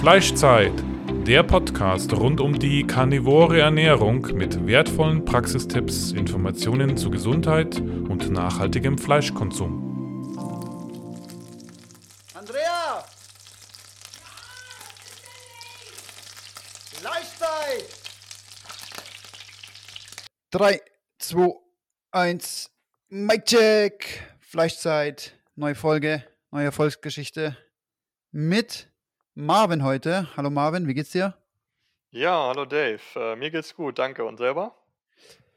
Fleischzeit, 0.00 0.72
der 1.26 1.42
Podcast 1.42 2.14
rund 2.14 2.40
um 2.40 2.58
die 2.58 2.86
karnivore 2.86 3.60
Ernährung 3.60 4.22
mit 4.32 4.66
wertvollen 4.66 5.26
Praxistipps, 5.26 6.12
Informationen 6.12 6.96
zu 6.96 7.10
Gesundheit 7.10 7.78
und 7.78 8.30
nachhaltigem 8.30 8.96
Fleischkonsum. 8.96 10.38
Andrea! 12.32 13.04
Fleischzeit! 16.94 17.84
3, 20.50 20.80
2, 21.18 21.54
1, 22.12 22.70
Mic 23.10 23.44
Check! 23.44 24.34
Fleischzeit, 24.40 25.38
neue 25.56 25.74
Folge, 25.74 26.24
neue 26.50 26.64
Erfolgsgeschichte 26.64 27.54
mit 28.30 28.89
Marvin 29.34 29.84
heute. 29.84 30.28
Hallo 30.36 30.50
Marvin, 30.50 30.88
wie 30.88 30.94
geht's 30.94 31.10
dir? 31.10 31.34
Ja, 32.10 32.48
hallo 32.48 32.64
Dave. 32.64 33.00
Äh, 33.14 33.36
mir 33.36 33.50
geht's 33.50 33.74
gut, 33.74 33.98
danke. 33.98 34.24
Und 34.24 34.38
selber? 34.38 34.74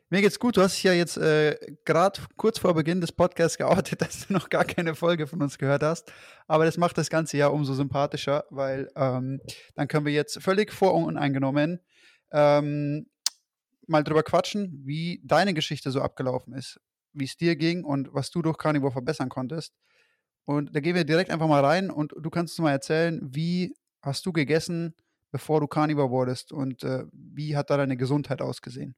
Mir 0.10 0.22
geht's 0.22 0.38
gut. 0.38 0.58
Du 0.58 0.62
hast 0.62 0.76
dich 0.76 0.84
ja 0.84 0.94
jetzt 0.94 1.18
äh, 1.18 1.58
gerade 1.86 2.22
kurz 2.38 2.60
vor 2.60 2.76
Beginn 2.76 3.02
des 3.02 3.12
Podcasts 3.12 3.58
geoutet, 3.58 4.00
dass 4.04 4.28
du 4.28 4.34
noch 4.34 4.50
gar 4.50 4.64
keine 4.64 4.94
Folge 4.94 5.26
von 5.26 5.42
uns 5.42 5.58
gehört 5.58 5.82
hast. 5.82 6.14
Aber 6.46 6.66
das 6.66 6.78
macht 6.78 7.00
das 7.00 7.10
Ganze 7.10 7.38
ja 7.38 7.48
umso 7.48 7.74
sympathischer, 7.74 8.46
weil 8.52 8.92
ähm, 8.96 9.42
dann 9.74 9.88
können 9.88 10.06
wir 10.06 10.14
jetzt 10.14 10.40
völlig 10.44 10.72
voruneingenommen 10.72 11.80
ähm, 12.32 13.08
mal 13.88 14.04
drüber 14.04 14.22
quatschen, 14.22 14.84
wie 14.86 15.20
deine 15.26 15.56
Geschichte 15.56 15.90
so 15.90 16.00
abgelaufen 16.00 16.54
ist, 16.54 16.80
wie 17.14 17.26
es 17.26 17.38
dir 17.38 17.56
ging 17.56 17.84
und 17.84 18.14
was 18.14 18.30
du 18.30 18.44
durch 18.44 18.60
Carnivore 18.60 18.94
verbessern 18.94 19.30
konntest. 19.30 19.74
Und 20.46 20.76
da 20.76 20.80
gehen 20.82 20.96
wir 20.96 21.06
direkt 21.06 21.30
einfach 21.32 21.48
mal 21.48 21.64
rein 21.64 21.90
und 21.90 22.14
du 22.18 22.30
kannst 22.30 22.60
uns 22.60 22.64
mal 22.64 22.72
erzählen, 22.72 23.20
wie 23.24 23.76
hast 24.02 24.26
du 24.26 24.34
gegessen, 24.34 24.94
bevor 25.32 25.62
du 25.62 25.68
Carnivore 25.68 26.10
wurdest 26.12 26.52
und 26.52 26.84
äh, 26.84 27.06
wie 27.14 27.56
hat 27.56 27.70
da 27.70 27.78
deine 27.78 27.98
Gesundheit 27.98 28.42
ausgesehen? 28.42 28.96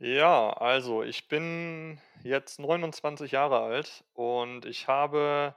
Ja, 0.00 0.50
also 0.52 1.02
ich 1.02 1.26
bin 1.28 2.00
jetzt 2.22 2.60
29 2.60 3.32
Jahre 3.32 3.60
alt 3.60 4.04
und 4.12 4.64
ich 4.64 4.86
habe 4.86 5.56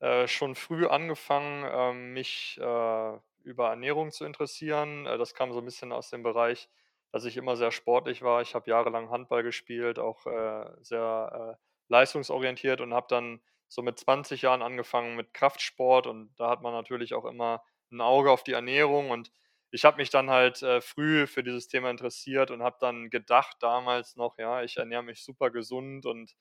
äh, 0.00 0.28
schon 0.28 0.54
früh 0.54 0.86
angefangen, 0.86 1.64
ähm, 1.70 2.12
mich 2.14 2.58
äh, 2.60 3.18
über 3.42 3.70
Ernährung 3.70 4.12
zu 4.12 4.24
interessieren. 4.26 5.06
Äh, 5.06 5.18
das 5.18 5.34
kam 5.34 5.52
so 5.52 5.60
ein 5.60 5.64
bisschen 5.64 5.92
aus 5.92 6.10
dem 6.10 6.22
Bereich, 6.22 6.68
dass 7.12 7.24
ich 7.24 7.36
immer 7.38 7.56
sehr 7.56 7.72
sportlich 7.72 8.22
war. 8.22 8.42
Ich 8.42 8.54
habe 8.54 8.70
jahrelang 8.70 9.10
Handball 9.10 9.42
gespielt, 9.42 9.98
auch 9.98 10.26
äh, 10.26 10.66
sehr 10.82 11.56
äh, 11.58 11.64
leistungsorientiert 11.88 12.80
und 12.82 12.94
habe 12.94 13.06
dann 13.08 13.40
so 13.70 13.82
mit 13.82 13.98
20 13.98 14.42
Jahren 14.42 14.62
angefangen 14.62 15.16
mit 15.16 15.32
Kraftsport 15.32 16.06
und 16.06 16.34
da 16.36 16.50
hat 16.50 16.60
man 16.62 16.72
natürlich 16.74 17.14
auch 17.14 17.24
immer 17.24 17.62
ein 17.92 18.00
Auge 18.02 18.30
auf 18.30 18.44
die 18.44 18.52
Ernährung 18.52 19.10
und 19.10 19.30
ich 19.70 19.84
habe 19.84 19.98
mich 19.98 20.10
dann 20.10 20.30
halt 20.30 20.62
äh, 20.62 20.80
früh 20.80 21.26
für 21.28 21.44
dieses 21.44 21.68
Thema 21.68 21.90
interessiert 21.90 22.50
und 22.50 22.62
habe 22.62 22.76
dann 22.80 23.08
gedacht 23.10 23.56
damals 23.60 24.16
noch, 24.16 24.36
ja, 24.38 24.62
ich 24.62 24.76
ernähre 24.78 25.04
mich 25.04 25.22
super 25.24 25.50
gesund 25.50 26.06
und 26.06 26.34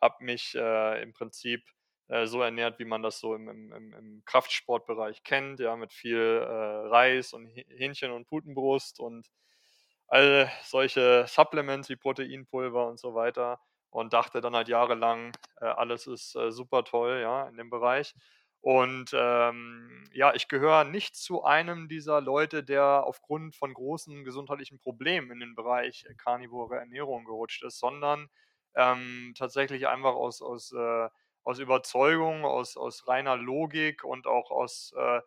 habe 0.00 0.24
mich 0.24 0.54
äh, 0.56 1.00
im 1.02 1.12
Prinzip 1.12 1.62
äh, 2.08 2.26
so 2.26 2.42
ernährt, 2.42 2.80
wie 2.80 2.84
man 2.84 3.02
das 3.02 3.20
so 3.20 3.34
im, 3.36 3.48
im, 3.48 3.92
im 3.92 4.22
Kraftsportbereich 4.24 5.22
kennt, 5.22 5.60
ja, 5.60 5.76
mit 5.76 5.92
viel 5.92 6.18
äh, 6.18 6.52
Reis 6.88 7.32
und 7.32 7.46
Hähnchen 7.46 8.10
und 8.10 8.26
Putenbrust 8.26 8.98
und 8.98 9.28
all 10.08 10.50
solche 10.64 11.26
Supplements 11.28 11.88
wie 11.88 11.96
Proteinpulver 11.96 12.88
und 12.88 12.98
so 12.98 13.14
weiter 13.14 13.60
und 13.92 14.12
dachte 14.14 14.40
dann 14.40 14.56
halt 14.56 14.68
jahrelang, 14.68 15.32
äh, 15.60 15.66
alles 15.66 16.06
ist 16.08 16.34
äh, 16.36 16.50
super 16.50 16.84
toll, 16.84 17.20
ja, 17.22 17.48
in 17.48 17.56
dem 17.56 17.70
Bereich. 17.70 18.14
Und 18.62 19.10
ähm, 19.12 20.08
ja, 20.12 20.34
ich 20.34 20.48
gehöre 20.48 20.84
nicht 20.84 21.16
zu 21.16 21.44
einem 21.44 21.88
dieser 21.88 22.20
Leute, 22.20 22.62
der 22.64 23.04
aufgrund 23.04 23.56
von 23.56 23.74
großen 23.74 24.24
gesundheitlichen 24.24 24.78
Problemen 24.78 25.30
in 25.32 25.40
den 25.40 25.54
Bereich 25.56 26.06
äh, 26.08 26.14
karnivore 26.14 26.76
Ernährung 26.76 27.24
gerutscht 27.24 27.64
ist, 27.64 27.78
sondern 27.80 28.28
ähm, 28.74 29.34
tatsächlich 29.36 29.88
einfach 29.88 30.14
aus, 30.14 30.40
aus, 30.42 30.72
äh, 30.72 31.08
aus 31.44 31.58
Überzeugung, 31.58 32.44
aus, 32.44 32.76
aus 32.76 33.06
reiner 33.08 33.36
Logik 33.36 34.04
und 34.04 34.26
auch 34.26 34.50
aus 34.50 34.92
äh, 34.96 35.20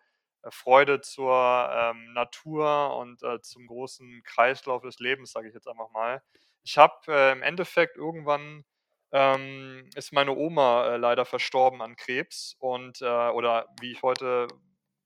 Freude 0.49 1.01
zur 1.01 1.69
ähm, 1.71 2.13
Natur 2.13 2.97
und 2.97 3.21
äh, 3.23 3.41
zum 3.41 3.67
großen 3.67 4.23
Kreislauf 4.23 4.81
des 4.81 4.99
Lebens, 4.99 5.31
sage 5.31 5.49
ich 5.49 5.53
jetzt 5.53 5.67
einfach 5.67 5.89
mal, 5.91 6.21
ich 6.65 6.77
habe 6.77 6.95
äh, 7.07 7.31
im 7.31 7.43
Endeffekt 7.43 7.97
irgendwann 7.97 8.65
ähm, 9.11 9.89
ist 9.95 10.11
meine 10.13 10.35
Oma 10.35 10.95
äh, 10.95 10.97
leider 10.97 11.25
verstorben 11.25 11.81
an 11.81 11.95
Krebs 11.95 12.55
und 12.59 13.01
äh, 13.01 13.05
oder 13.05 13.67
wie 13.79 13.91
ich 13.93 14.03
heute 14.03 14.47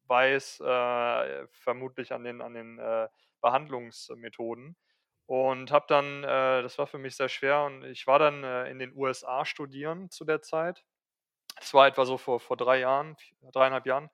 weiß, 0.08 0.62
äh, 0.62 1.48
vermutlich 1.52 2.12
an 2.14 2.24
den, 2.24 2.42
an 2.42 2.54
den 2.54 2.80
äh, 2.80 3.08
Behandlungsmethoden. 3.42 4.76
Und 5.28 5.72
habe 5.72 5.86
dann, 5.88 6.24
äh, 6.24 6.64
das 6.64 6.80
war 6.80 6.88
für 6.88 6.98
mich 6.98 7.16
sehr 7.16 7.30
schwer 7.30 7.64
und 7.66 7.84
ich 7.84 8.08
war 8.08 8.18
dann 8.18 8.44
in 8.66 8.80
den 8.80 8.96
USA 8.96 9.46
studieren 9.46 10.10
zu 10.10 10.26
der 10.26 10.42
Zeit. 10.42 10.84
Das 11.58 11.74
war 11.74 11.88
etwa 11.88 12.06
so 12.06 12.18
vor, 12.18 12.40
vor 12.40 12.58
drei 12.58 12.80
Jahren, 12.80 13.16
dreieinhalb 13.54 13.86
Jahren 13.86 14.10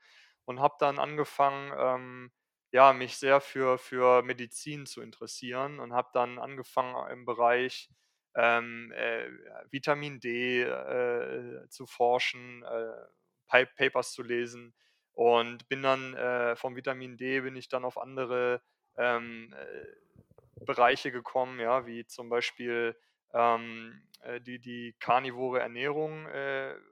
und 0.45 0.59
habe 0.59 0.75
dann 0.79 0.99
angefangen, 0.99 1.73
ähm, 1.77 2.31
ja, 2.75 2.91
mich 2.91 3.15
sehr 3.15 3.39
für, 3.39 3.77
für 3.77 4.21
Medizin 4.21 4.85
zu 4.85 5.01
interessieren 5.01 5.79
und 5.79 5.93
habe 5.93 6.09
dann 6.11 6.37
angefangen 6.37 7.09
im 7.09 7.23
Bereich 7.23 7.89
ähm, 8.35 8.91
äh, 8.91 9.29
Vitamin 9.71 10.19
D 10.19 10.63
äh, 10.63 11.69
zu 11.69 11.85
forschen, 11.85 12.63
äh, 12.63 13.65
Papers 13.77 14.11
zu 14.11 14.23
lesen 14.23 14.75
und 15.13 15.69
bin 15.69 15.83
dann 15.83 16.15
äh, 16.15 16.57
vom 16.57 16.75
Vitamin 16.75 17.15
D 17.15 17.39
bin 17.39 17.55
ich 17.55 17.69
dann 17.69 17.85
auf 17.85 17.97
andere 17.97 18.61
ähm, 18.97 19.55
äh, 19.57 20.65
Bereiche 20.65 21.13
gekommen, 21.13 21.61
ja, 21.61 21.85
wie 21.87 22.05
zum 22.05 22.27
Beispiel 22.27 22.93
ähm, 23.33 24.05
äh, 24.19 24.41
die, 24.41 24.59
die 24.59 24.97
karnivore 24.99 25.61
Ernährung 25.61 26.27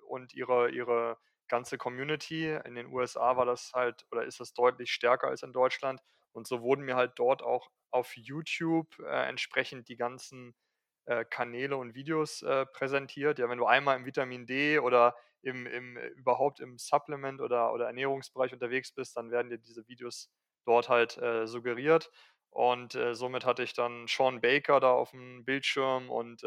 und 0.07 0.33
ihre, 0.33 0.69
ihre 0.69 1.17
ganze 1.53 1.77
Community. 1.77 2.49
In 2.65 2.73
den 2.73 2.87
USA 2.87 3.37
war 3.37 3.45
das 3.45 3.73
halt 3.75 4.07
oder 4.11 4.23
ist 4.23 4.39
das 4.39 4.55
deutlich 4.55 4.91
stärker 4.91 5.27
als 5.27 5.43
in 5.43 5.53
Deutschland. 5.53 6.01
Und 6.31 6.47
so 6.47 6.63
wurden 6.63 6.83
mir 6.83 6.95
halt 6.95 7.11
dort 7.17 7.43
auch 7.43 7.69
auf 7.91 8.17
YouTube 8.17 8.87
äh, 8.97 9.29
entsprechend 9.29 9.87
die 9.87 9.95
ganzen 9.95 10.55
äh, 11.05 11.23
Kanäle 11.23 11.77
und 11.77 11.93
Videos 11.93 12.41
äh, 12.41 12.65
präsentiert. 12.65 13.37
Ja, 13.37 13.49
wenn 13.49 13.59
du 13.59 13.67
einmal 13.67 13.97
im 13.97 14.05
Vitamin 14.07 14.47
D 14.47 14.79
oder 14.79 15.15
im, 15.43 15.67
im, 15.67 15.95
äh, 15.95 16.07
überhaupt 16.07 16.59
im 16.59 16.79
Supplement 16.79 17.39
oder, 17.39 17.71
oder 17.71 17.85
Ernährungsbereich 17.85 18.51
unterwegs 18.51 18.91
bist, 18.91 19.15
dann 19.15 19.29
werden 19.29 19.51
dir 19.51 19.59
diese 19.59 19.87
Videos 19.87 20.31
dort 20.65 20.89
halt 20.89 21.19
äh, 21.19 21.45
suggeriert. 21.45 22.09
Und 22.49 22.95
äh, 22.95 23.13
somit 23.13 23.45
hatte 23.45 23.61
ich 23.61 23.75
dann 23.75 24.07
Sean 24.07 24.41
Baker 24.41 24.79
da 24.79 24.91
auf 24.91 25.11
dem 25.11 25.45
Bildschirm 25.45 26.09
und 26.09 26.41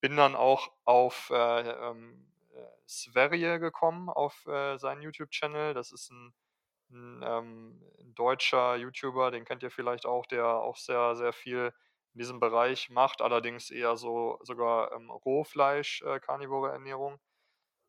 bin 0.00 0.16
dann 0.16 0.34
auch 0.34 0.72
auf 0.84 1.30
ähm, 1.32 2.31
Sverige 2.86 3.58
gekommen 3.58 4.08
auf 4.08 4.46
äh, 4.46 4.76
seinen 4.78 5.02
YouTube-Channel. 5.02 5.74
Das 5.74 5.92
ist 5.92 6.10
ein, 6.10 6.34
ein, 6.90 7.22
ähm, 7.24 7.82
ein, 8.00 8.14
deutscher 8.14 8.76
YouTuber, 8.76 9.30
den 9.30 9.44
kennt 9.44 9.62
ihr 9.62 9.70
vielleicht 9.70 10.06
auch, 10.06 10.26
der 10.26 10.46
auch 10.46 10.76
sehr, 10.76 11.16
sehr 11.16 11.32
viel 11.32 11.72
in 12.14 12.18
diesem 12.18 12.40
Bereich 12.40 12.90
macht, 12.90 13.22
allerdings 13.22 13.70
eher 13.70 13.96
so 13.96 14.38
sogar 14.42 14.92
ähm, 14.92 15.10
Rohfleisch, 15.10 16.02
äh, 16.02 16.20
Ernährung. 16.26 17.18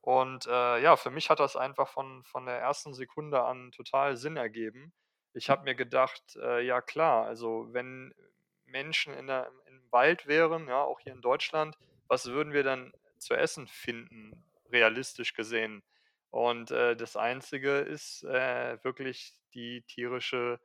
Und 0.01 0.47
äh, 0.47 0.81
ja, 0.81 0.95
für 0.97 1.11
mich 1.11 1.29
hat 1.29 1.39
das 1.39 1.55
einfach 1.55 1.87
von, 1.87 2.23
von 2.25 2.45
der 2.45 2.59
ersten 2.59 2.93
Sekunde 2.93 3.43
an 3.43 3.71
total 3.71 4.17
Sinn 4.17 4.37
ergeben. 4.37 4.93
Ich 5.33 5.49
habe 5.49 5.63
mir 5.63 5.75
gedacht, 5.75 6.35
äh, 6.35 6.61
ja 6.61 6.81
klar, 6.81 7.25
also 7.25 7.67
wenn 7.71 8.13
Menschen 8.65 9.13
in 9.13 9.27
der, 9.27 9.49
im 9.65 9.81
Wald 9.91 10.27
wären, 10.27 10.67
ja, 10.67 10.83
auch 10.83 10.99
hier 10.99 11.13
in 11.13 11.21
Deutschland, 11.21 11.77
was 12.07 12.25
würden 12.27 12.53
wir 12.53 12.63
dann 12.63 12.93
zu 13.17 13.33
essen 13.33 13.67
finden? 13.67 14.43
Realistisch 14.73 15.33
gesehen. 15.33 15.83
Und 16.29 16.71
äh, 16.71 16.95
das 16.95 17.15
Einzige 17.15 17.77
ist 17.77 18.23
äh, 18.23 18.83
wirklich 18.83 19.35
die 19.53 19.83
tierische 19.83 20.59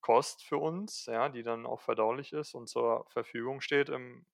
Kost 0.00 0.44
für 0.44 0.58
uns, 0.58 1.06
ja, 1.06 1.28
die 1.28 1.42
dann 1.42 1.66
auch 1.66 1.80
verdaulich 1.80 2.32
ist 2.32 2.54
und 2.54 2.68
zur 2.68 3.06
Verfügung 3.08 3.60
steht 3.60 3.88
im 3.88 4.26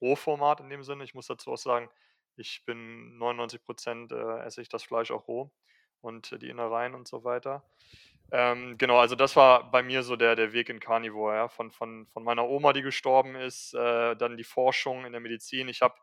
Rohformat 0.00 0.60
in 0.60 0.70
dem 0.70 0.82
Sinne. 0.84 1.04
Ich 1.04 1.14
muss 1.14 1.26
dazu 1.26 1.52
auch 1.52 1.58
sagen, 1.58 1.90
ich 2.36 2.64
bin 2.64 3.18
99 3.18 3.62
Prozent 3.64 4.12
äh, 4.12 4.38
esse 4.40 4.62
ich 4.62 4.68
das 4.68 4.84
Fleisch 4.84 5.10
auch 5.10 5.26
roh 5.28 5.50
und 6.00 6.40
die 6.40 6.48
Innereien 6.48 6.94
und 6.94 7.08
so 7.08 7.24
weiter. 7.24 7.64
Ähm, 8.30 8.76
genau, 8.78 8.98
also 8.98 9.16
das 9.16 9.36
war 9.36 9.70
bei 9.70 9.82
mir 9.82 10.02
so 10.02 10.14
der, 10.14 10.36
der 10.36 10.52
Weg 10.52 10.68
in 10.68 10.80
Carnivore, 10.80 11.34
ja, 11.34 11.48
von, 11.48 11.70
von, 11.70 12.06
von 12.06 12.22
meiner 12.22 12.46
Oma, 12.46 12.72
die 12.72 12.82
gestorben 12.82 13.34
ist, 13.34 13.74
äh, 13.74 14.14
dann 14.16 14.36
die 14.36 14.44
Forschung 14.44 15.04
in 15.04 15.12
der 15.12 15.20
Medizin. 15.20 15.68
Ich 15.68 15.82
habe 15.82 15.94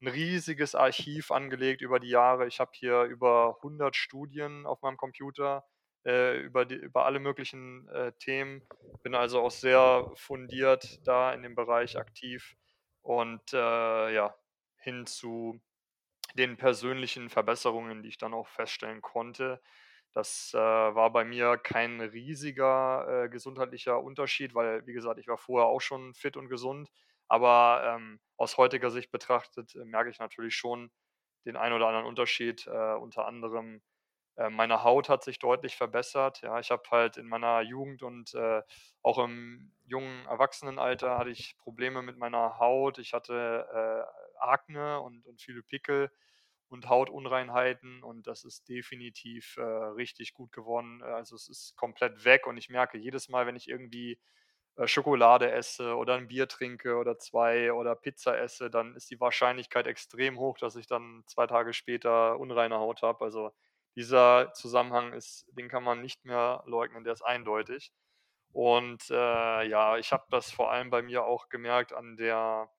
ein 0.00 0.08
riesiges 0.08 0.74
Archiv 0.74 1.30
angelegt 1.30 1.82
über 1.82 2.00
die 2.00 2.10
Jahre. 2.10 2.46
Ich 2.46 2.60
habe 2.60 2.70
hier 2.74 3.02
über 3.02 3.56
100 3.58 3.96
Studien 3.96 4.66
auf 4.66 4.82
meinem 4.82 4.96
Computer 4.96 5.64
äh, 6.06 6.38
über, 6.40 6.64
die, 6.64 6.76
über 6.76 7.06
alle 7.06 7.18
möglichen 7.18 7.88
äh, 7.88 8.12
Themen. 8.20 8.62
Bin 9.02 9.14
also 9.14 9.40
auch 9.40 9.50
sehr 9.50 10.10
fundiert 10.14 11.00
da 11.06 11.32
in 11.32 11.42
dem 11.42 11.54
Bereich 11.54 11.98
aktiv 11.98 12.56
und 13.02 13.52
äh, 13.52 14.14
ja, 14.14 14.34
hin 14.78 15.06
zu 15.06 15.60
den 16.34 16.56
persönlichen 16.56 17.30
Verbesserungen, 17.30 18.02
die 18.02 18.10
ich 18.10 18.18
dann 18.18 18.34
auch 18.34 18.48
feststellen 18.48 19.02
konnte. 19.02 19.60
Das 20.12 20.52
äh, 20.54 20.58
war 20.58 21.12
bei 21.12 21.24
mir 21.24 21.58
kein 21.58 22.00
riesiger 22.00 23.24
äh, 23.24 23.28
gesundheitlicher 23.28 24.02
Unterschied, 24.02 24.54
weil, 24.54 24.86
wie 24.86 24.92
gesagt, 24.92 25.18
ich 25.18 25.28
war 25.28 25.38
vorher 25.38 25.68
auch 25.68 25.80
schon 25.80 26.14
fit 26.14 26.36
und 26.36 26.48
gesund. 26.48 26.90
Aber 27.28 27.82
ähm, 27.96 28.20
aus 28.36 28.56
heutiger 28.56 28.90
Sicht 28.90 29.10
betrachtet 29.10 29.74
äh, 29.74 29.84
merke 29.84 30.10
ich 30.10 30.18
natürlich 30.18 30.54
schon 30.56 30.90
den 31.46 31.56
einen 31.56 31.74
oder 31.74 31.88
anderen 31.88 32.06
Unterschied. 32.06 32.66
Äh, 32.66 32.94
unter 32.94 33.26
anderem 33.26 33.82
äh, 34.36 34.50
meine 34.50 34.84
Haut 34.84 35.08
hat 35.08 35.24
sich 35.24 35.38
deutlich 35.38 35.76
verbessert. 35.76 36.42
Ja, 36.42 36.58
ich 36.60 36.70
habe 36.70 36.82
halt 36.90 37.16
in 37.16 37.26
meiner 37.26 37.60
Jugend 37.62 38.02
und 38.02 38.34
äh, 38.34 38.62
auch 39.02 39.18
im 39.18 39.72
jungen 39.84 40.26
Erwachsenenalter 40.26 41.18
hatte 41.18 41.30
ich 41.30 41.56
Probleme 41.58 42.02
mit 42.02 42.18
meiner 42.18 42.58
Haut. 42.58 42.98
Ich 42.98 43.12
hatte 43.12 43.66
äh, 43.72 44.40
Akne 44.40 45.00
und, 45.00 45.26
und 45.26 45.40
viele 45.42 45.62
Pickel 45.62 46.10
und 46.68 46.88
Hautunreinheiten 46.88 48.02
und 48.02 48.26
das 48.26 48.44
ist 48.44 48.68
definitiv 48.68 49.56
äh, 49.56 49.62
richtig 49.62 50.34
gut 50.34 50.52
geworden. 50.52 51.02
Also 51.02 51.34
es 51.34 51.48
ist 51.48 51.76
komplett 51.76 52.24
weg 52.24 52.46
und 52.46 52.56
ich 52.58 52.68
merke 52.68 52.98
jedes 52.98 53.28
Mal, 53.28 53.46
wenn 53.46 53.56
ich 53.56 53.68
irgendwie 53.68 54.20
Schokolade 54.86 55.50
esse 55.50 55.96
oder 55.96 56.14
ein 56.14 56.28
Bier 56.28 56.48
trinke 56.48 56.96
oder 56.96 57.18
zwei 57.18 57.72
oder 57.72 57.94
Pizza 57.96 58.38
esse, 58.38 58.70
dann 58.70 58.94
ist 58.94 59.10
die 59.10 59.20
Wahrscheinlichkeit 59.20 59.86
extrem 59.86 60.38
hoch, 60.38 60.58
dass 60.58 60.76
ich 60.76 60.86
dann 60.86 61.24
zwei 61.26 61.46
Tage 61.46 61.72
später 61.72 62.38
unreine 62.38 62.78
Haut 62.78 63.02
habe. 63.02 63.24
Also 63.24 63.52
dieser 63.96 64.52
Zusammenhang 64.54 65.12
ist, 65.12 65.46
den 65.52 65.68
kann 65.68 65.82
man 65.82 66.00
nicht 66.02 66.24
mehr 66.24 66.62
leugnen, 66.66 67.04
der 67.04 67.14
ist 67.14 67.22
eindeutig. 67.22 67.92
Und 68.52 69.10
äh, 69.10 69.68
ja, 69.68 69.98
ich 69.98 70.12
habe 70.12 70.26
das 70.30 70.50
vor 70.50 70.70
allem 70.72 70.90
bei 70.90 71.02
mir 71.02 71.24
auch 71.24 71.48
gemerkt 71.48 71.92
an 71.92 72.16
der 72.16 72.70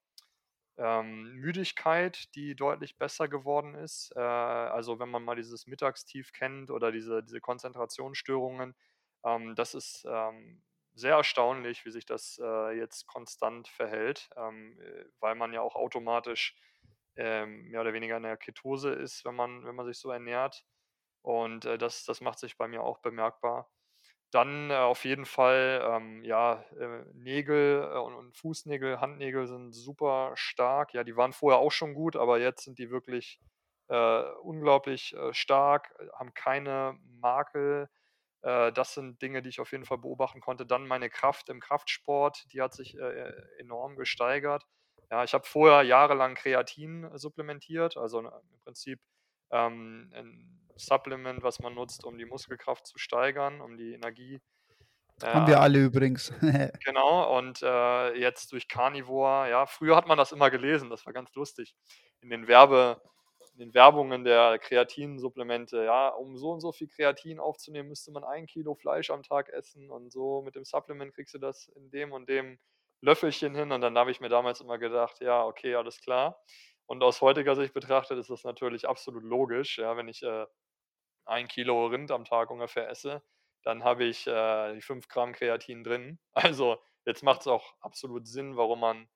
ähm, 0.78 1.34
Müdigkeit, 1.34 2.34
die 2.34 2.56
deutlich 2.56 2.98
besser 2.98 3.28
geworden 3.28 3.74
ist. 3.74 4.12
Äh, 4.16 4.20
also 4.20 4.98
wenn 4.98 5.10
man 5.10 5.24
mal 5.24 5.36
dieses 5.36 5.66
Mittagstief 5.66 6.32
kennt 6.32 6.70
oder 6.70 6.92
diese, 6.92 7.22
diese 7.22 7.40
Konzentrationsstörungen, 7.40 8.74
ähm, 9.24 9.54
das 9.54 9.74
ist 9.74 10.06
ähm, 10.08 10.62
sehr 10.94 11.16
erstaunlich, 11.16 11.84
wie 11.84 11.90
sich 11.90 12.06
das 12.06 12.40
äh, 12.42 12.76
jetzt 12.76 13.06
konstant 13.06 13.68
verhält, 13.68 14.28
ähm, 14.36 14.78
äh, 14.80 15.04
weil 15.20 15.34
man 15.34 15.52
ja 15.52 15.60
auch 15.62 15.76
automatisch 15.76 16.56
ähm, 17.16 17.68
mehr 17.70 17.80
oder 17.80 17.92
weniger 17.92 18.16
in 18.16 18.22
der 18.22 18.36
Ketose 18.36 18.92
ist, 18.92 19.24
wenn 19.24 19.34
man, 19.34 19.64
wenn 19.64 19.74
man 19.74 19.86
sich 19.86 19.98
so 19.98 20.10
ernährt. 20.10 20.64
Und 21.22 21.64
äh, 21.64 21.78
das, 21.78 22.04
das 22.04 22.20
macht 22.20 22.38
sich 22.38 22.56
bei 22.56 22.68
mir 22.68 22.82
auch 22.82 22.98
bemerkbar. 22.98 23.70
Dann 24.30 24.70
äh, 24.70 24.74
auf 24.76 25.04
jeden 25.04 25.26
Fall, 25.26 25.82
ähm, 25.84 26.24
ja, 26.24 26.64
äh, 26.78 27.04
Nägel 27.14 27.82
äh, 27.92 27.98
und, 27.98 28.14
und, 28.14 28.36
Fußnägel, 28.36 29.00
Handnägel 29.00 29.46
sind 29.46 29.72
super 29.72 30.32
stark. 30.36 30.94
Ja, 30.94 31.02
die 31.04 31.16
waren 31.16 31.32
vorher 31.32 31.58
auch 31.60 31.72
schon 31.72 31.94
gut, 31.94 32.16
aber 32.16 32.38
jetzt 32.38 32.64
sind 32.64 32.78
die 32.78 32.90
wirklich 32.90 33.40
unglaublich 34.44 35.16
stark, 35.32 35.92
haben 36.14 36.32
keine 36.32 36.96
Makel. 37.02 37.90
Das 38.42 38.94
sind 38.94 39.20
Dinge, 39.20 39.42
die 39.42 39.50
ich 39.50 39.60
auf 39.60 39.72
jeden 39.72 39.84
Fall 39.84 39.98
beobachten 39.98 40.40
konnte. 40.40 40.64
Dann 40.64 40.86
meine 40.86 41.10
Kraft 41.10 41.50
im 41.50 41.60
Kraftsport, 41.60 42.46
die 42.52 42.62
hat 42.62 42.72
sich 42.72 42.96
enorm 43.58 43.96
gesteigert. 43.96 44.64
Ja, 45.10 45.24
ich 45.24 45.34
habe 45.34 45.44
vorher 45.44 45.82
jahrelang 45.82 46.36
Kreatin 46.36 47.10
supplementiert, 47.18 47.96
also 47.96 48.20
im 48.20 48.30
Prinzip 48.64 49.00
ähm, 49.50 50.10
ein 50.14 50.60
Supplement, 50.76 51.42
was 51.42 51.60
man 51.60 51.74
nutzt, 51.74 52.04
um 52.04 52.16
die 52.16 52.24
Muskelkraft 52.24 52.86
zu 52.86 52.98
steigern, 52.98 53.60
um 53.60 53.76
die 53.76 53.92
Energie. 53.92 54.40
Äh, 55.22 55.26
Haben 55.26 55.46
wir 55.46 55.60
alle 55.60 55.84
übrigens. 55.84 56.32
genau, 56.84 57.36
und 57.38 57.60
äh, 57.62 58.14
jetzt 58.18 58.52
durch 58.52 58.68
Carnivore, 58.68 59.50
ja, 59.50 59.66
früher 59.66 59.96
hat 59.96 60.06
man 60.06 60.16
das 60.16 60.32
immer 60.32 60.50
gelesen, 60.50 60.90
das 60.90 61.04
war 61.06 61.12
ganz 61.12 61.34
lustig. 61.34 61.74
In 62.20 62.30
den 62.30 62.48
Werbe, 62.48 63.02
den 63.60 63.74
Werbungen 63.74 64.24
der 64.24 64.58
Kreatinsupplemente, 64.58 65.84
ja, 65.84 66.08
um 66.08 66.36
so 66.36 66.50
und 66.50 66.60
so 66.60 66.72
viel 66.72 66.88
Kreatin 66.88 67.38
aufzunehmen, 67.38 67.88
müsste 67.88 68.10
man 68.10 68.24
ein 68.24 68.46
Kilo 68.46 68.74
Fleisch 68.74 69.10
am 69.10 69.22
Tag 69.22 69.50
essen 69.50 69.90
und 69.90 70.10
so 70.10 70.42
mit 70.42 70.54
dem 70.56 70.64
Supplement 70.64 71.14
kriegst 71.14 71.34
du 71.34 71.38
das 71.38 71.68
in 71.68 71.90
dem 71.90 72.12
und 72.12 72.28
dem 72.28 72.58
Löffelchen 73.02 73.54
hin. 73.54 73.72
Und 73.72 73.82
dann 73.82 73.96
habe 73.98 74.10
ich 74.10 74.20
mir 74.20 74.30
damals 74.30 74.60
immer 74.60 74.78
gedacht, 74.78 75.20
ja, 75.20 75.44
okay, 75.44 75.74
alles 75.74 76.00
klar. 76.00 76.42
Und 76.86 77.02
aus 77.02 77.20
heutiger 77.20 77.54
Sicht 77.54 77.74
betrachtet 77.74 78.18
ist 78.18 78.30
das 78.30 78.44
natürlich 78.44 78.88
absolut 78.88 79.22
logisch. 79.22 79.78
Ja, 79.78 79.96
wenn 79.96 80.08
ich 80.08 80.22
äh, 80.22 80.46
ein 81.26 81.48
Kilo 81.48 81.86
Rind 81.86 82.10
am 82.10 82.24
Tag 82.24 82.50
ungefähr 82.50 82.88
esse, 82.88 83.22
dann 83.62 83.84
habe 83.84 84.04
ich 84.04 84.26
äh, 84.26 84.74
die 84.74 84.82
5 84.82 85.08
Gramm 85.08 85.32
Kreatin 85.32 85.84
drin. 85.84 86.18
Also 86.32 86.78
jetzt 87.04 87.22
macht 87.22 87.42
es 87.42 87.46
auch 87.46 87.74
absolut 87.80 88.26
Sinn, 88.26 88.56
warum 88.56 88.80
man 88.80 89.08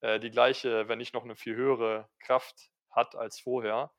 äh, 0.00 0.18
die 0.20 0.30
gleiche, 0.30 0.88
wenn 0.88 0.98
nicht 0.98 1.14
noch 1.14 1.24
eine 1.24 1.36
viel 1.36 1.54
höhere 1.54 2.08
Kraft 2.18 2.70
hat 2.90 3.14
als 3.16 3.40
vorher. 3.40 3.90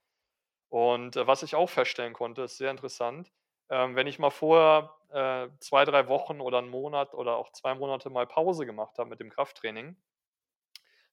Und 0.69 1.15
äh, 1.17 1.27
was 1.27 1.43
ich 1.43 1.55
auch 1.55 1.69
feststellen 1.69 2.13
konnte, 2.13 2.43
ist 2.43 2.57
sehr 2.57 2.71
interessant. 2.71 3.31
Ähm, 3.69 3.95
wenn 3.95 4.07
ich 4.07 4.19
mal 4.19 4.29
vorher 4.29 4.95
äh, 5.09 5.49
zwei, 5.59 5.85
drei 5.85 6.07
Wochen 6.07 6.41
oder 6.41 6.59
einen 6.59 6.69
Monat 6.69 7.13
oder 7.13 7.37
auch 7.37 7.51
zwei 7.51 7.75
Monate 7.75 8.09
mal 8.09 8.27
Pause 8.27 8.65
gemacht 8.65 8.97
habe 8.97 9.09
mit 9.09 9.19
dem 9.19 9.29
Krafttraining, 9.29 9.95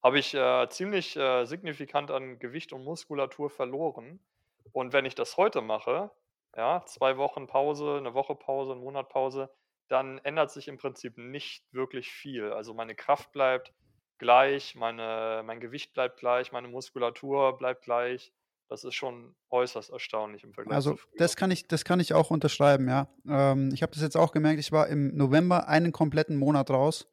habe 0.03 0.19
ich 0.19 0.35
äh, 0.35 0.69
ziemlich 0.69 1.17
äh, 1.17 1.45
signifikant 1.45 2.11
an 2.11 2.39
Gewicht 2.39 2.73
und 2.73 2.85
Muskulatur 2.85 3.51
verloren. 3.51 4.21
Und 4.73 4.93
wenn 4.93 5.05
ich 5.05 5.15
das 5.15 5.37
heute 5.37 5.61
mache, 5.61 6.11
ja, 6.57 6.85
zwei 6.87 7.17
Wochen 7.17 7.47
Pause, 7.47 7.97
eine 7.99 8.15
Woche 8.15 8.35
Pause, 8.35 8.73
einen 8.73 8.81
Monat 8.81 9.09
Pause, 9.09 9.51
dann 9.89 10.19
ändert 10.19 10.51
sich 10.51 10.69
im 10.69 10.79
Prinzip 10.79 11.17
nicht 11.17 11.65
wirklich 11.73 12.11
viel. 12.11 12.53
Also 12.53 12.75
meine 12.75 12.95
Kraft 12.95 13.33
bleibt 13.33 13.73
gleich, 14.19 14.75
meine, 14.75 15.43
mein 15.45 15.61
Gewicht 15.61 15.95
bleibt 15.95 16.19
gleich, 16.19 16.53
meine 16.53 16.69
Muskulatur 16.69 17.57
bleibt 17.57 17.85
gleich. 17.85 18.33
Das 18.69 18.85
ist 18.85 18.95
schon 18.95 19.35
äußerst 19.49 19.91
erstaunlich 19.91 20.45
im 20.45 20.53
Vergleich 20.53 20.77
also. 20.77 20.99
Das 21.17 21.37
kann 21.37 21.51
ich, 21.51 21.67
das 21.69 21.85
kann 21.85 22.01
ich 22.01 22.13
auch 22.13 22.31
unterschreiben, 22.31 22.87
ja. 22.87 23.09
Ähm, 23.27 23.71
ich 23.73 23.83
habe 23.83 23.93
das 23.93 24.03
jetzt 24.03 24.17
auch 24.17 24.33
gemerkt, 24.33 24.61
ich 24.61 24.73
war 24.73 24.89
im 24.89 25.17
November 25.17 25.69
einen 25.69 25.93
kompletten 25.93 26.37
Monat 26.37 26.71
raus 26.71 27.07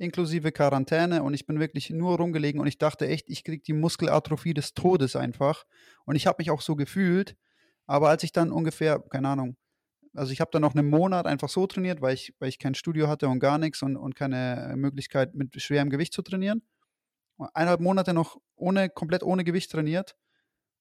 inklusive 0.00 0.50
Quarantäne 0.50 1.22
und 1.22 1.34
ich 1.34 1.46
bin 1.46 1.60
wirklich 1.60 1.90
nur 1.90 2.16
rumgelegen 2.16 2.60
und 2.60 2.66
ich 2.66 2.78
dachte 2.78 3.06
echt, 3.06 3.28
ich 3.28 3.44
kriege 3.44 3.62
die 3.62 3.74
Muskelatrophie 3.74 4.54
des 4.54 4.72
Todes 4.72 5.14
einfach 5.14 5.66
und 6.06 6.16
ich 6.16 6.26
habe 6.26 6.36
mich 6.38 6.50
auch 6.50 6.62
so 6.62 6.74
gefühlt, 6.74 7.36
aber 7.86 8.08
als 8.08 8.22
ich 8.22 8.32
dann 8.32 8.50
ungefähr, 8.50 8.98
keine 8.98 9.28
Ahnung, 9.28 9.56
also 10.14 10.32
ich 10.32 10.40
habe 10.40 10.50
dann 10.52 10.62
noch 10.62 10.74
einen 10.74 10.88
Monat 10.88 11.26
einfach 11.26 11.48
so 11.48 11.66
trainiert, 11.66 12.00
weil 12.00 12.14
ich, 12.14 12.34
weil 12.38 12.48
ich 12.48 12.58
kein 12.58 12.74
Studio 12.74 13.08
hatte 13.08 13.28
und 13.28 13.38
gar 13.38 13.58
nichts 13.58 13.82
und, 13.82 13.96
und 13.96 14.16
keine 14.16 14.74
Möglichkeit 14.76 15.34
mit 15.34 15.60
schwerem 15.60 15.90
Gewicht 15.90 16.12
zu 16.12 16.22
trainieren. 16.22 16.62
Eineinhalb 17.54 17.80
Monate 17.80 18.12
noch 18.12 18.36
ohne, 18.54 18.90
komplett 18.90 19.22
ohne 19.22 19.44
Gewicht 19.44 19.70
trainiert 19.70 20.16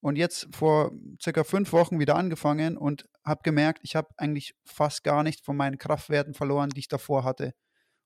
und 0.02 0.18
jetzt 0.18 0.48
vor 0.54 0.92
circa 1.22 1.44
fünf 1.44 1.72
Wochen 1.74 2.00
wieder 2.00 2.16
angefangen 2.16 2.78
und 2.78 3.08
habe 3.24 3.42
gemerkt, 3.44 3.80
ich 3.84 3.96
habe 3.96 4.10
eigentlich 4.18 4.56
fast 4.66 5.04
gar 5.04 5.24
nicht 5.24 5.46
von 5.46 5.56
meinen 5.56 5.78
Kraftwerten 5.78 6.34
verloren, 6.34 6.70
die 6.70 6.80
ich 6.80 6.88
davor 6.88 7.24
hatte. 7.24 7.54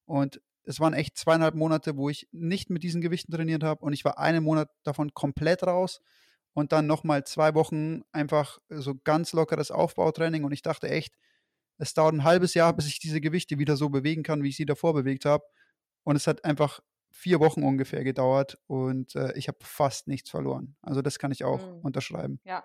Und 0.05 0.41
es 0.65 0.79
waren 0.79 0.93
echt 0.93 1.17
zweieinhalb 1.17 1.55
Monate, 1.55 1.97
wo 1.97 2.09
ich 2.09 2.27
nicht 2.31 2.69
mit 2.69 2.83
diesen 2.83 3.01
Gewichten 3.01 3.31
trainiert 3.31 3.63
habe 3.63 3.83
und 3.83 3.93
ich 3.93 4.05
war 4.05 4.17
einen 4.17 4.43
Monat 4.43 4.69
davon 4.83 5.13
komplett 5.13 5.63
raus 5.63 6.01
und 6.53 6.71
dann 6.71 6.87
nochmal 6.87 7.23
zwei 7.25 7.55
Wochen 7.55 8.03
einfach 8.11 8.59
so 8.69 8.95
ganz 9.03 9.33
lockeres 9.33 9.71
Aufbautraining 9.71 10.43
und 10.43 10.51
ich 10.51 10.61
dachte 10.61 10.89
echt, 10.89 11.15
es 11.77 11.93
dauert 11.93 12.13
ein 12.13 12.23
halbes 12.23 12.53
Jahr, 12.53 12.73
bis 12.73 12.87
ich 12.87 12.99
diese 12.99 13.19
Gewichte 13.19 13.57
wieder 13.57 13.75
so 13.75 13.89
bewegen 13.89 14.23
kann, 14.23 14.43
wie 14.43 14.49
ich 14.49 14.55
sie 14.55 14.65
davor 14.65 14.93
bewegt 14.93 15.25
habe. 15.25 15.43
Und 16.03 16.15
es 16.15 16.27
hat 16.27 16.45
einfach 16.45 16.81
vier 17.11 17.39
Wochen 17.39 17.63
ungefähr 17.63 18.03
gedauert 18.03 18.57
und 18.67 19.15
äh, 19.15 19.33
ich 19.37 19.47
habe 19.47 19.57
fast 19.61 20.07
nichts 20.07 20.29
verloren. 20.29 20.75
Also 20.81 21.01
das 21.01 21.19
kann 21.19 21.31
ich 21.31 21.43
auch 21.43 21.65
mhm. 21.65 21.79
unterschreiben. 21.81 22.39
Ja, 22.43 22.63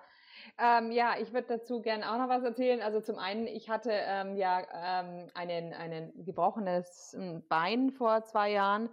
ähm, 0.61 0.91
ja, 0.91 1.15
ich 1.19 1.33
würde 1.33 1.47
dazu 1.47 1.81
gerne 1.81 2.11
auch 2.11 2.17
noch 2.17 2.29
was 2.29 2.43
erzählen. 2.43 2.81
Also 2.81 2.99
zum 2.99 3.17
einen, 3.17 3.47
ich 3.47 3.69
hatte 3.69 3.91
ähm, 3.91 4.35
ja 4.35 4.61
ähm, 4.73 5.27
einen, 5.33 5.73
einen 5.73 6.25
gebrochenes 6.25 7.15
hm, 7.17 7.43
Bein 7.47 7.91
vor 7.91 8.23
zwei 8.25 8.51
Jahren 8.51 8.89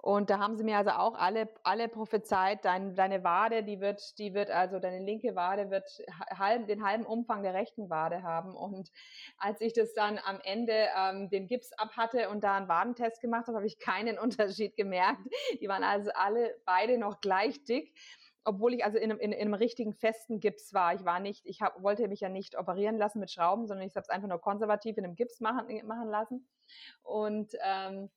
und 0.00 0.30
da 0.30 0.38
haben 0.38 0.56
sie 0.56 0.64
mir 0.64 0.78
also 0.78 0.90
auch 0.90 1.14
alle, 1.14 1.48
alle 1.64 1.88
prophezeit, 1.88 2.64
dein, 2.64 2.94
deine 2.94 3.24
Wade, 3.24 3.64
die 3.64 3.80
wird, 3.80 4.18
die 4.18 4.32
wird 4.32 4.50
also 4.50 4.78
deine 4.78 5.04
linke 5.04 5.34
Wade 5.34 5.70
wird 5.70 6.02
halb, 6.38 6.66
den 6.68 6.84
halben 6.84 7.04
Umfang 7.04 7.42
der 7.42 7.54
rechten 7.54 7.90
Wade 7.90 8.22
haben. 8.22 8.54
Und 8.54 8.90
als 9.38 9.60
ich 9.60 9.72
das 9.72 9.94
dann 9.94 10.18
am 10.24 10.40
Ende 10.44 10.86
ähm, 10.96 11.30
den 11.30 11.48
Gips 11.48 11.72
ab 11.72 11.96
hatte 11.96 12.28
und 12.28 12.44
da 12.44 12.56
einen 12.56 12.68
Wadentest 12.68 13.20
gemacht 13.20 13.48
habe, 13.48 13.56
habe 13.56 13.66
ich 13.66 13.78
keinen 13.78 14.18
Unterschied 14.20 14.76
gemerkt. 14.76 15.20
Die 15.60 15.68
waren 15.68 15.82
also 15.82 16.10
alle 16.14 16.54
beide 16.64 16.98
noch 16.98 17.20
gleich 17.20 17.64
dick 17.64 17.92
obwohl 18.44 18.74
ich 18.74 18.84
also 18.84 18.98
in 18.98 19.10
einem, 19.10 19.20
in, 19.20 19.32
in 19.32 19.40
einem 19.40 19.54
richtigen 19.54 19.94
festen 19.94 20.40
Gips 20.40 20.72
war. 20.72 20.94
Ich 20.94 21.04
war 21.04 21.20
nicht, 21.20 21.44
ich 21.46 21.60
hab, 21.60 21.82
wollte 21.82 22.08
mich 22.08 22.20
ja 22.20 22.28
nicht 22.28 22.58
operieren 22.58 22.96
lassen 22.96 23.20
mit 23.20 23.30
Schrauben, 23.30 23.66
sondern 23.66 23.86
ich 23.86 23.94
habe 23.94 24.02
es 24.02 24.10
einfach 24.10 24.28
nur 24.28 24.40
konservativ 24.40 24.96
in 24.96 25.04
einem 25.04 25.16
Gips 25.16 25.40
machen, 25.40 25.86
machen 25.86 26.08
lassen. 26.08 26.48
Und 27.02 27.52
ähm, 27.62 28.10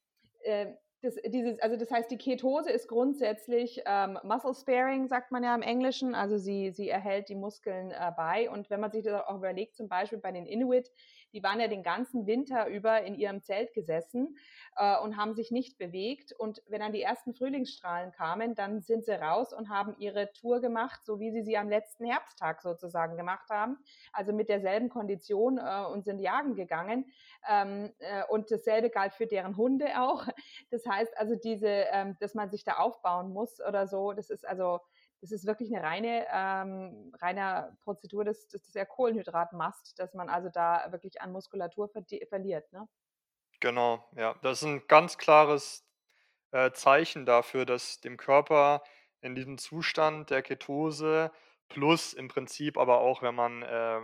äh, 0.43 0.73
das, 1.01 1.15
dieses, 1.25 1.59
also 1.59 1.77
das 1.77 1.89
heißt, 1.89 2.11
die 2.11 2.17
Ketose 2.17 2.69
ist 2.69 2.87
grundsätzlich 2.87 3.81
ähm, 3.85 4.19
Muscle 4.23 4.53
Sparing, 4.53 5.07
sagt 5.07 5.31
man 5.31 5.43
ja 5.43 5.55
im 5.55 5.63
Englischen. 5.63 6.13
Also 6.13 6.37
sie, 6.37 6.71
sie 6.71 6.89
erhält 6.89 7.29
die 7.29 7.35
Muskeln 7.35 7.91
äh, 7.91 8.11
bei. 8.15 8.49
Und 8.51 8.69
wenn 8.69 8.79
man 8.79 8.91
sich 8.91 9.03
das 9.03 9.25
auch 9.25 9.35
überlegt, 9.35 9.75
zum 9.75 9.89
Beispiel 9.89 10.19
bei 10.19 10.31
den 10.31 10.45
Inuit, 10.45 10.91
die 11.33 11.43
waren 11.43 11.59
ja 11.59 11.67
den 11.67 11.83
ganzen 11.83 12.25
Winter 12.27 12.67
über 12.67 13.01
in 13.03 13.15
ihrem 13.15 13.41
Zelt 13.41 13.73
gesessen 13.73 14.37
äh, 14.77 14.97
und 14.99 15.17
haben 15.17 15.33
sich 15.33 15.51
nicht 15.51 15.77
bewegt. 15.77 16.33
Und 16.33 16.61
wenn 16.67 16.81
dann 16.81 16.91
die 16.91 17.01
ersten 17.01 17.33
Frühlingsstrahlen 17.33 18.11
kamen, 18.11 18.55
dann 18.55 18.81
sind 18.81 19.05
sie 19.05 19.19
raus 19.19 19.53
und 19.53 19.69
haben 19.69 19.95
ihre 19.97 20.31
Tour 20.33 20.59
gemacht, 20.59 21.03
so 21.05 21.19
wie 21.19 21.31
sie 21.31 21.43
sie 21.43 21.57
am 21.57 21.69
letzten 21.69 22.05
Herbsttag 22.05 22.61
sozusagen 22.61 23.17
gemacht 23.17 23.49
haben. 23.49 23.77
Also 24.13 24.33
mit 24.33 24.49
derselben 24.49 24.89
Kondition 24.89 25.57
äh, 25.57 25.85
und 25.85 26.03
sind 26.03 26.19
jagen 26.19 26.55
gegangen. 26.55 27.11
Ähm, 27.49 27.91
äh, 27.99 28.23
und 28.29 28.51
dasselbe 28.51 28.89
galt 28.89 29.13
für 29.13 29.27
deren 29.27 29.57
Hunde 29.57 30.01
auch. 30.01 30.27
Das 30.69 30.85
heißt 30.85 31.17
also, 31.17 31.35
diese, 31.35 31.67
ähm, 31.67 32.17
dass 32.19 32.33
man 32.33 32.49
sich 32.49 32.63
da 32.63 32.73
aufbauen 32.73 33.33
muss 33.33 33.59
oder 33.59 33.87
so, 33.87 34.13
das 34.13 34.29
ist 34.29 34.47
also 34.47 34.79
das 35.21 35.31
ist 35.31 35.45
wirklich 35.45 35.73
eine 35.73 35.83
reine, 35.83 36.25
ähm, 36.31 37.13
reine 37.21 37.77
Prozedur 37.83 38.25
des, 38.25 38.47
des, 38.47 38.71
des 38.71 38.87
Kohlenhydratmast, 38.87 39.97
dass 39.99 40.13
man 40.15 40.29
also 40.29 40.49
da 40.49 40.91
wirklich 40.91 41.21
an 41.21 41.31
Muskulatur 41.31 41.89
ver 41.89 42.03
verliert. 42.27 42.71
Ne? 42.73 42.87
Genau, 43.59 44.03
ja. 44.15 44.35
Das 44.41 44.61
ist 44.61 44.67
ein 44.67 44.87
ganz 44.87 45.19
klares 45.19 45.85
äh, 46.51 46.71
Zeichen 46.71 47.25
dafür, 47.25 47.65
dass 47.65 48.01
dem 48.01 48.17
Körper 48.17 48.83
in 49.21 49.35
diesem 49.35 49.59
Zustand 49.59 50.31
der 50.31 50.41
Ketose 50.41 51.31
plus 51.69 52.13
im 52.13 52.27
Prinzip 52.27 52.77
aber 52.77 52.99
auch, 52.99 53.21
wenn 53.21 53.35
man 53.35 53.61
äh, 53.61 53.99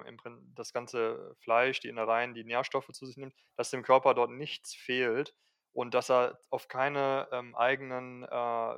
das 0.55 0.71
ganze 0.71 1.35
Fleisch, 1.39 1.79
die 1.79 1.89
Innereien, 1.89 2.35
die 2.35 2.45
Nährstoffe 2.45 2.89
zu 2.91 3.05
sich 3.05 3.17
nimmt, 3.17 3.33
dass 3.55 3.71
dem 3.71 3.83
Körper 3.83 4.13
dort 4.13 4.29
nichts 4.31 4.75
fehlt 4.75 5.33
und 5.73 5.93
dass 5.93 6.09
er 6.09 6.39
auf 6.49 6.67
keine 6.67 7.27
ähm, 7.31 7.55
eigenen 7.55 8.23
äh, 8.23 8.75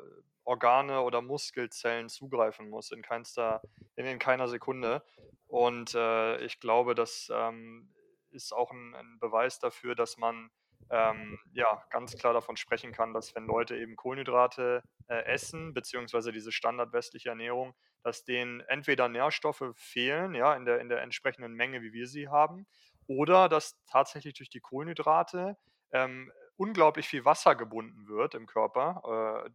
Organe 0.49 1.01
oder 1.01 1.21
Muskelzellen 1.21 2.09
zugreifen 2.09 2.69
muss, 2.71 2.91
in, 2.91 3.03
keinster, 3.03 3.61
in, 3.95 4.07
in 4.07 4.17
keiner 4.17 4.47
Sekunde. 4.47 5.03
Und 5.45 5.93
äh, 5.93 6.37
ich 6.43 6.59
glaube, 6.59 6.95
das 6.95 7.31
ähm, 7.31 7.93
ist 8.31 8.51
auch 8.51 8.71
ein, 8.71 8.95
ein, 8.95 9.19
Beweis 9.19 9.59
dafür, 9.59 9.93
dass 9.93 10.17
man 10.17 10.49
ähm, 10.89 11.37
ja 11.53 11.83
ganz 11.91 12.17
klar 12.17 12.33
davon 12.33 12.57
sprechen 12.57 12.91
kann, 12.93 13.13
dass 13.13 13.35
wenn 13.35 13.45
Leute 13.45 13.77
eben 13.77 13.95
Kohlenhydrate 13.95 14.81
äh, 15.07 15.23
essen, 15.25 15.75
beziehungsweise 15.75 16.31
diese 16.31 16.51
standardwestliche 16.51 17.29
Ernährung, 17.29 17.75
dass 18.01 18.23
denen 18.23 18.61
entweder 18.61 19.07
Nährstoffe 19.07 19.71
fehlen, 19.75 20.33
ja, 20.33 20.55
in 20.55 20.65
der, 20.65 20.79
in 20.79 20.89
der 20.89 21.03
entsprechenden 21.03 21.53
Menge, 21.53 21.83
wie 21.83 21.93
wir 21.93 22.07
sie 22.07 22.27
haben, 22.27 22.65
oder 23.05 23.49
dass 23.49 23.79
tatsächlich 23.85 24.33
durch 24.33 24.49
die 24.49 24.61
Kohlenhydrate 24.61 25.57
ähm, 25.91 26.31
unglaublich 26.57 27.07
viel 27.07 27.23
Wasser 27.23 27.55
gebunden 27.55 28.07
wird 28.07 28.33
im 28.33 28.47
Körper. 28.47 29.45
Äh, 29.45 29.49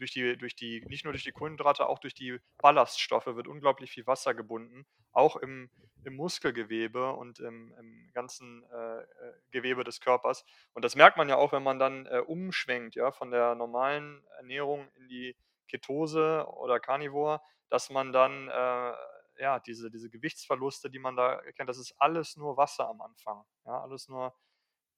durch 0.00 0.12
die, 0.12 0.36
durch 0.36 0.56
die, 0.56 0.84
nicht 0.86 1.04
nur 1.04 1.12
durch 1.12 1.24
die 1.24 1.32
Kohlenhydrate, 1.32 1.86
auch 1.86 1.98
durch 1.98 2.14
die 2.14 2.40
Ballaststoffe 2.58 3.26
wird 3.26 3.46
unglaublich 3.46 3.90
viel 3.90 4.06
Wasser 4.06 4.34
gebunden, 4.34 4.86
auch 5.12 5.36
im, 5.36 5.70
im 6.04 6.16
Muskelgewebe 6.16 7.12
und 7.12 7.38
im, 7.40 7.72
im 7.78 8.10
ganzen 8.12 8.64
äh, 8.72 9.00
äh, 9.00 9.04
Gewebe 9.50 9.84
des 9.84 10.00
Körpers. 10.00 10.44
Und 10.72 10.84
das 10.84 10.96
merkt 10.96 11.16
man 11.16 11.28
ja 11.28 11.36
auch, 11.36 11.52
wenn 11.52 11.62
man 11.62 11.78
dann 11.78 12.06
äh, 12.06 12.18
umschwenkt, 12.18 12.94
ja, 12.94 13.12
von 13.12 13.30
der 13.30 13.54
normalen 13.54 14.24
Ernährung 14.38 14.88
in 14.96 15.08
die 15.08 15.36
Ketose 15.68 16.46
oder 16.48 16.80
Carnivore, 16.80 17.40
dass 17.68 17.90
man 17.90 18.12
dann 18.12 18.48
äh, 18.48 18.92
ja, 19.38 19.58
diese, 19.60 19.90
diese 19.90 20.10
Gewichtsverluste, 20.10 20.90
die 20.90 20.98
man 20.98 21.16
da 21.16 21.34
erkennt, 21.34 21.68
das 21.68 21.78
ist 21.78 21.94
alles 21.98 22.36
nur 22.36 22.56
Wasser 22.56 22.88
am 22.88 23.00
Anfang. 23.00 23.44
Ja, 23.64 23.82
alles 23.82 24.08
nur 24.08 24.34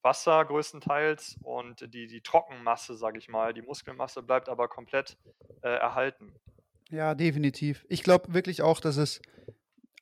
Wasser 0.03 0.43
größtenteils 0.45 1.37
und 1.41 1.93
die, 1.93 2.07
die 2.07 2.21
Trockenmasse, 2.21 2.95
sage 2.95 3.17
ich 3.17 3.29
mal, 3.29 3.53
die 3.53 3.61
Muskelmasse 3.61 4.21
bleibt 4.21 4.49
aber 4.49 4.67
komplett 4.67 5.17
äh, 5.61 5.69
erhalten. 5.69 6.33
Ja, 6.89 7.15
definitiv. 7.15 7.85
Ich 7.89 8.03
glaube 8.03 8.33
wirklich 8.33 8.61
auch, 8.61 8.79
dass 8.79 8.97
es 8.97 9.21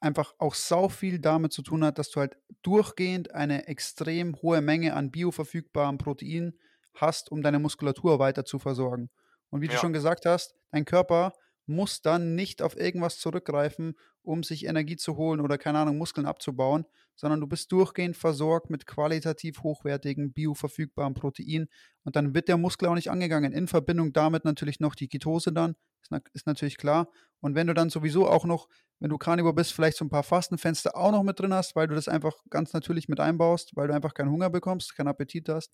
einfach 0.01 0.33
auch 0.39 0.55
sau 0.55 0.89
viel 0.89 1.19
damit 1.19 1.53
zu 1.53 1.61
tun 1.61 1.85
hat, 1.85 1.99
dass 1.99 2.09
du 2.09 2.19
halt 2.19 2.37
durchgehend 2.63 3.33
eine 3.33 3.67
extrem 3.67 4.35
hohe 4.41 4.61
Menge 4.61 4.95
an 4.95 5.11
bioverfügbarem 5.11 5.97
Protein 5.97 6.57
hast, 6.95 7.31
um 7.31 7.41
deine 7.41 7.59
Muskulatur 7.59 8.19
weiter 8.19 8.43
zu 8.43 8.59
versorgen. 8.59 9.09
Und 9.49 9.61
wie 9.61 9.67
ja. 9.67 9.73
du 9.73 9.77
schon 9.77 9.93
gesagt 9.93 10.25
hast, 10.25 10.55
dein 10.71 10.85
Körper 10.85 11.33
muss 11.71 12.01
dann 12.01 12.35
nicht 12.35 12.61
auf 12.61 12.77
irgendwas 12.77 13.17
zurückgreifen, 13.19 13.95
um 14.21 14.43
sich 14.43 14.65
Energie 14.65 14.97
zu 14.97 15.17
holen 15.17 15.41
oder 15.41 15.57
keine 15.57 15.79
Ahnung, 15.79 15.97
Muskeln 15.97 16.27
abzubauen, 16.27 16.85
sondern 17.15 17.39
du 17.39 17.47
bist 17.47 17.71
durchgehend 17.71 18.15
versorgt 18.15 18.69
mit 18.69 18.85
qualitativ 18.85 19.63
hochwertigen, 19.63 20.33
bioverfügbaren 20.33 21.13
Protein 21.13 21.67
und 22.03 22.15
dann 22.15 22.35
wird 22.35 22.47
der 22.47 22.57
Muskel 22.57 22.87
auch 22.87 22.95
nicht 22.95 23.09
angegangen. 23.09 23.53
In 23.53 23.67
Verbindung 23.67 24.13
damit 24.13 24.45
natürlich 24.45 24.79
noch 24.79 24.95
die 24.95 25.07
Ketose 25.07 25.51
dann, 25.51 25.75
ist, 26.01 26.11
ist 26.33 26.47
natürlich 26.47 26.77
klar. 26.77 27.09
Und 27.39 27.55
wenn 27.55 27.67
du 27.67 27.73
dann 27.73 27.89
sowieso 27.89 28.27
auch 28.27 28.45
noch, 28.45 28.67
wenn 28.99 29.09
du 29.09 29.17
Carnivore 29.17 29.55
bist, 29.55 29.73
vielleicht 29.73 29.97
so 29.97 30.05
ein 30.05 30.09
paar 30.09 30.23
Fastenfenster 30.23 30.95
auch 30.95 31.11
noch 31.11 31.23
mit 31.23 31.39
drin 31.39 31.53
hast, 31.53 31.75
weil 31.75 31.87
du 31.87 31.95
das 31.95 32.07
einfach 32.07 32.35
ganz 32.49 32.73
natürlich 32.73 33.09
mit 33.09 33.19
einbaust, 33.19 33.75
weil 33.75 33.87
du 33.87 33.95
einfach 33.95 34.13
keinen 34.13 34.31
Hunger 34.31 34.49
bekommst, 34.49 34.95
keinen 34.95 35.07
Appetit 35.07 35.49
hast, 35.49 35.73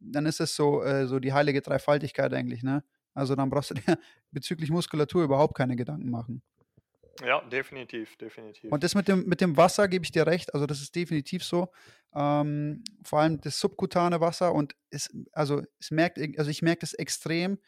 dann 0.00 0.26
ist 0.26 0.40
es 0.40 0.54
so, 0.54 0.82
äh, 0.82 1.06
so 1.06 1.18
die 1.18 1.32
heilige 1.32 1.60
Dreifaltigkeit 1.60 2.32
eigentlich, 2.32 2.62
ne? 2.62 2.84
Also 3.18 3.34
dann 3.34 3.50
brauchst 3.50 3.70
du 3.70 3.74
dir 3.74 3.82
bezüglich 4.30 4.70
Muskulatur 4.70 5.24
überhaupt 5.24 5.56
keine 5.56 5.76
Gedanken 5.76 6.10
machen. 6.10 6.42
Ja, 7.24 7.40
definitiv, 7.40 8.16
definitiv. 8.16 8.70
Und 8.70 8.84
das 8.84 8.94
mit 8.94 9.08
dem, 9.08 9.26
mit 9.26 9.40
dem 9.40 9.56
Wasser 9.56 9.88
gebe 9.88 10.04
ich 10.04 10.12
dir 10.12 10.26
recht, 10.26 10.54
also 10.54 10.66
das 10.66 10.80
ist 10.80 10.94
definitiv 10.94 11.42
so. 11.42 11.72
Ähm, 12.14 12.84
vor 13.02 13.20
allem 13.20 13.40
das 13.40 13.58
subkutane 13.58 14.20
Wasser 14.20 14.54
und 14.54 14.76
es, 14.90 15.10
also 15.32 15.62
es 15.80 15.90
merkt, 15.90 16.18
also 16.38 16.50
ich 16.50 16.62
merke 16.62 16.80
das 16.80 16.94
extrem, 16.94 17.58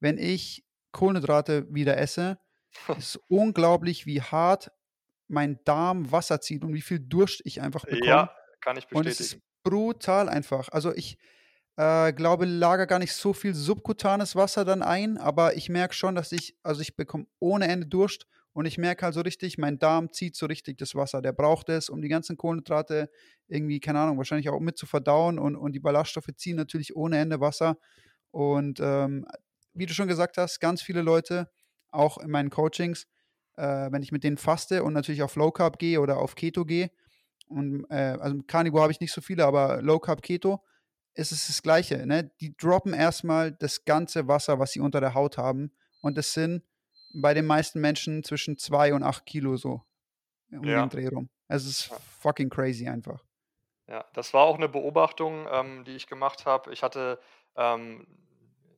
wenn 0.00 0.18
ich 0.18 0.64
Kohlenhydrate 0.92 1.66
wieder 1.72 1.96
esse. 1.96 2.38
es 2.88 3.14
ist 3.14 3.20
unglaublich, 3.28 4.06
wie 4.06 4.20
hart 4.20 4.70
mein 5.26 5.58
Darm 5.64 6.10
Wasser 6.10 6.40
zieht 6.40 6.64
und 6.64 6.74
wie 6.74 6.82
viel 6.82 7.00
Durst 7.00 7.40
ich 7.44 7.60
einfach 7.60 7.84
bekomme. 7.84 8.06
Ja, 8.06 8.34
kann 8.60 8.76
ich 8.76 8.86
bestätigen. 8.86 8.98
Und 8.98 9.06
es 9.06 9.20
ist 9.20 9.40
brutal 9.62 10.28
einfach. 10.28 10.68
Also 10.70 10.94
ich, 10.94 11.18
äh, 11.78 12.12
glaube, 12.12 12.44
lager 12.44 12.88
gar 12.88 12.98
nicht 12.98 13.12
so 13.12 13.32
viel 13.32 13.54
subkutanes 13.54 14.34
Wasser 14.34 14.64
dann 14.64 14.82
ein, 14.82 15.16
aber 15.16 15.56
ich 15.56 15.68
merke 15.68 15.94
schon, 15.94 16.16
dass 16.16 16.32
ich, 16.32 16.56
also 16.64 16.80
ich 16.80 16.96
bekomme 16.96 17.26
ohne 17.38 17.68
Ende 17.68 17.86
Durst 17.86 18.26
und 18.52 18.66
ich 18.66 18.78
merke 18.78 19.04
halt 19.04 19.14
so 19.14 19.20
richtig, 19.20 19.58
mein 19.58 19.78
Darm 19.78 20.12
zieht 20.12 20.34
so 20.34 20.46
richtig 20.46 20.78
das 20.78 20.96
Wasser. 20.96 21.22
Der 21.22 21.32
braucht 21.32 21.68
es, 21.68 21.88
um 21.88 22.02
die 22.02 22.08
ganzen 22.08 22.36
Kohlenhydrate 22.36 23.08
irgendwie, 23.46 23.78
keine 23.78 24.00
Ahnung, 24.00 24.18
wahrscheinlich 24.18 24.48
auch 24.48 24.58
mit 24.58 24.76
zu 24.76 24.86
verdauen 24.86 25.38
und, 25.38 25.54
und 25.54 25.72
die 25.72 25.78
Ballaststoffe 25.78 26.30
ziehen 26.36 26.56
natürlich 26.56 26.96
ohne 26.96 27.18
Ende 27.18 27.40
Wasser. 27.40 27.78
Und 28.32 28.80
ähm, 28.80 29.24
wie 29.72 29.86
du 29.86 29.94
schon 29.94 30.08
gesagt 30.08 30.36
hast, 30.36 30.58
ganz 30.58 30.82
viele 30.82 31.02
Leute, 31.02 31.48
auch 31.90 32.18
in 32.18 32.32
meinen 32.32 32.50
Coachings, 32.50 33.06
äh, 33.56 33.62
wenn 33.92 34.02
ich 34.02 34.10
mit 34.10 34.24
denen 34.24 34.36
faste 34.36 34.82
und 34.82 34.94
natürlich 34.94 35.22
auf 35.22 35.36
Low 35.36 35.52
Carb 35.52 35.78
gehe 35.78 36.00
oder 36.00 36.18
auf 36.18 36.34
Keto 36.34 36.64
gehe, 36.64 36.90
und 37.46 37.86
äh, 37.88 38.16
also 38.18 38.36
Carnivore 38.48 38.82
habe 38.82 38.92
ich 38.92 39.00
nicht 39.00 39.12
so 39.12 39.20
viele, 39.20 39.46
aber 39.46 39.80
Low 39.80 40.00
Carb 40.00 40.22
Keto, 40.22 40.60
ist 41.18 41.32
es 41.32 41.48
das 41.48 41.62
Gleiche. 41.62 42.06
Ne? 42.06 42.30
Die 42.40 42.56
droppen 42.56 42.94
erstmal 42.94 43.52
das 43.52 43.84
ganze 43.84 44.28
Wasser, 44.28 44.58
was 44.58 44.72
sie 44.72 44.80
unter 44.80 45.00
der 45.00 45.14
Haut 45.14 45.36
haben. 45.36 45.72
Und 46.00 46.16
das 46.16 46.32
sind 46.32 46.62
bei 47.12 47.34
den 47.34 47.46
meisten 47.46 47.80
Menschen 47.80 48.22
zwischen 48.22 48.56
zwei 48.56 48.94
und 48.94 49.02
acht 49.02 49.26
Kilo 49.26 49.56
so 49.56 49.82
um 50.52 50.64
ja. 50.64 50.80
den 50.80 50.90
Dreh 50.90 51.08
rum. 51.08 51.28
Es 51.48 51.66
ist 51.66 51.90
fucking 52.20 52.50
crazy 52.50 52.88
einfach. 52.88 53.24
Ja, 53.88 54.04
das 54.14 54.32
war 54.34 54.44
auch 54.44 54.56
eine 54.56 54.68
Beobachtung, 54.68 55.46
ähm, 55.50 55.84
die 55.84 55.96
ich 55.96 56.06
gemacht 56.06 56.46
habe. 56.46 56.72
Ich 56.72 56.82
hatte 56.82 57.18
ähm, 57.56 58.06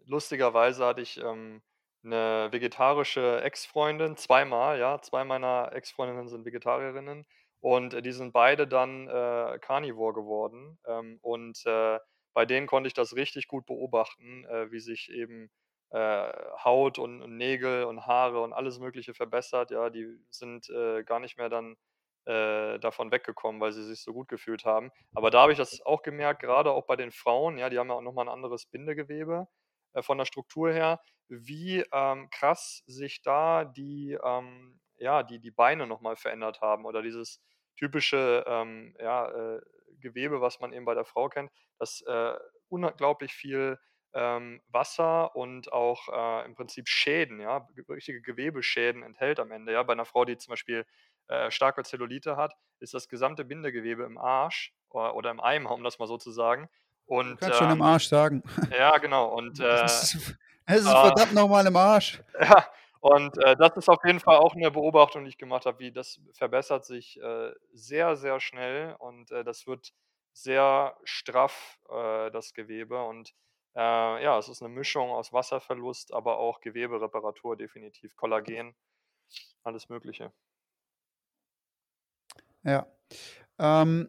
lustigerweise 0.06 0.87
hatte 0.87 1.02
ich 1.02 1.20
ähm, 1.23 1.62
eine 2.02 2.49
vegetarische 2.50 3.42
Ex-Freundin, 3.42 4.16
zweimal, 4.16 4.78
ja, 4.78 5.00
zwei 5.02 5.25
meiner 5.25 5.73
Ex-Freundinnen 5.75 6.28
sind 6.28 6.44
Vegetarierinnen 6.47 7.26
und 7.61 7.94
äh, 7.94 8.02
die 8.02 8.12
sind 8.12 8.32
beide 8.32 8.66
dann 8.66 9.09
äh, 9.09 9.59
Carnivore 9.61 10.14
geworden. 10.14 10.78
Ähm, 10.87 11.18
und 11.23 11.64
äh, 11.66 11.99
bei 12.40 12.47
denen 12.47 12.66
konnte 12.66 12.88
ich 12.88 12.94
das 12.94 13.16
richtig 13.16 13.49
gut 13.49 13.66
beobachten, 13.66 14.47
äh, 14.47 14.73
wie 14.73 14.80
sich 14.80 15.11
eben 15.11 15.50
äh, 15.90 16.32
Haut 16.64 16.99
und, 16.99 17.20
und, 17.20 17.37
Nägel 17.37 17.85
und 17.85 18.06
Haare 18.06 18.40
und 18.40 18.54
alles 18.54 18.78
Mögliche 18.78 19.12
verbessert. 19.12 19.70
Ja, 19.70 19.90
die 19.90 20.09
sind 20.30 20.70
äh, 20.70 21.04
gar 21.04 21.20
nicht 21.20 21.37
mehr 21.37 21.50
dann 21.50 21.76
äh, 22.25 22.78
davon 22.78 23.12
weggekommen, 23.12 23.61
weil 23.61 23.73
sie 23.73 23.85
sich 23.85 24.00
so 24.00 24.14
gut 24.14 24.28
gefühlt 24.28 24.64
haben. 24.64 24.90
Aber 25.14 25.30
da 25.30 25.42
habe 25.42 25.52
ich 25.52 25.59
das 25.59 25.82
auch 25.82 26.00
gemerkt, 26.00 26.40
gerade 26.40 26.73
auch 26.73 26.87
bei 26.87 26.97
den 26.97 27.11
Frauen, 27.11 27.59
ja, 27.59 27.68
die 27.68 27.78
haben 27.78 27.90
ja 27.90 27.97
auch 27.97 28.00
nochmal 28.00 28.25
ein 28.25 28.32
anderes 28.32 28.64
Bindegewebe 28.64 29.47
äh, 29.92 30.00
von 30.00 30.16
der 30.16 30.25
Struktur 30.25 30.73
her, 30.73 30.99
wie 31.28 31.85
ähm, 31.92 32.30
krass 32.30 32.82
sich 32.87 33.20
da 33.20 33.66
die, 33.66 34.16
ähm, 34.25 34.80
ja, 34.97 35.23
die, 35.25 35.40
die 35.40 35.50
Beine 35.50 35.87
nochmal 35.87 36.16
verändert 36.16 36.62
haben 36.62 36.87
oder 36.87 37.02
dieses 37.02 37.42
typische 37.76 38.44
ähm, 38.47 38.97
ja, 38.99 39.28
äh, 39.28 39.61
Gewebe, 40.00 40.40
was 40.40 40.61
man 40.61 40.73
eben 40.73 40.85
bei 40.85 40.95
der 40.95 41.04
Frau 41.04 41.28
kennt, 41.28 41.50
das 41.78 42.02
äh, 42.02 42.35
unglaublich 42.69 43.33
viel 43.33 43.78
ähm, 44.12 44.61
Wasser 44.69 45.35
und 45.37 45.73
auch 45.73 46.09
äh, 46.09 46.45
im 46.45 46.54
Prinzip 46.54 46.88
Schäden, 46.88 47.40
ja, 47.40 47.69
richtige 47.88 48.21
Gewebeschäden 48.21 49.02
enthält 49.02 49.38
am 49.38 49.52
Ende. 49.52 49.73
Ja, 49.73 49.83
bei 49.83 49.92
einer 49.92 50.04
Frau, 50.04 50.25
die 50.25 50.37
zum 50.37 50.52
Beispiel 50.52 50.85
äh, 51.28 51.50
starke 51.50 51.83
Zellulite 51.85 52.37
hat, 52.37 52.54
ist 52.80 52.95
das 52.95 53.09
gesamte 53.09 53.45
Bindegewebe 53.45 54.04
im 54.04 54.19
Arsch 54.19 54.75
oder, 54.88 55.14
oder 55.14 55.30
im 55.30 55.40
Eimer, 55.40 55.71
um 55.71 55.85
das 55.85 55.99
mal 55.99 56.09
so 56.09 56.19
zu 56.19 56.33
sagen. 56.33 56.69
Und, 57.07 57.30
du 57.30 57.37
kannst 57.37 57.61
ähm, 57.61 57.69
schon 57.69 57.76
im 57.76 57.83
Arsch 57.83 58.09
sagen. 58.09 58.42
Ja, 58.76 58.99
genau. 58.99 59.26
Und, 59.28 59.61
äh, 59.61 59.85
es 59.85 60.14
ist, 60.14 60.38
es 60.66 60.80
ist 60.80 60.90
verdammt 60.90 61.35
nochmal 61.35 61.66
im 61.66 61.76
Arsch. 61.76 62.21
Ja, 62.40 62.66
und 63.00 63.37
äh, 63.45 63.57
das 63.57 63.76
ist 63.76 63.88
auf 63.88 64.04
jeden 64.04 64.21
Fall 64.21 64.37
auch 64.37 64.54
eine 64.54 64.71
Beobachtung, 64.71 65.25
die 65.25 65.30
ich 65.30 65.38
gemacht 65.38 65.66
habe, 65.66 65.78
wie 65.78 65.92
das 65.92 66.21
verbessert 66.33 66.85
sich 66.85 67.21
äh, 67.21 67.52
sehr, 67.73 68.16
sehr 68.16 68.40
schnell 68.40 68.95
und 68.99 69.30
äh, 69.30 69.42
das 69.42 69.66
wird 69.66 69.92
sehr 70.33 70.97
straff, 71.04 71.78
äh, 71.88 72.30
das 72.30 72.52
Gewebe. 72.52 73.02
Und 73.02 73.35
äh, 73.75 74.23
ja, 74.23 74.38
es 74.38 74.49
ist 74.49 74.62
eine 74.62 74.73
Mischung 74.73 75.11
aus 75.11 75.33
Wasserverlust, 75.33 76.12
aber 76.12 76.38
auch 76.38 76.61
Gewebereparatur 76.61 77.57
definitiv, 77.57 78.16
Kollagen, 78.16 78.75
alles 79.62 79.88
Mögliche. 79.88 80.33
Ja. 82.62 82.87
Ähm, 83.59 84.09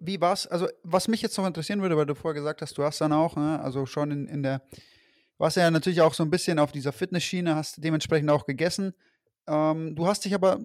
wie 0.00 0.20
war's? 0.20 0.46
Also, 0.46 0.68
was 0.82 1.08
mich 1.08 1.22
jetzt 1.22 1.36
noch 1.38 1.46
interessieren 1.46 1.82
würde, 1.82 1.96
weil 1.96 2.06
du 2.06 2.14
vorher 2.14 2.34
gesagt 2.40 2.62
hast, 2.62 2.78
du 2.78 2.84
hast 2.84 3.00
dann 3.00 3.12
auch, 3.12 3.36
ne, 3.36 3.60
also 3.60 3.86
schon 3.86 4.10
in, 4.10 4.26
in 4.28 4.42
der, 4.42 4.62
warst 5.38 5.56
ja 5.56 5.70
natürlich 5.70 6.00
auch 6.00 6.14
so 6.14 6.22
ein 6.22 6.30
bisschen 6.30 6.58
auf 6.58 6.72
dieser 6.72 6.92
Fitnessschiene, 6.92 7.54
hast 7.54 7.82
dementsprechend 7.82 8.30
auch 8.30 8.46
gegessen. 8.46 8.94
Ähm, 9.46 9.94
du 9.94 10.06
hast 10.06 10.24
dich 10.24 10.34
aber 10.34 10.58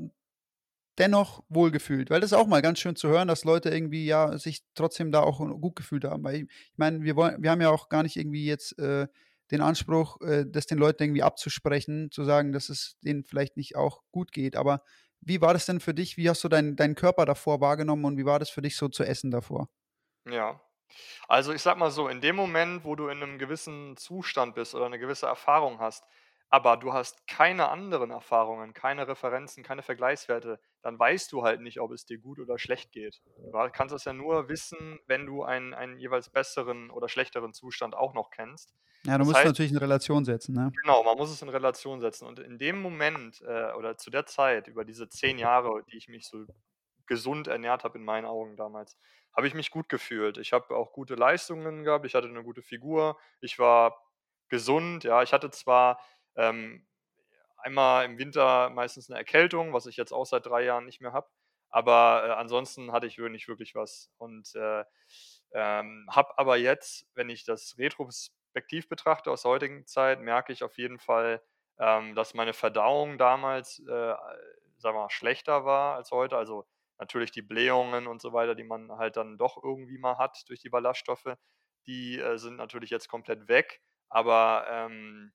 dennoch 0.97 1.43
wohlgefühlt, 1.49 2.09
weil 2.09 2.21
das 2.21 2.31
ist 2.31 2.37
auch 2.37 2.47
mal 2.47 2.61
ganz 2.61 2.79
schön 2.79 2.95
zu 2.95 3.07
hören, 3.09 3.27
dass 3.27 3.45
Leute 3.45 3.69
irgendwie 3.69 4.05
ja 4.05 4.37
sich 4.37 4.63
trotzdem 4.75 5.11
da 5.11 5.21
auch 5.21 5.39
gut 5.39 5.75
gefühlt 5.75 6.05
haben. 6.05 6.23
Weil 6.23 6.35
ich, 6.35 6.41
ich 6.43 6.77
meine, 6.77 7.01
wir 7.01 7.15
wollen, 7.15 7.41
wir 7.41 7.51
haben 7.51 7.61
ja 7.61 7.69
auch 7.69 7.89
gar 7.89 8.03
nicht 8.03 8.15
irgendwie 8.15 8.45
jetzt 8.45 8.77
äh, 8.79 9.07
den 9.51 9.61
Anspruch, 9.61 10.21
äh, 10.21 10.45
das 10.47 10.67
den 10.67 10.77
Leuten 10.77 11.03
irgendwie 11.03 11.23
abzusprechen, 11.23 12.11
zu 12.11 12.23
sagen, 12.23 12.51
dass 12.51 12.69
es 12.69 12.97
denen 13.03 13.23
vielleicht 13.23 13.57
nicht 13.57 13.75
auch 13.75 14.01
gut 14.11 14.31
geht. 14.31 14.55
Aber 14.55 14.83
wie 15.21 15.41
war 15.41 15.53
das 15.53 15.65
denn 15.65 15.79
für 15.79 15.93
dich? 15.93 16.17
Wie 16.17 16.29
hast 16.29 16.43
du 16.43 16.49
dein, 16.49 16.75
deinen 16.75 16.95
Körper 16.95 17.25
davor 17.25 17.61
wahrgenommen 17.61 18.05
und 18.05 18.17
wie 18.17 18.25
war 18.25 18.39
das 18.39 18.49
für 18.49 18.61
dich 18.61 18.75
so 18.75 18.89
zu 18.89 19.03
essen 19.03 19.31
davor? 19.31 19.69
Ja. 20.29 20.61
Also 21.27 21.53
ich 21.53 21.61
sag 21.61 21.77
mal 21.77 21.91
so, 21.91 22.07
in 22.07 22.21
dem 22.21 22.35
Moment, 22.35 22.83
wo 22.83 22.95
du 22.95 23.07
in 23.07 23.21
einem 23.23 23.37
gewissen 23.39 23.97
Zustand 23.97 24.55
bist 24.55 24.75
oder 24.75 24.85
eine 24.85 24.99
gewisse 24.99 25.25
Erfahrung 25.27 25.79
hast, 25.79 26.05
aber 26.49 26.77
du 26.77 26.93
hast 26.93 27.25
keine 27.27 27.69
anderen 27.69 28.11
Erfahrungen, 28.11 28.73
keine 28.73 29.07
Referenzen, 29.07 29.63
keine 29.63 29.81
Vergleichswerte, 29.81 30.59
dann 30.81 30.99
weißt 30.99 31.31
du 31.31 31.43
halt 31.43 31.61
nicht, 31.61 31.79
ob 31.79 31.91
es 31.91 32.05
dir 32.05 32.19
gut 32.19 32.39
oder 32.39 32.59
schlecht 32.59 32.91
geht. 32.91 33.23
Du 33.51 33.69
kannst 33.71 33.95
es 33.95 34.05
ja 34.05 34.13
nur 34.13 34.49
wissen, 34.49 34.99
wenn 35.07 35.25
du 35.25 35.43
einen, 35.43 35.73
einen 35.73 35.97
jeweils 35.97 36.29
besseren 36.29 36.91
oder 36.91 37.09
schlechteren 37.09 37.53
Zustand 37.53 37.95
auch 37.95 38.13
noch 38.13 38.29
kennst. 38.29 38.75
Ja, 39.05 39.17
du 39.17 39.23
Das 39.23 39.25
musst 39.25 39.43
heißt, 39.43 39.45
natürlich 39.45 39.71
in 39.71 39.77
Relation 39.77 40.25
setzen, 40.25 40.53
ne? 40.55 40.77
Genau, 40.81 41.03
man 41.03 41.17
muss 41.17 41.29
es 41.29 41.41
in 41.41 41.49
Relation 41.49 41.99
setzen. 42.01 42.25
Und 42.27 42.39
in 42.39 42.57
dem 42.57 42.81
Moment 42.81 43.41
äh, 43.41 43.71
oder 43.73 43.97
zu 43.97 44.09
der 44.09 44.25
Zeit, 44.25 44.67
über 44.67 44.85
diese 44.85 45.07
zehn 45.09 45.37
Jahre, 45.37 45.83
die 45.91 45.97
ich 45.97 46.07
mich 46.07 46.25
so 46.27 46.45
gesund 47.05 47.47
ernährt 47.47 47.83
habe 47.83 47.97
in 47.99 48.03
meinen 48.05 48.25
Augen 48.25 48.57
damals, 48.57 48.97
habe 49.35 49.47
ich 49.47 49.53
mich 49.53 49.71
gut 49.71 49.89
gefühlt. 49.89 50.37
Ich 50.37 50.53
habe 50.53 50.75
auch 50.75 50.91
gute 50.93 51.15
Leistungen 51.15 51.83
gehabt, 51.83 52.05
ich 52.05 52.15
hatte 52.15 52.27
eine 52.27 52.43
gute 52.43 52.61
Figur, 52.61 53.17
ich 53.41 53.59
war 53.59 54.01
gesund, 54.49 55.03
ja. 55.03 55.23
Ich 55.23 55.33
hatte 55.33 55.49
zwar 55.51 55.99
ähm, 56.35 56.87
einmal 57.57 58.05
im 58.05 58.17
Winter 58.17 58.69
meistens 58.69 59.09
eine 59.09 59.19
Erkältung, 59.19 59.73
was 59.73 59.85
ich 59.85 59.97
jetzt 59.97 60.11
auch 60.13 60.25
seit 60.25 60.45
drei 60.45 60.63
Jahren 60.63 60.85
nicht 60.85 61.01
mehr 61.01 61.13
habe, 61.13 61.29
aber 61.69 62.25
äh, 62.27 62.31
ansonsten 62.33 62.91
hatte 62.91 63.07
ich 63.07 63.17
wirklich, 63.17 63.47
wirklich 63.47 63.75
was. 63.75 64.11
Und 64.17 64.53
äh, 64.55 64.83
ähm, 65.53 66.07
habe 66.11 66.37
aber 66.37 66.57
jetzt, 66.57 67.07
wenn 67.15 67.29
ich 67.29 67.45
das 67.45 67.77
retrospektiv 67.77 68.89
betrachte 68.89 69.31
aus 69.31 69.43
der 69.43 69.51
heutigen 69.51 69.85
Zeit, 69.87 70.21
merke 70.21 70.53
ich 70.53 70.63
auf 70.63 70.77
jeden 70.77 70.99
Fall, 70.99 71.41
ähm, 71.79 72.15
dass 72.15 72.33
meine 72.33 72.53
Verdauung 72.53 73.17
damals, 73.17 73.79
äh, 73.79 73.85
sagen 74.77 74.95
wir 74.97 75.01
mal, 75.03 75.09
schlechter 75.09 75.65
war 75.65 75.95
als 75.95 76.11
heute. 76.11 76.37
Also 76.37 76.65
natürlich 76.99 77.31
die 77.31 77.41
Blähungen 77.41 78.07
und 78.07 78.21
so 78.21 78.33
weiter, 78.33 78.55
die 78.55 78.63
man 78.63 78.91
halt 78.93 79.17
dann 79.17 79.37
doch 79.37 79.61
irgendwie 79.63 79.97
mal 79.97 80.17
hat 80.17 80.43
durch 80.47 80.59
die 80.61 80.69
Ballaststoffe, 80.69 81.35
die 81.87 82.19
äh, 82.19 82.37
sind 82.37 82.55
natürlich 82.57 82.89
jetzt 82.89 83.09
komplett 83.09 83.47
weg. 83.47 83.81
Aber 84.09 84.65
ähm, 84.69 85.33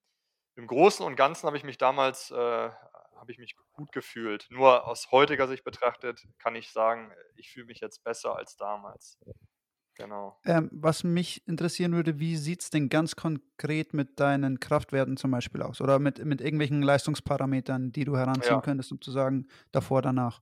im 0.56 0.66
Großen 0.66 1.04
und 1.06 1.16
Ganzen 1.16 1.46
habe 1.46 1.56
ich 1.56 1.64
mich 1.64 1.78
damals, 1.78 2.30
äh, 2.30 2.36
habe 2.36 3.32
ich 3.32 3.38
mich 3.38 3.56
gut 3.72 3.92
gefühlt. 3.92 4.46
Nur 4.50 4.86
aus 4.86 5.10
heutiger 5.12 5.48
Sicht 5.48 5.64
betrachtet 5.64 6.24
kann 6.38 6.56
ich 6.56 6.70
sagen, 6.72 7.12
ich 7.36 7.50
fühle 7.52 7.66
mich 7.66 7.80
jetzt 7.80 8.04
besser 8.04 8.36
als 8.36 8.56
damals. 8.56 9.18
Genau. 9.96 10.38
Ähm, 10.44 10.68
was 10.72 11.02
mich 11.04 11.46
interessieren 11.48 11.92
würde, 11.92 12.20
wie 12.20 12.36
sieht 12.36 12.62
es 12.62 12.70
denn 12.70 12.88
ganz 12.88 13.16
konkret 13.16 13.92
mit 13.92 14.20
deinen 14.20 14.60
Kraftwerten 14.60 15.16
zum 15.16 15.30
Beispiel 15.32 15.62
aus? 15.62 15.80
Oder 15.80 15.98
mit, 15.98 16.24
mit 16.24 16.40
irgendwelchen 16.40 16.80
Leistungsparametern, 16.82 17.92
die 17.92 18.04
du 18.04 18.16
heranziehen 18.16 18.60
Ja. 18.60 18.62
könntest, 18.62 18.92
um 18.92 19.00
zu 19.00 19.10
sagen, 19.10 19.48
davor, 19.72 20.00
danach? 20.00 20.40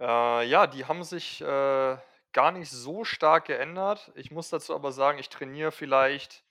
Äh, 0.00 0.46
ja, 0.46 0.66
die 0.66 0.86
haben 0.86 1.04
sich 1.04 1.42
äh, 1.42 1.96
gar 2.32 2.52
nicht 2.52 2.70
so 2.70 3.04
stark 3.04 3.44
geändert. 3.46 4.10
Ich 4.14 4.30
muss 4.30 4.48
dazu 4.48 4.74
aber 4.74 4.92
sagen, 4.92 5.18
ich 5.18 5.28
trainiere 5.28 5.72
vielleicht 5.72 6.42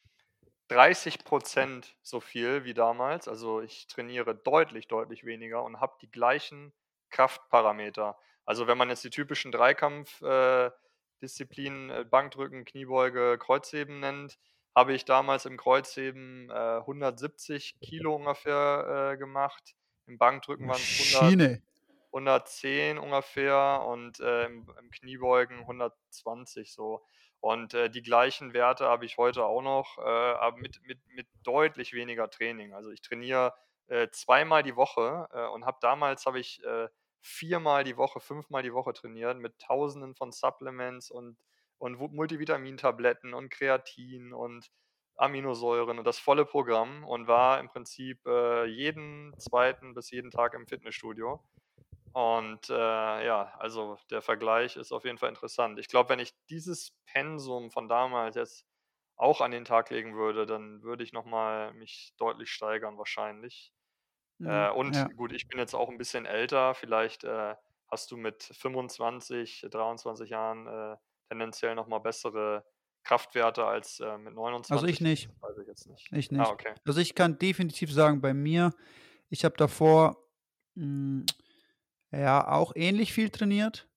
30% 0.70 1.96
so 2.03 2.20
viel 2.20 2.64
wie 2.64 2.75
damals. 2.75 3.27
Also 3.27 3.59
ich 3.62 3.88
trainiere 3.88 4.35
deutlich, 4.35 4.88
deutlich 4.88 5.25
weniger 5.25 5.64
und 5.64 5.79
habe 5.79 5.98
die 6.01 6.12
gleichen 6.12 6.74
Kraftparameter. 7.09 8.20
Also 8.46 8.68
wenn 8.68 8.77
man 8.77 8.90
jetzt 8.90 9.03
die 9.03 9.09
typischen 9.09 9.51
Dreikampf-Disziplinen, 9.51 11.90
äh, 11.90 12.01
äh, 12.01 12.05
Bankdrücken, 12.05 12.66
Kniebeuge, 12.66 13.40
Kreuzheben 13.40 14.00
nennt, 14.00 14.38
habe 14.75 14.94
ich 14.94 15.05
damals 15.05 15.46
im 15.46 15.57
Kreuzheben 15.57 16.51
äh, 16.51 16.77
170 16.77 17.79
Kilo 17.79 18.16
ungefähr 18.16 19.14
äh, 19.14 19.18
gemacht. 19.18 19.74
Im 20.05 20.20
Bankdrücken 20.20 20.68
waren 20.68 20.77
es 20.77 21.14
100, 21.14 21.22
Maschine. 21.22 21.64
110 22.11 22.98
ungefähr 22.98 23.83
und 23.87 24.19
äh, 24.19 24.45
im, 24.45 24.67
im 24.79 24.91
Kniebeugen 24.91 25.59
120 25.59 26.74
so. 26.74 27.03
Und 27.41 27.74
äh, 27.74 27.89
die 27.89 28.01
gleichen 28.01 28.53
Werte 28.53 28.85
habe 28.85 29.05
ich 29.05 29.17
heute 29.17 29.45
auch 29.45 29.61
noch, 29.61 29.98
äh, 29.98 30.01
aber 30.01 30.57
mit, 30.57 30.81
mit, 30.83 31.00
mit 31.07 31.27
deutlich 31.43 31.93
weniger 31.93 32.29
Training. 32.29 32.74
Also 32.74 32.89
ich 32.91 33.01
trainiere 33.01 33.53
äh, 33.87 34.09
zweimal 34.11 34.63
die 34.63 34.75
Woche 34.75 35.27
äh, 35.31 35.48
und 35.48 35.65
habe 35.65 35.77
damals 35.81 36.25
habe 36.25 36.39
ich 36.39 36.63
äh, 36.63 36.89
viermal 37.22 37.83
die 37.83 37.98
Woche, 37.98 38.19
fünfmal 38.19 38.63
die 38.63 38.74
Woche 38.74 38.93
trainiert 38.93 39.37
mit 39.37 39.57
Tausenden 39.59 40.15
von 40.15 40.31
Supplements 40.31 41.11
und, 41.11 41.37
und 41.77 42.00
Multivitamintabletten 42.13 43.33
und 43.33 43.50
Kreatin 43.50 44.33
und 44.33 44.69
Aminosäuren 45.15 46.00
und 46.00 46.05
das 46.05 46.17
volle 46.17 46.45
Programm 46.45 47.03
und 47.03 47.27
war 47.27 47.59
im 47.59 47.67
Prinzip 47.67 48.25
äh, 48.25 48.65
jeden 48.65 49.37
zweiten 49.37 49.93
bis 49.93 50.11
jeden 50.11 50.31
Tag 50.31 50.53
im 50.53 50.65
Fitnessstudio. 50.65 51.41
Und 52.13 52.69
äh, 52.69 52.74
ja, 53.25 53.53
also 53.59 53.98
der 54.09 54.22
Vergleich 54.22 54.75
ist 54.77 54.91
auf 54.91 55.05
jeden 55.05 55.17
Fall 55.19 55.29
interessant. 55.29 55.79
Ich 55.79 55.87
glaube, 55.87 56.09
wenn 56.09 56.19
ich 56.19 56.33
dieses 56.50 56.91
Pensum 57.05 57.72
von 57.72 57.87
damals 57.87 58.35
jetzt 58.35 58.65
auch 59.15 59.41
an 59.41 59.51
den 59.51 59.65
Tag 59.65 59.89
legen 59.91 60.15
würde, 60.15 60.45
dann 60.45 60.81
würde 60.83 61.03
ich 61.03 61.13
nochmal 61.13 61.74
mich 61.74 62.13
deutlich 62.17 62.51
steigern 62.51 62.98
wahrscheinlich. 62.98 63.74
Äh, 64.43 64.69
Mhm, 64.69 64.72
und 64.72 64.95
Ja. 64.95 65.09
gut, 65.17 65.33
ich 65.33 65.48
bin 65.48 65.59
jetzt 65.59 65.75
auch 65.75 65.89
ein 65.89 65.98
bisschen 65.98 66.25
älter. 66.25 66.74
Vielleicht 66.75 67.24
äh, 67.24 67.55
hast 67.91 68.11
du 68.11 68.17
mit 68.17 68.43
25, 68.43 69.65
23 69.69 70.29
Jahren 70.31 70.67
äh, 70.67 70.98
tendenziell 71.29 71.75
nochmal 71.75 72.00
bessere 72.01 72.65
Kraftwerte 73.03 73.65
als 73.65 74.00
äh, 74.00 74.17
mit 74.17 74.33
Also 74.67 74.85
29. 74.85 74.87
ich 74.87 75.01
nicht. 75.01 75.29
Das 75.41 75.50
weiß 75.51 75.57
ich 75.59 75.67
jetzt 75.67 75.87
nicht. 75.87 76.11
Ich 76.11 76.31
Ah, 76.37 76.50
nicht. 76.50 76.51
okay. 76.51 76.75
Also 76.85 77.01
ich 77.01 77.15
kann 77.15 77.39
definitiv 77.39 77.91
sagen, 77.93 78.22
bei 78.22 78.33
mir, 78.33 78.74
ich 79.29 79.45
habe 79.45 79.57
davor 79.57 80.17
mh, 80.75 81.25
ja 82.11 82.48
auch 82.48 82.74
ähnlich 82.75 83.13
viel 83.13 83.29
trainiert, 83.29 83.87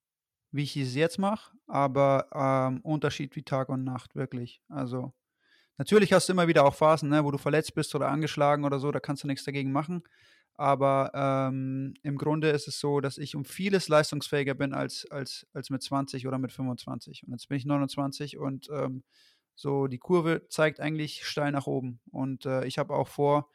wie 0.51 0.63
ich 0.65 0.77
es 0.77 0.95
jetzt 0.95 1.19
mache, 1.19 1.53
aber 1.67 2.29
ähm, 2.33 2.81
Unterschied 2.83 3.35
wie 3.37 3.43
Tag 3.43 3.69
und 3.69 3.85
Nacht, 3.85 4.15
wirklich. 4.15 4.61
Also 4.69 5.13
natürlich 5.79 6.13
hast 6.13 6.29
du 6.29 6.33
immer 6.33 6.49
wieder 6.49 6.65
auch 6.65 6.75
Phasen, 6.75 7.09
ne, 7.09 7.25
wo 7.25 7.31
du 7.31 7.39
verletzt 7.39 7.75
bist 7.75 7.95
oder 7.95 8.09
angeschlagen 8.09 8.65
oder 8.65 8.79
so, 8.79 8.91
da 8.91 9.01
kannst 9.01 9.23
du 9.23 9.27
nichts 9.27 9.45
dagegen 9.45 9.73
machen. 9.73 10.03
Aber 10.55 11.11
ähm, 11.15 11.95
im 12.03 12.19
Grunde 12.19 12.51
ist 12.51 12.69
es 12.69 12.79
so, 12.79 13.01
dass 13.01 13.17
ich 13.17 13.35
um 13.35 13.45
vieles 13.45 13.89
leistungsfähiger 13.89 14.55
bin 14.55 14.75
als, 14.75 15.11
als, 15.11 15.47
als 15.55 15.71
mit 15.71 15.83
20 15.83 16.27
oder 16.27 16.39
mit 16.39 16.53
25. 16.53 17.25
Und 17.27 17.33
jetzt 17.33 17.49
bin 17.49 17.57
ich 17.57 17.65
29 17.65 18.37
und 18.37 18.69
ähm, 18.71 19.03
so 19.55 19.87
die 19.87 19.99
Kurve 19.99 20.47
zeigt 20.49 20.81
eigentlich 20.81 21.25
steil 21.25 21.53
nach 21.53 21.67
oben. 21.67 22.01
Und 22.11 22.45
äh, 22.45 22.67
ich 22.67 22.79
habe 22.79 22.95
auch 22.95 23.09
vor, 23.09 23.49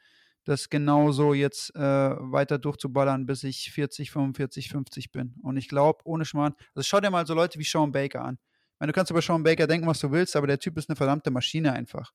das 0.48 0.70
genauso 0.70 1.34
jetzt 1.34 1.74
äh, 1.76 1.80
weiter 1.80 2.58
durchzuballern, 2.58 3.26
bis 3.26 3.44
ich 3.44 3.70
40, 3.70 4.10
45, 4.10 4.70
50 4.70 5.12
bin. 5.12 5.34
Und 5.42 5.58
ich 5.58 5.68
glaube, 5.68 6.00
ohne 6.04 6.24
Schmarrn, 6.24 6.54
also 6.74 6.86
schau 6.86 7.00
dir 7.00 7.10
mal 7.10 7.26
so 7.26 7.34
Leute 7.34 7.58
wie 7.58 7.64
Sean 7.64 7.92
Baker 7.92 8.22
an. 8.24 8.38
Ich 8.40 8.80
meine, 8.80 8.92
du 8.92 8.96
kannst 8.96 9.10
über 9.10 9.20
Sean 9.20 9.42
Baker 9.42 9.66
denken, 9.66 9.86
was 9.86 9.98
du 10.00 10.10
willst, 10.10 10.36
aber 10.36 10.46
der 10.46 10.58
Typ 10.58 10.78
ist 10.78 10.88
eine 10.88 10.96
verdammte 10.96 11.30
Maschine 11.30 11.74
einfach. 11.74 12.12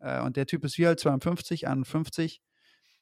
Äh, 0.00 0.22
und 0.22 0.36
der 0.38 0.46
Typ 0.46 0.64
ist 0.64 0.78
wie 0.78 0.86
alt, 0.86 1.00
52, 1.00 1.68
51. 1.68 2.40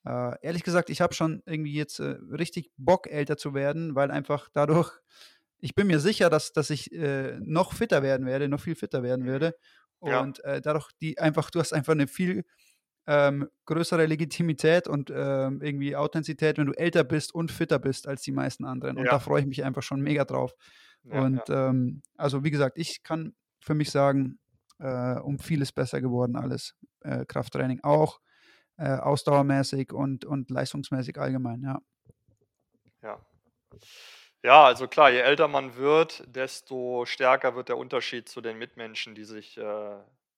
Äh, 0.04 0.34
ehrlich 0.42 0.64
gesagt, 0.64 0.90
ich 0.90 1.00
habe 1.00 1.14
schon 1.14 1.40
irgendwie 1.46 1.74
jetzt 1.74 2.00
äh, 2.00 2.16
richtig 2.32 2.72
Bock, 2.76 3.06
älter 3.06 3.36
zu 3.36 3.54
werden, 3.54 3.94
weil 3.94 4.10
einfach 4.10 4.48
dadurch, 4.52 4.90
ich 5.60 5.76
bin 5.76 5.86
mir 5.86 6.00
sicher, 6.00 6.30
dass, 6.30 6.52
dass 6.52 6.70
ich 6.70 6.90
äh, 6.92 7.38
noch 7.40 7.74
fitter 7.74 8.02
werden 8.02 8.26
werde, 8.26 8.48
noch 8.48 8.60
viel 8.60 8.74
fitter 8.74 9.04
werden 9.04 9.24
Mhm. 9.24 9.30
werde. 9.30 9.54
Ja. 10.02 10.20
Und 10.20 10.42
äh, 10.44 10.60
dadurch, 10.60 10.90
die 11.00 11.18
einfach, 11.18 11.50
du 11.50 11.60
hast 11.60 11.72
einfach 11.72 11.92
eine 11.92 12.08
viel 12.08 12.44
ähm, 13.06 13.48
größere 13.66 14.06
Legitimität 14.06 14.88
und 14.88 15.10
ähm, 15.10 15.60
irgendwie 15.62 15.96
Authentizität, 15.96 16.58
wenn 16.58 16.66
du 16.66 16.72
älter 16.72 17.04
bist 17.04 17.34
und 17.34 17.50
fitter 17.52 17.78
bist 17.78 18.08
als 18.08 18.22
die 18.22 18.32
meisten 18.32 18.64
anderen. 18.64 18.96
Und 18.96 19.04
Ja. 19.06 19.12
da 19.12 19.18
freue 19.18 19.40
ich 19.40 19.46
mich 19.46 19.64
einfach 19.64 19.82
schon 19.82 20.00
mega 20.00 20.24
drauf. 20.24 20.52
Ja, 21.04 21.20
und 21.20 21.48
ja. 21.48 21.68
Ähm, 21.70 22.02
also, 22.16 22.44
wie 22.44 22.50
gesagt, 22.50 22.78
ich 22.78 23.02
kann 23.02 23.34
für 23.60 23.74
mich 23.74 23.90
sagen, 23.90 24.38
äh, 24.78 25.18
um 25.20 25.38
vieles 25.38 25.72
besser 25.72 26.00
geworden 26.00 26.36
alles. 26.36 26.74
Äh, 27.00 27.26
Krafttraining 27.26 27.80
auch, 27.82 28.20
äh, 28.78 28.88
ausdauermäßig 28.88 29.92
und, 29.92 30.24
und 30.24 30.50
leistungsmäßig 30.50 31.18
allgemein, 31.18 31.62
ja. 31.62 31.78
Ja. 33.02 33.20
Ja, 34.42 34.64
also 34.64 34.88
klar, 34.88 35.10
je 35.10 35.20
älter 35.20 35.48
man 35.48 35.76
wird, 35.76 36.22
desto 36.26 37.06
stärker 37.06 37.54
wird 37.54 37.70
der 37.70 37.78
Unterschied 37.78 38.28
zu 38.28 38.40
den 38.42 38.58
Mitmenschen, 38.58 39.14
die 39.14 39.24
sich 39.24 39.56
äh, 39.56 39.62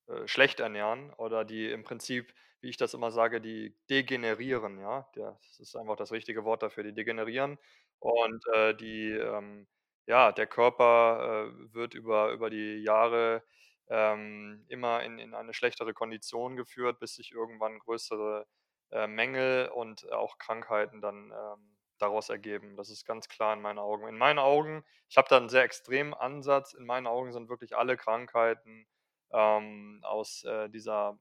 äh, 0.06 0.26
schlecht 0.26 0.60
ernähren 0.60 1.12
oder 1.14 1.44
die 1.44 1.68
im 1.70 1.82
Prinzip, 1.82 2.32
wie 2.66 2.70
ich 2.70 2.76
das 2.76 2.94
immer 2.94 3.12
sage, 3.12 3.40
die 3.40 3.76
degenerieren. 3.88 4.80
Ja, 4.80 5.08
das 5.14 5.60
ist 5.60 5.76
einfach 5.76 5.94
das 5.94 6.10
richtige 6.10 6.44
Wort 6.44 6.64
dafür, 6.64 6.82
die 6.82 6.92
degenerieren. 6.92 7.58
Und 8.00 8.44
äh, 8.54 8.74
die, 8.74 9.10
ähm, 9.12 9.68
ja, 10.06 10.32
der 10.32 10.48
Körper 10.48 11.46
äh, 11.48 11.74
wird 11.74 11.94
über, 11.94 12.32
über 12.32 12.50
die 12.50 12.82
Jahre 12.82 13.44
ähm, 13.88 14.64
immer 14.66 15.04
in, 15.04 15.20
in 15.20 15.32
eine 15.32 15.54
schlechtere 15.54 15.94
Kondition 15.94 16.56
geführt, 16.56 16.98
bis 16.98 17.14
sich 17.14 17.30
irgendwann 17.30 17.78
größere 17.78 18.48
äh, 18.90 19.06
Mängel 19.06 19.68
und 19.68 20.10
auch 20.10 20.36
Krankheiten 20.38 21.00
dann 21.00 21.30
ähm, 21.30 21.76
daraus 21.98 22.30
ergeben. 22.30 22.76
Das 22.76 22.90
ist 22.90 23.04
ganz 23.06 23.28
klar 23.28 23.54
in 23.54 23.62
meinen 23.62 23.78
Augen. 23.78 24.08
In 24.08 24.18
meinen 24.18 24.40
Augen, 24.40 24.84
ich 25.08 25.16
habe 25.16 25.28
da 25.28 25.36
einen 25.36 25.50
sehr 25.50 25.62
extremen 25.62 26.14
Ansatz, 26.14 26.74
in 26.74 26.84
meinen 26.84 27.06
Augen 27.06 27.30
sind 27.32 27.48
wirklich 27.48 27.76
alle 27.76 27.96
Krankheiten 27.96 28.88
ähm, 29.30 30.00
aus 30.02 30.42
äh, 30.42 30.68
dieser 30.68 31.16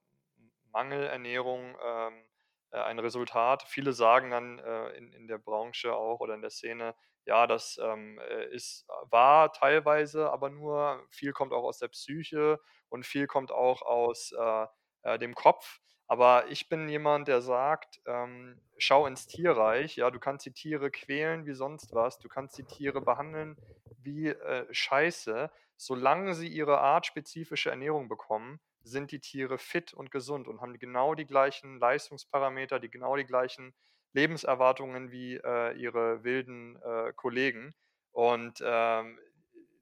Mangelernährung 0.75 1.77
ähm, 1.83 2.25
äh, 2.71 2.77
ein 2.79 2.99
Resultat. 2.99 3.63
Viele 3.63 3.93
sagen 3.93 4.31
dann 4.31 4.59
äh, 4.59 4.89
in, 4.97 5.11
in 5.13 5.27
der 5.27 5.37
Branche 5.37 5.95
auch 5.95 6.19
oder 6.19 6.35
in 6.35 6.41
der 6.41 6.51
Szene, 6.51 6.93
ja, 7.25 7.47
das 7.47 7.79
ähm, 7.81 8.19
äh, 8.19 8.53
ist 8.53 8.85
wahr 9.09 9.51
teilweise, 9.53 10.29
aber 10.29 10.49
nur 10.49 11.01
viel 11.09 11.31
kommt 11.31 11.53
auch 11.53 11.63
aus 11.63 11.79
der 11.79 11.87
Psyche 11.87 12.59
und 12.89 13.05
viel 13.05 13.25
kommt 13.25 13.51
auch 13.51 13.81
aus 13.81 14.33
äh, 14.37 14.67
äh, 15.03 15.17
dem 15.17 15.33
Kopf. 15.33 15.79
Aber 16.07 16.47
ich 16.49 16.69
bin 16.69 16.87
jemand, 16.87 17.27
der 17.27 17.41
sagt, 17.41 17.99
ähm, 18.05 18.61
schau 18.77 19.07
ins 19.07 19.25
Tierreich. 19.25 19.95
Ja, 19.95 20.11
du 20.11 20.19
kannst 20.19 20.45
die 20.45 20.53
Tiere 20.53 20.91
quälen 20.91 21.47
wie 21.47 21.53
sonst 21.55 21.95
was. 21.95 22.19
Du 22.19 22.27
kannst 22.27 22.57
die 22.59 22.65
Tiere 22.65 23.01
behandeln 23.01 23.57
wie 24.03 24.27
äh, 24.27 24.67
Scheiße. 24.71 25.49
Solange 25.77 26.35
sie 26.35 26.47
ihre 26.47 26.79
artspezifische 26.79 27.71
Ernährung 27.71 28.07
bekommen, 28.07 28.59
sind 28.85 29.11
die 29.11 29.19
Tiere 29.19 29.57
fit 29.57 29.93
und 29.93 30.11
gesund 30.11 30.47
und 30.47 30.61
haben 30.61 30.77
genau 30.77 31.15
die 31.15 31.25
gleichen 31.25 31.79
Leistungsparameter, 31.79 32.79
die 32.79 32.89
genau 32.89 33.15
die 33.15 33.25
gleichen 33.25 33.73
Lebenserwartungen 34.13 35.11
wie 35.11 35.35
äh, 35.35 35.73
ihre 35.73 36.23
wilden 36.23 36.81
äh, 36.81 37.11
Kollegen. 37.13 37.73
Und 38.11 38.63
ähm, 38.63 39.19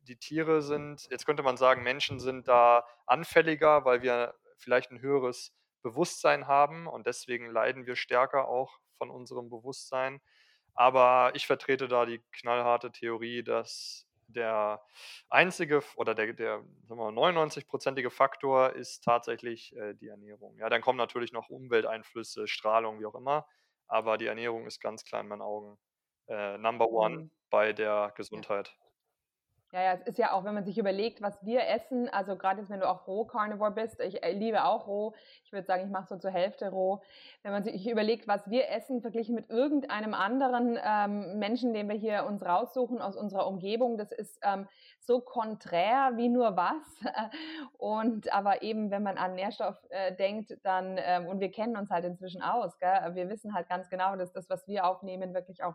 die 0.01 0.17
Tiere 0.17 0.61
sind, 0.61 1.07
jetzt 1.11 1.25
könnte 1.25 1.43
man 1.43 1.57
sagen, 1.57 1.83
Menschen 1.83 2.19
sind 2.19 2.47
da 2.47 2.85
anfälliger, 3.05 3.85
weil 3.85 4.01
wir 4.01 4.33
vielleicht 4.57 4.91
ein 4.91 5.01
höheres 5.01 5.53
Bewusstsein 5.81 6.47
haben 6.47 6.87
und 6.87 7.05
deswegen 7.05 7.51
leiden 7.51 7.85
wir 7.85 7.95
stärker 7.95 8.47
auch 8.47 8.79
von 8.97 9.11
unserem 9.11 9.49
Bewusstsein. 9.49 10.21
Aber 10.73 11.31
ich 11.35 11.45
vertrete 11.45 11.87
da 11.87 12.05
die 12.05 12.21
knallharte 12.31 12.91
Theorie, 12.91 13.43
dass 13.43 14.07
der 14.33 14.83
einzige 15.29 15.81
oder 15.95 16.15
der, 16.15 16.33
der 16.33 16.63
99-prozentige 16.89 18.09
Faktor 18.09 18.73
ist 18.73 19.03
tatsächlich 19.03 19.75
äh, 19.75 19.93
die 19.93 20.07
Ernährung. 20.07 20.57
Ja, 20.57 20.69
dann 20.69 20.81
kommen 20.81 20.97
natürlich 20.97 21.31
noch 21.31 21.49
Umwelteinflüsse, 21.49 22.47
Strahlung, 22.47 22.99
wie 22.99 23.05
auch 23.05 23.15
immer. 23.15 23.47
Aber 23.87 24.17
die 24.17 24.27
Ernährung 24.27 24.65
ist 24.65 24.79
ganz 24.79 25.03
klar 25.03 25.21
in 25.21 25.27
meinen 25.27 25.41
Augen 25.41 25.77
äh, 26.27 26.57
Number 26.57 26.89
One 26.89 27.15
mhm. 27.15 27.31
bei 27.49 27.73
der 27.73 28.13
Gesundheit. 28.15 28.75
Ja, 29.73 29.81
ja, 29.81 29.93
es 29.93 30.01
ist 30.03 30.19
ja 30.19 30.33
auch, 30.33 30.43
wenn 30.43 30.53
man 30.53 30.65
sich 30.65 30.77
überlegt, 30.77 31.23
was 31.23 31.43
wir 31.43 31.67
essen, 31.67 32.07
also 32.07 32.35
gerade 32.35 32.59
jetzt, 32.59 32.69
wenn 32.69 32.79
du 32.79 32.87
auch 32.87 33.07
Roh-Carnivore 33.07 33.71
bist, 33.71 33.99
ich 34.01 34.23
äh, 34.23 34.31
liebe 34.31 34.65
auch 34.65 34.85
roh, 34.85 35.15
ich 35.43 35.51
würde 35.51 35.65
sagen, 35.65 35.83
ich 35.83 35.89
mache 35.89 36.05
so 36.05 36.15
zur 36.15 36.29
Hälfte 36.29 36.69
roh. 36.69 37.01
Wenn 37.41 37.53
man 37.53 37.63
sich 37.63 37.89
überlegt, 37.89 38.27
was 38.27 38.47
wir 38.47 38.69
essen, 38.69 39.01
verglichen 39.01 39.33
mit 39.33 39.49
irgendeinem 39.49 40.13
anderen 40.13 40.77
ähm, 40.79 41.39
Menschen, 41.39 41.73
den 41.73 41.89
wir 41.89 41.95
hier 41.95 42.25
uns 42.25 42.45
raussuchen 42.45 43.01
aus 43.01 43.15
unserer 43.15 43.47
Umgebung, 43.47 43.97
das 43.97 44.11
ist 44.11 44.39
ähm, 44.43 44.67
so 44.99 45.21
konträr 45.21 46.11
wie 46.17 46.29
nur 46.29 46.55
was. 46.55 46.83
Und 47.79 48.31
aber 48.31 48.61
eben, 48.61 48.91
wenn 48.91 49.01
man 49.01 49.17
an 49.17 49.33
Nährstoff 49.33 49.83
äh, 49.89 50.15
denkt, 50.15 50.55
dann, 50.61 50.99
ähm, 50.99 51.25
und 51.25 51.39
wir 51.39 51.49
kennen 51.49 51.77
uns 51.77 51.89
halt 51.89 52.05
inzwischen 52.05 52.43
aus, 52.43 52.77
gell? 52.77 53.15
wir 53.15 53.27
wissen 53.27 53.55
halt 53.55 53.67
ganz 53.69 53.89
genau, 53.89 54.15
dass 54.17 54.31
das, 54.33 54.51
was 54.51 54.67
wir 54.67 54.85
aufnehmen, 54.85 55.33
wirklich 55.33 55.63
auch 55.63 55.73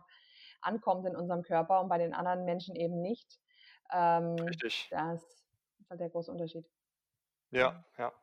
ankommt 0.61 1.05
in 1.05 1.17
unserem 1.17 1.41
Körper 1.43 1.81
und 1.81 1.89
bei 1.89 1.97
den 1.97 2.13
anderen 2.13 2.45
Menschen 2.45 2.77
eben 2.77 3.01
nicht. 3.01 3.39
Ähm, 3.91 4.35
Richtig. 4.47 4.89
Das 4.89 5.23
ist 5.79 5.89
halt 5.89 5.99
der 5.99 6.09
große 6.09 6.31
Unterschied. 6.31 6.65
Ja, 7.51 7.83
ja. 7.97 8.13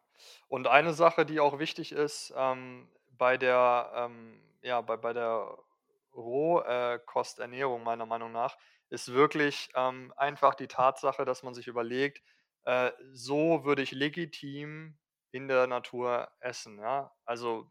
Und 0.48 0.66
eine 0.66 0.94
Sache, 0.94 1.26
die 1.26 1.40
auch 1.40 1.58
wichtig 1.58 1.92
ist, 1.92 2.32
ähm, 2.36 2.88
bei 3.10 3.36
der, 3.36 3.92
ähm, 3.94 4.40
ja, 4.62 4.80
bei, 4.80 4.96
bei 4.96 5.12
der 5.12 5.58
Rohkosternährung 6.14 7.82
meiner 7.82 8.06
Meinung 8.06 8.32
nach, 8.32 8.56
ist 8.88 9.12
wirklich 9.12 9.70
ähm, 9.74 10.12
einfach 10.16 10.54
die 10.54 10.68
Tatsache, 10.68 11.24
dass 11.24 11.42
man 11.42 11.54
sich 11.54 11.66
überlegt, 11.66 12.22
äh, 12.64 12.92
so 13.12 13.64
würde 13.64 13.82
ich 13.82 13.92
legitim 13.92 14.98
in 15.32 15.48
der 15.48 15.66
Natur 15.66 16.30
essen. 16.40 16.78
Ja? 16.78 17.12
Also 17.24 17.70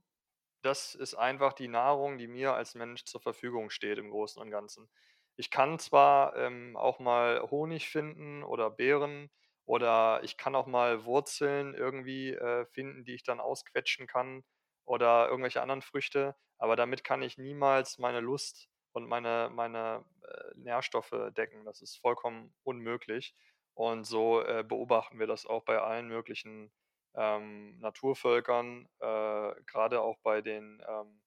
das 0.62 0.96
ist 0.96 1.16
einfach 1.16 1.54
die 1.54 1.68
Nahrung, 1.68 2.18
die 2.18 2.28
mir 2.28 2.54
als 2.56 2.76
Mensch 2.76 3.06
zur 3.06 3.22
Verfügung 3.22 3.70
steht 3.70 3.98
im 4.00 4.10
Großen 4.12 4.42
und 4.42 4.52
Ganzen. 4.52 4.90
Ich 5.38 5.50
kann 5.52 5.80
zwar 5.80 6.36
ähm, 6.38 6.78
auch 6.78 7.00
mal 7.00 7.42
Honig 7.52 7.90
finden 7.90 8.44
oder 8.44 8.70
Beeren 8.72 9.30
oder 9.66 10.22
ich 10.24 10.38
kann 10.38 10.56
auch 10.56 10.68
mal 10.68 11.06
Wurzeln 11.06 11.74
irgendwie 11.74 12.32
äh, 12.34 12.66
finden, 12.68 13.04
die 13.06 13.16
ich 13.16 13.24
dann 13.24 13.40
ausquetschen 13.40 14.08
kann 14.08 14.44
oder 14.86 15.28
irgendwelche 15.30 15.62
anderen 15.62 15.82
Früchte, 15.82 16.36
aber 16.58 16.76
damit 16.76 17.04
kann 17.04 17.22
ich 17.22 17.38
niemals 17.38 17.98
meine 17.98 18.20
Lust 18.20 18.70
und 18.94 19.08
meine, 19.08 19.50
meine 19.52 20.06
äh, 20.24 20.52
Nährstoffe 20.56 21.14
decken. 21.36 21.66
Das 21.66 21.82
ist 21.82 21.98
vollkommen 21.98 22.54
unmöglich. 22.64 23.36
Und 23.74 24.06
so 24.06 24.42
äh, 24.42 24.64
beobachten 24.64 25.20
wir 25.20 25.28
das 25.28 25.46
auch 25.46 25.66
bei 25.66 25.80
allen 25.82 26.08
möglichen 26.08 26.72
ähm, 27.16 27.78
Naturvölkern, 27.80 28.88
äh, 29.00 29.54
gerade 29.66 30.02
auch 30.02 30.18
bei 30.24 30.42
den 30.42 30.82
ähm, 30.88 31.22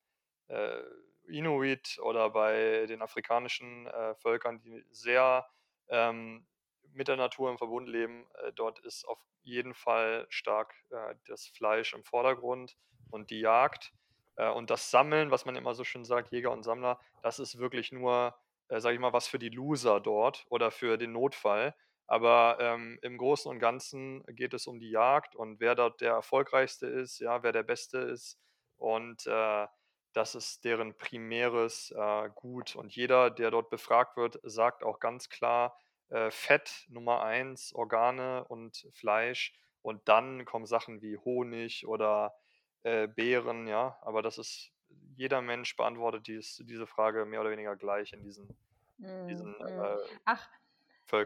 äh, 0.49 0.83
Inuit 1.29 1.99
oder 2.03 2.31
bei 2.31 2.87
den 2.87 3.03
afrikanischen 3.03 3.87
äh, 3.87 4.15
Völkern, 4.17 4.61
die 4.61 4.85
sehr 4.91 5.47
ähm, 5.89 6.47
mit 6.93 7.09
der 7.09 7.17
Natur 7.17 7.51
im 7.51 7.59
Verbund 7.59 7.89
leben, 7.89 8.27
äh, 8.35 8.53
dort 8.53 8.79
ist 8.81 9.07
auf 9.07 9.19
jeden 9.43 9.75
Fall 9.75 10.27
stark 10.29 10.75
äh, 10.91 11.15
das 11.27 11.47
Fleisch 11.47 11.95
im 11.95 12.05
Vordergrund 12.05 12.77
und 13.11 13.31
die 13.31 13.41
Jagd. 13.41 13.93
Äh, 14.37 14.51
und 14.51 14.71
das 14.71 14.91
Sammeln, 14.91 15.31
was 15.31 15.45
man 15.45 15.57
immer 15.57 15.75
so 15.75 15.85
schön 15.85 16.05
sagt, 16.05 16.33
Jäger 16.33 16.53
und 16.53 16.63
Sammler, 16.63 17.01
das 17.23 17.39
ist 17.39 17.59
wirklich 17.59 17.93
nur, 17.93 18.35
äh, 18.69 18.81
sage 18.81 18.95
ich 18.95 19.01
mal, 19.01 19.13
was 19.13 19.29
für 19.29 19.39
die 19.39 19.49
Loser 19.49 20.01
dort 20.01 20.47
oder 20.51 20.71
für 20.71 20.99
den 20.99 21.13
Notfall. 21.13 21.75
Aber 22.07 22.57
ähm, 22.61 22.99
im 23.03 23.19
Großen 23.19 23.51
und 23.51 23.59
Ganzen 23.59 24.25
geht 24.29 24.55
es 24.55 24.67
um 24.67 24.81
die 24.81 24.91
Jagd 24.91 25.37
und 25.37 25.61
wer 25.61 25.75
dort 25.75 26.01
der 26.01 26.13
erfolgreichste 26.13 26.87
ist, 26.87 27.19
ja, 27.19 27.43
wer 27.43 27.53
der 27.53 27.63
Beste 27.63 27.99
ist. 27.99 28.39
Und 28.77 29.27
äh, 29.27 29.67
das 30.13 30.35
ist 30.35 30.65
deren 30.65 30.97
primäres 30.97 31.93
äh, 31.97 32.29
Gut. 32.35 32.77
Und 32.77 32.95
jeder, 32.95 33.31
der 33.31 33.51
dort 33.51 33.71
befragt 33.71 34.17
wird, 34.17 34.39
sagt 34.43 34.83
auch 34.83 35.01
ganz 35.01 35.29
klar, 35.29 35.79
äh, 36.09 36.31
Fett 36.31 36.87
Nummer 36.89 37.23
eins, 37.23 37.73
Organe 37.75 38.45
und 38.45 38.87
Fleisch. 38.93 39.55
Und 39.83 40.09
dann 40.09 40.45
kommen 40.45 40.67
Sachen 40.67 41.03
wie 41.03 41.19
Honig 41.19 41.87
oder 41.87 42.35
äh, 42.83 43.07
Beeren, 43.07 43.67
ja. 43.67 43.99
Aber 44.03 44.23
das 44.23 44.39
ist, 44.39 44.73
jeder 45.17 45.43
Mensch 45.43 45.77
beantwortet 45.77 46.27
dies, 46.27 46.63
diese 46.67 46.87
Frage 46.87 47.25
mehr 47.25 47.41
oder 47.41 47.51
weniger 47.51 47.77
gleich 47.77 48.13
in 48.13 48.23
diesen, 48.23 48.57
diesen 48.99 49.53
mm, 49.53 49.63
mm. 49.63 49.99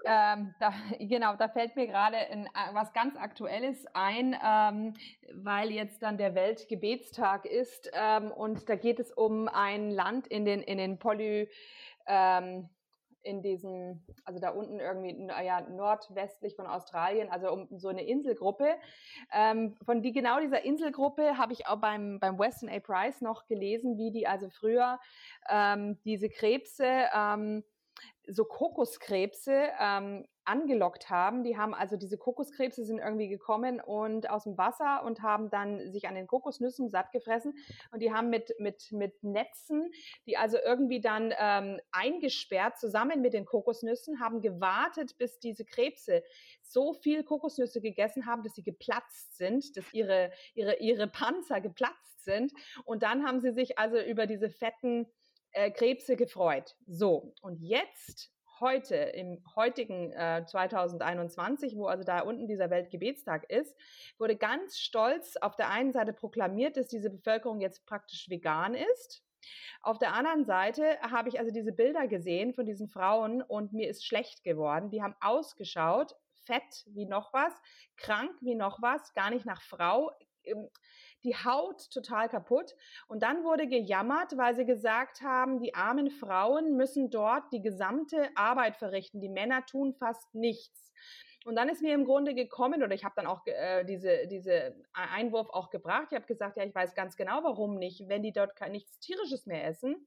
Ach, 0.05 0.37
ähm, 0.38 0.55
da, 0.59 0.73
genau, 1.01 1.37
da 1.37 1.49
fällt 1.49 1.77
mir 1.77 1.87
gerade 1.87 2.16
äh, 2.16 2.47
was 2.73 2.92
ganz 2.92 3.16
Aktuelles 3.16 3.87
ein, 3.95 4.37
ähm, 4.45 4.95
weil 5.35 5.71
jetzt 5.71 6.03
dann 6.03 6.18
der 6.18 6.35
Weltgebetstag 6.35 7.47
ist 7.47 7.90
ähm, 7.95 8.31
und 8.31 8.68
da 8.68 8.77
geht 8.77 9.01
es 9.01 9.12
um 9.12 9.49
ein 9.49 9.90
Land 9.90 10.27
in 10.27 10.45
den, 10.45 10.61
in 10.62 10.79
den 10.79 10.99
Poly, 10.99 11.49
ähm, 12.07 12.68
in 13.25 13.42
diesem, 13.42 14.05
also 14.25 14.40
da 14.40 14.51
unten 14.51 14.81
irgendwie, 14.81 15.29
ja, 15.45 15.61
nordwestlich 15.61 16.57
von 16.57 16.66
Australien, 16.66 17.31
also 17.31 17.53
um 17.53 17.68
so 17.79 17.88
eine 17.88 18.05
Inselgruppe. 18.05 18.75
Ähm, 19.33 19.77
von 19.85 20.03
die, 20.03 20.12
genau 20.12 20.40
dieser 20.40 20.64
Inselgruppe 20.64 21.38
habe 21.38 21.53
ich 21.53 21.66
auch 21.68 21.81
beim, 21.81 22.18
beim 22.18 22.38
Weston 22.38 22.68
A. 22.68 22.81
Price 22.81 23.21
noch 23.21 23.47
gelesen, 23.47 23.97
wie 23.97 24.11
die 24.11 24.27
also 24.27 24.51
früher 24.51 24.99
ähm, 25.49 26.01
diese 26.05 26.29
Krebse, 26.29 27.05
ähm, 27.14 27.62
so 28.28 28.44
Kokoskrebse 28.44 29.68
ähm, 29.81 30.24
angelockt 30.44 31.11
haben. 31.11 31.44
Die 31.44 31.57
haben 31.57 31.74
also 31.74 31.96
diese 31.96 32.18
Kokoskrebse 32.18 32.85
sind 32.85 32.98
irgendwie 32.98 33.28
gekommen 33.28 33.81
und 33.81 34.28
aus 34.28 34.44
dem 34.44 34.59
Wasser 34.59 35.05
und 35.05 35.22
haben 35.22 35.50
dann 35.50 35.90
sich 35.92 36.09
an 36.09 36.14
den 36.14 36.26
Kokosnüssen 36.26 36.88
satt 36.88 37.12
gefressen 37.12 37.55
und 37.92 38.00
die 38.00 38.12
haben 38.12 38.31
mit 38.31 38.55
mit 38.59 38.90
mit 38.92 39.22
Netzen, 39.22 39.90
die 40.26 40.37
also 40.37 40.59
irgendwie 40.59 41.00
dann 41.00 41.33
ähm, 41.38 41.81
eingesperrt 41.90 42.78
zusammen 42.78 43.20
mit 43.22 43.35
den 43.35 43.44
Kokosnüssen, 43.44 44.20
haben 44.20 44.40
gewartet, 44.40 45.16
bis 45.18 45.38
diese 45.38 45.64
Krebse 45.64 46.22
so 46.62 46.92
viel 46.92 47.24
Kokosnüsse 47.24 47.81
gegessen 47.81 48.26
haben, 48.26 48.42
dass 48.42 48.55
sie 48.55 48.62
geplatzt 48.62 49.37
sind, 49.37 49.76
dass 49.76 49.92
ihre 49.92 50.33
ihre 50.55 50.76
ihre 50.78 51.07
Panzer 51.09 51.61
geplatzt 51.61 52.24
sind 52.24 52.52
und 52.85 53.02
dann 53.02 53.24
haben 53.24 53.40
sie 53.40 53.52
sich 53.52 53.78
also 53.78 53.98
über 54.00 54.26
diese 54.26 54.48
fetten 54.48 55.07
äh, 55.52 55.70
Krebse 55.70 56.16
gefreut. 56.16 56.76
So, 56.86 57.34
und 57.40 57.60
jetzt, 57.60 58.32
heute, 58.60 58.94
im 58.94 59.42
heutigen 59.56 60.12
äh, 60.12 60.44
2021, 60.46 61.76
wo 61.76 61.86
also 61.86 62.04
da 62.04 62.20
unten 62.20 62.46
dieser 62.46 62.70
Weltgebetstag 62.70 63.50
ist, 63.50 63.76
wurde 64.18 64.36
ganz 64.36 64.78
stolz 64.78 65.36
auf 65.36 65.56
der 65.56 65.68
einen 65.70 65.92
Seite 65.92 66.12
proklamiert, 66.12 66.76
dass 66.76 66.86
diese 66.86 67.10
Bevölkerung 67.10 67.60
jetzt 67.60 67.84
praktisch 67.86 68.30
vegan 68.30 68.74
ist. 68.74 69.22
Auf 69.80 69.98
der 69.98 70.14
anderen 70.14 70.44
Seite 70.44 70.98
habe 71.00 71.28
ich 71.28 71.40
also 71.40 71.50
diese 71.50 71.72
Bilder 71.72 72.06
gesehen 72.06 72.54
von 72.54 72.64
diesen 72.64 72.88
Frauen 72.88 73.42
und 73.42 73.72
mir 73.72 73.90
ist 73.90 74.06
schlecht 74.06 74.44
geworden. 74.44 74.90
Die 74.90 75.02
haben 75.02 75.16
ausgeschaut, 75.20 76.14
fett 76.44 76.84
wie 76.86 77.06
noch 77.06 77.32
was, 77.32 77.52
krank 77.96 78.32
wie 78.40 78.54
noch 78.54 78.80
was, 78.80 79.12
gar 79.14 79.30
nicht 79.30 79.44
nach 79.44 79.62
Frau, 79.62 80.12
ähm, 80.44 80.68
die 81.24 81.37
Haut 81.37 81.90
total 81.90 82.28
kaputt. 82.28 82.74
Und 83.06 83.22
dann 83.22 83.44
wurde 83.44 83.66
gejammert, 83.66 84.37
weil 84.37 84.54
sie 84.54 84.64
gesagt 84.64 85.22
haben, 85.22 85.61
die 85.61 85.74
armen 85.74 86.11
Frauen 86.11 86.76
müssen 86.76 87.11
dort 87.11 87.52
die 87.52 87.62
gesamte 87.62 88.28
Arbeit 88.35 88.76
verrichten. 88.76 89.20
Die 89.20 89.28
Männer 89.28 89.64
tun 89.66 89.94
fast 89.94 90.35
nichts. 90.35 90.92
Und 91.44 91.56
dann 91.56 91.68
ist 91.68 91.82
mir 91.82 91.94
im 91.94 92.04
Grunde 92.04 92.35
gekommen, 92.35 92.82
oder 92.82 92.94
ich 92.94 93.04
habe 93.04 93.14
dann 93.16 93.26
auch 93.26 93.44
äh, 93.46 93.85
diese, 93.85 94.28
diese 94.28 94.76
Einwurf 94.92 95.48
auch 95.50 95.70
gebracht. 95.70 96.08
Ich 96.11 96.16
habe 96.16 96.26
gesagt, 96.26 96.56
ja, 96.56 96.64
ich 96.64 96.74
weiß 96.74 96.94
ganz 96.94 97.16
genau, 97.16 97.42
warum 97.42 97.78
nicht, 97.78 98.08
wenn 98.08 98.22
die 98.22 98.32
dort 98.32 98.52
nichts 98.70 99.00
Tierisches 99.00 99.46
mehr 99.46 99.66
essen. 99.66 100.06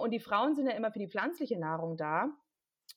Und 0.00 0.10
die 0.10 0.20
Frauen 0.20 0.54
sind 0.54 0.66
ja 0.66 0.72
immer 0.72 0.92
für 0.92 0.98
die 0.98 1.08
pflanzliche 1.08 1.58
Nahrung 1.58 1.96
da. 1.96 2.28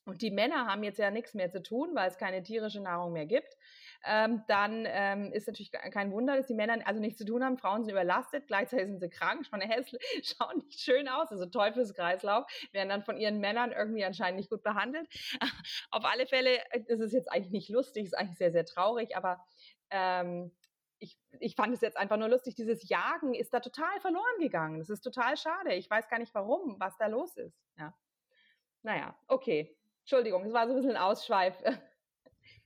Und 0.05 0.21
die 0.21 0.31
Männer 0.31 0.67
haben 0.67 0.83
jetzt 0.83 0.99
ja 0.99 1.11
nichts 1.11 1.33
mehr 1.33 1.49
zu 1.49 1.61
tun, 1.61 1.91
weil 1.93 2.09
es 2.09 2.17
keine 2.17 2.43
tierische 2.43 2.81
Nahrung 2.81 3.13
mehr 3.13 3.25
gibt 3.25 3.55
ähm, 4.03 4.43
dann 4.47 4.85
ähm, 4.87 5.31
ist 5.31 5.47
natürlich 5.47 5.71
kein 5.71 6.11
Wunder, 6.11 6.35
dass 6.35 6.47
die 6.47 6.53
Männer 6.53 6.79
also 6.85 6.99
nichts 6.99 7.19
zu 7.19 7.25
tun 7.25 7.43
haben. 7.43 7.57
Frauen 7.57 7.83
sind 7.83 7.91
überlastet, 7.91 8.47
gleichzeitig 8.47 8.87
sind 8.87 8.99
sie 8.99 9.09
krank, 9.09 9.45
schauen, 9.45 9.61
hässlich, 9.61 10.01
schauen 10.37 10.57
nicht 10.57 10.79
schön 10.79 11.07
aus, 11.07 11.31
also 11.31 11.45
Teufelskreislauf, 11.45 12.45
werden 12.71 12.89
dann 12.89 13.03
von 13.03 13.17
ihren 13.17 13.39
Männern 13.39 13.71
irgendwie 13.71 14.03
anscheinend 14.03 14.37
nicht 14.37 14.49
gut 14.49 14.63
behandelt. 14.63 15.07
Auf 15.91 16.05
alle 16.05 16.25
Fälle, 16.25 16.59
das 16.87 16.99
ist 16.99 17.13
jetzt 17.13 17.31
eigentlich 17.31 17.51
nicht 17.51 17.69
lustig, 17.69 18.05
ist 18.05 18.17
eigentlich 18.17 18.37
sehr, 18.37 18.51
sehr 18.51 18.65
traurig, 18.65 19.15
aber 19.15 19.45
ähm, 19.91 20.51
ich, 20.99 21.17
ich, 21.39 21.55
fand 21.55 21.73
es 21.73 21.81
jetzt 21.81 21.97
einfach 21.97 22.17
nur 22.17 22.29
lustig, 22.29 22.55
dieses 22.55 22.87
Jagen 22.87 23.33
ist 23.33 23.53
da 23.53 23.59
total 23.59 23.99
verloren 24.01 24.39
gegangen. 24.39 24.79
Das 24.79 24.89
ist 24.89 25.01
total 25.01 25.35
schade. 25.35 25.73
Ich 25.73 25.89
weiß 25.89 26.07
gar 26.09 26.19
nicht 26.19 26.33
warum, 26.35 26.79
was 26.79 26.95
da 26.97 27.07
los 27.07 27.35
ist. 27.37 27.59
Ja. 27.77 27.95
Naja, 28.83 29.17
okay. 29.27 29.75
Entschuldigung, 30.01 30.45
es 30.45 30.53
war 30.53 30.67
so 30.67 30.73
ein 30.73 30.75
bisschen 30.75 30.95
ein 30.95 31.01
Ausschweif. 31.01 31.55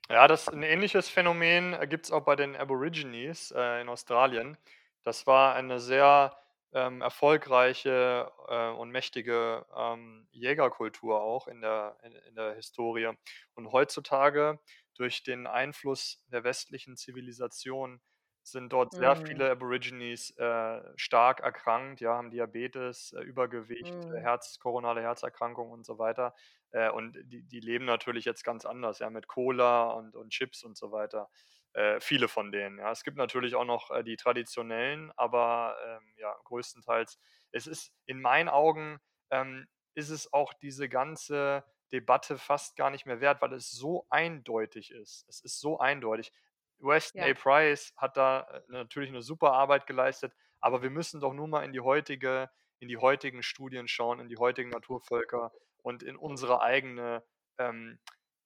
Ja, 0.09 0.27
das 0.27 0.47
ein 0.49 0.61
ähnliches 0.63 1.09
Phänomen 1.09 1.73
äh, 1.73 1.87
gibt 1.87 2.05
es 2.05 2.11
auch 2.11 2.23
bei 2.25 2.35
den 2.35 2.55
Aborigines 2.55 3.51
äh, 3.51 3.81
in 3.81 3.89
Australien. 3.89 4.57
Das 5.03 5.25
war 5.25 5.55
eine 5.55 5.79
sehr 5.79 6.37
ähm, 6.73 7.01
erfolgreiche 7.01 8.31
äh, 8.47 8.69
und 8.69 8.91
mächtige 8.91 9.65
ähm, 9.75 10.27
Jägerkultur 10.31 11.21
auch 11.21 11.47
in 11.47 11.61
der, 11.61 11.97
in, 12.03 12.11
in 12.13 12.35
der 12.35 12.53
Historie. 12.55 13.11
Und 13.55 13.71
heutzutage 13.71 14.59
durch 14.95 15.23
den 15.23 15.47
Einfluss 15.47 16.23
der 16.27 16.43
westlichen 16.43 16.97
Zivilisation 16.97 18.01
sind 18.43 18.71
dort 18.73 18.93
sehr 18.93 19.15
Mhm. 19.15 19.25
viele 19.25 19.49
Aborigines 19.49 20.29
äh, 20.37 20.81
stark 20.97 21.39
erkrankt, 21.39 21.99
ja, 21.99 22.13
haben 22.15 22.29
Diabetes, 22.29 23.11
äh, 23.13 23.21
Übergewicht, 23.23 23.95
Mhm. 23.97 24.21
Herz, 24.21 24.59
koronale 24.59 25.01
Herzerkrankungen 25.01 25.73
und 25.73 25.83
so 25.85 25.97
weiter. 25.97 26.35
Äh, 26.75 26.89
und 26.89 27.17
die, 27.23 27.43
die 27.43 27.61
leben 27.61 27.85
natürlich 27.85 28.25
jetzt 28.25 28.43
ganz 28.43 28.65
anders, 28.65 28.99
ja, 28.99 29.09
mit 29.09 29.27
Cola 29.27 29.91
und, 29.91 30.15
und 30.15 30.31
Chips 30.31 30.63
und 30.63 30.77
so 30.77 30.91
weiter. 30.91 31.29
Äh, 31.71 32.01
viele 32.01 32.27
von 32.27 32.51
denen, 32.51 32.79
ja. 32.79 32.91
Es 32.91 33.03
gibt 33.03 33.17
natürlich 33.17 33.55
auch 33.55 33.63
noch 33.63 33.91
äh, 33.91 34.03
die 34.03 34.17
traditionellen, 34.17 35.11
aber 35.15 35.77
ähm, 35.87 36.13
ja, 36.17 36.35
größtenteils. 36.43 37.17
Es 37.51 37.65
ist 37.65 37.93
in 38.05 38.19
meinen 38.21 38.49
Augen 38.49 38.99
ähm, 39.29 39.67
ist 39.93 40.09
es 40.09 40.33
auch 40.33 40.53
diese 40.53 40.89
ganze 40.89 41.63
Debatte 41.93 42.37
fast 42.37 42.75
gar 42.75 42.89
nicht 42.89 43.05
mehr 43.05 43.21
wert, 43.21 43.41
weil 43.41 43.53
es 43.53 43.71
so 43.71 44.05
eindeutig 44.09 44.91
ist. 44.91 45.25
Es 45.29 45.39
ist 45.39 45.61
so 45.61 45.79
eindeutig. 45.79 46.33
Weston 46.79 47.21
A. 47.21 47.27
Ja. 47.27 47.33
Price 47.35 47.93
hat 47.95 48.17
da 48.17 48.41
äh, 48.41 48.61
natürlich 48.67 49.09
eine 49.09 49.21
super 49.21 49.53
Arbeit 49.53 49.87
geleistet, 49.87 50.33
aber 50.59 50.81
wir 50.81 50.89
müssen 50.89 51.21
doch 51.21 51.33
nur 51.33 51.47
mal 51.47 51.63
in 51.63 51.71
die 51.71 51.79
heutige, 51.79 52.49
in 52.79 52.89
die 52.89 52.97
heutigen 52.97 53.43
Studien 53.43 53.87
schauen, 53.87 54.19
in 54.19 54.27
die 54.27 54.37
heutigen 54.37 54.71
Naturvölker 54.71 55.53
und 55.85 56.01
in 56.01 56.15
unsere 56.17 56.61
eigene, 56.61 57.23
ähm, 57.59 57.99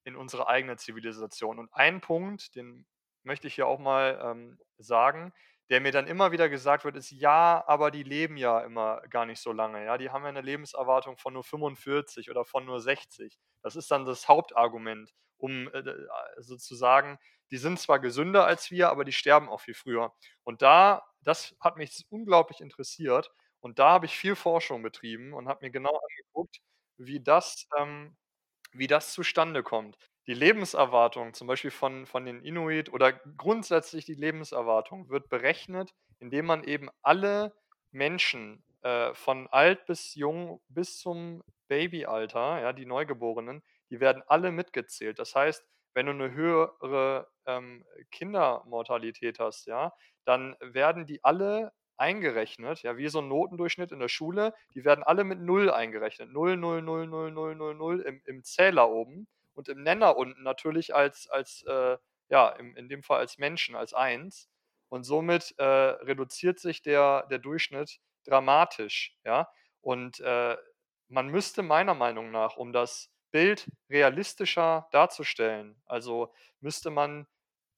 in 0.04 0.14
unsere 0.14 0.46
eigene 0.46 0.76
Zivilisation. 0.76 1.58
Und 1.58 1.72
ein 1.72 2.02
Punkt, 2.02 2.54
den 2.54 2.86
möchte 3.22 3.46
ich 3.46 3.54
hier 3.54 3.66
auch 3.66 3.78
mal 3.78 4.20
ähm, 4.22 4.58
sagen, 4.76 5.32
der 5.70 5.80
mir 5.80 5.90
dann 5.90 6.06
immer 6.06 6.32
wieder 6.32 6.50
gesagt 6.50 6.84
wird, 6.84 6.96
ist, 6.96 7.10
ja, 7.10 7.64
aber 7.66 7.90
die 7.90 8.02
leben 8.02 8.36
ja 8.36 8.60
immer 8.60 9.00
gar 9.08 9.24
nicht 9.24 9.40
so 9.40 9.52
lange. 9.52 9.84
Ja, 9.86 9.96
die 9.96 10.10
haben 10.10 10.22
ja 10.24 10.28
eine 10.28 10.42
Lebenserwartung 10.42 11.16
von 11.16 11.32
nur 11.32 11.42
45 11.44 12.30
oder 12.30 12.44
von 12.44 12.66
nur 12.66 12.78
60. 12.78 13.38
Das 13.62 13.74
ist 13.74 13.90
dann 13.90 14.04
das 14.04 14.28
Hauptargument, 14.28 15.10
um 15.38 15.68
äh, 15.72 15.82
sozusagen, 16.38 17.18
die 17.50 17.56
sind 17.58 17.80
zwar 17.80 18.00
gesünder 18.00 18.44
als 18.44 18.70
wir, 18.70 18.90
aber 18.90 19.04
die 19.04 19.12
sterben 19.12 19.48
auch 19.48 19.60
viel 19.62 19.74
früher. 19.74 20.12
Und 20.44 20.60
da, 20.60 21.06
das 21.22 21.56
hat 21.60 21.78
mich 21.78 22.04
unglaublich 22.10 22.60
interessiert. 22.60 23.30
Und 23.60 23.78
da 23.78 23.90
habe 23.92 24.06
ich 24.06 24.18
viel 24.18 24.36
Forschung 24.36 24.82
betrieben 24.82 25.32
und 25.32 25.48
habe 25.48 25.64
mir 25.64 25.70
genau 25.70 25.90
angeguckt, 25.90 26.60
wie 27.00 27.20
das, 27.20 27.66
ähm, 27.78 28.16
wie 28.72 28.86
das 28.86 29.12
zustande 29.12 29.62
kommt. 29.62 29.96
Die 30.26 30.34
Lebenserwartung 30.34 31.34
zum 31.34 31.46
Beispiel 31.46 31.70
von, 31.70 32.06
von 32.06 32.24
den 32.24 32.42
Inuit 32.42 32.92
oder 32.92 33.12
grundsätzlich 33.12 34.04
die 34.04 34.14
Lebenserwartung 34.14 35.08
wird 35.08 35.28
berechnet, 35.28 35.94
indem 36.18 36.46
man 36.46 36.64
eben 36.64 36.90
alle 37.02 37.54
Menschen 37.90 38.62
äh, 38.82 39.14
von 39.14 39.48
alt 39.48 39.86
bis 39.86 40.14
jung 40.14 40.60
bis 40.68 40.98
zum 40.98 41.42
Babyalter, 41.68 42.60
ja, 42.60 42.72
die 42.72 42.86
Neugeborenen, 42.86 43.62
die 43.90 44.00
werden 44.00 44.22
alle 44.26 44.52
mitgezählt. 44.52 45.18
Das 45.18 45.34
heißt, 45.34 45.64
wenn 45.94 46.06
du 46.06 46.12
eine 46.12 46.32
höhere 46.32 47.28
ähm, 47.46 47.84
Kindermortalität 48.10 49.38
hast, 49.40 49.66
ja, 49.66 49.92
dann 50.24 50.56
werden 50.60 51.06
die 51.06 51.24
alle 51.24 51.72
eingerechnet, 52.00 52.82
ja, 52.82 52.96
wie 52.96 53.08
so 53.08 53.20
ein 53.20 53.28
Notendurchschnitt 53.28 53.92
in 53.92 54.00
der 54.00 54.08
Schule, 54.08 54.54
die 54.74 54.84
werden 54.84 55.04
alle 55.04 55.24
mit 55.24 55.40
0 55.40 55.70
eingerechnet. 55.70 56.30
0, 56.32 56.56
0, 56.56 56.82
0, 56.82 57.06
0, 57.06 57.30
0, 57.32 57.54
0, 57.54 57.74
0 57.74 58.00
im, 58.00 58.22
im 58.26 58.42
Zähler 58.42 58.90
oben 58.90 59.28
und 59.54 59.68
im 59.68 59.82
Nenner 59.82 60.16
unten 60.16 60.42
natürlich 60.42 60.94
als, 60.94 61.28
als 61.28 61.62
äh, 61.68 61.98
ja, 62.30 62.48
im, 62.50 62.76
in 62.76 62.88
dem 62.88 63.02
Fall 63.02 63.18
als 63.18 63.38
Menschen, 63.38 63.76
als 63.76 63.92
1. 63.92 64.48
Und 64.88 65.04
somit 65.04 65.54
äh, 65.58 65.64
reduziert 65.64 66.58
sich 66.58 66.82
der, 66.82 67.26
der 67.30 67.38
Durchschnitt 67.38 68.00
dramatisch, 68.24 69.16
ja. 69.24 69.48
Und 69.82 70.20
äh, 70.20 70.56
man 71.08 71.28
müsste 71.28 71.62
meiner 71.62 71.94
Meinung 71.94 72.30
nach, 72.30 72.56
um 72.56 72.72
das 72.72 73.10
Bild 73.30 73.70
realistischer 73.88 74.88
darzustellen, 74.92 75.80
also 75.86 76.32
müsste 76.60 76.90
man 76.90 77.26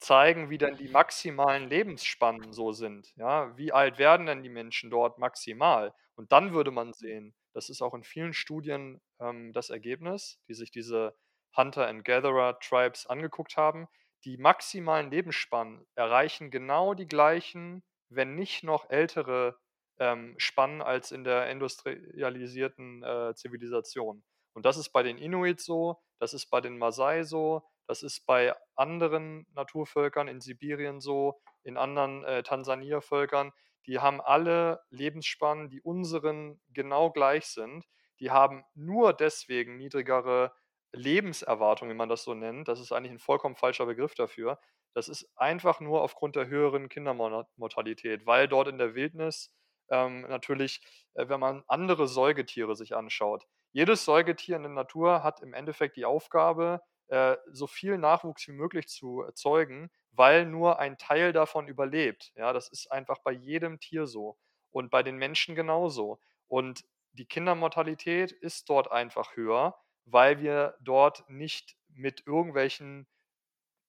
zeigen, 0.03 0.49
wie 0.49 0.57
denn 0.57 0.75
die 0.75 0.89
maximalen 0.89 1.69
Lebensspannen 1.69 2.53
so 2.53 2.71
sind. 2.71 3.13
Ja, 3.15 3.57
wie 3.57 3.71
alt 3.71 3.97
werden 3.97 4.25
denn 4.25 4.43
die 4.43 4.49
Menschen 4.49 4.89
dort 4.89 5.17
maximal? 5.17 5.93
Und 6.15 6.31
dann 6.31 6.53
würde 6.53 6.71
man 6.71 6.93
sehen, 6.93 7.33
das 7.53 7.69
ist 7.69 7.81
auch 7.81 7.93
in 7.93 8.03
vielen 8.03 8.33
Studien 8.33 9.01
ähm, 9.19 9.53
das 9.53 9.69
Ergebnis, 9.69 10.39
die 10.47 10.53
sich 10.53 10.71
diese 10.71 11.15
Hunter 11.55 11.87
and 11.87 12.03
Gatherer 12.03 12.59
Tribes 12.59 13.05
angeguckt 13.05 13.57
haben. 13.57 13.87
Die 14.25 14.37
maximalen 14.37 15.11
Lebensspannen 15.11 15.85
erreichen 15.95 16.51
genau 16.51 16.93
die 16.93 17.07
gleichen, 17.07 17.83
wenn 18.09 18.35
nicht 18.35 18.63
noch 18.63 18.89
ältere 18.89 19.57
ähm, 19.99 20.35
Spannen 20.37 20.81
als 20.81 21.11
in 21.11 21.23
der 21.23 21.49
industrialisierten 21.49 23.03
äh, 23.03 23.33
Zivilisation. 23.35 24.23
Und 24.53 24.65
das 24.65 24.77
ist 24.77 24.89
bei 24.89 25.03
den 25.03 25.17
Inuit 25.17 25.59
so, 25.59 25.99
das 26.19 26.33
ist 26.33 26.47
bei 26.47 26.61
den 26.61 26.77
Maasai 26.77 27.23
so, 27.23 27.63
das 27.87 28.03
ist 28.03 28.25
bei 28.25 28.53
anderen 28.75 29.45
Naturvölkern 29.53 30.27
in 30.27 30.41
Sibirien 30.41 31.01
so, 31.01 31.41
in 31.63 31.77
anderen 31.77 32.23
äh, 32.23 32.43
Tansania-Völkern. 32.43 33.51
Die 33.87 33.99
haben 33.99 34.21
alle 34.21 34.81
Lebensspannen, 34.89 35.69
die 35.69 35.81
unseren 35.81 36.61
genau 36.69 37.11
gleich 37.11 37.45
sind. 37.45 37.85
Die 38.19 38.31
haben 38.31 38.63
nur 38.73 39.11
deswegen 39.13 39.77
niedrigere 39.77 40.53
Lebenserwartung, 40.93 41.89
wie 41.89 41.95
man 41.95 42.07
das 42.07 42.23
so 42.23 42.33
nennt. 42.33 42.67
Das 42.67 42.79
ist 42.79 42.91
eigentlich 42.91 43.11
ein 43.11 43.19
vollkommen 43.19 43.55
falscher 43.55 43.85
Begriff 43.85 44.13
dafür. 44.15 44.59
Das 44.93 45.09
ist 45.09 45.27
einfach 45.35 45.79
nur 45.79 46.01
aufgrund 46.03 46.35
der 46.35 46.47
höheren 46.47 46.87
Kindermortalität, 46.87 48.25
weil 48.25 48.47
dort 48.47 48.67
in 48.67 48.77
der 48.77 48.93
Wildnis 48.93 49.51
ähm, 49.89 50.21
natürlich, 50.21 50.81
äh, 51.15 51.27
wenn 51.27 51.39
man 51.39 51.63
andere 51.67 52.07
Säugetiere 52.07 52.75
sich 52.75 52.95
anschaut, 52.95 53.45
jedes 53.73 54.05
Säugetier 54.05 54.55
in 54.55 54.63
der 54.63 54.71
Natur 54.71 55.23
hat 55.23 55.41
im 55.41 55.53
Endeffekt 55.53 55.97
die 55.97 56.05
Aufgabe, 56.05 56.81
äh, 57.07 57.35
so 57.51 57.67
viel 57.67 57.97
Nachwuchs 57.97 58.47
wie 58.47 58.53
möglich 58.53 58.87
zu 58.87 59.21
erzeugen, 59.21 59.91
weil 60.11 60.45
nur 60.45 60.79
ein 60.79 60.97
Teil 60.97 61.33
davon 61.33 61.67
überlebt. 61.67 62.31
Ja, 62.35 62.53
das 62.53 62.69
ist 62.69 62.91
einfach 62.91 63.19
bei 63.19 63.31
jedem 63.31 63.79
Tier 63.79 64.07
so 64.07 64.37
und 64.71 64.89
bei 64.91 65.03
den 65.03 65.17
Menschen 65.17 65.55
genauso. 65.55 66.19
Und 66.47 66.85
die 67.13 67.25
Kindermortalität 67.25 68.31
ist 68.31 68.69
dort 68.69 68.91
einfach 68.91 69.35
höher, 69.35 69.75
weil 70.05 70.39
wir 70.39 70.75
dort 70.81 71.27
nicht 71.29 71.75
mit 71.89 72.25
irgendwelchen 72.25 73.07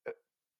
äh, 0.04 0.12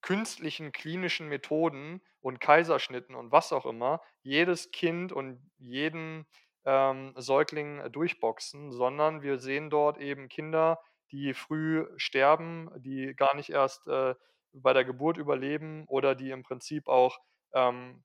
künstlichen 0.03 0.73
klinischen 0.73 1.29
Methoden 1.29 2.03
und 2.21 2.41
Kaiserschnitten 2.41 3.15
und 3.15 3.33
was 3.33 3.53
auch 3.53 3.67
immer 3.67 4.01
jedes 4.23 4.71
Kind 4.71 5.13
und 5.13 5.51
jeden 5.59 6.27
ähm, 6.65 7.13
Säugling 7.17 7.91
durchboxen, 7.93 8.73
sondern 8.73 9.23
wir 9.23 9.39
sehen 9.39 9.71
dort 9.71 9.99
eben 9.99 10.29
Kinder, 10.29 10.81
die 11.11 11.35
früh 11.35 11.87
sterben, 11.97 12.71
die 12.77 13.15
gar 13.15 13.35
nicht 13.37 13.51
erst 13.51 13.87
äh, 13.87 14.15
bei 14.53 14.73
der 14.73 14.85
Geburt 14.85 15.17
überleben 15.17 15.85
oder 15.89 16.15
die 16.15 16.31
im 16.31 16.43
Prinzip 16.43 16.89
auch 16.89 17.19
ähm, 17.53 18.03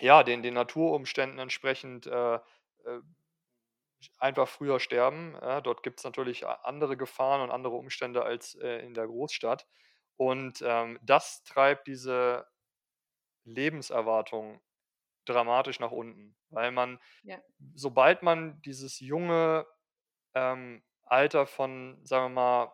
ja, 0.00 0.22
den, 0.22 0.42
den 0.42 0.54
Naturumständen 0.54 1.38
entsprechend 1.38 2.06
äh, 2.06 2.34
äh, 2.34 2.40
einfach 4.18 4.48
früher 4.48 4.80
sterben. 4.80 5.36
Ja, 5.40 5.60
dort 5.60 5.82
gibt 5.82 6.00
es 6.00 6.04
natürlich 6.04 6.46
andere 6.46 6.96
Gefahren 6.96 7.40
und 7.40 7.50
andere 7.50 7.74
Umstände 7.74 8.24
als 8.24 8.54
äh, 8.56 8.84
in 8.84 8.94
der 8.94 9.06
Großstadt. 9.06 9.66
Und 10.16 10.62
ähm, 10.64 10.98
das 11.02 11.42
treibt 11.44 11.86
diese 11.86 12.46
Lebenserwartung 13.44 14.60
dramatisch 15.24 15.80
nach 15.80 15.90
unten, 15.92 16.36
weil 16.50 16.70
man, 16.70 16.98
Ja. 17.22 17.38
sobald 17.74 18.22
man 18.22 18.60
dieses 18.62 19.00
junge 19.00 19.66
ähm, 20.34 20.82
Alter 21.04 21.46
von, 21.46 22.00
sagen 22.04 22.34
wir 22.34 22.40
mal, 22.40 22.72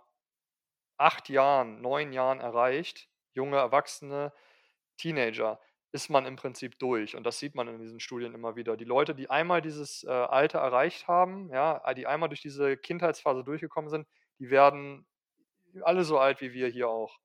acht 0.96 1.28
Jahren, 1.28 1.80
neun 1.80 2.12
Jahren 2.12 2.40
erreicht, 2.40 3.08
junge 3.32 3.56
Erwachsene, 3.56 4.32
Teenager, 4.96 5.60
ist 5.92 6.10
man 6.10 6.26
im 6.26 6.36
Prinzip 6.36 6.78
durch. 6.78 7.16
Und 7.16 7.24
das 7.24 7.38
sieht 7.38 7.54
man 7.54 7.68
in 7.68 7.78
diesen 7.80 8.00
Studien 8.00 8.34
immer 8.34 8.56
wieder. 8.56 8.76
Die 8.76 8.84
Leute, 8.84 9.14
die 9.14 9.30
einmal 9.30 9.62
dieses 9.62 10.04
äh, 10.04 10.10
Alter 10.10 10.58
erreicht 10.58 11.08
haben, 11.08 11.50
ja, 11.52 11.94
die 11.94 12.06
einmal 12.06 12.28
durch 12.28 12.42
diese 12.42 12.76
Kindheitsphase 12.76 13.44
durchgekommen 13.44 13.88
sind, 13.90 14.06
die 14.38 14.50
werden 14.50 15.06
alle 15.82 16.04
so 16.04 16.18
alt 16.18 16.40
wie 16.40 16.52
wir 16.52 16.68
hier 16.68 16.88
auch. 16.88 17.18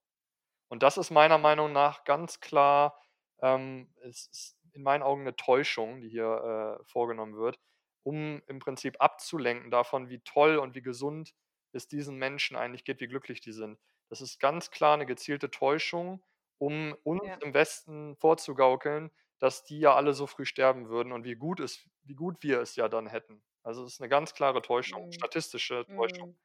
Und 0.68 0.82
das 0.82 0.98
ist 0.98 1.10
meiner 1.10 1.38
Meinung 1.38 1.72
nach 1.72 2.04
ganz 2.04 2.40
klar, 2.40 2.98
ähm, 3.40 3.92
es 4.02 4.26
ist 4.28 4.58
in 4.74 4.82
meinen 4.82 5.02
Augen 5.02 5.22
eine 5.22 5.36
Täuschung, 5.36 6.00
die 6.00 6.08
hier 6.08 6.78
äh, 6.80 6.84
vorgenommen 6.84 7.36
wird, 7.36 7.60
um 8.02 8.42
im 8.46 8.58
Prinzip 8.58 8.96
abzulenken 9.00 9.70
davon, 9.70 10.08
wie 10.10 10.20
toll 10.20 10.58
und 10.58 10.74
wie 10.74 10.82
gesund 10.82 11.34
es 11.72 11.88
diesen 11.88 12.16
Menschen 12.18 12.56
eigentlich 12.56 12.84
geht, 12.84 13.00
wie 13.00 13.08
glücklich 13.08 13.40
die 13.40 13.52
sind. 13.52 13.78
Das 14.08 14.20
ist 14.20 14.38
ganz 14.40 14.70
klar 14.70 14.94
eine 14.94 15.06
gezielte 15.06 15.50
Täuschung, 15.50 16.22
um 16.58 16.94
uns 17.04 17.20
Ja. 17.20 17.36
im 17.40 17.54
Westen 17.54 18.16
vorzugaukeln, 18.16 19.10
dass 19.38 19.64
die 19.64 19.80
ja 19.80 19.94
alle 19.94 20.14
so 20.14 20.26
früh 20.26 20.44
sterben 20.44 20.88
würden 20.88 21.12
und 21.12 21.24
wie 21.24 21.34
gut, 21.36 21.60
es, 21.60 21.88
wie 22.02 22.14
gut 22.14 22.42
wir 22.42 22.60
es 22.60 22.76
ja 22.76 22.88
dann 22.88 23.06
hätten. 23.06 23.42
Also 23.62 23.84
es 23.84 23.94
ist 23.94 24.00
eine 24.00 24.08
ganz 24.08 24.34
klare 24.34 24.62
Täuschung, 24.62 25.06
Mhm. 25.06 25.10
statistische 25.10 25.84
Täuschung. 25.96 26.28
Mm. 26.28 26.36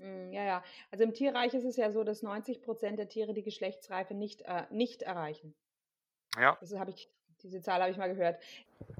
Mm, 0.00 0.32
Ja, 0.32 0.44
ja. 0.44 0.64
Also 0.90 1.04
im 1.04 1.14
Tierreich 1.14 1.54
ist 1.54 1.64
es 1.64 1.76
ja 1.76 1.90
so, 1.92 2.04
dass 2.04 2.22
90 2.22 2.62
Prozent 2.62 2.98
der 2.98 3.08
Tiere 3.08 3.34
die 3.34 3.42
Geschlechtsreife 3.42 4.14
nicht, 4.14 4.42
äh, 4.42 4.66
nicht 4.70 5.02
erreichen. 5.02 5.54
Ja. 6.36 6.58
Das 6.60 6.72
habe 6.74 6.90
ich, 6.90 7.10
diese 7.42 7.60
Zahl 7.60 7.80
habe 7.80 7.90
ich 7.90 7.96
mal 7.96 8.12
gehört. 8.12 8.40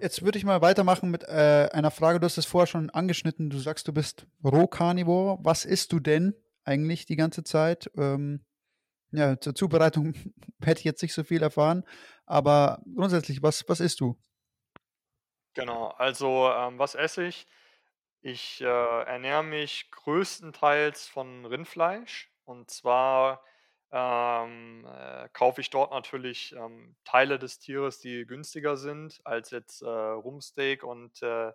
Jetzt 0.01 0.23
würde 0.23 0.39
ich 0.39 0.45
mal 0.45 0.61
weitermachen 0.61 1.11
mit 1.11 1.25
äh, 1.25 1.69
einer 1.73 1.91
Frage. 1.91 2.21
Du 2.21 2.25
hast 2.25 2.39
es 2.39 2.47
vorher 2.47 2.67
schon 2.67 2.91
angeschnitten. 2.91 3.51
Du 3.51 3.59
sagst, 3.59 3.89
du 3.89 3.93
bist 3.93 4.27
Rohkarnivor. 4.45 5.39
Was 5.43 5.65
isst 5.65 5.93
du 5.93 6.01
denn 6.01 6.35
eigentlich 6.65 7.07
die 7.07 7.17
ganze 7.17 7.45
Zeit? 7.45 7.91
Ähm, 7.97 8.45
ja, 9.11 9.41
zur 9.41 9.55
Zubereitung 9.55 10.15
hätte 10.63 10.81
ich 10.81 10.85
jetzt 10.85 11.03
nicht 11.03 11.15
so 11.15 11.25
viel 11.25 11.43
erfahren. 11.43 11.85
Aber 12.27 12.83
grundsätzlich, 12.95 13.43
was, 13.43 13.65
was 13.69 13.81
isst 13.81 14.01
du? 14.01 14.17
Genau, 15.55 15.89
also 15.99 16.49
ähm, 16.51 16.79
was 16.79 16.95
esse 16.95 17.25
ich? 17.25 17.47
Ich 18.21 18.61
äh, 18.61 18.65
ernähre 18.65 19.45
mich 19.45 19.91
größtenteils 19.91 21.07
von 21.07 21.47
Rindfleisch 21.47 22.31
und 22.45 22.71
zwar 22.71 23.43
ähm, 23.93 24.87
äh, 24.87 25.29
kaufe 25.33 25.61
ich 25.61 25.71
dort 25.71 25.91
natürlich 25.93 26.55
ähm, 26.55 26.97
Teile 27.05 27.39
des 27.39 27.59
Tieres, 27.59 28.01
die 28.01 28.27
günstiger 28.27 28.77
sind 28.77 29.21
als 29.25 29.51
jetzt 29.51 29.83
äh, 29.83 29.89
Rumpsteak 29.89 30.83
und 30.85 31.23
äh, 31.23 31.49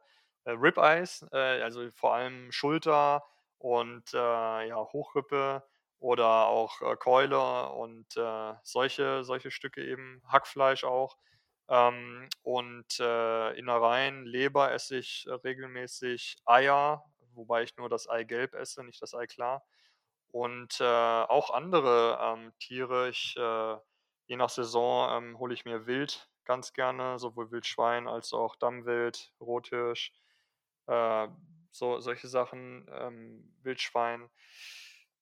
äh, 0.45 0.51
Ribeyes, 0.51 1.25
äh, 1.31 1.61
also 1.61 1.89
vor 1.91 2.13
allem 2.15 2.51
Schulter 2.51 3.23
und 3.59 4.13
äh, 4.13 4.17
ja, 4.17 4.75
Hochrippe 4.77 5.63
oder 5.99 6.47
auch 6.47 6.81
Keule 6.99 7.69
und 7.69 8.11
solche, 8.63 9.23
solche 9.23 9.51
Stücke 9.51 9.85
eben, 9.85 10.21
Hackfleisch 10.27 10.83
auch. 10.83 11.17
Ähm, 11.69 12.27
und 12.41 12.99
Innereien, 12.99 14.25
Leber 14.25 14.73
esse 14.73 14.97
ich 14.97 15.25
regelmäßig, 15.45 16.35
Eier, 16.45 17.05
wobei 17.33 17.63
ich 17.63 17.77
nur 17.77 17.87
das 17.87 18.09
Eigelb 18.09 18.53
esse, 18.53 18.83
nicht 18.83 19.01
das 19.01 19.13
Eiklar. 19.15 19.63
Und 20.33 20.81
äh, 20.81 20.83
auch 20.83 21.51
andere 21.51 22.17
ähm, 22.19 22.53
Tiere. 22.57 23.07
Ich, 23.07 23.37
äh, 23.37 23.77
je 24.25 24.35
nach 24.35 24.49
Saison 24.49 25.15
ähm, 25.15 25.37
hole 25.37 25.53
ich 25.53 25.63
mir 25.63 25.85
Wild 25.85 26.27
ganz 26.43 26.73
gerne, 26.73 27.19
sowohl 27.19 27.51
Wildschwein 27.51 28.07
als 28.07 28.33
auch 28.33 28.55
Dammwild, 28.55 29.31
Rothirsch, 29.39 30.11
äh, 30.87 31.27
so, 31.69 31.99
solche 31.99 32.27
Sachen, 32.27 32.89
ähm, 32.91 33.55
Wildschwein. 33.61 34.27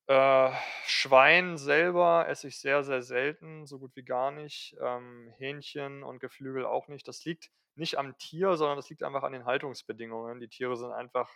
Äh, 0.08 0.54
Schwein 0.86 1.58
selber 1.58 2.30
esse 2.30 2.48
ich 2.48 2.62
sehr, 2.62 2.86
sehr 2.86 3.02
selten, 3.02 3.68
so 3.68 3.80
gut 3.80 3.94
wie 3.98 4.04
gar 4.04 4.32
nicht. 4.32 4.78
Ähm, 4.82 5.34
Hähnchen 5.38 6.04
und 6.04 6.20
Geflügel 6.20 6.66
auch 6.66 6.88
nicht. 6.88 7.06
Das 7.10 7.26
liegt 7.26 7.52
nicht 7.76 7.98
am 7.98 8.18
Tier, 8.18 8.56
sondern 8.56 8.78
das 8.78 8.90
liegt 8.90 9.04
einfach 9.04 9.24
an 9.24 9.34
den 9.34 9.44
Haltungsbedingungen. 9.44 10.40
Die 10.40 10.48
Tiere 10.48 10.78
sind 10.78 10.94
einfach 10.94 11.30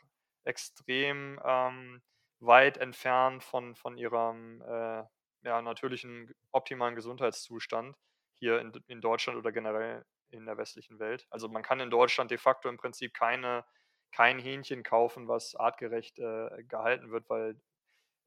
extrem 0.46 1.42
ähm, 1.44 2.02
weit 2.40 2.78
entfernt 2.78 3.44
von, 3.44 3.76
von 3.76 3.98
ihrem 3.98 4.62
äh, 4.62 5.04
ja, 5.44 5.62
natürlichen, 5.62 6.34
optimalen 6.52 6.96
Gesundheitszustand 6.96 7.96
hier 8.34 8.60
in, 8.60 8.72
in 8.88 9.02
Deutschland 9.02 9.38
oder 9.38 9.52
generell 9.52 10.06
in 10.30 10.46
der 10.46 10.58
westlichen 10.58 11.00
Welt. 11.00 11.26
Also 11.30 11.48
man 11.48 11.64
kann 11.64 11.80
in 11.80 11.90
Deutschland 11.90 12.32
de 12.32 12.38
facto 12.38 12.68
im 12.68 12.78
Prinzip 12.78 13.14
keine, 13.14 13.64
kein 14.12 14.40
Hähnchen 14.40 14.84
kaufen, 14.84 15.28
was 15.28 15.56
artgerecht 15.56 16.20
äh, 16.20 16.64
gehalten 16.64 17.12
wird, 17.12 17.30
weil 17.30 17.60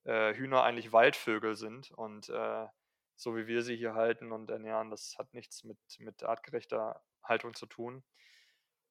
äh, 0.05 0.35
Hühner 0.35 0.63
eigentlich 0.63 0.93
Waldvögel 0.93 1.57
sind 1.57 1.91
und 1.91 2.29
äh, 2.31 2.67
so 3.17 3.37
wie 3.37 3.47
wir 3.49 3.63
sie 3.63 3.77
hier 3.77 3.95
halten 3.95 4.33
und 4.33 4.49
ernähren, 4.49 4.91
das 4.91 5.17
hat 5.19 5.35
nichts 5.35 5.65
mit, 5.65 5.79
mit 5.99 6.23
artgerechter 6.23 7.03
Haltung 7.23 7.55
zu 7.55 7.67
tun. 7.67 8.05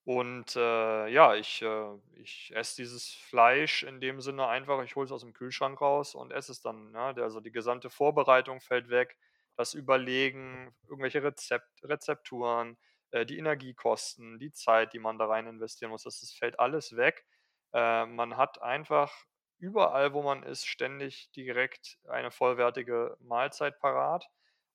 Und 0.08 0.56
äh, 0.56 1.08
ja, 1.10 1.36
ich, 1.36 1.62
äh, 1.62 1.98
ich 2.14 2.54
esse 2.56 2.78
dieses 2.78 3.10
Fleisch 3.14 3.84
in 3.84 4.00
dem 4.00 4.22
Sinne 4.22 4.48
einfach, 4.48 4.82
ich 4.82 4.96
hole 4.96 5.06
es 5.06 5.12
aus 5.12 5.20
dem 5.20 5.34
Kühlschrank 5.34 5.82
raus 5.82 6.16
und 6.16 6.32
esse 6.32 6.54
es 6.54 6.62
dann. 6.62 6.92
Ne? 6.92 7.14
Also 7.18 7.42
die 7.42 7.52
gesamte 7.52 7.90
Vorbereitung 7.90 8.62
fällt 8.62 8.88
weg, 8.90 9.18
das 9.58 9.74
Überlegen, 9.74 10.74
irgendwelche 10.88 11.24
Rezept, 11.24 11.68
Rezepturen, 11.84 12.78
äh, 13.12 13.26
die 13.26 13.38
Energiekosten, 13.38 14.40
die 14.40 14.54
Zeit, 14.54 14.94
die 14.94 15.00
man 15.00 15.18
da 15.18 15.26
rein 15.26 15.46
investieren 15.46 15.92
muss, 15.92 16.04
das, 16.04 16.22
das 16.22 16.32
fällt 16.32 16.58
alles 16.58 16.96
weg. 16.96 17.26
Äh, 17.74 18.06
man 18.06 18.38
hat 18.38 18.62
einfach 18.62 19.14
überall, 19.60 20.14
wo 20.14 20.22
man 20.22 20.44
ist, 20.44 20.68
ständig 20.68 21.34
direkt 21.34 22.00
eine 22.08 22.32
vollwertige 22.32 23.18
Mahlzeit 23.20 23.78
parat. 23.82 24.26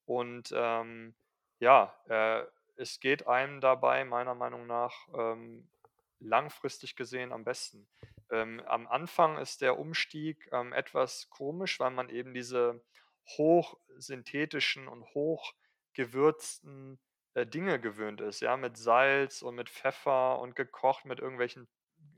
Und 0.05 0.53
ähm, 0.55 1.14
ja, 1.59 1.95
äh, 2.09 2.45
es 2.83 3.01
geht 3.01 3.27
einem 3.27 3.61
dabei 3.61 4.05
meiner 4.05 4.35
Meinung 4.35 4.66
nach 4.66 5.09
ähm, 5.14 5.68
langfristig 6.18 6.97
gesehen 6.97 7.33
am 7.33 7.45
besten. 7.45 7.88
Ähm, 8.31 8.61
am 8.66 8.87
Anfang 8.88 9.38
ist 9.38 9.62
der 9.62 9.79
Umstieg 9.79 10.49
ähm, 10.53 10.73
etwas 10.73 11.31
komisch, 11.31 11.79
weil 11.81 11.92
man 11.92 12.09
eben 12.09 12.35
diese 12.35 12.83
hochsynthetischen 13.29 14.88
und 14.88 15.05
hochgewürzten 15.14 16.99
äh, 17.35 17.47
Dinge 17.47 17.81
gewöhnt 17.81 18.21
ist, 18.21 18.40
ja, 18.40 18.57
mit 18.57 18.77
Salz 18.77 19.42
und 19.42 19.55
mit 19.55 19.71
Pfeffer 19.71 20.40
und 20.40 20.57
gekocht 20.57 21.05
mit 21.05 21.21
irgendwelchen 21.21 21.68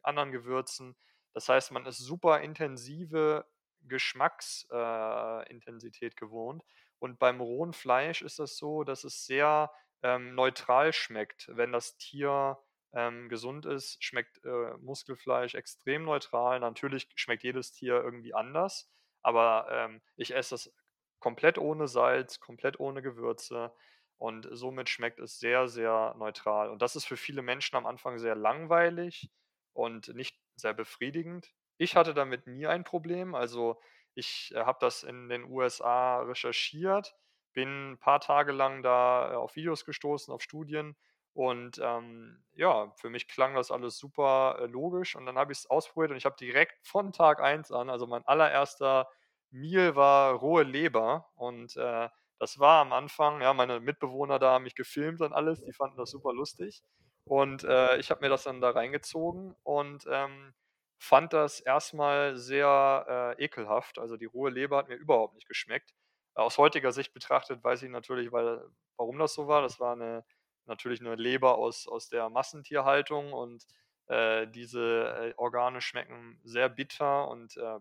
anderen 0.03 0.33
Gewürzen. 0.33 0.96
Das 1.35 1.46
heißt, 1.48 1.72
man 1.72 1.85
ist 1.87 1.98
super 1.98 2.40
intensive 2.40 3.46
Geschmacksintensität 3.83 6.12
äh, 6.12 6.16
gewohnt. 6.16 6.62
Und 6.98 7.18
beim 7.18 7.40
rohen 7.40 7.72
Fleisch 7.74 8.22
ist 8.22 8.38
das 8.38 8.57
so, 8.57 8.85
dass 8.85 9.05
es 9.05 9.27
sehr 9.27 9.70
ähm, 10.04 10.34
neutral 10.34 10.92
schmeckt. 10.92 11.48
Wenn 11.48 11.72
das 11.72 11.96
Tier 11.96 12.58
ähm, 12.92 13.28
gesund 13.28 13.66
ist, 13.66 14.02
schmeckt 14.04 14.44
äh, 14.44 14.74
Muskelfleisch 14.78 15.54
extrem 15.54 16.04
neutral. 16.04 16.60
Natürlich 16.60 17.08
schmeckt 17.16 17.42
jedes 17.42 17.72
Tier 17.72 17.94
irgendwie 17.94 18.34
anders, 18.34 18.88
aber 19.22 19.66
ähm, 19.70 20.02
ich 20.16 20.34
esse 20.34 20.50
das 20.50 20.72
komplett 21.18 21.58
ohne 21.58 21.88
Salz, 21.88 22.38
komplett 22.38 22.78
ohne 22.78 23.02
Gewürze 23.02 23.72
und 24.18 24.46
somit 24.52 24.90
schmeckt 24.90 25.18
es 25.20 25.38
sehr, 25.38 25.68
sehr 25.68 26.14
neutral. 26.18 26.70
Und 26.70 26.82
das 26.82 26.96
ist 26.96 27.06
für 27.06 27.16
viele 27.16 27.42
Menschen 27.42 27.76
am 27.76 27.86
Anfang 27.86 28.18
sehr 28.18 28.34
langweilig 28.34 29.30
und 29.72 30.08
nicht 30.14 30.38
sehr 30.56 30.74
befriedigend. 30.74 31.50
Ich 31.78 31.96
hatte 31.96 32.14
damit 32.14 32.46
nie 32.46 32.66
ein 32.66 32.84
Problem. 32.84 33.34
Also 33.34 33.80
ich 34.14 34.52
äh, 34.55 34.61
habe 34.61 34.78
das 34.80 35.02
in 35.02 35.28
den 35.28 35.44
USA 35.44 36.20
recherchiert, 36.20 37.16
bin 37.55 37.92
ein 37.92 37.98
paar 37.98 38.20
Tage 38.20 38.52
lang 38.52 38.82
da 38.82 39.32
äh, 39.32 39.36
auf 39.36 39.57
Videos 39.57 39.84
gestoßen, 39.84 40.32
auf 40.32 40.42
Studien. 40.42 40.96
Und 41.32 41.80
ähm, 41.82 42.44
ja, 42.55 42.92
für 42.96 43.11
mich 43.11 43.26
klang 43.26 43.55
das 43.55 43.70
alles 43.70 43.98
super 43.98 44.59
äh, 44.61 44.66
logisch. 44.66 45.16
Und 45.16 45.26
dann 45.26 45.36
habe 45.38 45.52
ich 45.52 45.59
es 45.59 45.70
ausprobiert 45.70 46.12
und 46.12 46.16
ich 46.16 46.26
habe 46.26 46.36
direkt 46.36 46.86
von 46.86 47.12
Tag 47.12 47.40
1 47.40 47.72
an, 47.72 47.90
also 47.90 48.07
mein 48.07 48.24
allererster 48.26 49.09
Meal 49.50 49.96
war 49.96 50.34
rohe 50.34 50.62
Leber. 50.62 51.30
Und 51.36 51.76
äh, 51.76 52.09
das 52.38 52.59
war 52.59 52.80
am 52.82 52.92
Anfang, 52.92 53.40
ja, 53.40 53.52
meine 53.55 53.80
Mitbewohner 53.80 54.38
da 54.38 54.52
haben 54.52 54.64
mich 54.64 54.74
gefilmt 54.74 55.20
und 55.22 55.32
alles, 55.32 55.64
die 55.64 55.72
fanden 55.72 55.96
das 55.96 56.11
super 56.11 56.32
lustig. 56.32 56.82
Und 57.24 57.64
äh, 57.64 57.96
ich 57.98 58.11
habe 58.11 58.20
mir 58.20 58.28
das 58.28 58.44
dann 58.44 58.61
da 58.61 58.70
reingezogen 58.70 59.57
und 59.62 60.07
ähm, 60.11 60.55
fand 60.98 61.32
das 61.32 61.61
erstmal 61.61 62.36
sehr 62.36 63.34
äh, 63.38 63.44
ekelhaft. 63.44 63.98
Also 63.98 64.16
die 64.16 64.26
rohe 64.26 64.50
Leber 64.50 64.76
hat 64.78 64.88
mir 64.88 64.96
überhaupt 64.96 65.34
nicht 65.34 65.48
geschmeckt. 65.48 65.94
Aus 66.35 66.59
heutiger 66.59 66.93
Sicht 66.93 67.12
betrachtet 67.14 67.62
weiß 67.62 67.82
ich 67.82 67.91
natürlich, 67.91 68.32
weil, 68.32 68.64
warum 68.97 69.18
das 69.18 69.35
so 69.35 69.47
war. 69.49 69.62
Das 69.62 69.80
war 69.80 69.93
eine, 69.93 70.24
natürlich 70.66 71.01
eine 71.01 71.14
Leber 71.14 71.57
aus, 71.59 71.87
aus 71.87 72.09
der 72.09 72.28
Massentierhaltung 72.28 73.32
und 73.32 73.64
äh, 74.07 74.47
diese 74.49 75.32
äh, 75.32 75.35
Organe 75.37 75.80
schmecken 75.80 76.41
sehr 76.45 76.68
bitter 76.68 77.28
und 77.28 77.57
äh, 77.57 77.78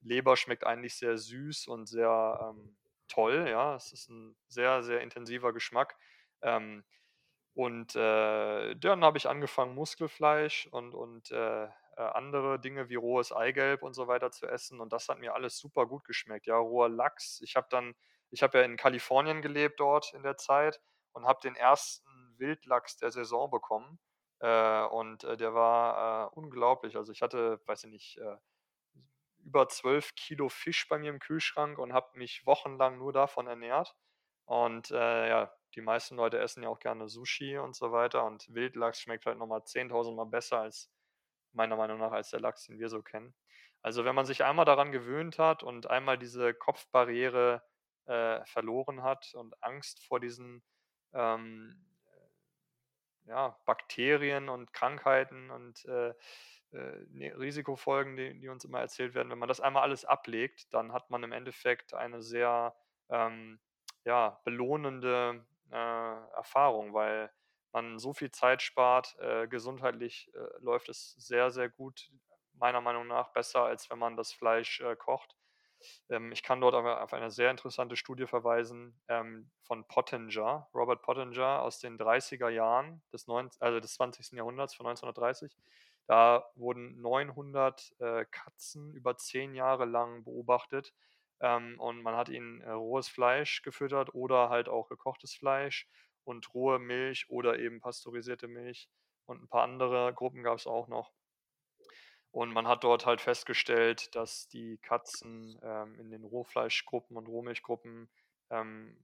Leber 0.00 0.36
schmeckt 0.36 0.64
eigentlich 0.64 0.96
sehr 0.96 1.16
süß 1.16 1.66
und 1.68 1.86
sehr 1.86 2.54
ähm, 2.54 2.76
toll. 3.08 3.46
Ja, 3.48 3.76
es 3.76 3.92
ist 3.92 4.08
ein 4.10 4.36
sehr, 4.48 4.82
sehr 4.82 5.00
intensiver 5.00 5.52
Geschmack. 5.52 5.96
Ähm, 6.42 6.84
und 7.54 7.94
äh, 7.94 8.74
dann 8.76 9.04
habe 9.04 9.18
ich 9.18 9.28
angefangen, 9.28 9.74
Muskelfleisch 9.74 10.66
und, 10.72 10.94
und 10.94 11.30
äh, 11.30 11.68
äh, 11.96 12.02
andere 12.02 12.58
Dinge 12.58 12.88
wie 12.88 12.96
rohes 12.96 13.32
Eigelb 13.32 13.82
und 13.82 13.94
so 13.94 14.08
weiter 14.08 14.30
zu 14.30 14.46
essen. 14.46 14.80
Und 14.80 14.92
das 14.92 15.08
hat 15.08 15.18
mir 15.18 15.34
alles 15.34 15.58
super 15.58 15.86
gut 15.86 16.04
geschmeckt. 16.04 16.46
Ja, 16.46 16.56
roher 16.56 16.88
Lachs. 16.88 17.40
Ich 17.42 17.56
habe 17.56 17.66
dann, 17.70 17.94
ich 18.30 18.42
habe 18.42 18.58
ja 18.58 18.64
in 18.64 18.76
Kalifornien 18.76 19.42
gelebt 19.42 19.80
dort 19.80 20.12
in 20.14 20.22
der 20.22 20.36
Zeit 20.36 20.80
und 21.12 21.26
habe 21.26 21.40
den 21.42 21.56
ersten 21.56 22.34
Wildlachs 22.38 22.96
der 22.96 23.10
Saison 23.12 23.50
bekommen. 23.50 23.98
Äh, 24.40 24.84
und 24.86 25.24
äh, 25.24 25.36
der 25.36 25.54
war 25.54 26.36
unglaublich. 26.36 26.96
Also 26.96 27.12
ich 27.12 27.22
hatte, 27.22 27.60
weiß 27.66 27.84
ich 27.84 27.90
nicht, 27.90 28.20
über 29.38 29.68
12 29.68 30.14
Kilo 30.14 30.48
Fisch 30.48 30.88
bei 30.88 30.98
mir 30.98 31.10
im 31.10 31.20
Kühlschrank 31.20 31.78
und 31.78 31.92
habe 31.92 32.18
mich 32.18 32.46
wochenlang 32.46 32.98
nur 32.98 33.12
davon 33.12 33.46
ernährt. 33.46 33.94
Und 34.46 34.90
ja, 34.90 35.52
die 35.74 35.80
meisten 35.80 36.16
Leute 36.16 36.38
essen 36.38 36.62
ja 36.62 36.68
auch 36.68 36.78
gerne 36.78 37.08
Sushi 37.08 37.58
und 37.58 37.74
so 37.76 37.92
weiter. 37.92 38.24
Und 38.24 38.46
Wildlachs 38.54 39.00
schmeckt 39.00 39.26
halt 39.26 39.38
nochmal 39.38 39.60
10.000 39.64 40.14
Mal 40.14 40.26
besser 40.26 40.60
als 40.60 40.90
meiner 41.54 41.76
Meinung 41.76 41.98
nach 41.98 42.12
als 42.12 42.30
der 42.30 42.40
Lachs, 42.40 42.66
den 42.66 42.78
wir 42.78 42.88
so 42.88 43.02
kennen. 43.02 43.34
Also 43.82 44.04
wenn 44.04 44.14
man 44.14 44.26
sich 44.26 44.44
einmal 44.44 44.64
daran 44.64 44.92
gewöhnt 44.92 45.38
hat 45.38 45.62
und 45.62 45.90
einmal 45.90 46.18
diese 46.18 46.54
Kopfbarriere 46.54 47.62
äh, 48.06 48.44
verloren 48.46 49.02
hat 49.02 49.34
und 49.34 49.62
Angst 49.62 50.04
vor 50.06 50.20
diesen 50.20 50.62
ähm, 51.12 51.76
ja, 53.26 53.58
Bakterien 53.64 54.48
und 54.48 54.72
Krankheiten 54.72 55.50
und 55.50 55.84
äh, 55.86 56.14
äh, 56.72 57.06
ne, 57.10 57.38
Risikofolgen, 57.38 58.16
die, 58.16 58.38
die, 58.40 58.48
uns 58.48 58.64
immer 58.64 58.80
erzählt 58.80 59.14
werden, 59.14 59.30
wenn 59.30 59.38
man 59.38 59.48
das 59.48 59.60
einmal 59.60 59.82
alles 59.82 60.04
ablegt, 60.04 60.72
dann 60.74 60.92
hat 60.92 61.10
man 61.10 61.22
im 61.22 61.32
Endeffekt 61.32 61.94
eine 61.94 62.20
sehr 62.22 62.74
ähm, 63.10 63.60
ja, 64.04 64.40
belohnende 64.44 65.44
äh, 65.70 66.36
Erfahrung, 66.36 66.92
weil 66.92 67.30
man 67.74 67.98
so 67.98 68.14
viel 68.14 68.30
Zeit 68.30 68.62
spart. 68.62 69.16
Äh, 69.20 69.48
gesundheitlich 69.48 70.30
äh, 70.34 70.62
läuft 70.62 70.88
es 70.88 71.12
sehr, 71.18 71.50
sehr 71.50 71.68
gut, 71.68 72.10
meiner 72.54 72.80
Meinung 72.80 73.06
nach 73.06 73.32
besser, 73.32 73.64
als 73.64 73.90
wenn 73.90 73.98
man 73.98 74.16
das 74.16 74.32
Fleisch 74.32 74.80
äh, 74.80 74.96
kocht. 74.96 75.36
Ähm, 76.08 76.32
ich 76.32 76.42
kann 76.42 76.60
dort 76.60 76.74
auf 76.74 77.12
eine 77.12 77.30
sehr 77.30 77.50
interessante 77.50 77.96
Studie 77.96 78.26
verweisen 78.26 79.00
ähm, 79.08 79.50
von 79.62 79.86
Pottinger, 79.86 80.68
Robert 80.74 81.02
Pottinger 81.02 81.62
aus 81.62 81.78
den 81.78 81.98
30er 81.98 82.48
Jahren 82.48 83.02
des, 83.12 83.26
19, 83.26 83.60
also 83.60 83.80
des 83.80 83.94
20. 83.94 84.36
Jahrhunderts, 84.36 84.74
von 84.74 84.86
1930. 84.86 85.56
Da 86.06 86.50
wurden 86.54 87.00
900 87.00 87.94
äh, 87.98 88.26
Katzen 88.30 88.92
über 88.94 89.16
zehn 89.16 89.54
Jahre 89.54 89.86
lang 89.86 90.24
beobachtet 90.24 90.92
ähm, 91.40 91.80
und 91.80 92.02
man 92.02 92.14
hat 92.16 92.28
ihnen 92.28 92.60
äh, 92.60 92.70
rohes 92.70 93.08
Fleisch 93.08 93.62
gefüttert 93.62 94.14
oder 94.14 94.50
halt 94.50 94.68
auch 94.68 94.88
gekochtes 94.88 95.34
Fleisch 95.34 95.88
und 96.24 96.52
rohe 96.54 96.78
Milch 96.78 97.28
oder 97.28 97.58
eben 97.58 97.80
pasteurisierte 97.80 98.48
Milch 98.48 98.88
und 99.26 99.42
ein 99.42 99.48
paar 99.48 99.62
andere 99.62 100.12
Gruppen 100.14 100.42
gab 100.42 100.58
es 100.58 100.66
auch 100.66 100.88
noch. 100.88 101.12
Und 102.30 102.52
man 102.52 102.66
hat 102.66 102.82
dort 102.82 103.06
halt 103.06 103.20
festgestellt, 103.20 104.14
dass 104.16 104.48
die 104.48 104.78
Katzen 104.78 105.58
ähm, 105.62 106.00
in 106.00 106.10
den 106.10 106.24
Rohfleischgruppen 106.24 107.16
und 107.16 107.28
Rohmilchgruppen 107.28 108.10
ähm, 108.50 108.96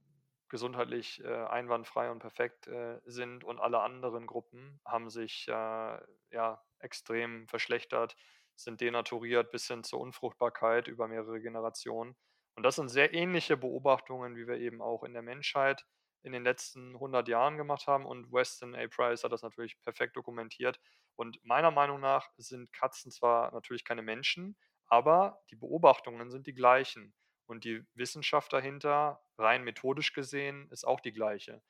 gesundheitlich 0.49 1.23
äh, 1.23 1.45
einwandfrei 1.45 2.11
und 2.11 2.19
perfekt 2.19 2.67
äh, 2.67 2.99
sind 3.05 3.45
und 3.45 3.59
alle 3.59 3.79
anderen 3.79 4.27
Gruppen 4.27 4.81
haben 4.85 5.09
sich 5.09 5.47
äh, 5.47 5.97
ja, 6.31 6.61
extrem 6.79 7.47
verschlechtert, 7.47 8.17
sind 8.55 8.81
denaturiert 8.81 9.49
bis 9.51 9.67
hin 9.67 9.85
zur 9.85 10.01
Unfruchtbarkeit 10.01 10.89
über 10.89 11.07
mehrere 11.07 11.39
Generationen. 11.39 12.17
Und 12.55 12.63
das 12.63 12.75
sind 12.75 12.89
sehr 12.89 13.13
ähnliche 13.13 13.55
Beobachtungen, 13.55 14.35
wie 14.35 14.45
wir 14.45 14.57
eben 14.57 14.81
auch 14.81 15.03
in 15.03 15.13
der 15.13 15.21
Menschheit 15.21 15.85
in 16.23 16.31
den 16.31 16.43
letzten 16.43 16.93
100 16.95 17.27
Jahren 17.27 17.57
gemacht 17.57 17.87
haben. 17.87 18.05
Und 18.05 18.31
Weston 18.31 18.75
A. 18.75 18.87
Price 18.87 19.23
hat 19.23 19.31
das 19.31 19.41
natürlich 19.41 19.79
perfekt 19.81 20.15
dokumentiert. 20.15 20.79
Und 21.15 21.43
meiner 21.43 21.71
Meinung 21.71 21.99
nach 21.99 22.29
sind 22.37 22.71
Katzen 22.73 23.11
zwar 23.11 23.51
natürlich 23.51 23.83
keine 23.83 24.01
Menschen, 24.01 24.57
aber 24.87 25.41
die 25.49 25.55
Beobachtungen 25.55 26.29
sind 26.29 26.47
die 26.47 26.53
gleichen. 26.53 27.13
Und 27.45 27.63
die 27.63 27.83
Wissenschaft 27.95 28.53
dahinter, 28.53 29.21
rein 29.37 29.63
methodisch 29.63 30.13
gesehen, 30.13 30.69
ist 30.71 30.85
auch 30.85 30.99
die 30.99 31.11
gleiche. 31.11 31.61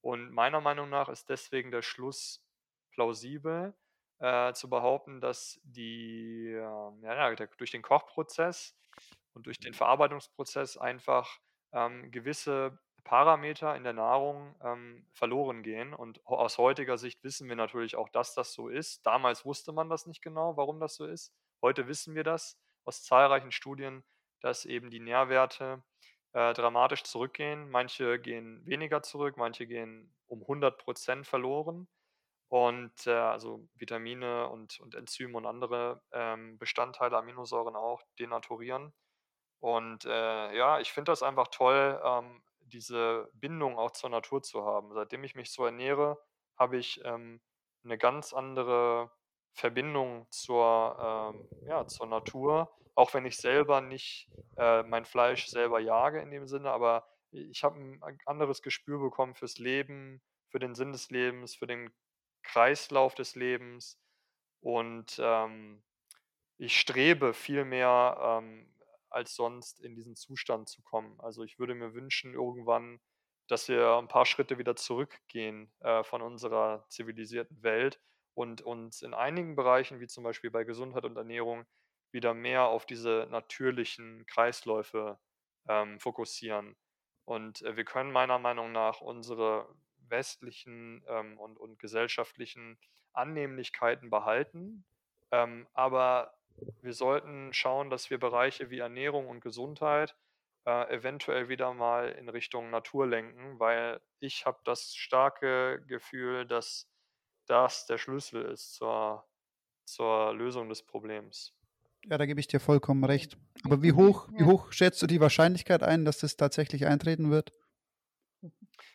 Und 0.00 0.30
meiner 0.30 0.60
Meinung 0.60 0.88
nach 0.88 1.08
ist 1.08 1.28
deswegen 1.28 1.70
der 1.70 1.82
Schluss 1.82 2.44
plausibel, 2.92 3.74
äh, 4.20 4.52
zu 4.52 4.68
behaupten, 4.68 5.20
dass 5.20 5.60
die, 5.62 6.48
äh, 6.48 6.60
ja, 7.02 7.34
der, 7.34 7.46
durch 7.58 7.70
den 7.70 7.82
Kochprozess 7.82 8.76
und 9.34 9.46
durch 9.46 9.58
den 9.60 9.74
Verarbeitungsprozess 9.74 10.76
einfach 10.76 11.38
ähm, 11.72 12.10
gewisse 12.10 12.78
Parameter 13.04 13.74
in 13.76 13.84
der 13.84 13.92
Nahrung 13.92 14.54
ähm, 14.62 15.06
verloren 15.12 15.62
gehen. 15.62 15.94
Und 15.94 16.24
aus 16.26 16.58
heutiger 16.58 16.98
Sicht 16.98 17.22
wissen 17.22 17.48
wir 17.48 17.56
natürlich 17.56 17.96
auch, 17.96 18.08
dass 18.08 18.34
das 18.34 18.52
so 18.52 18.68
ist. 18.68 19.06
Damals 19.06 19.44
wusste 19.44 19.72
man 19.72 19.88
das 19.88 20.06
nicht 20.06 20.22
genau, 20.22 20.56
warum 20.56 20.80
das 20.80 20.96
so 20.96 21.06
ist. 21.06 21.32
Heute 21.62 21.88
wissen 21.88 22.14
wir 22.14 22.24
das 22.24 22.58
aus 22.84 23.02
zahlreichen 23.02 23.52
Studien, 23.52 24.04
dass 24.40 24.64
eben 24.64 24.90
die 24.90 25.00
Nährwerte 25.00 25.82
äh, 26.32 26.52
dramatisch 26.52 27.04
zurückgehen. 27.04 27.70
Manche 27.70 28.18
gehen 28.18 28.64
weniger 28.64 29.02
zurück, 29.02 29.36
manche 29.36 29.66
gehen 29.66 30.14
um 30.26 30.42
100 30.42 30.78
Prozent 30.78 31.26
verloren. 31.26 31.88
Und 32.48 33.06
äh, 33.06 33.10
also 33.10 33.68
Vitamine 33.74 34.48
und, 34.48 34.80
und 34.80 34.94
Enzyme 34.94 35.36
und 35.36 35.46
andere 35.46 36.00
ähm, 36.12 36.58
Bestandteile, 36.58 37.16
Aminosäuren 37.18 37.76
auch, 37.76 38.02
denaturieren. 38.18 38.94
Und 39.60 40.04
äh, 40.04 40.56
ja, 40.56 40.80
ich 40.80 40.92
finde 40.92 41.12
das 41.12 41.22
einfach 41.22 41.48
toll, 41.48 42.00
ähm, 42.02 42.42
diese 42.68 43.28
Bindung 43.34 43.78
auch 43.78 43.90
zur 43.92 44.10
Natur 44.10 44.42
zu 44.42 44.64
haben. 44.64 44.92
Seitdem 44.92 45.24
ich 45.24 45.34
mich 45.34 45.50
so 45.50 45.64
ernähre, 45.64 46.18
habe 46.56 46.76
ich 46.76 47.00
ähm, 47.04 47.40
eine 47.84 47.98
ganz 47.98 48.32
andere 48.32 49.10
Verbindung 49.52 50.26
zur, 50.30 51.34
ähm, 51.34 51.48
ja, 51.66 51.86
zur 51.86 52.06
Natur 52.06 52.72
auch 52.98 53.14
wenn 53.14 53.26
ich 53.26 53.36
selber 53.36 53.80
nicht 53.80 54.28
äh, 54.56 54.82
mein 54.82 55.04
Fleisch 55.04 55.46
selber 55.46 55.78
jage 55.78 56.20
in 56.20 56.32
dem 56.32 56.48
Sinne, 56.48 56.72
aber 56.72 57.06
ich 57.30 57.62
habe 57.62 57.78
ein 57.78 58.18
anderes 58.26 58.60
Gespür 58.60 58.98
bekommen 58.98 59.36
fürs 59.36 59.58
Leben, 59.58 60.20
für 60.48 60.58
den 60.58 60.74
Sinn 60.74 60.90
des 60.90 61.08
Lebens, 61.08 61.54
für 61.54 61.68
den 61.68 61.92
Kreislauf 62.42 63.14
des 63.14 63.36
Lebens 63.36 64.00
und 64.60 65.16
ähm, 65.22 65.84
ich 66.56 66.80
strebe 66.80 67.34
viel 67.34 67.64
mehr 67.64 68.18
ähm, 68.20 68.68
als 69.10 69.34
sonst 69.34 69.80
in 69.80 69.94
diesen 69.94 70.16
Zustand 70.16 70.68
zu 70.68 70.82
kommen. 70.82 71.18
Also 71.20 71.42
ich 71.44 71.58
würde 71.58 71.74
mir 71.74 71.94
wünschen 71.94 72.34
irgendwann, 72.34 73.00
dass 73.48 73.68
wir 73.68 73.96
ein 73.96 74.08
paar 74.08 74.26
Schritte 74.26 74.58
wieder 74.58 74.76
zurückgehen 74.76 75.72
äh, 75.80 76.04
von 76.04 76.22
unserer 76.22 76.84
zivilisierten 76.88 77.62
Welt 77.62 78.00
und 78.34 78.60
uns 78.60 79.02
in 79.02 79.14
einigen 79.14 79.56
Bereichen, 79.56 80.00
wie 80.00 80.06
zum 80.06 80.22
Beispiel 80.24 80.50
bei 80.50 80.64
Gesundheit 80.64 81.04
und 81.04 81.16
Ernährung, 81.16 81.66
wieder 82.12 82.34
mehr 82.34 82.64
auf 82.66 82.86
diese 82.86 83.26
natürlichen 83.30 84.26
Kreisläufe 84.26 85.18
ähm, 85.68 85.98
fokussieren. 86.00 86.76
Und 87.24 87.62
äh, 87.62 87.76
wir 87.76 87.84
können 87.84 88.12
meiner 88.12 88.38
Meinung 88.38 88.72
nach 88.72 89.00
unsere 89.00 89.68
westlichen 90.08 91.04
ähm, 91.08 91.38
und, 91.38 91.58
und 91.58 91.78
gesellschaftlichen 91.78 92.78
Annehmlichkeiten 93.12 94.10
behalten, 94.10 94.84
ähm, 95.30 95.66
aber 95.74 96.37
wir 96.82 96.92
sollten 96.92 97.52
schauen, 97.52 97.90
dass 97.90 98.10
wir 98.10 98.18
Bereiche 98.18 98.70
wie 98.70 98.78
Ernährung 98.78 99.28
und 99.28 99.40
Gesundheit 99.40 100.16
äh, 100.64 100.94
eventuell 100.94 101.48
wieder 101.48 101.72
mal 101.74 102.10
in 102.10 102.28
Richtung 102.28 102.70
Natur 102.70 103.06
lenken, 103.06 103.58
weil 103.58 104.00
ich 104.20 104.46
habe 104.46 104.58
das 104.64 104.94
starke 104.94 105.82
Gefühl, 105.86 106.46
dass 106.46 106.90
das 107.46 107.86
der 107.86 107.98
Schlüssel 107.98 108.44
ist 108.44 108.74
zur, 108.74 109.26
zur 109.84 110.34
Lösung 110.34 110.68
des 110.68 110.82
Problems. 110.82 111.54
Ja, 112.04 112.18
da 112.18 112.26
gebe 112.26 112.40
ich 112.40 112.46
dir 112.46 112.60
vollkommen 112.60 113.04
recht. 113.04 113.36
Aber 113.64 113.82
wie 113.82 113.92
hoch, 113.92 114.28
wie 114.32 114.44
hoch 114.44 114.72
schätzt 114.72 115.02
du 115.02 115.06
die 115.06 115.20
Wahrscheinlichkeit 115.20 115.82
ein, 115.82 116.04
dass 116.04 116.18
das 116.18 116.36
tatsächlich 116.36 116.86
eintreten 116.86 117.30
wird? 117.30 117.52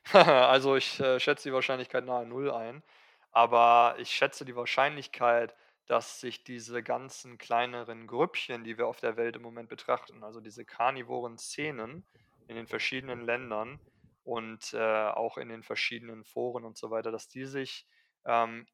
also 0.13 0.75
ich 0.75 0.99
äh, 0.99 1.19
schätze 1.19 1.49
die 1.49 1.53
Wahrscheinlichkeit 1.53 2.05
nahe 2.05 2.25
Null 2.25 2.51
ein. 2.51 2.83
Aber 3.31 3.95
ich 3.97 4.11
schätze 4.11 4.45
die 4.45 4.55
Wahrscheinlichkeit, 4.55 5.55
dass 5.85 6.19
sich 6.19 6.43
diese 6.43 6.81
ganzen 6.81 7.37
kleineren 7.37 8.07
Grüppchen, 8.07 8.63
die 8.63 8.77
wir 8.77 8.87
auf 8.87 8.99
der 8.99 9.17
Welt 9.17 9.35
im 9.35 9.41
Moment 9.41 9.69
betrachten, 9.69 10.23
also 10.23 10.39
diese 10.39 10.65
karnivoren 10.65 11.37
Szenen 11.37 12.05
in 12.47 12.55
den 12.55 12.67
verschiedenen 12.67 13.21
Ländern 13.21 13.79
und 14.23 14.73
äh, 14.73 15.07
auch 15.07 15.37
in 15.37 15.49
den 15.49 15.63
verschiedenen 15.63 16.23
Foren 16.23 16.63
und 16.63 16.77
so 16.77 16.89
weiter, 16.91 17.11
dass 17.11 17.27
die 17.27 17.45
sich 17.45 17.85
ähm, 18.25 18.65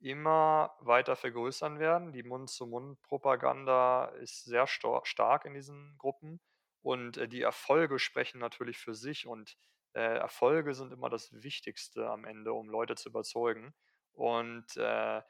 immer 0.00 0.74
weiter 0.80 1.16
vergrößern 1.16 1.78
werden. 1.78 2.12
Die 2.12 2.22
Mund-zu-Mund-Propaganda 2.22 4.06
ist 4.20 4.44
sehr 4.44 4.66
stark 4.66 5.44
in 5.44 5.54
diesen 5.54 5.96
Gruppen 5.98 6.40
und 6.82 7.16
äh, 7.16 7.28
die 7.28 7.42
Erfolge 7.42 7.98
sprechen 7.98 8.38
natürlich 8.38 8.78
für 8.78 8.94
sich 8.94 9.26
und 9.26 9.56
äh, 9.94 10.18
Erfolge 10.18 10.74
sind 10.74 10.92
immer 10.92 11.10
das 11.10 11.32
Wichtigste 11.42 12.08
am 12.08 12.24
Ende, 12.24 12.52
um 12.52 12.68
Leute 12.68 12.94
zu 12.94 13.08
überzeugen. 13.08 13.74
Und 14.12 14.76
äh, 14.76 15.22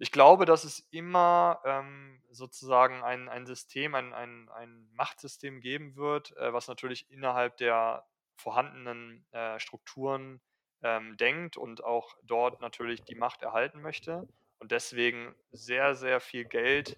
ich 0.00 0.12
glaube, 0.12 0.46
dass 0.46 0.64
es 0.64 0.80
immer 0.90 1.60
ähm, 1.66 2.22
sozusagen 2.30 3.02
ein, 3.02 3.28
ein 3.28 3.44
System, 3.44 3.94
ein, 3.94 4.14
ein, 4.14 4.48
ein 4.48 4.88
Machtsystem 4.94 5.60
geben 5.60 5.94
wird, 5.94 6.34
äh, 6.38 6.54
was 6.54 6.68
natürlich 6.68 7.10
innerhalb 7.10 7.58
der 7.58 8.06
vorhandenen 8.36 9.26
äh, 9.32 9.60
Strukturen 9.60 10.40
ähm, 10.82 11.18
denkt 11.18 11.58
und 11.58 11.84
auch 11.84 12.16
dort 12.22 12.62
natürlich 12.62 13.02
die 13.04 13.14
Macht 13.14 13.42
erhalten 13.42 13.82
möchte 13.82 14.26
und 14.58 14.72
deswegen 14.72 15.34
sehr, 15.52 15.94
sehr 15.94 16.20
viel 16.20 16.46
Geld 16.46 16.96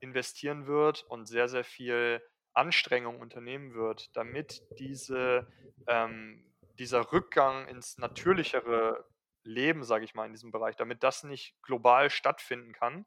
investieren 0.00 0.66
wird 0.66 1.02
und 1.02 1.26
sehr, 1.26 1.46
sehr 1.46 1.64
viel 1.64 2.22
Anstrengung 2.54 3.20
unternehmen 3.20 3.74
wird, 3.74 4.16
damit 4.16 4.62
diese, 4.78 5.46
ähm, 5.86 6.50
dieser 6.78 7.12
Rückgang 7.12 7.68
ins 7.68 7.98
natürlichere 7.98 9.04
Leben, 9.42 9.84
sage 9.84 10.04
ich 10.04 10.14
mal, 10.14 10.26
in 10.26 10.32
diesem 10.32 10.50
Bereich, 10.50 10.76
damit 10.76 11.02
das 11.02 11.24
nicht 11.24 11.54
global 11.62 12.10
stattfinden 12.10 12.72
kann. 12.72 13.06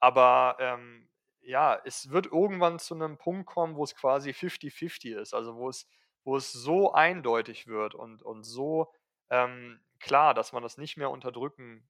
Aber 0.00 0.56
ähm, 0.60 1.08
ja, 1.40 1.80
es 1.84 2.10
wird 2.10 2.26
irgendwann 2.26 2.78
zu 2.78 2.94
einem 2.94 3.18
Punkt 3.18 3.46
kommen, 3.46 3.76
wo 3.76 3.84
es 3.84 3.94
quasi 3.94 4.30
50-50 4.30 5.18
ist, 5.18 5.34
also 5.34 5.56
wo 5.56 5.68
es, 5.68 5.88
wo 6.24 6.36
es 6.36 6.52
so 6.52 6.92
eindeutig 6.92 7.66
wird 7.66 7.94
und, 7.94 8.22
und 8.22 8.44
so 8.44 8.92
ähm, 9.30 9.80
klar, 9.98 10.34
dass 10.34 10.52
man 10.52 10.62
das 10.62 10.78
nicht 10.78 10.96
mehr 10.96 11.10
unterdrücken 11.10 11.88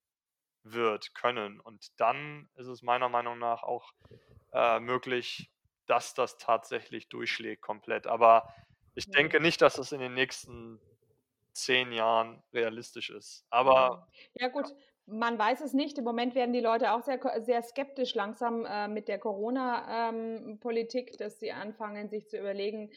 wird 0.62 1.14
können. 1.14 1.60
Und 1.60 1.98
dann 2.00 2.48
ist 2.54 2.68
es 2.68 2.82
meiner 2.82 3.08
Meinung 3.08 3.38
nach 3.38 3.62
auch 3.62 3.92
äh, 4.52 4.78
möglich, 4.80 5.50
dass 5.86 6.14
das 6.14 6.38
tatsächlich 6.38 7.08
durchschlägt 7.08 7.62
komplett. 7.62 8.06
Aber 8.06 8.54
ich 8.94 9.10
denke 9.10 9.40
nicht, 9.40 9.60
dass 9.60 9.74
das 9.74 9.92
in 9.92 10.00
den 10.00 10.14
nächsten 10.14 10.80
zehn 11.52 11.92
Jahren 11.92 12.42
realistisch 12.52 13.10
ist. 13.10 13.46
Aber. 13.50 14.08
Ja, 14.34 14.48
gut, 14.48 14.74
man 15.06 15.38
weiß 15.38 15.60
es 15.62 15.72
nicht. 15.72 15.98
Im 15.98 16.04
Moment 16.04 16.34
werden 16.34 16.52
die 16.52 16.60
Leute 16.60 16.92
auch 16.92 17.02
sehr, 17.02 17.20
sehr 17.40 17.62
skeptisch 17.62 18.14
langsam 18.14 18.64
äh, 18.64 18.86
mit 18.86 19.08
der 19.08 19.18
Corona-Politik, 19.18 21.10
ähm, 21.10 21.16
dass 21.18 21.40
sie 21.40 21.50
anfangen, 21.52 22.08
sich 22.08 22.28
zu 22.28 22.38
überlegen, 22.38 22.90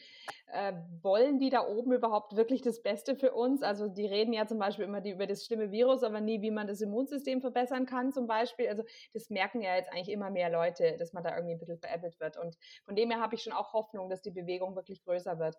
äh, 0.52 0.72
wollen 1.02 1.40
die 1.40 1.50
da 1.50 1.66
oben 1.66 1.92
überhaupt 1.92 2.36
wirklich 2.36 2.62
das 2.62 2.82
Beste 2.82 3.16
für 3.16 3.32
uns? 3.32 3.62
Also 3.62 3.88
die 3.88 4.06
reden 4.06 4.32
ja 4.32 4.46
zum 4.46 4.58
Beispiel 4.58 4.84
immer 4.84 5.00
die, 5.00 5.10
über 5.10 5.26
das 5.26 5.44
schlimme 5.44 5.72
Virus, 5.72 6.04
aber 6.04 6.20
nie, 6.20 6.42
wie 6.42 6.52
man 6.52 6.68
das 6.68 6.80
Immunsystem 6.80 7.40
verbessern 7.40 7.86
kann 7.86 8.12
zum 8.12 8.28
Beispiel. 8.28 8.68
Also 8.68 8.84
das 9.12 9.28
merken 9.28 9.60
ja 9.60 9.74
jetzt 9.74 9.92
eigentlich 9.92 10.10
immer 10.10 10.30
mehr 10.30 10.48
Leute, 10.48 10.96
dass 10.98 11.12
man 11.12 11.24
da 11.24 11.34
irgendwie 11.34 11.54
ein 11.54 11.58
bisschen 11.58 11.78
veräppelt 11.78 12.20
wird. 12.20 12.36
Und 12.36 12.56
von 12.84 12.94
dem 12.94 13.10
her 13.10 13.20
habe 13.20 13.34
ich 13.34 13.42
schon 13.42 13.52
auch 13.52 13.72
Hoffnung, 13.72 14.08
dass 14.08 14.22
die 14.22 14.30
Bewegung 14.30 14.76
wirklich 14.76 15.02
größer 15.02 15.40
wird. 15.40 15.56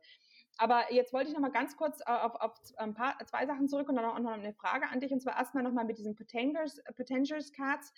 Aber 0.57 0.91
jetzt 0.91 1.13
wollte 1.13 1.29
ich 1.29 1.33
noch 1.33 1.41
mal 1.41 1.51
ganz 1.51 1.77
kurz 1.77 2.01
äh, 2.01 2.11
auf, 2.11 2.35
auf 2.35 2.53
ein 2.77 2.93
paar, 2.93 3.17
zwei 3.25 3.45
Sachen 3.45 3.67
zurück 3.67 3.89
und 3.89 3.95
dann 3.95 4.05
auch 4.05 4.19
noch 4.19 4.31
eine 4.31 4.53
Frage 4.53 4.87
an 4.89 4.99
dich. 4.99 5.11
Und 5.11 5.21
zwar 5.21 5.37
erstmal 5.37 5.63
noch 5.63 5.71
mal 5.71 5.85
mit 5.85 5.97
diesen 5.97 6.15
Potentials, 6.15 6.81
Potentials 6.95 7.51
Cards. 7.51 7.93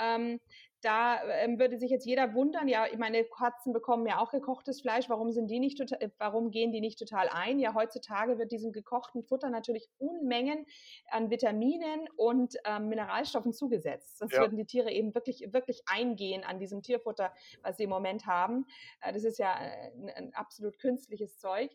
Ähm, 0.00 0.40
da 0.84 1.22
ähm, 1.30 1.58
würde 1.58 1.78
sich 1.78 1.90
jetzt 1.90 2.04
jeder 2.04 2.34
wundern, 2.34 2.68
ja, 2.68 2.86
meine 2.98 3.24
Katzen 3.24 3.72
bekommen 3.72 4.06
ja 4.06 4.18
auch 4.18 4.30
gekochtes 4.30 4.82
Fleisch, 4.82 5.08
warum 5.08 5.32
sind 5.32 5.50
die 5.50 5.58
nicht 5.58 5.78
total, 5.78 6.02
äh, 6.02 6.10
warum 6.18 6.50
gehen 6.50 6.72
die 6.72 6.80
nicht 6.82 6.98
total 6.98 7.28
ein? 7.30 7.58
Ja, 7.58 7.74
heutzutage 7.74 8.38
wird 8.38 8.52
diesem 8.52 8.70
gekochten 8.70 9.22
Futter 9.22 9.48
natürlich 9.48 9.88
Unmengen 9.96 10.66
an 11.10 11.30
Vitaminen 11.30 12.06
und 12.16 12.56
ähm, 12.66 12.88
Mineralstoffen 12.88 13.54
zugesetzt. 13.54 14.18
Sonst 14.18 14.34
ja. 14.34 14.40
würden 14.40 14.58
die 14.58 14.66
Tiere 14.66 14.90
eben 14.90 15.14
wirklich, 15.14 15.52
wirklich 15.52 15.82
eingehen 15.86 16.44
an 16.44 16.58
diesem 16.58 16.82
Tierfutter, 16.82 17.32
was 17.62 17.78
sie 17.78 17.84
im 17.84 17.90
Moment 17.90 18.26
haben. 18.26 18.66
Äh, 19.00 19.14
das 19.14 19.24
ist 19.24 19.38
ja 19.38 19.54
äh, 19.58 19.90
ein, 19.96 20.10
ein 20.10 20.34
absolut 20.34 20.78
künstliches 20.78 21.38
Zeug 21.38 21.70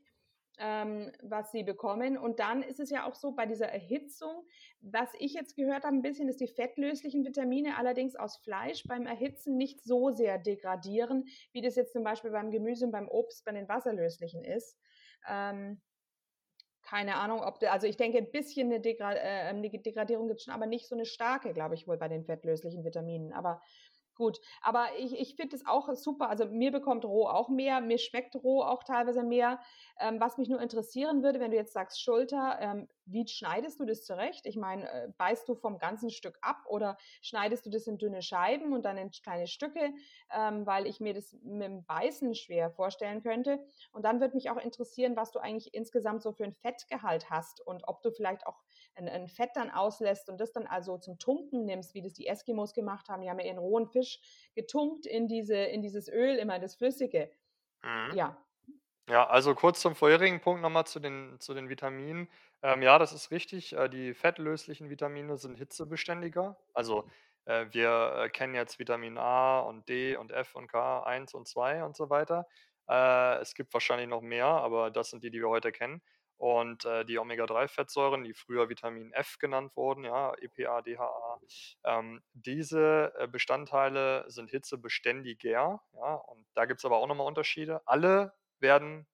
ähm, 0.60 1.12
was 1.24 1.51
sie 1.51 1.64
bekommen. 1.64 2.18
Und 2.18 2.39
dann 2.39 2.62
ist 2.62 2.80
es 2.80 2.89
ja 2.89 3.05
auch 3.05 3.16
so 3.16 3.32
bei 3.32 3.45
dieser 3.45 3.68
Erhitzung, 3.68 4.45
was 4.82 5.10
ich 5.18 5.34
jetzt 5.34 5.55
gehört 5.55 5.84
habe, 5.84 5.95
ein 5.95 6.01
bisschen, 6.01 6.28
dass 6.28 6.38
die 6.38 6.47
fettlöslichen 6.47 7.26
Vitamine 7.26 7.78
allerdings 7.78 8.16
aus 8.16 8.38
Fleisch 8.38 8.84
beim 8.86 9.05
Erhitzen 9.05 9.57
nicht 9.57 9.84
so 9.84 10.12
sehr 10.12 10.38
degradieren, 10.38 11.26
wie 11.53 11.62
das 11.62 11.76
jetzt 11.76 11.93
zum 11.93 12.03
Beispiel 12.03 12.32
beim 12.32 12.51
Gemüse 12.51 12.86
und 12.86 12.91
beim 12.91 13.07
Obst 13.07 13.45
bei 13.45 13.51
den 13.51 13.68
wasserlöslichen 13.70 14.43
ist. 14.43 14.78
Ähm, 15.28 15.82
keine 16.89 17.18
Ahnung, 17.18 17.41
ob, 17.41 17.62
also 17.70 17.86
ich 17.86 17.97
denke, 17.97 18.18
ein 18.18 18.32
bisschen 18.32 18.68
eine, 18.68 18.82
Degra 18.82 19.14
äh, 19.14 19.49
eine 19.49 19.70
Degradierung 19.70 20.28
gibt 20.28 20.39
es 20.39 20.45
schon, 20.45 20.53
aber 20.53 20.66
nicht 20.66 20.88
so 20.88 20.95
eine 20.95 21.05
starke, 21.05 21.53
glaube 21.53 21.76
ich, 21.76 21.88
wohl 21.88 21.97
bei 21.97 22.07
den 22.07 22.26
fettlöslichen 22.26 22.84
Vitaminen. 22.84 23.32
Aber 23.32 23.62
gut. 24.20 24.39
Aber 24.61 24.86
ich, 24.99 25.20
ich 25.20 25.36
finde 25.36 25.55
es 25.55 25.65
auch 25.65 25.91
super. 25.95 26.30
Also 26.30 26.45
mir 26.45 26.72
bekommt 26.72 27.05
roh 27.05 27.26
auch 27.26 27.49
mehr, 27.49 27.82
mir 27.82 27.97
schmeckt 27.97 28.36
roh 28.36 28.61
auch 28.61 28.84
teilweise 28.84 29.24
mehr. 29.24 29.59
Ähm, 29.99 30.20
was 30.20 30.38
mich 30.38 30.49
nur 30.49 30.61
interessieren 30.61 31.24
würde, 31.24 31.39
wenn 31.39 31.49
du 31.49 31.57
jetzt 31.57 31.74
sagst 31.74 31.99
Schulter, 31.99 32.57
ähm, 32.61 32.88
wie 33.05 33.28
schneidest 33.28 33.80
du 33.80 33.86
das 33.86 34.03
zurecht? 34.05 34.45
Ich 34.45 34.55
meine, 34.55 34.89
äh, 34.91 35.07
beißt 35.17 35.47
du 35.49 35.55
vom 35.55 35.80
ganzen 35.80 36.11
Stück 36.11 36.38
ab 36.41 36.63
oder 36.67 36.97
schneidest 37.22 37.65
du 37.65 37.70
das 37.70 37.88
in 37.88 37.97
dünne 37.97 38.22
Scheiben 38.22 38.74
und 38.74 38.84
dann 38.84 38.97
in 38.97 39.09
kleine 39.09 39.47
Stücke, 39.47 39.93
ähm, 40.32 40.65
weil 40.65 40.86
ich 40.86 40.99
mir 40.99 41.13
das 41.13 41.34
mit 41.41 41.63
dem 41.63 41.86
Beißen 41.86 42.36
schwer 42.36 42.70
vorstellen 42.70 43.24
könnte. 43.24 43.59
Und 43.91 44.03
dann 44.03 44.20
würde 44.20 44.36
mich 44.36 44.49
auch 44.49 44.57
interessieren, 44.57 45.15
was 45.15 45.32
du 45.32 45.39
eigentlich 45.39 45.74
insgesamt 45.74 46.22
so 46.22 46.34
für 46.34 46.43
ein 46.43 46.53
Fettgehalt 46.53 47.30
hast 47.30 47.65
und 47.65 47.88
ob 47.88 48.01
du 48.03 48.11
vielleicht 48.11 48.45
auch 48.45 48.59
ein, 48.95 49.07
ein 49.07 49.28
Fett 49.28 49.51
dann 49.55 49.72
auslässt 49.72 50.30
und 50.30 50.39
das 50.39 50.51
dann 50.51 50.67
also 50.67 50.97
zum 50.97 51.17
Tunken 51.17 51.65
nimmst, 51.65 51.93
wie 51.93 52.01
das 52.01 52.13
die 52.13 52.28
Eskimos 52.28 52.74
gemacht 52.74 53.09
haben. 53.09 53.22
Die 53.22 53.30
haben 53.30 53.39
ja 53.39 53.45
ihren 53.45 53.57
rohen 53.57 53.88
Fisch 53.88 54.09
getunkt 54.55 55.05
in, 55.05 55.28
diese, 55.28 55.55
in 55.55 55.82
dieses 55.82 56.07
Öl, 56.07 56.36
immer 56.38 56.60
das 56.60 56.76
Flüssige. 56.76 57.32
Mhm. 57.84 58.16
Ja, 58.16 58.38
ja, 59.10 59.26
also 59.28 59.55
kurz 59.55 59.82
zum 59.82 59.95
vorherigen 59.95 60.39
Punkt 60.39 60.62
nochmal 60.62 60.86
zu 60.86 60.99
den, 60.99 61.39
zu 61.39 61.55
den 61.55 61.68
Vitaminen. 61.68 62.30
Ähm, 62.62 62.84
ja, 62.84 62.99
das 62.99 63.12
ist 63.12 63.32
richtig. 63.32 63.74
Äh, 63.74 63.89
die 63.89 64.14
fettlöslichen 64.14 64.89
Vitamine 64.91 65.36
sind 65.38 65.55
hitzebeständiger. 65.55 66.57
Also 66.76 67.10
äh, 67.45 67.66
wir 67.72 68.14
äh, 68.26 68.30
kennen 68.30 68.53
jetzt 68.53 68.78
Vitamin 68.78 69.18
A 69.18 69.62
und 69.62 69.89
D 69.89 70.16
und 70.16 70.32
F 70.32 70.53
und 70.53 70.68
K, 70.68 71.01
1 71.03 71.34
und 71.34 71.47
2 71.47 71.84
und 71.84 71.95
so 71.97 72.12
weiter. 72.12 72.47
Äh, 72.88 73.39
es 73.41 73.55
gibt 73.55 73.74
wahrscheinlich 73.74 74.07
noch 74.07 74.22
mehr, 74.22 74.45
aber 74.45 74.91
das 74.91 75.10
sind 75.10 75.24
die, 75.24 75.32
die 75.32 75.39
wir 75.39 75.49
heute 75.49 75.72
kennen. 75.72 76.03
Und 76.40 76.86
äh, 76.86 77.04
die 77.04 77.20
Omega-3-Fettsäuren, 77.20 78.24
die 78.24 78.34
früher 78.34 78.70
Vitamin 78.70 79.12
F 79.12 79.40
genannt 79.40 79.76
wurden, 79.76 80.06
ja, 80.06 80.34
EPA, 80.36 80.82
DHA, 80.82 81.42
ähm, 81.84 82.24
diese 82.32 83.14
äh, 83.18 83.28
Bestandteile 83.28 84.24
sind 84.30 84.50
hitzebeständiger. 84.50 85.82
Ja, 85.94 86.14
und 86.14 86.48
da 86.54 86.64
gibt 86.64 86.80
es 86.80 86.86
aber 86.86 86.96
auch 86.96 87.08
nochmal 87.08 87.28
Unterschiede. 87.28 87.82
Alle 87.86 88.34
werden 88.62 89.06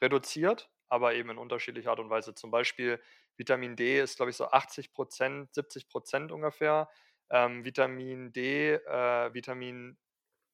reduziert, 0.00 0.70
aber 0.88 1.12
eben 1.12 1.28
in 1.28 1.36
unterschiedlicher 1.36 1.90
Art 1.90 2.00
und 2.00 2.08
Weise. 2.08 2.34
Zum 2.34 2.50
Beispiel 2.50 2.98
Vitamin 3.36 3.76
D 3.76 4.00
ist, 4.00 4.16
glaube 4.16 4.30
ich, 4.30 4.36
so 4.38 4.46
80 4.48 4.94
Prozent, 4.94 5.52
70 5.52 5.90
Prozent 5.90 6.32
ungefähr. 6.32 6.88
Ähm, 7.28 7.66
Vitamin 7.66 8.32
D, 8.32 8.72
äh, 8.76 9.34
Vitamin 9.34 9.98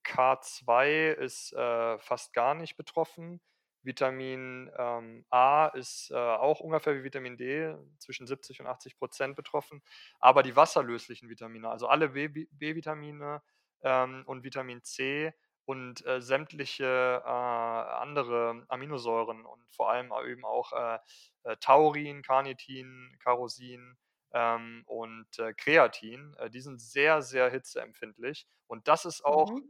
K2 0.04 1.12
ist 1.12 1.52
äh, 1.52 1.96
fast 2.00 2.32
gar 2.32 2.54
nicht 2.54 2.76
betroffen. 2.76 3.40
Vitamin 3.82 4.70
ähm, 4.76 5.24
A 5.30 5.68
ist 5.68 6.10
äh, 6.10 6.16
auch 6.16 6.60
ungefähr 6.60 6.96
wie 6.96 7.04
Vitamin 7.04 7.36
D, 7.36 7.74
zwischen 7.98 8.26
70 8.26 8.60
und 8.60 8.66
80 8.66 8.98
Prozent 8.98 9.36
betroffen. 9.36 9.82
Aber 10.20 10.42
die 10.42 10.56
wasserlöslichen 10.56 11.28
Vitamine, 11.28 11.68
also 11.70 11.86
alle 11.86 12.10
B-Vitamine 12.10 13.42
ähm, 13.82 14.22
und 14.26 14.44
Vitamin 14.44 14.82
C, 14.82 15.32
und 15.68 16.04
äh, 16.06 16.22
sämtliche 16.22 17.22
äh, 17.22 17.28
andere 17.28 18.64
Aminosäuren 18.68 19.44
und 19.44 19.62
vor 19.70 19.90
allem 19.90 20.10
eben 20.26 20.42
auch 20.46 20.72
äh, 20.72 20.98
äh 21.42 21.56
Taurin, 21.58 22.22
Carnitin, 22.22 23.14
Carosin 23.22 23.98
ähm, 24.32 24.82
und 24.86 25.26
äh, 25.38 25.52
Kreatin, 25.52 26.34
äh, 26.38 26.48
die 26.48 26.62
sind 26.62 26.80
sehr, 26.80 27.20
sehr 27.20 27.50
hitzeempfindlich. 27.50 28.46
Und 28.66 28.88
das 28.88 29.04
ist 29.04 29.22
auch 29.22 29.50
mhm. 29.50 29.68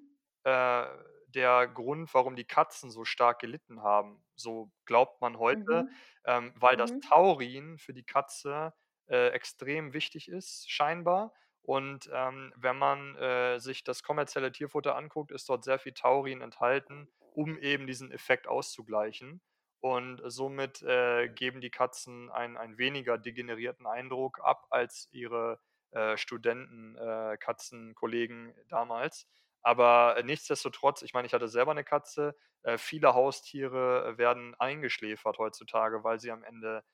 Der 1.29 1.69
Grund, 1.69 2.13
warum 2.15 2.37
die 2.37 2.45
Katzen 2.45 2.91
so 2.91 3.05
stark 3.05 3.41
gelitten 3.41 3.83
haben. 3.83 4.23
So 4.35 4.71
glaubt 4.85 5.21
man 5.21 5.39
heute, 5.39 5.85
mhm. 5.85 5.91
ähm, 6.25 6.53
weil 6.57 6.75
mhm. 6.75 6.79
das 6.79 6.99
Taurin 7.09 7.79
für 7.79 7.93
die 7.93 8.05
Katze 8.05 8.73
extrem 9.11 9.95
wichtig 9.95 10.29
ist, 10.29 10.71
scheinbar. 10.71 11.33
Und 11.69 12.09
ähm, 12.15 12.53
wenn 12.57 12.79
man 12.79 13.15
äh, 13.17 13.59
sich 13.59 13.85
das 13.85 14.03
kommerzielle 14.03 14.53
Tierfutter 14.53 14.97
anguckt, 14.97 15.31
ist 15.33 15.49
dort 15.51 15.65
sehr 15.65 15.79
viel 15.79 15.93
Taurin 15.93 16.41
enthalten, 16.41 17.09
um 17.35 17.59
eben 17.59 17.87
diesen 17.87 18.11
Effekt 18.11 18.47
auszugleichen. 18.47 19.43
Und 19.81 20.21
somit 20.25 20.83
äh, 20.83 21.29
geben 21.29 21.61
die 21.61 21.71
Katzen 21.71 22.31
einen, 22.31 22.57
einen 22.57 22.79
weniger 22.79 23.19
degenerierten 23.19 23.87
Eindruck 23.87 24.41
ab 24.43 24.67
als 24.71 25.09
ihre 25.13 25.61
äh, 25.91 26.17
Studenten, 26.17 26.97
äh, 26.97 27.37
Katzenkollegen 27.39 28.55
damals. 28.69 29.29
Aber 29.69 30.17
äh, 30.17 30.23
nichtsdestotrotz, 30.23 31.03
ich 31.03 31.15
meine, 31.15 31.27
ich 31.27 31.35
hatte 31.35 31.49
selber 31.49 31.73
eine 31.73 31.85
Katze. 31.85 32.37
Äh, 32.63 32.79
viele 32.79 33.15
Haustiere 33.15 34.19
werden 34.19 34.55
eingeschläfert 34.59 35.39
heutzutage, 35.39 36.05
weil 36.05 36.21
sie 36.21 36.31
am 36.33 36.45
Ende 36.45 36.85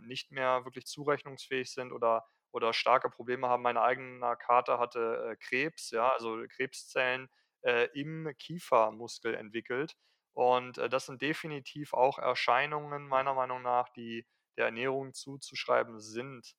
nicht 0.00 0.32
mehr 0.32 0.64
wirklich 0.64 0.86
zurechnungsfähig 0.86 1.70
sind 1.72 1.92
oder 1.92 2.24
oder 2.52 2.72
starke 2.72 3.10
Probleme 3.10 3.48
haben. 3.48 3.62
Mein 3.62 3.76
eigener 3.76 4.36
Kater 4.36 4.78
hatte 4.78 5.30
äh, 5.32 5.36
Krebs, 5.36 5.90
ja, 5.90 6.10
also 6.12 6.42
Krebszellen 6.48 7.28
äh, 7.62 7.88
im 7.94 8.32
Kiefermuskel 8.38 9.34
entwickelt. 9.34 9.96
Und 10.32 10.78
äh, 10.78 10.88
das 10.88 11.06
sind 11.06 11.22
definitiv 11.22 11.92
auch 11.94 12.18
Erscheinungen 12.18 13.06
meiner 13.08 13.34
Meinung 13.34 13.62
nach, 13.62 13.88
die 13.90 14.26
der 14.56 14.66
Ernährung 14.66 15.14
zuzuschreiben 15.14 16.00
sind. 16.00 16.54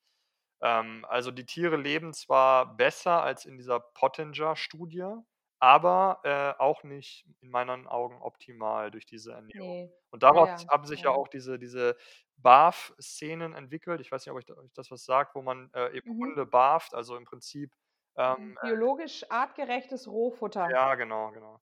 Ähm, 0.62 1.05
also 1.09 1.32
die 1.32 1.45
Tiere 1.45 1.78
leben 1.78 2.14
zwar 2.14 2.78
besser 2.78 3.24
als 3.24 3.45
in 3.45 3.57
dieser 3.57 3.80
Pottinger-Studie, 3.80 5.16
aber 5.62 6.22
äh, 6.24 6.62
auch 6.62 6.84
nicht 6.84 7.28
in 7.41 7.49
meinen 7.51 7.88
Augen 7.88 8.22
optimal 8.22 8.91
durch 8.91 9.05
diese 9.05 9.34
Ernährung. 9.34 9.53
Nee. 9.53 9.91
Und 10.12 10.24
daraus 10.24 10.49
ja, 10.49 10.70
haben 10.70 10.86
sich 10.86 11.03
ja 11.03 11.12
ja. 11.12 11.14
auch 11.14 11.28
diese, 11.30 11.59
diese 11.59 11.97
Barf-Szenen 12.38 13.53
entwickelt. 13.55 14.01
Ich 14.01 14.12
weiß 14.12 14.26
nicht, 14.26 14.32
ob 14.32 14.38
euch, 14.38 14.45
da- 14.45 14.55
euch 14.57 14.74
das 14.74 14.91
was 14.91 15.05
sagt, 15.05 15.36
wo 15.36 15.41
man 15.43 15.72
äh, 15.74 15.89
eben 15.97 16.05
Mhm. 16.05 16.36
Hunde 16.36 16.45
barft, 16.45 16.93
also 16.95 17.16
im 17.18 17.26
Prinzip 17.26 17.74
ähm, 18.18 18.57
Biologisch 18.59 19.24
artgerechtes 19.30 20.07
Rohfutter. 20.07 20.72
ja, 20.72 20.95
genau, 20.95 21.32
genau. 21.32 21.59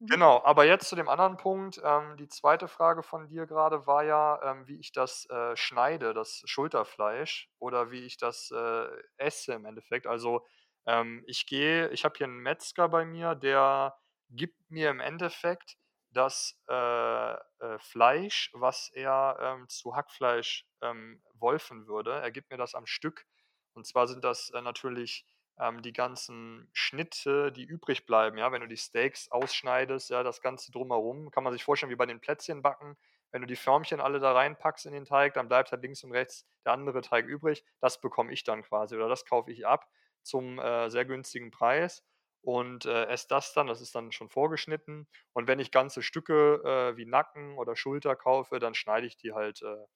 Mhm. 0.00 0.12
Genau, 0.12 0.42
aber 0.44 0.64
jetzt 0.66 0.88
zu 0.88 0.96
dem 0.96 1.08
anderen 1.08 1.36
Punkt. 1.36 1.80
Ähm, 1.84 2.16
die 2.16 2.28
zweite 2.28 2.68
Frage 2.68 3.02
von 3.02 3.28
dir 3.28 3.46
gerade 3.46 3.86
war 3.86 4.04
ja, 4.04 4.40
ähm, 4.42 4.66
wie 4.68 4.78
ich 4.78 4.92
das 4.92 5.26
äh, 5.30 5.56
schneide, 5.56 6.14
das 6.14 6.42
Schulterfleisch, 6.46 7.50
oder 7.58 7.90
wie 7.90 8.04
ich 8.04 8.16
das 8.18 8.50
äh, 8.52 8.86
esse 9.16 9.54
im 9.54 9.64
Endeffekt. 9.64 10.06
Also 10.06 10.44
ähm, 10.86 11.24
ich 11.26 11.46
gehe, 11.46 11.88
ich 11.90 12.04
habe 12.04 12.14
hier 12.16 12.26
einen 12.26 12.38
Metzger 12.38 12.88
bei 12.88 13.04
mir, 13.04 13.34
der 13.34 13.96
gibt 14.30 14.70
mir 14.70 14.90
im 14.90 15.00
Endeffekt 15.00 15.76
das 16.10 16.58
äh, 16.68 17.32
äh, 17.34 17.78
Fleisch, 17.78 18.50
was 18.54 18.90
er 18.94 19.36
ähm, 19.40 19.68
zu 19.68 19.94
Hackfleisch 19.94 20.66
ähm, 20.80 21.22
wolfen 21.34 21.86
würde. 21.86 22.12
Er 22.12 22.30
gibt 22.30 22.50
mir 22.50 22.56
das 22.56 22.74
am 22.74 22.86
Stück. 22.86 23.26
Und 23.74 23.86
zwar 23.86 24.06
sind 24.06 24.24
das 24.24 24.50
äh, 24.50 24.62
natürlich 24.62 25.26
ähm, 25.58 25.82
die 25.82 25.92
ganzen 25.92 26.68
Schnitte, 26.72 27.52
die 27.52 27.64
übrig 27.64 28.06
bleiben, 28.06 28.38
ja, 28.38 28.50
wenn 28.52 28.62
du 28.62 28.68
die 28.68 28.76
Steaks 28.76 29.30
ausschneidest, 29.30 30.10
ja, 30.10 30.22
das 30.22 30.40
Ganze 30.40 30.72
drumherum, 30.72 31.30
kann 31.30 31.44
man 31.44 31.52
sich 31.52 31.64
vorstellen 31.64 31.90
wie 31.90 31.96
bei 31.96 32.06
den 32.06 32.20
Plätzchenbacken. 32.20 32.96
Wenn 33.30 33.42
du 33.42 33.46
die 33.46 33.56
Förmchen 33.56 34.00
alle 34.00 34.18
da 34.18 34.32
reinpackst 34.32 34.86
in 34.86 34.92
den 34.92 35.04
Teig, 35.04 35.34
dann 35.34 35.48
bleibt 35.48 35.72
halt 35.72 35.82
links 35.82 36.02
und 36.04 36.12
rechts 36.12 36.46
der 36.64 36.72
andere 36.72 37.02
Teig 37.02 37.26
übrig. 37.26 37.64
Das 37.80 38.00
bekomme 38.00 38.32
ich 38.32 38.44
dann 38.44 38.62
quasi 38.62 38.94
oder 38.96 39.08
das 39.08 39.24
kaufe 39.26 39.50
ich 39.50 39.66
ab 39.66 39.86
zum 40.26 40.58
äh, 40.58 40.90
sehr 40.90 41.04
günstigen 41.04 41.50
Preis 41.50 42.04
und 42.42 42.84
äh, 42.86 43.06
esse 43.06 43.26
das 43.28 43.52
dann. 43.54 43.66
Das 43.68 43.80
ist 43.80 43.94
dann 43.94 44.12
schon 44.12 44.28
vorgeschnitten. 44.30 45.08
Und 45.32 45.48
wenn 45.48 45.58
ich 45.58 45.70
ganze 45.70 46.02
Stücke 46.02 46.62
äh, 46.64 46.96
wie 46.96 47.06
Nacken 47.06 47.58
oder 47.58 47.76
Schulter 47.76 48.16
kaufe, 48.16 48.58
dann 48.58 48.74
schneide 48.74 49.06
ich 49.06 49.16
die 49.16 49.32
halt, 49.32 49.62
äh, 49.62 49.86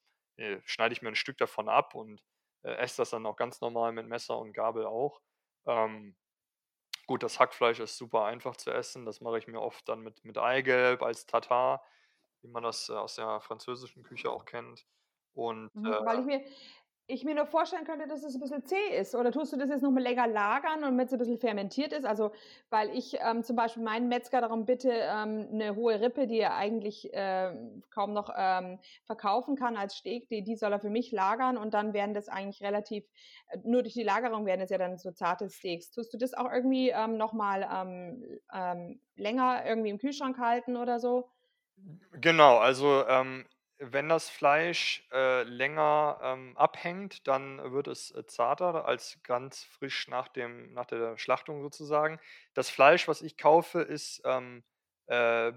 äh, 0.43 0.61
schneide 0.65 0.93
ich 0.93 1.03
mir 1.03 1.09
ein 1.09 1.15
Stück 1.17 1.39
davon 1.39 1.69
ab 1.69 1.95
und 1.95 2.23
äh, 2.63 2.73
esse 2.75 2.99
das 2.99 3.11
dann 3.11 3.27
auch 3.27 3.37
ganz 3.37 3.61
normal 3.61 3.93
mit 3.93 4.07
Messer 4.07 4.39
und 4.39 4.53
Gabel 4.53 4.87
auch. 4.87 5.21
Ähm, 5.67 6.17
gut, 7.07 7.23
das 7.23 7.39
Hackfleisch 7.41 7.81
ist 7.81 7.97
super 7.99 8.25
einfach 8.25 8.57
zu 8.57 8.71
essen. 8.73 9.05
Das 9.07 9.21
mache 9.21 9.39
ich 9.39 9.47
mir 9.49 9.61
oft 9.61 9.89
dann 9.89 10.01
mit, 10.01 10.25
mit 10.25 10.39
Eigelb 10.39 11.03
als 11.03 11.27
Tatar, 11.27 11.85
wie 12.43 12.49
man 12.49 12.63
das 12.63 12.89
äh, 12.89 12.93
aus 12.95 13.17
der 13.17 13.41
französischen 13.41 14.03
Küche 14.05 14.31
auch 14.31 14.45
kennt. 14.45 14.87
Und 15.35 15.71
Mhm, 15.75 15.85
Weil 16.05 16.21
ich 16.21 16.27
mir, 16.27 16.45
ich 17.11 17.25
mir 17.25 17.35
nur 17.35 17.47
vorstellen 17.47 17.85
könnte, 17.85 18.07
dass 18.07 18.23
es 18.23 18.35
ein 18.35 18.41
bisschen 18.41 18.65
zäh 18.65 18.99
ist. 18.99 19.15
Oder 19.15 19.33
tust 19.33 19.53
du 19.53 19.57
das 19.57 19.69
jetzt 19.69 19.83
noch 19.83 19.91
mal 19.91 20.03
länger 20.03 20.27
lagern 20.27 20.77
und 20.77 20.83
damit 20.83 21.09
es 21.09 21.13
ein 21.13 21.19
bisschen 21.19 21.39
fermentiert 21.39 21.93
ist? 21.93 22.05
Also, 22.05 22.33
weil 22.71 22.91
ich 22.97 23.17
ähm, 23.21 23.43
zum 23.43 23.57
Beispiel 23.57 23.83
meinen 23.83 24.09
Metzger 24.09 24.41
darum 24.41 24.65
bitte, 24.65 24.91
ähm, 24.91 25.49
eine 25.53 25.77
hohe 25.77 26.01
Rippe, 26.01 26.27
die 26.27 26.39
er 26.39 26.55
eigentlich 26.55 27.11
ähm, 27.13 27.83
kaum 27.91 28.13
noch 28.13 28.33
ähm, 28.37 28.79
verkaufen 29.05 29.57
kann 29.57 29.77
als 29.77 29.95
Steak, 29.95 30.29
die, 30.29 30.43
die 30.43 30.57
soll 30.57 30.73
er 30.73 30.81
für 30.81 30.91
mich 30.91 31.13
lagern 31.13 31.57
und 31.57 31.75
dann 31.75 31.93
werden 31.93 32.15
das 32.15 32.29
eigentlich 32.29 32.63
relativ, 32.63 33.05
äh, 33.49 33.59
nur 33.65 33.83
durch 33.83 33.95
die 33.95 34.03
Lagerung 34.03 34.47
werden 34.47 34.61
es 34.61 34.71
ja 34.71 34.79
dann 34.79 34.99
so 34.99 35.11
zarte 35.11 35.51
Steaks. 35.51 35.91
Tust 35.91 36.15
du 36.15 36.19
das 36.19 36.35
auch 36.35 36.51
irgendwie 36.51 36.91
ähm, 36.91 37.17
noch 37.17 37.33
mal 37.33 37.69
ähm, 37.73 38.39
ähm, 38.53 39.01
länger 39.17 39.67
irgendwie 39.67 39.91
im 39.91 39.99
Kühlschrank 39.99 40.39
halten 40.39 40.77
oder 40.77 41.01
so? 41.01 41.29
Genau, 42.13 42.59
also 42.59 43.07
ähm, 43.07 43.47
wenn 43.81 44.11
das 44.11 44.29
Fleisch 44.29 45.09
äh, 45.11 45.43
länger 45.45 46.21
ähm, 46.23 46.57
abhängt, 46.57 47.27
dann 47.27 47.73
wird 47.73 47.89
es 47.89 48.11
äh, 48.15 48.27
zarter 48.27 48.85
als 48.85 49.19
ganz 49.23 49.65
frisch 49.65 50.07
nach 50.09 50.29
dem, 50.29 50.75
nach 50.75 50.85
der 50.85 51.17
Schlachtung 51.17 51.63
sozusagen. 51.63 52.21
Das 52.53 52.69
Fleisch, 52.69 53.09
was 53.09 53.23
ich 53.23 53.39
kaufe, 53.39 53.81
ist 53.81 54.21
ähm, 54.27 54.63
äh, 55.07 55.53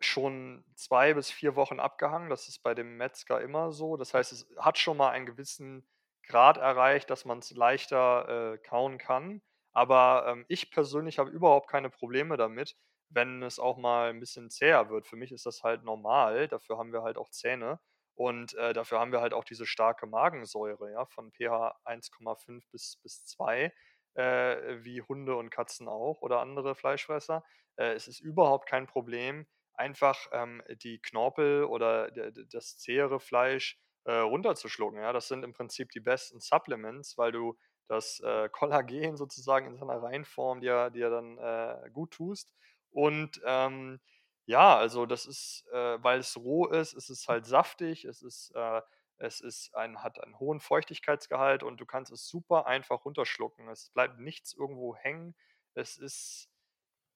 schon 0.00 0.64
zwei 0.76 1.14
bis 1.14 1.30
vier 1.30 1.56
Wochen 1.56 1.80
abgehangen. 1.80 2.30
Das 2.30 2.48
ist 2.48 2.60
bei 2.62 2.74
dem 2.74 2.96
Metzger 2.96 3.40
immer 3.40 3.72
so. 3.72 3.96
Das 3.96 4.14
heißt, 4.14 4.32
es 4.32 4.46
hat 4.58 4.78
schon 4.78 4.96
mal 4.96 5.10
einen 5.10 5.26
gewissen 5.26 5.84
Grad 6.22 6.56
erreicht, 6.56 7.10
dass 7.10 7.24
man 7.24 7.40
es 7.40 7.50
leichter 7.50 8.54
äh, 8.54 8.58
kauen 8.58 8.98
kann. 8.98 9.42
Aber 9.72 10.26
ähm, 10.28 10.44
ich 10.48 10.70
persönlich 10.70 11.18
habe 11.18 11.30
überhaupt 11.30 11.68
keine 11.68 11.90
Probleme 11.90 12.36
damit, 12.36 12.76
wenn 13.14 13.42
es 13.42 13.58
auch 13.58 13.76
mal 13.78 14.10
ein 14.10 14.20
bisschen 14.20 14.50
zäher 14.50 14.90
wird. 14.90 15.06
Für 15.06 15.16
mich 15.16 15.32
ist 15.32 15.46
das 15.46 15.62
halt 15.62 15.84
normal. 15.84 16.48
Dafür 16.48 16.78
haben 16.78 16.92
wir 16.92 17.02
halt 17.02 17.16
auch 17.16 17.30
Zähne. 17.30 17.80
Und 18.16 18.54
äh, 18.54 18.72
dafür 18.72 19.00
haben 19.00 19.12
wir 19.12 19.20
halt 19.20 19.34
auch 19.34 19.44
diese 19.44 19.66
starke 19.66 20.06
Magensäure, 20.06 20.92
ja, 20.92 21.04
von 21.06 21.32
pH 21.32 21.76
1,5 21.84 22.64
bis, 22.70 22.98
bis 23.02 23.24
2, 23.24 23.72
äh, 24.14 24.84
wie 24.84 25.02
Hunde 25.02 25.34
und 25.36 25.50
Katzen 25.50 25.88
auch 25.88 26.22
oder 26.22 26.40
andere 26.40 26.74
Fleischfresser. 26.76 27.44
Äh, 27.76 27.92
es 27.94 28.06
ist 28.06 28.20
überhaupt 28.20 28.68
kein 28.68 28.86
Problem, 28.86 29.46
einfach 29.74 30.28
ähm, 30.32 30.62
die 30.82 31.00
Knorpel 31.00 31.64
oder 31.64 32.10
das 32.12 32.78
zähere 32.78 33.18
Fleisch 33.18 33.80
äh, 34.04 34.12
runterzuschlucken. 34.12 35.00
Ja? 35.00 35.12
Das 35.12 35.28
sind 35.28 35.42
im 35.44 35.52
Prinzip 35.52 35.90
die 35.90 36.00
besten 36.00 36.40
Supplements, 36.40 37.18
weil 37.18 37.32
du 37.32 37.58
das 37.88 38.20
äh, 38.20 38.48
Kollagen 38.48 39.16
sozusagen 39.16 39.66
in 39.66 39.76
seiner 39.76 40.02
Reinform 40.02 40.60
dir, 40.60 40.90
dir 40.90 41.10
dann 41.10 41.38
äh, 41.38 41.90
gut 41.92 42.12
tust. 42.12 42.50
Und 42.94 43.42
ähm, 43.46 44.00
ja, 44.46 44.76
also 44.78 45.06
das 45.06 45.26
ist, 45.26 45.66
äh, 45.72 46.02
weil 46.02 46.20
es 46.20 46.36
roh 46.36 46.66
ist, 46.68 46.94
ist 46.94 47.10
es 47.10 47.28
halt 47.28 47.46
saftig, 47.46 48.04
es 48.04 48.22
ist, 48.22 48.52
äh, 48.54 48.82
es 49.18 49.40
ist 49.40 49.74
ein, 49.74 50.02
hat 50.02 50.22
einen 50.22 50.38
hohen 50.40 50.60
Feuchtigkeitsgehalt 50.60 51.62
und 51.62 51.78
du 51.80 51.86
kannst 51.86 52.12
es 52.12 52.28
super 52.28 52.66
einfach 52.66 53.04
runterschlucken. 53.04 53.68
Es 53.68 53.90
bleibt 53.90 54.18
nichts 54.20 54.54
irgendwo 54.54 54.96
hängen. 54.96 55.36
Es 55.74 55.96
ist, 55.98 56.50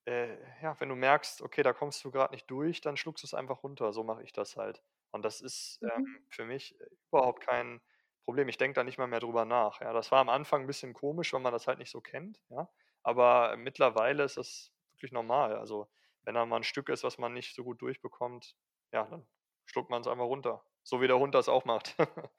äh, 0.07 0.37
ja, 0.63 0.79
wenn 0.81 0.89
du 0.89 0.97
merkst, 0.97 1.43
okay, 1.43 1.63
da 1.63 1.73
kommst 1.73 2.05
du 2.05 2.11
gerade 2.11 2.35
nicht 2.35 2.51
durch, 2.51 2.81
dann 2.81 2.97
schluckst 2.97 3.23
du 3.25 3.27
es 3.27 3.35
einfach 3.35 3.63
runter. 3.63 3.93
So 3.93 4.05
mache 4.05 4.23
ich 4.23 4.33
das 4.33 4.57
halt. 4.57 4.83
Und 5.11 5.25
das 5.25 5.41
ist 5.41 5.81
ähm, 5.85 6.01
Mhm. 6.05 6.29
für 6.31 6.45
mich 6.45 6.81
äh, 6.81 6.87
überhaupt 7.13 7.43
kein 7.45 7.81
Problem. 8.25 8.49
Ich 8.49 8.59
denke 8.59 8.75
da 8.75 8.85
nicht 8.85 8.99
mal 8.99 9.07
mehr 9.09 9.21
drüber 9.21 9.45
nach. 9.45 9.81
Ja, 9.81 9.93
das 9.93 10.11
war 10.13 10.21
am 10.21 10.29
Anfang 10.29 10.63
ein 10.63 10.67
bisschen 10.67 10.95
komisch, 10.95 11.33
weil 11.33 11.41
man 11.41 11.53
das 11.53 11.67
halt 11.67 11.79
nicht 11.79 11.91
so 11.91 12.01
kennt. 12.01 12.41
Ja, 12.51 12.69
aber 13.03 13.57
mittlerweile 13.57 14.25
ist 14.25 14.37
das 14.37 14.73
wirklich 14.99 15.13
normal. 15.13 15.57
Also 15.57 15.89
wenn 16.23 16.35
da 16.35 16.45
mal 16.47 16.57
ein 16.57 16.65
Stück 16.65 16.89
ist, 16.89 17.05
was 17.05 17.19
man 17.19 17.33
nicht 17.33 17.55
so 17.55 17.65
gut 17.65 17.81
durchbekommt, 17.83 18.57
ja, 18.93 19.05
dann 19.05 19.27
schluckt 19.67 19.91
man 19.91 20.01
es 20.03 20.07
einfach 20.09 20.25
runter. 20.25 20.65
So 20.83 21.01
wie 21.01 21.07
der 21.09 21.19
Hund 21.19 21.35
das 21.35 21.49
auch 21.49 21.65
macht. 21.65 21.97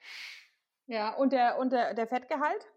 Ja, 0.87 1.15
und 1.15 1.31
der, 1.31 1.57
und 1.57 1.71
der, 1.71 1.93
der 1.93 2.05
Fettgehalt? 2.07 2.67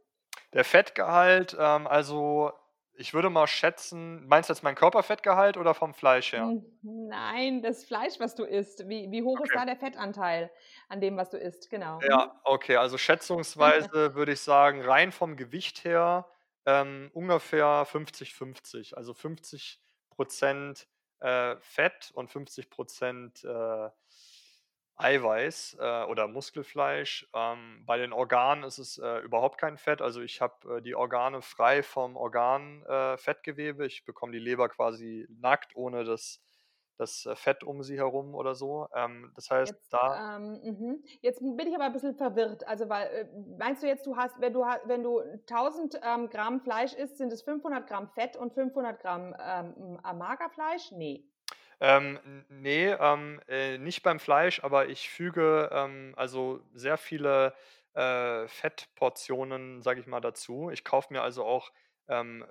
Der 0.55 0.65
Fettgehalt, 0.65 1.55
ähm, 1.59 1.87
also 1.87 2.53
ich 2.95 3.13
würde 3.13 3.29
mal 3.29 3.47
schätzen, 3.47 4.27
meinst 4.29 4.49
du 4.49 4.53
jetzt 4.55 4.63
mein 4.63 4.75
Körperfettgehalt 4.77 5.57
oder 5.57 5.75
vom 5.75 5.93
Fleisch 5.95 6.33
her? 6.33 6.57
Nein, 6.83 7.63
das 7.63 7.85
Fleisch, 7.85 8.19
was 8.21 8.35
du 8.35 8.45
isst. 8.45 8.89
Wie, 8.89 9.11
wie 9.11 9.23
hoch 9.23 9.41
ist 9.41 9.53
Okay. 9.53 9.57
da 9.57 9.65
der 9.65 9.77
Fettanteil 9.77 10.51
an 10.89 11.01
dem, 11.01 11.17
was 11.17 11.31
du 11.31 11.39
isst? 11.39 11.71
Genau. 11.71 12.09
Ja, 12.09 12.41
okay, 12.45 12.77
also 12.77 12.99
schätzungsweise 12.99 14.15
würde 14.15 14.33
ich 14.33 14.41
sagen, 14.41 14.83
rein 14.83 15.13
vom 15.13 15.37
Gewicht 15.37 15.85
her 15.85 16.27
ähm, 16.67 17.11
ungefähr 17.13 17.87
50-50. 17.87 18.95
Also 18.95 19.15
50 19.15 19.81
Prozent 20.11 20.89
äh, 21.21 21.57
Fett 21.61 22.11
und 22.15 22.31
50 22.31 22.71
Prozent 22.71 23.45
äh, 23.45 23.89
Eiweiß 24.97 25.79
äh, 25.81 26.05
oder 26.05 26.29
Muskelfleisch. 26.29 27.29
Ähm, 27.35 27.83
bei 27.87 27.99
den 27.99 28.13
Organen 28.13 28.63
ist 28.63 28.79
es 28.79 28.99
äh, 28.99 29.19
überhaupt 29.19 29.59
kein 29.59 29.79
Fett. 29.79 30.03
Also 30.03 30.21
ich 30.21 30.41
habe 30.41 30.79
äh, 30.79 30.83
die 30.83 30.95
Organe 30.95 31.43
frei 31.43 31.83
vom 31.83 32.17
Organfettgewebe. 32.17 33.85
Äh, 33.85 33.87
ich 33.87 34.05
bekomme 34.05 34.33
die 34.33 34.39
Leber 34.39 34.69
quasi 34.69 35.27
nackt, 35.41 35.75
ohne 35.75 36.05
das, 36.05 36.41
das 37.03 37.27
äh, 37.27 37.37
Fett 37.37 37.65
um 37.65 37.83
sie 37.83 37.97
herum 37.99 38.35
oder 38.35 38.55
so. 38.55 38.89
Ähm, 38.95 39.33
das 39.35 39.51
heißt, 39.51 39.73
Jetzt, 39.73 39.93
da. 39.93 40.37
ähm, 40.37 40.61
mhm. 40.63 41.05
jetzt 41.21 41.41
bin 41.41 41.67
ich 41.67 41.75
aber 41.75 41.85
ein 41.85 41.93
bisschen 41.93 42.15
verwirrt. 42.15 42.67
Also, 42.67 42.89
weil, 42.89 43.07
äh, 43.09 43.27
meinst 43.59 43.83
du 43.83 43.87
jetzt, 43.87 44.07
du 44.07 44.17
hast, 44.17 44.41
wenn 44.41 44.53
du, 44.53 44.61
wenn 44.85 45.03
du 45.03 45.21
1000 45.21 46.01
ähm, 46.03 46.31
Gramm 46.31 46.61
Fleisch 46.61 46.95
isst, 46.95 47.19
sind 47.19 47.33
es 47.33 47.43
500 47.43 47.87
Gramm 47.87 48.09
Fett 48.09 48.37
und 48.37 48.55
500 48.55 49.01
Gramm 49.01 49.35
ähm, 49.39 49.99
äh, 50.05 50.13
Magerfleisch? 50.15 50.93
Nee. 50.93 51.25
Ähm, 51.81 52.45
nee, 52.49 52.91
ähm, 52.91 53.41
äh, 53.49 53.77
nicht 53.79 54.03
beim 54.03 54.21
Fleisch, 54.21 54.63
aber 54.63 54.89
ich 54.89 55.11
füge 55.11 55.69
ähm, 55.73 56.15
also 56.17 56.61
sehr 56.73 56.97
viele 56.97 57.55
äh, 57.95 58.47
Fettportionen, 58.47 59.83
sage 59.83 60.01
ich 60.01 60.07
mal, 60.07 60.21
dazu. 60.21 60.71
Ich 60.71 60.85
kaufe 60.85 61.13
mir 61.13 61.23
also 61.23 61.45
auch 61.45 61.73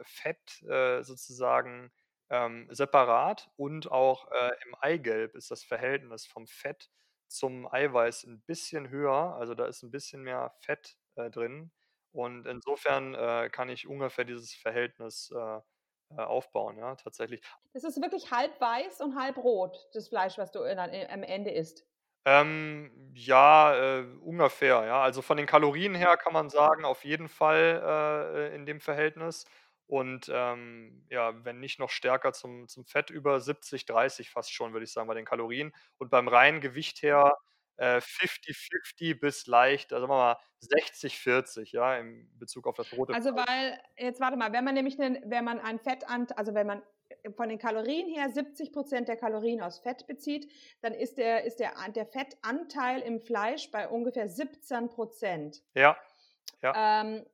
Fett 0.04 0.64
äh, 0.64 1.04
sozusagen 1.04 1.92
ähm, 2.32 2.68
separat 2.72 3.52
und 3.58 3.92
auch 3.92 4.32
äh, 4.32 4.52
im 4.66 4.76
Eigelb 4.80 5.36
ist 5.36 5.52
das 5.52 5.64
Verhältnis 5.64 6.26
vom 6.26 6.48
Fett 6.48 6.90
zum 7.28 7.72
Eiweiß 7.72 8.24
ein 8.24 8.42
bisschen 8.42 8.90
höher. 8.90 9.36
Also 9.36 9.54
da 9.54 9.66
ist 9.66 9.84
ein 9.84 9.92
bisschen 9.92 10.24
mehr 10.24 10.54
Fett 10.62 10.98
äh, 11.16 11.30
drin. 11.30 11.72
Und 12.14 12.48
insofern 12.48 13.14
äh, 13.14 13.50
kann 13.50 13.70
ich 13.70 13.88
ungefähr 13.88 14.26
dieses 14.26 14.54
Verhältnis 14.54 15.32
äh, 15.36 15.60
äh, 16.18 16.22
aufbauen, 16.22 16.78
ja, 16.78 16.96
tatsächlich. 16.96 17.42
Das 17.74 17.84
ist 17.84 18.02
wirklich 18.02 18.32
halb 18.32 18.60
weiß 18.60 19.02
und 19.02 19.16
halb 19.16 19.38
rot, 19.38 19.78
das 19.94 20.10
Fleisch, 20.10 20.38
was 20.38 20.52
du 20.52 20.60
dann 20.60 20.80
am 20.80 21.24
Ende 21.24 21.52
isst. 21.52 21.86
Ähm, 22.26 22.92
ja, 23.16 24.00
äh, 24.00 24.06
ungefähr, 24.22 24.86
ja. 24.86 25.02
Also 25.02 25.22
von 25.22 25.38
den 25.38 25.48
Kalorien 25.48 25.96
her 25.96 26.18
kann 26.18 26.34
man 26.34 26.50
sagen, 26.50 26.86
auf 26.86 27.04
jeden 27.04 27.30
Fall 27.30 27.82
äh, 27.84 28.56
in 28.56 28.66
dem 28.66 28.80
Verhältnis. 28.80 29.46
Und 29.92 30.32
ähm, 30.34 31.06
ja, 31.10 31.44
wenn 31.44 31.60
nicht 31.60 31.78
noch 31.78 31.90
stärker 31.90 32.32
zum, 32.32 32.70
zum 32.70 32.86
Fett 32.86 33.10
über 33.10 33.42
70, 33.42 33.86
30 33.86 34.30
fast 34.30 34.54
schon, 34.54 34.72
würde 34.72 34.86
ich 34.86 34.94
sagen, 34.94 35.10
bei 35.10 35.16
den 35.16 35.26
Kalorien. 35.26 35.74
Und 35.98 36.10
beim 36.10 36.30
reinen 36.30 36.62
Gewicht 36.62 37.02
her 37.02 37.38
50-50 37.78 39.02
äh, 39.02 39.14
bis 39.16 39.48
leicht, 39.48 39.92
also 39.92 40.08
sagen 40.08 40.14
wir 40.14 40.18
mal 40.18 40.38
60-40, 40.62 41.76
ja, 41.76 41.98
in 41.98 42.30
Bezug 42.40 42.68
auf 42.68 42.78
das 42.78 42.94
rote 42.94 43.14
Also 43.14 43.36
weil, 43.36 43.78
jetzt 43.98 44.22
warte 44.22 44.38
mal, 44.38 44.54
wenn 44.54 44.64
man 44.64 44.76
nämlich, 44.76 44.98
einen, 44.98 45.30
wenn 45.30 45.44
man 45.44 45.60
ein 45.60 45.78
Fettanteil, 45.78 46.38
also 46.38 46.54
wenn 46.54 46.68
man 46.68 46.82
von 47.36 47.50
den 47.50 47.60
Kalorien 47.60 48.08
her 48.08 48.30
70 48.30 48.72
Prozent 48.72 49.10
der 49.10 49.18
Kalorien 49.18 49.60
aus 49.60 49.80
Fett 49.80 50.08
bezieht, 50.08 50.50
dann 50.82 50.94
ist 50.94 51.18
der, 51.18 51.44
ist 51.44 51.60
der, 51.60 51.74
der 51.94 52.06
Fettanteil 52.06 53.02
im 53.02 53.20
Fleisch 53.20 53.70
bei 53.72 53.90
ungefähr 53.90 54.30
17 54.30 54.88
Prozent. 54.88 55.62
Ja. 55.74 55.98
Ja. 56.62 57.02
Ähm, 57.02 57.26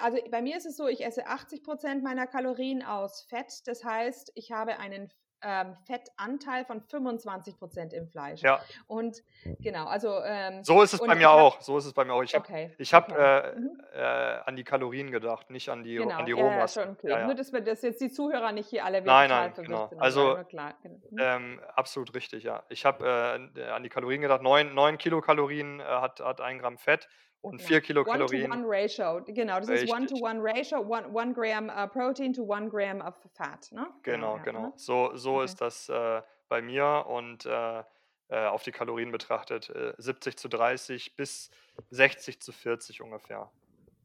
also 0.00 0.18
bei 0.30 0.42
mir 0.42 0.56
ist 0.56 0.66
es 0.66 0.76
so, 0.76 0.88
ich 0.88 1.04
esse 1.04 1.26
80 1.26 1.62
Prozent 1.62 2.02
meiner 2.02 2.26
Kalorien 2.26 2.82
aus 2.82 3.22
Fett. 3.22 3.66
Das 3.66 3.84
heißt, 3.84 4.32
ich 4.34 4.52
habe 4.52 4.78
einen 4.78 5.12
ähm, 5.44 5.76
Fettanteil 5.86 6.64
von 6.64 6.80
25 6.80 7.58
Prozent 7.58 7.92
im 7.92 8.08
Fleisch. 8.08 8.42
Ja. 8.42 8.60
Und 8.86 9.22
genau, 9.60 9.86
also. 9.86 10.20
Ähm, 10.24 10.62
so 10.62 10.82
ist 10.82 10.92
es 10.92 11.00
bei 11.00 11.14
mir 11.14 11.28
hab, 11.28 11.40
auch. 11.40 11.60
So 11.60 11.78
ist 11.78 11.86
es 11.86 11.92
bei 11.92 12.04
mir 12.04 12.12
auch. 12.12 12.22
Ich 12.22 12.34
habe 12.34 12.44
okay, 12.44 12.70
hab, 12.80 13.10
okay. 13.10 13.50
äh, 13.50 13.58
mhm. 13.58 13.82
äh, 13.92 14.00
an 14.00 14.56
die 14.56 14.64
Kalorien 14.64 15.10
gedacht, 15.10 15.50
nicht 15.50 15.68
an 15.68 15.82
die, 15.82 15.96
genau. 15.96 16.16
an 16.16 16.26
die 16.26 16.32
Rohmasse. 16.32 16.80
Ja, 16.80 16.86
schon 16.86 16.96
klar. 16.98 17.20
Ja, 17.20 17.26
Nur, 17.26 17.34
dass 17.34 17.52
wir 17.52 17.60
das 17.60 17.82
jetzt 17.82 18.00
die 18.00 18.10
Zuhörer 18.10 18.52
nicht 18.52 18.68
hier 18.68 18.84
alle 18.84 19.02
nein, 19.02 19.30
nein, 19.30 19.52
genau. 19.54 19.90
Also, 19.98 20.38
klar. 20.48 20.74
Genau. 20.82 20.96
Mhm. 21.10 21.18
Ähm, 21.18 21.60
absolut 21.74 22.14
richtig, 22.14 22.44
ja. 22.44 22.62
Ich 22.68 22.84
habe 22.84 23.50
äh, 23.56 23.64
an 23.68 23.82
die 23.82 23.88
Kalorien 23.88 24.20
gedacht. 24.20 24.42
9, 24.42 24.74
9 24.74 24.98
Kilokalorien 24.98 25.80
äh, 25.80 25.84
hat, 25.84 26.20
hat 26.20 26.40
ein 26.40 26.58
Gramm 26.58 26.78
Fett 26.78 27.08
und 27.42 27.60
4 27.60 27.80
genau. 27.80 27.86
Kilokalorien. 28.04 28.50
One-to-one-Ratio, 28.50 29.22
genau, 29.26 29.58
das 29.58 29.68
Richtig. 29.68 29.90
ist 29.90 29.94
One-to-one-Ratio, 29.94 30.80
one, 30.80 31.12
one 31.12 31.34
Gramm 31.34 31.68
uh, 31.68 31.86
Protein 31.86 32.32
to 32.32 32.42
one 32.42 32.68
Gramm 32.68 33.00
of 33.00 33.14
Fat, 33.34 33.70
ne? 33.72 33.86
Genau, 34.02 34.34
genau. 34.34 34.44
genau. 34.44 34.60
Ne? 34.68 34.72
So, 34.76 35.14
so 35.16 35.36
okay. 35.36 35.44
ist 35.44 35.60
das 35.60 35.88
äh, 35.88 36.22
bei 36.48 36.62
mir 36.62 37.04
und 37.08 37.44
äh, 37.44 37.82
äh 38.28 38.46
auf 38.46 38.62
die 38.62 38.72
Kalorien 38.72 39.10
betrachtet 39.12 39.72
70 39.98 40.32
äh, 40.32 40.36
zu 40.36 40.48
30 40.48 41.16
bis 41.16 41.50
60 41.90 42.40
zu 42.40 42.52
40 42.52 43.02
ungefähr. 43.02 43.50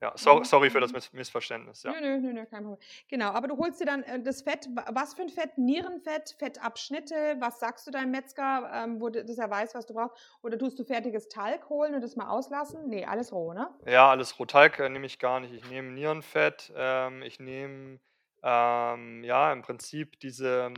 Ja, 0.01 0.13
so, 0.15 0.35
mhm, 0.35 0.43
sorry 0.43 0.69
für 0.69 0.79
das 0.79 0.91
mhm. 0.91 1.17
Missverständnis. 1.17 1.83
Ja. 1.83 1.91
Nö, 1.99 2.19
nö, 2.19 2.33
nö, 2.33 2.45
kein 2.45 2.63
Problem. 2.63 2.79
Genau, 3.07 3.29
aber 3.31 3.47
du 3.47 3.57
holst 3.57 3.81
dir 3.81 3.85
dann 3.85 4.03
äh, 4.03 4.21
das 4.21 4.43
Fett, 4.43 4.69
was 4.91 5.15
für 5.15 5.23
ein 5.23 5.29
Fett? 5.29 5.57
Nierenfett, 5.57 6.35
Fettabschnitte, 6.37 7.37
was 7.39 7.59
sagst 7.59 7.87
du 7.87 7.91
deinem 7.91 8.11
Metzger, 8.11 8.69
ähm, 8.73 9.01
wo 9.01 9.09
dass 9.09 9.37
er 9.37 9.49
weiß, 9.49 9.73
was 9.73 9.87
du 9.87 9.95
brauchst? 9.95 10.15
Oder 10.43 10.57
tust 10.57 10.77
du 10.77 10.83
fertiges 10.83 11.29
Talg 11.29 11.67
holen 11.69 11.95
und 11.95 12.01
das 12.01 12.15
mal 12.15 12.29
auslassen? 12.29 12.87
Nee, 12.87 13.05
alles 13.05 13.31
roh, 13.31 13.53
ne? 13.53 13.69
Ja, 13.85 14.09
alles 14.11 14.37
roh. 14.37 14.45
Talg 14.45 14.79
äh, 14.79 14.89
nehme 14.89 15.07
ich 15.07 15.17
gar 15.17 15.39
nicht. 15.39 15.53
Ich 15.53 15.67
nehme 15.69 15.91
Nierenfett, 15.91 16.71
ähm, 16.75 17.23
ich 17.23 17.39
nehme 17.39 17.99
ähm, 18.43 19.23
ja 19.23 19.51
im 19.51 19.63
Prinzip 19.63 20.19
diese 20.19 20.73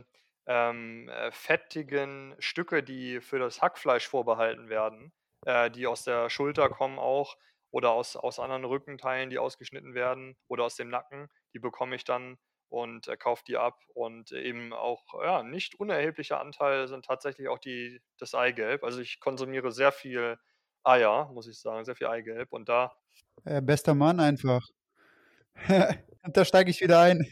ähm, 0.46 1.10
äh, 1.10 1.30
fettigen 1.30 2.34
Stücke, 2.38 2.82
die 2.82 3.20
für 3.20 3.38
das 3.38 3.60
Hackfleisch 3.60 4.08
vorbehalten 4.08 4.70
werden, 4.70 5.12
äh, 5.44 5.70
die 5.70 5.86
aus 5.86 6.04
der 6.04 6.30
Schulter 6.30 6.70
kommen 6.70 6.98
auch 6.98 7.36
oder 7.70 7.92
aus, 7.92 8.16
aus 8.16 8.38
anderen 8.38 8.64
Rückenteilen, 8.64 9.30
die 9.30 9.38
ausgeschnitten 9.38 9.94
werden 9.94 10.36
oder 10.48 10.64
aus 10.64 10.76
dem 10.76 10.88
Nacken. 10.88 11.28
Die 11.54 11.58
bekomme 11.58 11.96
ich 11.96 12.04
dann 12.04 12.38
und 12.68 13.08
äh, 13.08 13.16
kaufe 13.16 13.42
die 13.46 13.56
ab. 13.56 13.78
Und 13.94 14.32
eben 14.32 14.72
auch 14.72 15.04
ja, 15.22 15.42
nicht 15.42 15.78
unerheblicher 15.78 16.40
Anteil 16.40 16.88
sind 16.88 17.04
tatsächlich 17.04 17.48
auch 17.48 17.58
die, 17.58 18.00
das 18.18 18.34
Eigelb. 18.34 18.84
Also 18.84 19.00
ich 19.00 19.20
konsumiere 19.20 19.72
sehr 19.72 19.92
viel 19.92 20.38
Eier, 20.82 21.30
muss 21.32 21.46
ich 21.46 21.60
sagen, 21.60 21.84
sehr 21.84 21.96
viel 21.96 22.06
Eigelb. 22.06 22.52
Und 22.52 22.68
da. 22.68 22.92
Äh, 23.44 23.60
bester 23.60 23.94
Mann 23.94 24.20
einfach. 24.20 24.62
da 26.32 26.44
steige 26.44 26.70
ich 26.70 26.80
wieder 26.80 27.00
ein. 27.00 27.26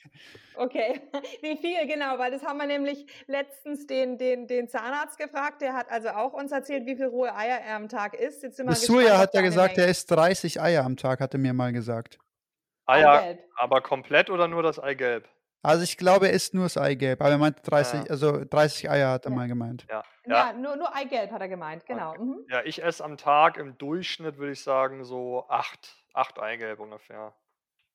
Okay, 0.58 1.00
wie 1.42 1.56
viel, 1.56 1.86
genau, 1.86 2.18
weil 2.18 2.32
das 2.32 2.42
haben 2.42 2.58
wir 2.58 2.66
nämlich 2.66 3.06
letztens 3.28 3.86
den, 3.86 4.18
den, 4.18 4.48
den 4.48 4.68
Zahnarzt 4.68 5.16
gefragt, 5.16 5.62
der 5.62 5.74
hat 5.74 5.88
also 5.90 6.08
auch 6.08 6.32
uns 6.32 6.50
erzählt, 6.50 6.84
wie 6.84 6.96
viel 6.96 7.06
rohe 7.06 7.34
Eier 7.34 7.60
er 7.60 7.76
am 7.76 7.88
Tag 7.88 8.14
isst. 8.14 8.42
Jetzt 8.42 8.56
sind 8.56 8.74
Surya 8.76 9.18
hat 9.18 9.34
ja 9.34 9.40
gesagt, 9.40 9.76
Menge. 9.76 9.86
er 9.86 9.90
isst 9.90 10.10
30 10.10 10.60
Eier 10.60 10.84
am 10.84 10.96
Tag, 10.96 11.20
hat 11.20 11.32
er 11.32 11.38
mir 11.38 11.52
mal 11.52 11.72
gesagt. 11.72 12.18
Eier, 12.86 13.20
Eigelb. 13.20 13.44
aber 13.56 13.80
komplett 13.82 14.30
oder 14.30 14.48
nur 14.48 14.62
das 14.62 14.80
Eigelb? 14.80 15.28
Also 15.62 15.84
ich 15.84 15.96
glaube, 15.96 16.28
er 16.28 16.32
isst 16.32 16.54
nur 16.54 16.64
das 16.64 16.76
Eigelb, 16.76 17.20
aber 17.20 17.30
er 17.30 17.38
meint 17.38 17.58
30, 17.62 18.00
ja. 18.00 18.10
also 18.10 18.44
30 18.44 18.90
Eier 18.90 19.10
hat 19.10 19.26
er 19.26 19.30
ja. 19.30 19.36
mal 19.36 19.46
gemeint. 19.46 19.86
Ja, 19.88 20.02
ja. 20.26 20.50
ja 20.50 20.52
nur, 20.54 20.74
nur 20.76 20.94
Eigelb 20.94 21.30
hat 21.30 21.40
er 21.40 21.48
gemeint, 21.48 21.86
genau. 21.86 22.10
Okay. 22.10 22.22
Mhm. 22.22 22.46
Ja, 22.48 22.62
ich 22.64 22.82
esse 22.82 23.04
am 23.04 23.16
Tag 23.16 23.58
im 23.58 23.78
Durchschnitt, 23.78 24.38
würde 24.38 24.52
ich 24.52 24.62
sagen, 24.62 25.04
so 25.04 25.46
acht, 25.48 25.96
acht 26.14 26.40
Eigelb 26.40 26.80
ungefähr. 26.80 27.32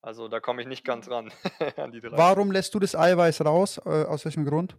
Also 0.04 0.28
da 0.28 0.38
komme 0.38 0.60
ich 0.60 0.68
nicht 0.68 0.84
ganz 0.84 1.08
ran 1.08 1.32
an 1.78 1.90
die 1.90 2.00
drei. 2.00 2.16
Warum 2.16 2.52
lässt 2.52 2.74
du 2.74 2.78
das 2.78 2.94
Eiweiß 2.94 3.42
raus? 3.42 3.78
Äh, 3.86 4.04
aus 4.04 4.26
welchem 4.26 4.44
Grund? 4.44 4.76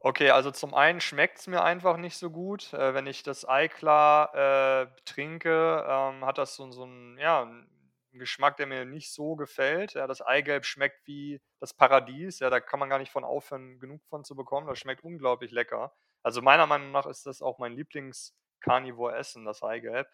Okay, 0.00 0.30
also 0.30 0.50
zum 0.50 0.72
einen 0.72 1.02
schmeckt 1.02 1.40
es 1.40 1.46
mir 1.46 1.62
einfach 1.62 1.98
nicht 1.98 2.16
so 2.16 2.30
gut. 2.30 2.72
Äh, 2.72 2.94
wenn 2.94 3.06
ich 3.06 3.22
das 3.22 3.46
Ei 3.46 3.68
klar 3.68 4.34
äh, 4.34 4.86
trinke, 5.04 5.84
ähm, 5.86 6.24
hat 6.24 6.38
das 6.38 6.56
so, 6.56 6.70
so 6.70 6.84
einen, 6.84 7.18
ja, 7.18 7.42
einen 7.42 7.68
Geschmack, 8.12 8.56
der 8.56 8.66
mir 8.66 8.86
nicht 8.86 9.12
so 9.12 9.36
gefällt. 9.36 9.92
Ja, 9.92 10.06
das 10.06 10.22
Eigelb 10.22 10.64
schmeckt 10.64 11.06
wie 11.06 11.42
das 11.60 11.74
Paradies. 11.74 12.38
Ja, 12.38 12.48
da 12.48 12.60
kann 12.60 12.80
man 12.80 12.88
gar 12.88 12.98
nicht 12.98 13.12
von 13.12 13.24
aufhören, 13.24 13.78
genug 13.78 14.00
von 14.08 14.24
zu 14.24 14.34
bekommen. 14.34 14.68
Das 14.68 14.78
schmeckt 14.78 15.04
unglaublich 15.04 15.50
lecker. 15.50 15.92
Also 16.22 16.40
meiner 16.40 16.66
Meinung 16.66 16.92
nach 16.92 17.04
ist 17.04 17.26
das 17.26 17.42
auch 17.42 17.58
mein 17.58 17.72
Lieblings-Carnivore-Essen, 17.72 19.44
das 19.44 19.62
Eigelb. 19.62 20.08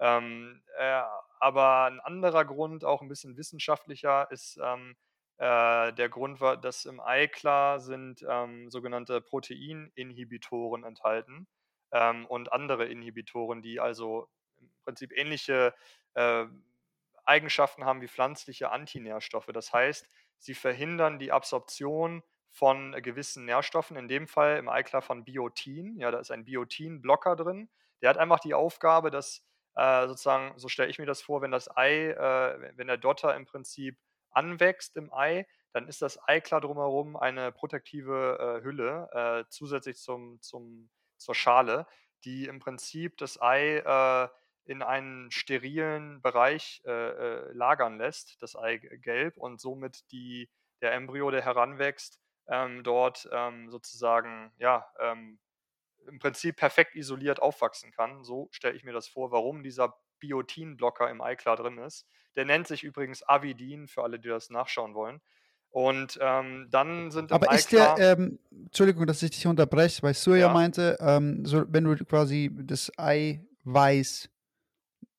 Ähm, 0.00 0.62
äh, 0.78 1.00
aber 1.40 1.84
ein 1.84 2.00
anderer 2.00 2.44
Grund, 2.44 2.84
auch 2.84 3.02
ein 3.02 3.08
bisschen 3.08 3.36
wissenschaftlicher, 3.36 4.30
ist 4.30 4.58
ähm, 4.62 4.96
äh, 5.38 5.92
der 5.92 6.08
Grund, 6.08 6.40
dass 6.40 6.84
im 6.84 7.00
Eiklar 7.00 7.80
sind 7.80 8.24
ähm, 8.28 8.70
sogenannte 8.70 9.20
Proteininhibitoren 9.20 10.84
enthalten 10.84 11.46
ähm, 11.92 12.26
und 12.26 12.52
andere 12.52 12.86
Inhibitoren, 12.86 13.62
die 13.62 13.80
also 13.80 14.28
im 14.60 14.70
Prinzip 14.84 15.12
ähnliche 15.16 15.74
äh, 16.14 16.46
Eigenschaften 17.24 17.84
haben 17.84 18.00
wie 18.00 18.08
pflanzliche 18.08 18.70
Antinährstoffe. 18.70 19.50
Das 19.52 19.72
heißt, 19.72 20.08
sie 20.38 20.54
verhindern 20.54 21.18
die 21.18 21.30
Absorption 21.30 22.22
von 22.50 22.92
gewissen 23.02 23.44
Nährstoffen, 23.44 23.96
in 23.96 24.08
dem 24.08 24.26
Fall 24.26 24.56
im 24.56 24.68
Eiklar 24.68 25.02
von 25.02 25.24
Biotin. 25.24 25.98
Ja, 25.98 26.10
da 26.10 26.18
ist 26.18 26.30
ein 26.30 26.44
Biotin-Blocker 26.44 27.36
drin. 27.36 27.68
Der 28.00 28.10
hat 28.10 28.18
einfach 28.18 28.40
die 28.40 28.54
Aufgabe, 28.54 29.10
dass 29.10 29.46
äh, 29.78 30.08
sozusagen, 30.08 30.58
so 30.58 30.68
stelle 30.68 30.90
ich 30.90 30.98
mir 30.98 31.06
das 31.06 31.22
vor, 31.22 31.40
wenn 31.40 31.52
das 31.52 31.74
Ei, 31.76 32.08
äh, 32.08 32.76
wenn 32.76 32.88
der 32.88 32.96
Dotter 32.96 33.36
im 33.36 33.46
Prinzip 33.46 33.96
anwächst 34.30 34.96
im 34.96 35.12
Ei, 35.12 35.46
dann 35.72 35.86
ist 35.86 36.02
das 36.02 36.18
Eiklar 36.26 36.60
drumherum 36.60 37.16
eine 37.16 37.52
protektive 37.52 38.58
äh, 38.58 38.64
Hülle 38.64 39.08
äh, 39.12 39.44
zusätzlich 39.50 39.98
zum, 39.98 40.42
zum, 40.42 40.90
zur 41.16 41.34
Schale, 41.36 41.86
die 42.24 42.46
im 42.46 42.58
Prinzip 42.58 43.16
das 43.18 43.40
Ei 43.40 43.78
äh, 43.78 44.28
in 44.64 44.82
einen 44.82 45.30
sterilen 45.30 46.20
Bereich 46.20 46.82
lagern 46.84 47.96
lässt, 47.96 48.36
das 48.42 48.54
Eigelb, 48.54 49.38
und 49.38 49.62
somit 49.62 50.12
die, 50.12 50.50
der 50.82 50.92
Embryo, 50.92 51.30
der 51.30 51.42
heranwächst, 51.42 52.20
ähm, 52.48 52.82
dort 52.82 53.26
ähm, 53.32 53.70
sozusagen 53.70 54.52
ja, 54.58 54.86
ähm, 55.00 55.38
im 56.06 56.18
Prinzip 56.18 56.56
perfekt 56.56 56.94
isoliert 56.94 57.40
aufwachsen 57.40 57.90
kann. 57.90 58.24
So 58.24 58.48
stelle 58.50 58.74
ich 58.74 58.84
mir 58.84 58.92
das 58.92 59.08
vor, 59.08 59.30
warum 59.30 59.62
dieser 59.62 59.94
Biotin-Blocker 60.20 61.10
im 61.10 61.20
Eiklar 61.20 61.56
drin 61.56 61.78
ist. 61.78 62.06
Der 62.36 62.44
nennt 62.44 62.66
sich 62.66 62.84
übrigens 62.84 63.26
Avidin, 63.28 63.88
für 63.88 64.02
alle, 64.02 64.18
die 64.18 64.28
das 64.28 64.50
nachschauen 64.50 64.94
wollen. 64.94 65.20
Und 65.70 66.18
ähm, 66.22 66.68
dann 66.70 67.10
sind 67.10 67.30
Aber 67.30 67.52
ist 67.52 67.72
der, 67.72 67.96
ähm, 67.98 68.38
Entschuldigung, 68.50 69.06
dass 69.06 69.22
ich 69.22 69.30
dich 69.30 69.46
unterbreche, 69.46 70.02
weil 70.02 70.14
Surya 70.14 70.46
ja. 70.46 70.52
meinte, 70.52 70.96
ähm, 71.00 71.44
so, 71.44 71.64
wenn 71.68 71.84
du 71.84 71.96
quasi 72.04 72.50
das 72.62 72.90
Eiweiß 72.96 74.30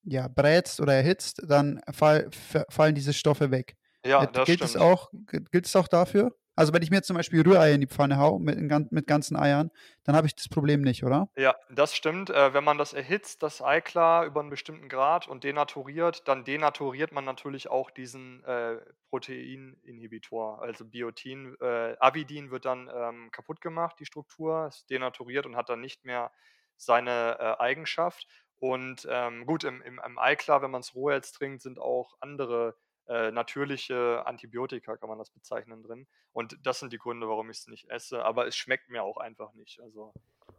ja, 0.04 0.28
brätst 0.28 0.82
oder 0.82 0.96
erhitzt, 0.96 1.44
dann 1.48 1.82
fall, 1.92 2.30
fallen 2.70 2.96
diese 2.96 3.14
Stoffe 3.14 3.52
weg. 3.52 3.76
Ja, 4.06 4.26
das 4.26 4.46
gilt 4.46 4.60
stimmt. 4.60 4.76
Es 4.76 4.78
auch, 4.78 5.12
gilt 5.52 5.66
es 5.66 5.76
auch 5.76 5.88
dafür? 5.88 6.36
Also 6.60 6.74
wenn 6.74 6.82
ich 6.82 6.92
mir 6.92 7.02
zum 7.02 7.16
Beispiel 7.16 7.42
Rührei 7.42 7.72
in 7.72 7.80
die 7.80 7.88
Pfanne 7.88 8.18
hau 8.18 8.38
mit, 8.38 8.60
mit 8.92 9.08
ganzen 9.08 9.38
Eiern, 9.38 9.72
dann 10.04 10.18
habe 10.18 10.28
ich 10.28 10.36
das 10.36 10.50
Problem 10.50 10.82
nicht, 10.82 11.06
oder? 11.06 11.30
Ja, 11.38 11.56
das 11.70 11.96
stimmt. 11.96 12.30
Äh, 12.32 12.54
wenn 12.54 12.66
man 12.66 12.78
das 12.78 12.92
erhitzt, 12.92 13.44
das 13.44 13.62
Ei 13.62 13.80
klar 13.80 14.26
über 14.26 14.42
einen 14.42 14.50
bestimmten 14.50 14.90
Grad 14.90 15.30
und 15.30 15.46
denaturiert, 15.46 16.28
dann 16.28 16.44
denaturiert 16.44 17.14
man 17.14 17.24
natürlich 17.24 17.70
auch 17.70 17.90
diesen 17.92 18.44
äh, 18.44 18.76
Proteininhibitor, 19.10 20.62
also 20.62 20.84
Biotin. 20.84 21.56
Äh, 21.62 21.96
Avidin 22.02 22.52
wird 22.52 22.66
dann 22.66 22.92
ähm, 22.94 23.32
kaputt 23.32 23.62
gemacht, 23.62 23.96
die 24.02 24.06
Struktur, 24.06 24.68
ist 24.68 24.90
denaturiert 24.90 25.46
und 25.46 25.56
hat 25.56 25.70
dann 25.70 25.80
nicht 25.80 26.04
mehr 26.04 26.30
seine 26.76 27.38
äh, 27.40 27.64
Eigenschaft. 27.64 28.28
Und 28.58 29.08
ähm, 29.10 29.46
gut, 29.46 29.64
im, 29.64 29.82
im, 29.82 30.02
im 30.06 30.20
Eiklar, 30.20 30.62
wenn 30.62 30.72
man 30.72 30.82
es 30.82 30.94
roh 30.94 31.10
jetzt 31.10 31.38
trinkt, 31.38 31.62
sind 31.62 31.80
auch 31.80 32.18
andere 32.20 32.76
äh, 33.10 33.32
natürliche 33.32 34.26
Antibiotika, 34.26 34.96
kann 34.96 35.10
man 35.10 35.18
das 35.18 35.32
bezeichnen, 35.32 35.84
drin. 35.84 36.08
Und 36.32 36.58
das 36.64 36.80
sind 36.80 36.94
die 36.94 36.98
Gründe, 36.98 37.28
warum 37.28 37.50
ich 37.50 37.58
es 37.58 37.68
nicht 37.68 37.90
esse. 37.90 38.24
Aber 38.24 38.48
es 38.48 38.56
schmeckt 38.56 38.90
mir 38.90 39.04
auch 39.04 39.18
einfach 39.18 39.54
nicht. 39.54 39.80
Also, 39.82 40.14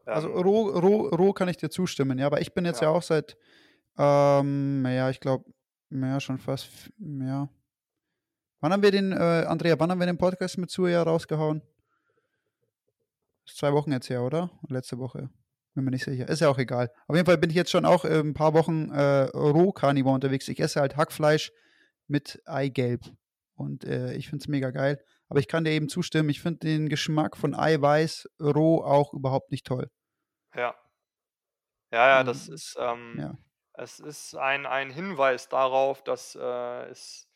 also 0.04 0.28
ähm, 0.28 0.34
also 0.34 0.42
roh, 0.42 0.68
roh, 0.78 1.08
roh 1.08 1.32
kann 1.32 1.48
ich 1.48 1.56
dir 1.56 1.70
zustimmen, 1.70 2.18
ja. 2.18 2.26
Aber 2.26 2.40
ich 2.40 2.52
bin 2.52 2.64
jetzt 2.64 2.82
ja, 2.82 2.90
ja 2.90 2.96
auch 2.96 3.02
seit, 3.02 3.36
ähm, 3.96 4.84
ja, 4.84 5.08
ich 5.10 5.20
glaube, 5.20 5.44
ja, 5.90 6.20
schon 6.20 6.38
fast, 6.38 6.90
ja. 6.98 7.48
Wann 8.60 8.72
haben 8.72 8.82
wir 8.82 8.90
den, 8.90 9.12
äh, 9.12 9.46
Andrea, 9.46 9.78
wann 9.78 9.90
haben 9.90 10.00
wir 10.00 10.06
den 10.06 10.18
Podcast 10.18 10.58
mit 10.58 10.70
Zuja 10.70 11.02
rausgehauen? 11.02 11.62
zwei 13.46 13.72
Wochen 13.72 13.92
jetzt 13.92 14.10
her, 14.10 14.22
oder? 14.22 14.50
Letzte 14.68 14.98
Woche. 14.98 15.30
Bin 15.74 15.84
mir 15.84 15.90
nicht 15.90 16.04
sicher. 16.04 16.28
Ist 16.28 16.40
ja 16.40 16.48
auch 16.48 16.58
egal. 16.58 16.90
Auf 17.06 17.14
jeden 17.14 17.26
Fall 17.26 17.38
bin 17.38 17.50
ich 17.50 17.56
jetzt 17.56 17.70
schon 17.70 17.84
auch 17.84 18.04
äh, 18.04 18.20
ein 18.20 18.34
paar 18.34 18.54
Wochen 18.54 18.90
äh, 18.90 19.22
Roh-Carnivore 19.24 20.14
unterwegs. 20.14 20.48
Ich 20.48 20.60
esse 20.60 20.80
halt 20.80 20.96
Hackfleisch 20.96 21.52
mit 22.10 22.42
Eigelb. 22.44 23.02
Und 23.54 23.84
äh, 23.84 24.14
ich 24.14 24.28
finde 24.28 24.42
es 24.42 24.48
mega 24.48 24.70
geil. 24.70 25.02
Aber 25.28 25.38
ich 25.38 25.48
kann 25.48 25.64
dir 25.64 25.70
eben 25.70 25.88
zustimmen, 25.88 26.28
ich 26.28 26.40
finde 26.40 26.60
den 26.60 26.88
Geschmack 26.88 27.36
von 27.36 27.54
Eiweiß 27.54 28.28
roh 28.40 28.82
auch 28.82 29.12
überhaupt 29.14 29.50
nicht 29.50 29.66
toll. 29.66 29.90
Ja. 30.54 30.74
Ja, 31.92 32.08
ja, 32.08 32.24
das 32.24 32.48
ist, 32.48 32.76
ähm, 32.78 33.16
ja. 33.18 33.36
es 33.74 33.98
ist 33.98 34.34
ein, 34.36 34.66
ein 34.66 34.90
Hinweis 34.90 35.48
darauf, 35.48 36.02
dass 36.04 36.36
äh, 36.36 36.88
es 36.88 37.28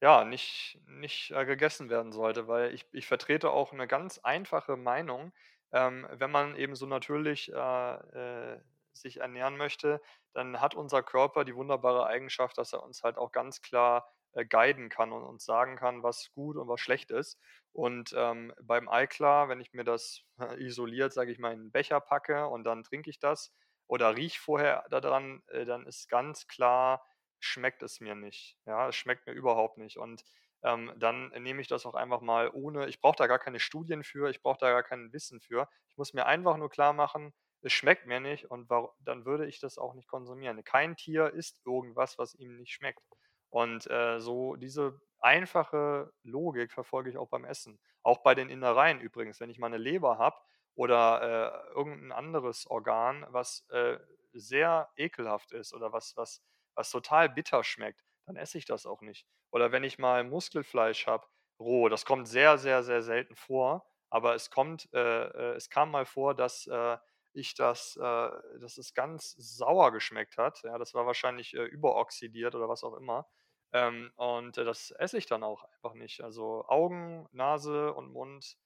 ja 0.00 0.24
nicht, 0.24 0.78
nicht 0.86 1.30
äh, 1.30 1.46
gegessen 1.46 1.88
werden 1.88 2.12
sollte, 2.12 2.46
weil 2.46 2.74
ich, 2.74 2.86
ich 2.92 3.06
vertrete 3.06 3.50
auch 3.50 3.72
eine 3.72 3.86
ganz 3.86 4.18
einfache 4.18 4.76
Meinung. 4.76 5.32
Ähm, 5.72 6.06
wenn 6.12 6.30
man 6.30 6.56
eben 6.56 6.76
so 6.76 6.86
natürlich 6.86 7.50
äh, 7.52 7.54
äh, 7.54 8.60
sich 8.92 9.20
ernähren 9.20 9.56
möchte, 9.56 10.00
dann 10.34 10.60
hat 10.60 10.74
unser 10.74 11.02
Körper 11.02 11.44
die 11.44 11.54
wunderbare 11.54 12.06
Eigenschaft, 12.06 12.58
dass 12.58 12.72
er 12.72 12.82
uns 12.82 13.02
halt 13.02 13.16
auch 13.18 13.32
ganz 13.32 13.62
klar 13.62 14.08
äh, 14.32 14.44
guiden 14.44 14.88
kann 14.88 15.12
und 15.12 15.22
uns 15.24 15.44
sagen 15.44 15.76
kann, 15.76 16.02
was 16.02 16.30
gut 16.32 16.56
und 16.56 16.68
was 16.68 16.80
schlecht 16.80 17.10
ist. 17.10 17.40
Und 17.72 18.14
ähm, 18.16 18.52
beim 18.62 18.88
Eiklar, 18.88 19.48
wenn 19.48 19.60
ich 19.60 19.72
mir 19.72 19.84
das 19.84 20.22
isoliert, 20.58 21.12
sage 21.12 21.32
ich 21.32 21.38
mal, 21.38 21.52
in 21.52 21.60
einen 21.60 21.72
Becher 21.72 22.00
packe 22.00 22.46
und 22.48 22.64
dann 22.64 22.82
trinke 22.82 23.10
ich 23.10 23.18
das 23.18 23.52
oder 23.86 24.16
rieche 24.16 24.40
vorher 24.40 24.84
daran, 24.90 25.42
äh, 25.48 25.64
dann 25.64 25.86
ist 25.86 26.08
ganz 26.08 26.46
klar, 26.48 27.04
schmeckt 27.40 27.82
es 27.82 28.00
mir 28.00 28.14
nicht. 28.14 28.58
Ja, 28.66 28.88
es 28.88 28.96
schmeckt 28.96 29.26
mir 29.26 29.32
überhaupt 29.34 29.78
nicht. 29.78 29.98
Und 29.98 30.24
ähm, 30.62 30.92
dann 30.96 31.28
nehme 31.28 31.60
ich 31.60 31.68
das 31.68 31.84
auch 31.86 31.94
einfach 31.94 32.20
mal 32.22 32.50
ohne, 32.52 32.86
ich 32.88 33.00
brauche 33.00 33.16
da 33.16 33.26
gar 33.26 33.38
keine 33.38 33.60
Studien 33.60 34.02
für, 34.02 34.30
ich 34.30 34.42
brauche 34.42 34.58
da 34.58 34.70
gar 34.70 34.82
kein 34.82 35.12
Wissen 35.12 35.40
für. 35.40 35.68
Ich 35.90 35.98
muss 35.98 36.14
mir 36.14 36.26
einfach 36.26 36.56
nur 36.56 36.70
klar 36.70 36.92
machen, 36.92 37.34
es 37.64 37.72
schmeckt 37.72 38.06
mir 38.06 38.20
nicht 38.20 38.50
und 38.50 38.70
dann 39.00 39.24
würde 39.24 39.46
ich 39.46 39.58
das 39.58 39.78
auch 39.78 39.94
nicht 39.94 40.08
konsumieren. 40.08 40.62
Kein 40.64 40.96
Tier 40.96 41.32
isst 41.32 41.60
irgendwas, 41.64 42.18
was 42.18 42.34
ihm 42.34 42.56
nicht 42.56 42.72
schmeckt. 42.72 43.02
Und 43.48 43.88
äh, 43.90 44.20
so 44.20 44.56
diese 44.56 45.00
einfache 45.20 46.12
Logik 46.22 46.72
verfolge 46.72 47.08
ich 47.08 47.16
auch 47.16 47.28
beim 47.28 47.44
Essen. 47.44 47.80
Auch 48.02 48.18
bei 48.18 48.34
den 48.34 48.50
Innereien 48.50 49.00
übrigens. 49.00 49.40
Wenn 49.40 49.48
ich 49.48 49.58
mal 49.58 49.68
eine 49.68 49.78
Leber 49.78 50.18
habe 50.18 50.36
oder 50.74 51.68
äh, 51.72 51.74
irgendein 51.74 52.12
anderes 52.12 52.66
Organ, 52.66 53.24
was 53.30 53.66
äh, 53.70 53.98
sehr 54.32 54.90
ekelhaft 54.96 55.52
ist 55.52 55.72
oder 55.72 55.92
was, 55.92 56.16
was, 56.16 56.42
was 56.74 56.90
total 56.90 57.28
bitter 57.28 57.64
schmeckt, 57.64 58.04
dann 58.26 58.36
esse 58.36 58.58
ich 58.58 58.66
das 58.66 58.84
auch 58.84 59.00
nicht. 59.00 59.26
Oder 59.50 59.72
wenn 59.72 59.84
ich 59.84 59.98
mal 59.98 60.24
Muskelfleisch 60.24 61.06
habe, 61.06 61.26
roh, 61.58 61.88
das 61.88 62.04
kommt 62.04 62.28
sehr, 62.28 62.58
sehr, 62.58 62.82
sehr 62.82 63.02
selten 63.02 63.36
vor, 63.36 63.86
aber 64.10 64.34
es 64.34 64.50
kommt, 64.50 64.92
äh, 64.92 64.98
äh 64.98 65.54
es 65.54 65.70
kam 65.70 65.90
mal 65.90 66.04
vor, 66.04 66.34
dass 66.34 66.66
äh, 66.66 66.98
ich 67.34 67.54
das, 67.54 67.96
äh, 67.96 68.30
dass 68.60 68.78
es 68.78 68.94
ganz 68.94 69.32
sauer 69.32 69.92
geschmeckt 69.92 70.38
hat. 70.38 70.62
Ja, 70.62 70.78
das 70.78 70.94
war 70.94 71.06
wahrscheinlich 71.06 71.54
äh, 71.54 71.64
überoxidiert 71.64 72.54
oder 72.54 72.68
was 72.68 72.84
auch 72.84 72.94
immer. 72.94 73.26
Ähm, 73.72 74.12
und 74.16 74.56
äh, 74.58 74.64
das 74.64 74.92
esse 74.92 75.18
ich 75.18 75.26
dann 75.26 75.42
auch 75.42 75.64
einfach 75.64 75.94
nicht. 75.94 76.22
Also 76.22 76.64
Augen, 76.68 77.28
Nase 77.32 77.92
und 77.92 78.12
Mund 78.12 78.56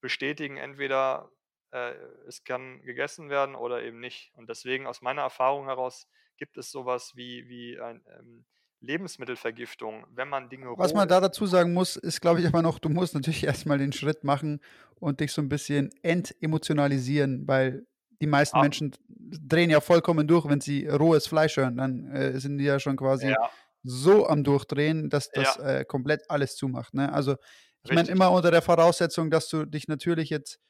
bestätigen 0.00 0.56
entweder, 0.58 1.30
äh, 1.72 1.94
es 2.26 2.44
kann 2.44 2.82
gegessen 2.82 3.30
werden 3.30 3.54
oder 3.54 3.82
eben 3.82 4.00
nicht. 4.00 4.32
Und 4.34 4.48
deswegen 4.48 4.86
aus 4.86 5.02
meiner 5.02 5.22
Erfahrung 5.22 5.66
heraus 5.66 6.08
gibt 6.36 6.56
es 6.58 6.70
sowas 6.70 7.16
wie, 7.16 7.48
wie 7.48 7.80
ein, 7.80 8.04
ähm, 8.18 8.46
Lebensmittelvergiftung, 8.80 10.06
wenn 10.14 10.28
man 10.28 10.48
Dinge 10.48 10.72
Was 10.76 10.94
man 10.94 11.08
da 11.08 11.20
dazu 11.20 11.46
sagen 11.46 11.72
muss, 11.72 11.96
ist, 11.96 12.20
glaube 12.20 12.40
ich, 12.40 12.46
aber 12.46 12.62
noch, 12.62 12.78
du 12.78 12.88
musst 12.88 13.14
natürlich 13.14 13.44
erstmal 13.44 13.78
den 13.78 13.92
Schritt 13.92 14.24
machen 14.24 14.60
und 15.00 15.20
dich 15.20 15.32
so 15.32 15.42
ein 15.42 15.48
bisschen 15.48 15.90
entemotionalisieren, 16.02 17.46
weil 17.48 17.86
die 18.20 18.26
meisten 18.26 18.56
ah. 18.56 18.62
Menschen 18.62 18.92
drehen 19.08 19.70
ja 19.70 19.80
vollkommen 19.80 20.26
durch, 20.26 20.48
wenn 20.48 20.60
sie 20.60 20.86
rohes 20.86 21.26
Fleisch 21.26 21.56
hören. 21.56 21.76
Dann 21.76 22.10
äh, 22.10 22.38
sind 22.38 22.58
die 22.58 22.64
ja 22.64 22.80
schon 22.80 22.96
quasi 22.96 23.30
ja. 23.30 23.50
so 23.82 24.26
am 24.26 24.44
Durchdrehen, 24.44 25.08
dass 25.08 25.30
das 25.30 25.56
ja. 25.56 25.78
äh, 25.78 25.84
komplett 25.84 26.28
alles 26.28 26.56
zumacht. 26.56 26.94
Ne? 26.94 27.12
Also, 27.12 27.36
ich 27.84 27.92
meine, 27.92 28.08
immer 28.08 28.32
unter 28.32 28.50
der 28.50 28.60
Voraussetzung, 28.60 29.30
dass 29.30 29.48
du 29.48 29.64
dich 29.64 29.88
natürlich 29.88 30.30
jetzt 30.30 30.60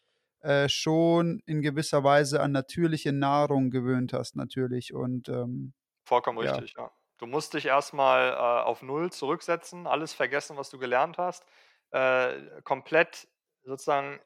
äh, 0.40 0.68
schon 0.68 1.40
in 1.46 1.62
gewisser 1.62 2.04
Weise 2.04 2.40
an 2.40 2.52
natürliche 2.52 3.12
Nahrung 3.12 3.70
gewöhnt 3.70 4.12
hast, 4.12 4.36
natürlich. 4.36 4.94
Und 4.94 5.28
ähm, 5.28 5.72
vollkommen 6.04 6.44
ja. 6.44 6.52
richtig, 6.52 6.74
ja. 6.76 6.90
Du 7.18 7.26
musst 7.26 7.54
dich 7.54 7.66
erstmal 7.66 8.30
äh, 8.30 8.64
auf 8.64 8.82
Null 8.82 9.10
zurücksetzen, 9.12 9.86
alles 9.86 10.12
vergessen, 10.12 10.56
was 10.56 10.70
du 10.70 10.78
gelernt 10.78 11.18
hast, 11.18 11.44
äh, 11.90 12.62
komplett 12.62 13.28
sozusagen 13.64 14.20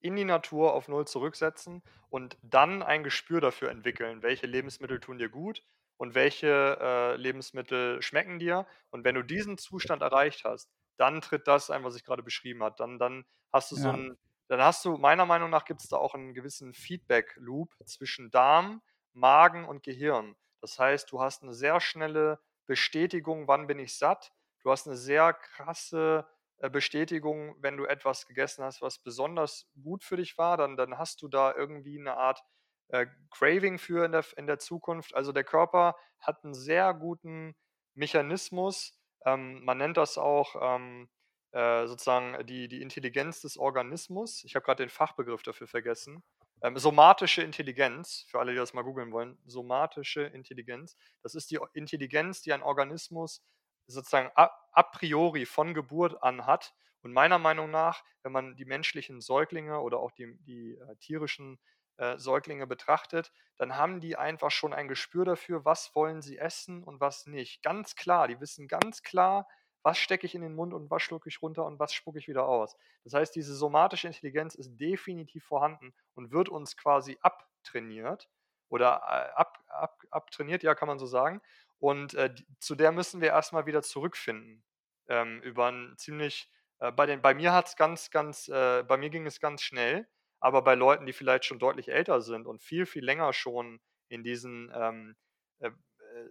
in 0.00 0.16
die 0.16 0.24
Natur 0.24 0.72
auf 0.74 0.88
Null 0.88 1.06
zurücksetzen 1.06 1.82
und 2.08 2.38
dann 2.42 2.82
ein 2.82 3.02
Gespür 3.02 3.40
dafür 3.40 3.70
entwickeln, 3.70 4.22
welche 4.22 4.46
Lebensmittel 4.46 5.00
tun 5.00 5.18
dir 5.18 5.28
gut 5.28 5.64
und 5.96 6.14
welche 6.14 6.78
äh, 6.80 7.16
Lebensmittel 7.16 8.00
schmecken 8.00 8.38
dir. 8.38 8.66
Und 8.90 9.04
wenn 9.04 9.16
du 9.16 9.22
diesen 9.22 9.58
Zustand 9.58 10.02
erreicht 10.02 10.44
hast, 10.44 10.70
dann 10.96 11.20
tritt 11.20 11.48
das 11.48 11.70
ein, 11.70 11.84
was 11.84 11.96
ich 11.96 12.04
gerade 12.04 12.22
beschrieben 12.22 12.62
habe. 12.62 12.76
Dann, 12.78 12.98
dann 12.98 13.24
hast 13.52 13.72
du 13.72 13.76
ja. 13.76 13.82
so 13.82 13.90
ein, 13.90 14.16
dann 14.46 14.62
hast 14.62 14.84
du, 14.84 14.96
meiner 14.96 15.26
Meinung 15.26 15.50
nach, 15.50 15.64
gibt 15.64 15.80
es 15.80 15.88
da 15.88 15.96
auch 15.96 16.14
einen 16.14 16.34
gewissen 16.34 16.72
Feedback-Loop 16.72 17.74
zwischen 17.84 18.30
Darm, 18.30 18.80
Magen 19.12 19.64
und 19.64 19.82
Gehirn. 19.82 20.36
Das 20.60 20.78
heißt, 20.78 21.10
du 21.12 21.20
hast 21.20 21.42
eine 21.42 21.54
sehr 21.54 21.80
schnelle 21.80 22.40
Bestätigung, 22.66 23.48
wann 23.48 23.66
bin 23.66 23.78
ich 23.78 23.96
satt. 23.96 24.32
Du 24.62 24.70
hast 24.70 24.86
eine 24.86 24.96
sehr 24.96 25.32
krasse 25.32 26.26
äh, 26.58 26.68
Bestätigung, 26.70 27.56
wenn 27.60 27.76
du 27.76 27.84
etwas 27.84 28.26
gegessen 28.26 28.64
hast, 28.64 28.82
was 28.82 28.98
besonders 28.98 29.70
gut 29.82 30.02
für 30.02 30.16
dich 30.16 30.36
war, 30.38 30.56
dann, 30.56 30.76
dann 30.76 30.98
hast 30.98 31.22
du 31.22 31.28
da 31.28 31.54
irgendwie 31.54 31.98
eine 31.98 32.16
Art 32.16 32.42
äh, 32.88 33.06
Craving 33.30 33.78
für 33.78 34.04
in 34.04 34.12
der, 34.12 34.24
in 34.36 34.46
der 34.46 34.58
Zukunft. 34.58 35.14
Also 35.14 35.32
der 35.32 35.44
Körper 35.44 35.94
hat 36.18 36.44
einen 36.44 36.54
sehr 36.54 36.94
guten 36.94 37.54
Mechanismus. 37.94 38.98
Ähm, 39.24 39.64
man 39.64 39.78
nennt 39.78 39.96
das 39.96 40.18
auch 40.18 40.56
ähm, 40.60 41.08
äh, 41.52 41.86
sozusagen 41.86 42.44
die, 42.46 42.68
die 42.68 42.82
Intelligenz 42.82 43.40
des 43.40 43.56
Organismus. 43.56 44.42
Ich 44.44 44.54
habe 44.54 44.64
gerade 44.64 44.84
den 44.84 44.90
Fachbegriff 44.90 45.42
dafür 45.42 45.66
vergessen. 45.68 46.22
Ähm, 46.62 46.76
somatische 46.76 47.42
Intelligenz, 47.42 48.24
für 48.28 48.40
alle, 48.40 48.52
die 48.52 48.58
das 48.58 48.74
mal 48.74 48.82
googeln 48.82 49.12
wollen, 49.12 49.38
somatische 49.46 50.22
Intelligenz, 50.22 50.96
das 51.22 51.34
ist 51.34 51.50
die 51.50 51.58
Intelligenz, 51.72 52.42
die 52.42 52.52
ein 52.52 52.62
Organismus 52.62 53.42
sozusagen 53.86 54.30
a, 54.34 54.50
a, 54.72 54.82
priori 54.82 55.46
von 55.46 55.74
Geburt 55.74 56.22
an 56.22 56.46
hat. 56.46 56.74
Und 57.02 57.12
meiner 57.12 57.38
Meinung 57.38 57.70
nach, 57.70 58.02
wenn 58.22 58.32
man 58.32 58.56
die 58.56 58.64
menschlichen 58.64 59.20
Säuglinge 59.20 59.80
oder 59.80 59.98
auch 59.98 60.10
die, 60.10 60.36
die 60.40 60.74
äh, 60.74 60.96
tierischen 60.96 61.58
äh, 61.96 62.18
Säuglinge 62.18 62.66
betrachtet, 62.66 63.32
dann 63.56 63.76
haben 63.76 64.00
die 64.00 64.16
einfach 64.16 64.50
schon 64.50 64.72
ein 64.72 64.88
Gespür 64.88 65.24
dafür, 65.24 65.64
was 65.64 65.94
wollen 65.94 66.22
sie 66.22 66.38
essen 66.38 66.82
und 66.82 67.00
was 67.00 67.26
nicht. 67.26 67.62
Ganz 67.62 67.94
klar, 67.96 68.28
die 68.28 68.40
wissen 68.40 68.68
ganz 68.68 69.02
klar, 69.02 69.48
was 69.82 69.98
stecke 69.98 70.26
ich 70.26 70.34
in 70.34 70.42
den 70.42 70.54
Mund 70.54 70.74
und 70.74 70.90
was 70.90 71.02
schlucke 71.02 71.28
ich 71.28 71.42
runter 71.42 71.64
und 71.64 71.78
was 71.78 71.92
spucke 71.92 72.18
ich 72.18 72.28
wieder 72.28 72.46
aus. 72.46 72.76
Das 73.04 73.14
heißt, 73.14 73.34
diese 73.34 73.54
somatische 73.54 74.06
Intelligenz 74.06 74.54
ist 74.54 74.76
definitiv 74.76 75.44
vorhanden 75.44 75.94
und 76.14 76.30
wird 76.32 76.48
uns 76.48 76.76
quasi 76.76 77.18
abtrainiert 77.22 78.28
oder 78.68 79.02
äh, 79.06 79.34
ab, 79.34 79.64
ab, 79.68 80.02
abtrainiert, 80.10 80.62
ja, 80.62 80.74
kann 80.74 80.88
man 80.88 80.98
so 80.98 81.06
sagen. 81.06 81.40
Und 81.78 82.14
äh, 82.14 82.34
zu 82.60 82.74
der 82.74 82.92
müssen 82.92 83.20
wir 83.20 83.28
erstmal 83.28 83.66
wieder 83.66 83.82
zurückfinden. 83.82 84.64
Ähm, 85.08 85.40
über 85.42 85.70
ein 85.70 85.94
ziemlich, 85.96 86.50
äh, 86.80 86.92
bei, 86.92 87.06
den, 87.06 87.22
bei 87.22 87.34
mir 87.34 87.52
hat 87.52 87.76
ganz, 87.76 88.10
ganz, 88.10 88.48
äh, 88.48 88.82
bei 88.82 88.96
mir 88.96 89.10
ging 89.10 89.26
es 89.26 89.40
ganz 89.40 89.62
schnell, 89.62 90.06
aber 90.40 90.62
bei 90.62 90.74
Leuten, 90.74 91.06
die 91.06 91.12
vielleicht 91.12 91.44
schon 91.44 91.58
deutlich 91.58 91.88
älter 91.88 92.20
sind 92.20 92.46
und 92.46 92.62
viel, 92.62 92.84
viel 92.84 93.04
länger 93.04 93.32
schon 93.32 93.80
in 94.08 94.22
diesen 94.22 94.70
ähm, 94.74 95.10
äh, 95.10 95.27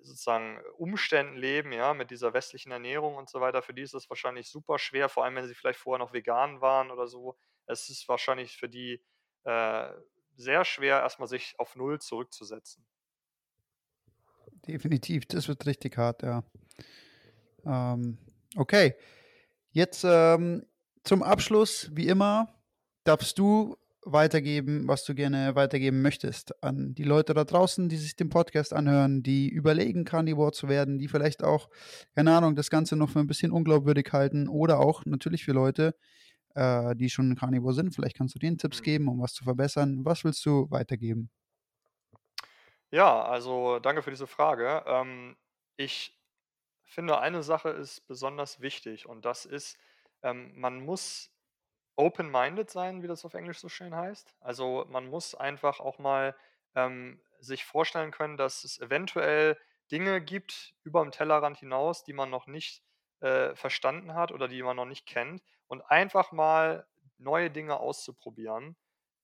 sozusagen 0.02 0.60
Umständen 0.78 1.36
leben, 1.36 1.72
ja, 1.72 1.94
mit 1.94 2.12
dieser 2.12 2.34
westlichen 2.34 2.72
Ernährung 2.72 3.16
und 3.16 3.30
so 3.30 3.42
weiter, 3.42 3.62
für 3.62 3.74
die 3.74 3.82
ist 3.82 3.94
das 3.94 4.10
wahrscheinlich 4.10 4.50
super 4.50 4.80
schwer, 4.80 5.10
vor 5.10 5.24
allem 5.24 5.36
wenn 5.36 5.48
sie 5.48 5.56
vielleicht 5.56 5.80
vorher 5.80 6.04
noch 6.04 6.14
vegan 6.14 6.62
waren 6.62 6.92
oder 6.92 7.08
so. 7.08 7.38
Es 7.66 7.90
ist 7.90 8.08
wahrscheinlich 8.08 8.58
für 8.58 8.70
die 8.70 9.04
äh, 9.44 9.90
sehr 10.36 10.66
schwer, 10.66 11.02
erstmal 11.02 11.28
sich 11.28 11.56
auf 11.58 11.76
Null 11.76 12.00
zurückzusetzen. 12.00 12.86
Definitiv, 14.68 15.26
das 15.26 15.48
wird 15.48 15.66
richtig 15.66 15.98
hart, 15.98 16.24
ja. 16.24 16.44
Ähm, 17.66 18.18
okay, 18.56 18.96
jetzt 19.72 20.04
ähm, 20.04 20.66
zum 21.04 21.24
Abschluss, 21.24 21.90
wie 21.94 22.08
immer, 22.08 22.54
darfst 23.04 23.40
du 23.40 23.78
weitergeben, 24.12 24.88
was 24.88 25.04
du 25.04 25.14
gerne 25.16 25.56
weitergeben 25.56 26.02
möchtest 26.02 26.64
an 26.64 26.94
die 26.94 27.04
Leute 27.04 27.34
da 27.34 27.44
draußen, 27.44 27.90
die 27.90 27.98
sich 27.98 28.16
den 28.16 28.30
Podcast 28.30 28.74
anhören, 28.74 29.24
die 29.24 29.50
überlegen, 29.50 30.06
Carnivore 30.06 30.52
zu 30.52 30.68
werden, 30.70 30.98
die 30.98 31.08
vielleicht 31.08 31.44
auch, 31.44 31.70
keine 32.16 32.36
Ahnung, 32.36 32.56
das 32.56 32.70
Ganze 32.70 32.96
noch 32.96 33.10
für 33.10 33.20
ein 33.20 33.28
bisschen 33.28 33.52
unglaubwürdig 33.52 34.12
halten 34.12 34.48
oder 34.48 34.80
auch 34.80 35.06
natürlich 35.06 35.44
für 35.46 35.54
Leute, 35.54 35.96
äh, 36.56 36.96
die 36.96 37.10
schon 37.10 37.36
Carnivore 37.36 37.74
sind. 37.74 37.94
Vielleicht 37.94 38.18
kannst 38.18 38.36
du 38.36 38.40
denen 38.40 38.58
Tipps 38.58 38.80
mhm. 38.80 38.84
geben, 38.84 39.08
um 39.08 39.22
was 39.22 39.34
zu 39.34 39.44
verbessern. 39.44 40.04
Was 40.06 40.24
willst 40.24 40.46
du 40.46 40.70
weitergeben? 40.72 41.30
Ja, 42.92 43.24
also 43.24 43.80
danke 43.80 44.02
für 44.02 44.12
diese 44.12 44.28
Frage. 44.28 44.84
Ähm, 44.88 45.36
ich 45.76 46.18
finde, 46.84 47.20
eine 47.20 47.44
Sache 47.44 47.70
ist 47.70 48.08
besonders 48.08 48.62
wichtig 48.62 49.08
und 49.08 49.26
das 49.26 49.46
ist, 49.46 49.78
ähm, 50.24 50.52
man 50.56 50.84
muss 50.84 51.32
open-minded 51.98 52.70
sein, 52.70 53.04
wie 53.04 53.08
das 53.08 53.26
auf 53.26 53.34
Englisch 53.34 53.60
so 53.60 53.70
schön 53.70 53.96
heißt. 53.96 54.36
Also 54.40 54.86
man 54.90 55.08
muss 55.08 55.36
einfach 55.36 55.80
auch 55.80 56.00
mal 56.00 56.36
ähm, 56.76 57.22
sich 57.40 57.66
vorstellen 57.66 58.12
können, 58.12 58.38
dass 58.38 58.64
es 58.64 58.80
eventuell 58.80 59.58
Dinge 59.92 60.22
gibt 60.22 60.76
über 60.84 61.02
dem 61.02 61.12
Tellerrand 61.12 61.58
hinaus, 61.58 62.04
die 62.04 62.14
man 62.14 62.30
noch 62.30 62.48
nicht 62.48 62.84
äh, 63.22 63.56
verstanden 63.56 64.14
hat 64.14 64.32
oder 64.32 64.48
die 64.48 64.62
man 64.64 64.76
noch 64.76 64.86
nicht 64.86 65.06
kennt 65.06 65.42
und 65.68 65.82
einfach 65.82 66.32
mal 66.32 66.88
neue 67.18 67.50
Dinge 67.52 67.78
auszuprobieren, 67.80 68.78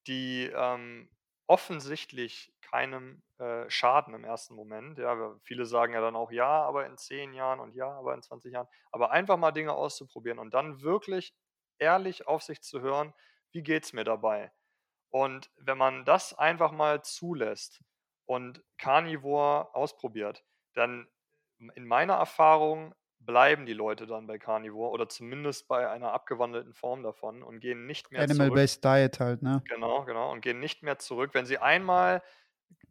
die 0.08 0.52
ähm, 0.54 1.10
offensichtlich 1.48 2.54
keinem 2.62 3.22
äh, 3.38 3.70
schaden 3.70 4.14
im 4.14 4.24
ersten 4.24 4.56
Moment. 4.56 4.98
Ja, 4.98 5.36
viele 5.44 5.66
sagen 5.66 5.94
ja 5.94 6.02
dann 6.02 6.16
auch 6.16 6.32
ja, 6.32 6.64
aber 6.64 6.86
in 6.86 6.98
zehn 6.98 7.34
Jahren 7.34 7.60
und 7.60 7.76
ja, 7.76 7.92
aber 7.92 8.14
in 8.16 8.22
20 8.22 8.54
Jahren. 8.54 8.68
Aber 8.92 9.12
einfach 9.12 9.38
mal 9.38 9.52
Dinge 9.52 9.74
auszuprobieren 9.74 10.40
und 10.40 10.54
dann 10.54 10.82
wirklich 10.82 11.36
ehrlich 11.84 12.28
auf 12.28 12.42
sich 12.44 12.62
zu 12.64 12.82
hören, 12.82 13.14
wie 13.52 13.64
geht 13.64 13.84
es 13.84 13.94
mir 13.94 14.06
dabei? 14.06 14.52
Und 15.10 15.52
wenn 15.58 15.78
man 15.78 16.06
das 16.06 16.34
einfach 16.34 16.72
mal 16.72 17.04
zulässt 17.04 17.84
und 18.26 18.64
Carnivore 18.80 19.76
ausprobiert, 19.76 20.44
dann 20.74 21.08
in 21.76 21.86
meiner 21.86 22.16
Erfahrung 22.16 22.96
bleiben 23.20 23.66
die 23.66 23.74
Leute 23.74 24.08
dann 24.08 24.28
bei 24.28 24.38
Carnivore 24.40 24.92
oder 24.92 25.08
zumindest 25.08 25.68
bei 25.68 25.90
einer 25.90 26.14
abgewandelten 26.14 26.74
Form 26.74 27.04
davon 27.04 27.44
und 27.44 27.60
gehen 27.60 27.86
nicht 27.86 28.12
mehr 28.12 28.24
Animal 28.24 28.48
zurück. 28.48 28.74
Animal-Based 28.82 28.84
Diet 28.84 29.20
halt, 29.20 29.42
ne? 29.44 29.64
Genau, 29.66 30.04
genau. 30.06 30.32
Und 30.32 30.42
gehen 30.42 30.60
nicht 30.60 30.84
mehr 30.84 31.00
zurück. 31.00 31.32
Wenn 31.34 31.46
sie 31.46 31.58
einmal 31.58 32.22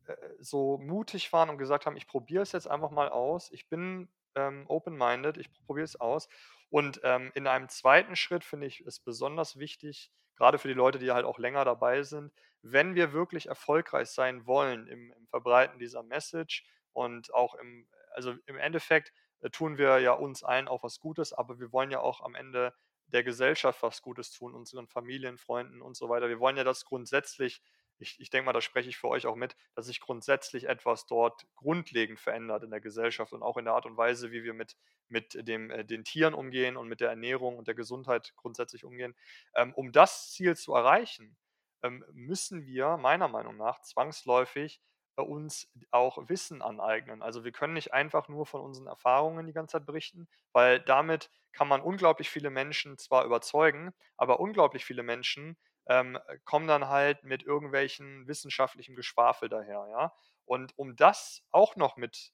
äh, 0.06 0.14
so 0.40 0.78
mutig 0.78 1.32
waren 1.32 1.50
und 1.50 1.58
gesagt 1.58 1.86
haben, 1.86 1.96
ich 1.96 2.06
probiere 2.06 2.42
es 2.42 2.52
jetzt 2.52 2.68
einfach 2.68 2.90
mal 2.90 3.08
aus, 3.10 3.50
ich 3.52 3.68
bin 3.68 4.08
ähm, 4.34 4.64
open-minded, 4.68 5.36
ich 5.38 5.52
probiere 5.66 5.84
es 5.84 6.00
aus. 6.00 6.28
Und 6.72 7.02
ähm, 7.04 7.30
in 7.34 7.46
einem 7.46 7.68
zweiten 7.68 8.16
Schritt 8.16 8.44
finde 8.44 8.66
ich 8.66 8.80
es 8.80 8.98
besonders 8.98 9.58
wichtig, 9.58 10.10
gerade 10.36 10.56
für 10.58 10.68
die 10.68 10.74
Leute, 10.74 10.98
die 10.98 11.10
halt 11.10 11.26
auch 11.26 11.38
länger 11.38 11.66
dabei 11.66 12.02
sind, 12.02 12.32
wenn 12.62 12.94
wir 12.94 13.12
wirklich 13.12 13.44
erfolgreich 13.44 14.08
sein 14.08 14.46
wollen 14.46 14.86
im, 14.86 15.12
im 15.12 15.26
Verbreiten 15.26 15.78
dieser 15.78 16.02
Message 16.02 16.64
und 16.94 17.34
auch 17.34 17.56
im, 17.56 17.86
also 18.14 18.34
im 18.46 18.56
Endeffekt 18.56 19.12
äh, 19.42 19.50
tun 19.50 19.76
wir 19.76 19.98
ja 19.98 20.12
uns 20.12 20.44
allen 20.44 20.66
auch 20.66 20.82
was 20.82 20.98
Gutes, 20.98 21.34
aber 21.34 21.60
wir 21.60 21.72
wollen 21.72 21.90
ja 21.90 22.00
auch 22.00 22.22
am 22.22 22.34
Ende 22.34 22.72
der 23.04 23.22
Gesellschaft 23.22 23.82
was 23.82 24.00
Gutes 24.00 24.30
tun, 24.30 24.54
unseren 24.54 24.88
Familien, 24.88 25.36
Freunden 25.36 25.82
und 25.82 25.94
so 25.94 26.08
weiter. 26.08 26.30
Wir 26.30 26.40
wollen 26.40 26.56
ja, 26.56 26.64
dass 26.64 26.86
grundsätzlich, 26.86 27.60
ich, 28.02 28.20
ich 28.20 28.30
denke 28.30 28.46
mal, 28.46 28.52
da 28.52 28.60
spreche 28.60 28.88
ich 28.88 28.98
für 28.98 29.08
euch 29.08 29.26
auch 29.26 29.36
mit, 29.36 29.56
dass 29.74 29.86
sich 29.86 30.00
grundsätzlich 30.00 30.68
etwas 30.68 31.06
dort 31.06 31.46
grundlegend 31.54 32.20
verändert 32.20 32.64
in 32.64 32.70
der 32.70 32.80
Gesellschaft 32.80 33.32
und 33.32 33.42
auch 33.42 33.56
in 33.56 33.64
der 33.64 33.74
Art 33.74 33.86
und 33.86 33.96
Weise, 33.96 34.32
wie 34.32 34.44
wir 34.44 34.52
mit, 34.52 34.76
mit 35.08 35.48
dem, 35.48 35.70
äh, 35.70 35.84
den 35.84 36.04
Tieren 36.04 36.34
umgehen 36.34 36.76
und 36.76 36.88
mit 36.88 37.00
der 37.00 37.10
Ernährung 37.10 37.56
und 37.56 37.68
der 37.68 37.74
Gesundheit 37.74 38.34
grundsätzlich 38.36 38.84
umgehen. 38.84 39.14
Ähm, 39.54 39.72
um 39.74 39.92
das 39.92 40.32
Ziel 40.32 40.56
zu 40.56 40.74
erreichen, 40.74 41.36
ähm, 41.82 42.04
müssen 42.12 42.66
wir 42.66 42.96
meiner 42.96 43.28
Meinung 43.28 43.56
nach 43.56 43.80
zwangsläufig 43.80 44.80
uns 45.16 45.70
auch 45.90 46.28
Wissen 46.28 46.62
aneignen. 46.62 47.22
Also 47.22 47.44
wir 47.44 47.52
können 47.52 47.74
nicht 47.74 47.92
einfach 47.92 48.28
nur 48.28 48.46
von 48.46 48.60
unseren 48.60 48.86
Erfahrungen 48.86 49.46
die 49.46 49.52
ganze 49.52 49.72
Zeit 49.72 49.86
berichten, 49.86 50.28
weil 50.52 50.80
damit 50.80 51.30
kann 51.52 51.68
man 51.68 51.82
unglaublich 51.82 52.30
viele 52.30 52.50
Menschen 52.50 52.96
zwar 52.98 53.24
überzeugen, 53.24 53.92
aber 54.16 54.40
unglaublich 54.40 54.84
viele 54.84 55.02
Menschen 55.02 55.56
ähm, 55.86 56.18
kommen 56.44 56.66
dann 56.68 56.88
halt 56.88 57.24
mit 57.24 57.42
irgendwelchen 57.42 58.26
wissenschaftlichen 58.28 58.94
Geschwafel 58.96 59.48
daher, 59.48 59.86
ja. 59.90 60.14
Und 60.44 60.76
um 60.78 60.96
das 60.96 61.44
auch 61.50 61.76
noch 61.76 61.96
mit 61.96 62.32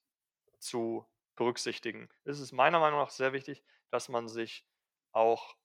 zu 0.58 1.06
berücksichtigen, 1.36 2.08
ist 2.24 2.40
es 2.40 2.52
meiner 2.52 2.80
Meinung 2.80 3.00
nach 3.00 3.10
sehr 3.10 3.32
wichtig, 3.32 3.62
dass 3.90 4.08
man 4.08 4.28
sich 4.28 4.66
auch 5.12 5.56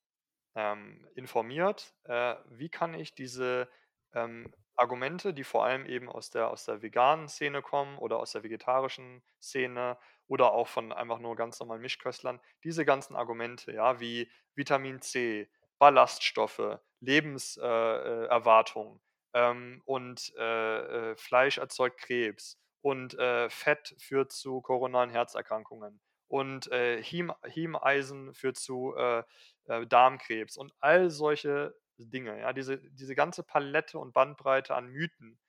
ähm, 0.56 1.08
informiert, 1.16 1.96
äh, 2.04 2.36
wie 2.50 2.70
kann 2.70 2.94
ich 2.94 3.16
diese 3.16 3.70
ähm, 4.14 4.54
Argumente, 4.76 5.34
die 5.34 5.44
vor 5.44 5.66
allem 5.66 5.86
eben 5.86 6.10
aus 6.10 6.30
der, 6.32 6.50
aus 6.50 6.66
der 6.66 6.82
veganen 6.82 7.28
Szene 7.28 7.62
kommen 7.62 7.98
oder 7.98 8.18
aus 8.20 8.32
der 8.32 8.44
vegetarischen 8.44 9.24
Szene 9.42 9.98
oder 10.28 10.52
auch 10.54 10.68
von 10.68 10.92
einfach 10.92 11.20
nur 11.20 11.36
ganz 11.36 11.60
normalen 11.60 11.82
Mischköstlern, 11.82 12.40
diese 12.64 12.86
ganzen 12.86 13.16
Argumente, 13.16 13.72
ja, 13.72 14.00
wie 14.00 14.32
Vitamin 14.56 15.02
C, 15.02 15.50
Ballaststoffe, 15.80 16.80
Lebenserwartung. 17.04 19.00
Äh, 19.34 19.40
äh, 19.40 19.52
ähm, 19.52 19.82
und 19.86 20.32
äh, 20.38 21.12
äh, 21.12 21.16
Fleisch 21.16 21.58
erzeugt 21.58 22.00
Krebs 22.00 22.60
und 22.82 23.18
äh, 23.18 23.50
Fett 23.50 23.96
führt 23.98 24.32
zu 24.32 24.62
koronaren 24.62 25.10
Herzerkrankungen 25.10 26.00
und 26.28 26.72
äh, 26.72 27.02
Hiemeisen 27.02 28.34
führt 28.34 28.58
zu 28.58 28.96
Darmkrebs 29.66 30.58
und 30.58 30.74
all 30.82 31.10
solche 31.10 31.74
Dinge, 31.98 32.38
ja, 32.38 32.52
diese, 32.52 32.80
diese 32.80 33.16
ganze 33.16 33.44
Palette 33.44 33.98
und 33.98 34.14
Bandbreite 34.14 34.76
an 34.76 34.88
Mythen, 34.90 35.40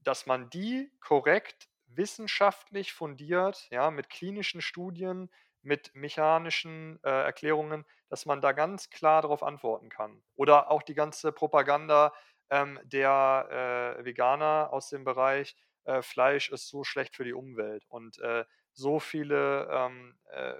dass 0.00 0.26
man 0.26 0.50
die 0.50 0.90
korrekt 1.00 1.68
wissenschaftlich 1.86 2.92
fundiert, 2.92 3.68
ja, 3.70 3.92
mit 3.92 4.10
klinischen 4.10 4.60
Studien, 4.60 5.30
mit 5.64 5.94
mechanischen 5.94 6.98
äh, 7.02 7.08
Erklärungen, 7.08 7.84
dass 8.08 8.26
man 8.26 8.40
da 8.40 8.52
ganz 8.52 8.90
klar 8.90 9.22
darauf 9.22 9.42
antworten 9.42 9.88
kann. 9.88 10.22
Oder 10.36 10.70
auch 10.70 10.82
die 10.82 10.94
ganze 10.94 11.32
Propaganda 11.32 12.12
ähm, 12.50 12.78
der 12.84 13.96
äh, 13.98 14.04
Veganer 14.04 14.68
aus 14.72 14.88
dem 14.88 15.04
Bereich, 15.04 15.56
äh, 15.84 16.02
Fleisch 16.02 16.50
ist 16.50 16.68
so 16.68 16.84
schlecht 16.84 17.16
für 17.16 17.24
die 17.24 17.34
Umwelt 17.34 17.84
und 17.88 18.18
äh, 18.20 18.44
so 18.72 19.00
viele 19.00 19.68
ähm, 19.70 20.18
äh, 20.30 20.54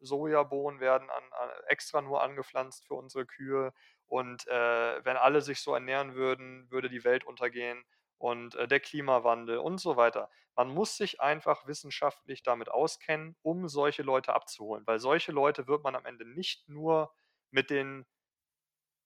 Sojabohnen 0.00 0.80
werden 0.80 1.08
an, 1.10 1.24
an, 1.32 1.50
extra 1.68 2.02
nur 2.02 2.22
angepflanzt 2.22 2.86
für 2.86 2.94
unsere 2.94 3.26
Kühe 3.26 3.72
und 4.06 4.46
äh, 4.46 5.04
wenn 5.04 5.16
alle 5.16 5.40
sich 5.40 5.60
so 5.60 5.74
ernähren 5.74 6.14
würden, 6.14 6.70
würde 6.70 6.88
die 6.88 7.04
Welt 7.04 7.24
untergehen 7.24 7.84
und 8.18 8.54
äh, 8.54 8.68
der 8.68 8.80
Klimawandel 8.80 9.58
und 9.58 9.78
so 9.78 9.96
weiter. 9.96 10.30
Man 10.54 10.68
muss 10.68 10.96
sich 10.96 11.20
einfach 11.20 11.66
wissenschaftlich 11.66 12.42
damit 12.42 12.70
auskennen, 12.70 13.36
um 13.42 13.68
solche 13.68 14.02
Leute 14.02 14.34
abzuholen, 14.34 14.86
weil 14.86 14.98
solche 14.98 15.32
Leute 15.32 15.66
wird 15.66 15.84
man 15.84 15.94
am 15.94 16.06
Ende 16.06 16.24
nicht 16.24 16.68
nur 16.68 17.14
mit 17.50 17.70
den, 17.70 18.06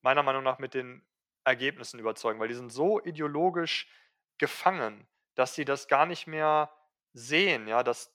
meiner 0.03 0.23
Meinung 0.23 0.43
nach, 0.43 0.59
mit 0.59 0.75
den 0.75 1.07
Ergebnissen 1.45 1.99
überzeugen, 1.99 2.39
weil 2.41 2.49
die 2.49 2.55
sind 2.55 2.71
so 2.71 3.01
ideologisch 3.01 3.91
gefangen, 4.39 5.09
dass 5.35 5.55
sie 5.55 5.65
das 5.65 5.89
gar 5.89 6.07
nicht 6.07 6.27
mehr 6.27 6.71
sehen, 7.13 7.67
ja, 7.67 7.83
dass 7.83 8.15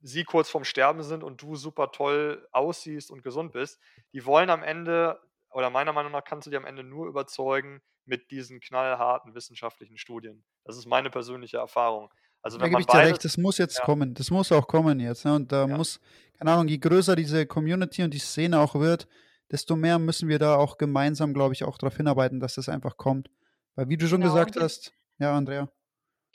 sie 0.00 0.24
kurz 0.24 0.50
vorm 0.50 0.64
Sterben 0.64 1.02
sind 1.02 1.22
und 1.22 1.40
du 1.40 1.56
super 1.56 1.92
toll 1.92 2.46
aussiehst 2.52 3.10
und 3.10 3.22
gesund 3.22 3.52
bist. 3.52 3.80
Die 4.12 4.26
wollen 4.26 4.50
am 4.50 4.62
Ende 4.62 5.20
oder 5.50 5.70
meiner 5.70 5.92
Meinung 5.92 6.12
nach 6.12 6.24
kannst 6.24 6.46
du 6.46 6.50
dir 6.50 6.58
am 6.58 6.66
Ende 6.66 6.82
nur 6.84 7.06
überzeugen 7.06 7.80
mit 8.06 8.30
diesen 8.30 8.60
knallharten 8.60 9.34
wissenschaftlichen 9.34 9.98
Studien. 9.98 10.44
Das 10.64 10.76
ist 10.76 10.86
meine 10.86 11.10
persönliche 11.10 11.58
Erfahrung. 11.58 12.12
Also 12.42 12.58
wenn 12.58 12.64
da 12.64 12.68
gebe 12.68 12.80
ich 12.82 12.86
dir 12.86 12.98
recht, 12.98 13.24
das 13.24 13.38
muss 13.38 13.58
jetzt 13.58 13.78
ja. 13.78 13.84
kommen. 13.84 14.14
Das 14.14 14.30
muss 14.30 14.52
auch 14.52 14.66
kommen 14.66 15.00
jetzt. 15.00 15.24
Ne? 15.24 15.34
Und 15.34 15.50
da 15.50 15.66
ja. 15.66 15.76
muss, 15.76 16.00
keine 16.38 16.52
Ahnung, 16.52 16.68
je 16.68 16.78
größer 16.78 17.16
diese 17.16 17.46
Community 17.46 18.02
und 18.02 18.12
die 18.12 18.18
Szene 18.18 18.60
auch 18.60 18.74
wird, 18.74 19.08
desto 19.50 19.76
mehr 19.76 19.98
müssen 19.98 20.28
wir 20.28 20.38
da 20.38 20.56
auch 20.56 20.76
gemeinsam, 20.76 21.32
glaube 21.32 21.54
ich, 21.54 21.64
auch 21.64 21.78
darauf 21.78 21.96
hinarbeiten, 21.96 22.40
dass 22.40 22.54
das 22.54 22.68
einfach 22.68 22.96
kommt. 22.96 23.30
Weil 23.76 23.88
wie 23.88 23.96
du 23.96 24.06
schon 24.06 24.20
genau, 24.20 24.34
gesagt 24.34 24.56
hast, 24.60 24.92
ja, 25.18 25.34
Andrea. 25.34 25.68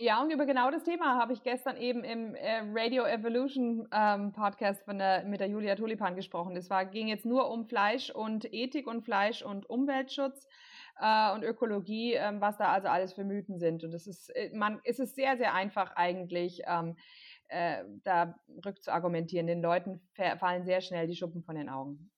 Ja, 0.01 0.21
und 0.21 0.31
über 0.31 0.45
genau 0.45 0.71
das 0.71 0.85
Thema 0.85 1.19
habe 1.19 1.33
ich 1.33 1.43
gestern 1.43 1.75
eben 1.75 2.05
im 2.05 2.33
äh, 2.33 2.61
Radio 2.73 3.03
Evolution 3.03 3.85
ähm, 3.91 4.31
Podcast 4.31 4.81
von 4.85 4.97
der, 4.97 5.25
mit 5.25 5.41
der 5.41 5.49
Julia 5.49 5.75
Tulipan 5.75 6.15
gesprochen. 6.15 6.55
Es 6.55 6.69
war, 6.69 6.85
ging 6.85 7.09
jetzt 7.09 7.25
nur 7.25 7.51
um 7.51 7.67
Fleisch 7.67 8.09
und 8.09 8.45
Ethik 8.53 8.87
und 8.87 9.03
Fleisch 9.03 9.41
und 9.41 9.69
Umweltschutz 9.69 10.47
äh, 10.99 11.33
und 11.33 11.43
Ökologie, 11.43 12.13
ähm, 12.13 12.41
was 12.41 12.57
da 12.57 12.71
also 12.71 12.87
alles 12.87 13.13
für 13.13 13.23
Mythen 13.23 13.59
sind. 13.59 13.83
Und 13.83 13.93
es 13.93 14.07
ist, 14.07 14.29
äh, 14.35 14.51
man, 14.53 14.79
es 14.83 14.99
ist 14.99 15.15
sehr, 15.15 15.37
sehr 15.37 15.53
einfach 15.53 15.95
eigentlich, 15.95 16.61
ähm, 16.67 16.95
äh, 17.47 17.83
da 18.03 18.35
rückzuargumentieren. 18.65 19.47
Den 19.47 19.61
Leuten 19.61 20.01
fallen 20.39 20.65
sehr 20.65 20.81
schnell 20.81 21.07
die 21.07 21.15
Schuppen 21.15 21.43
von 21.43 21.55
den 21.55 21.69
Augen. 21.69 22.11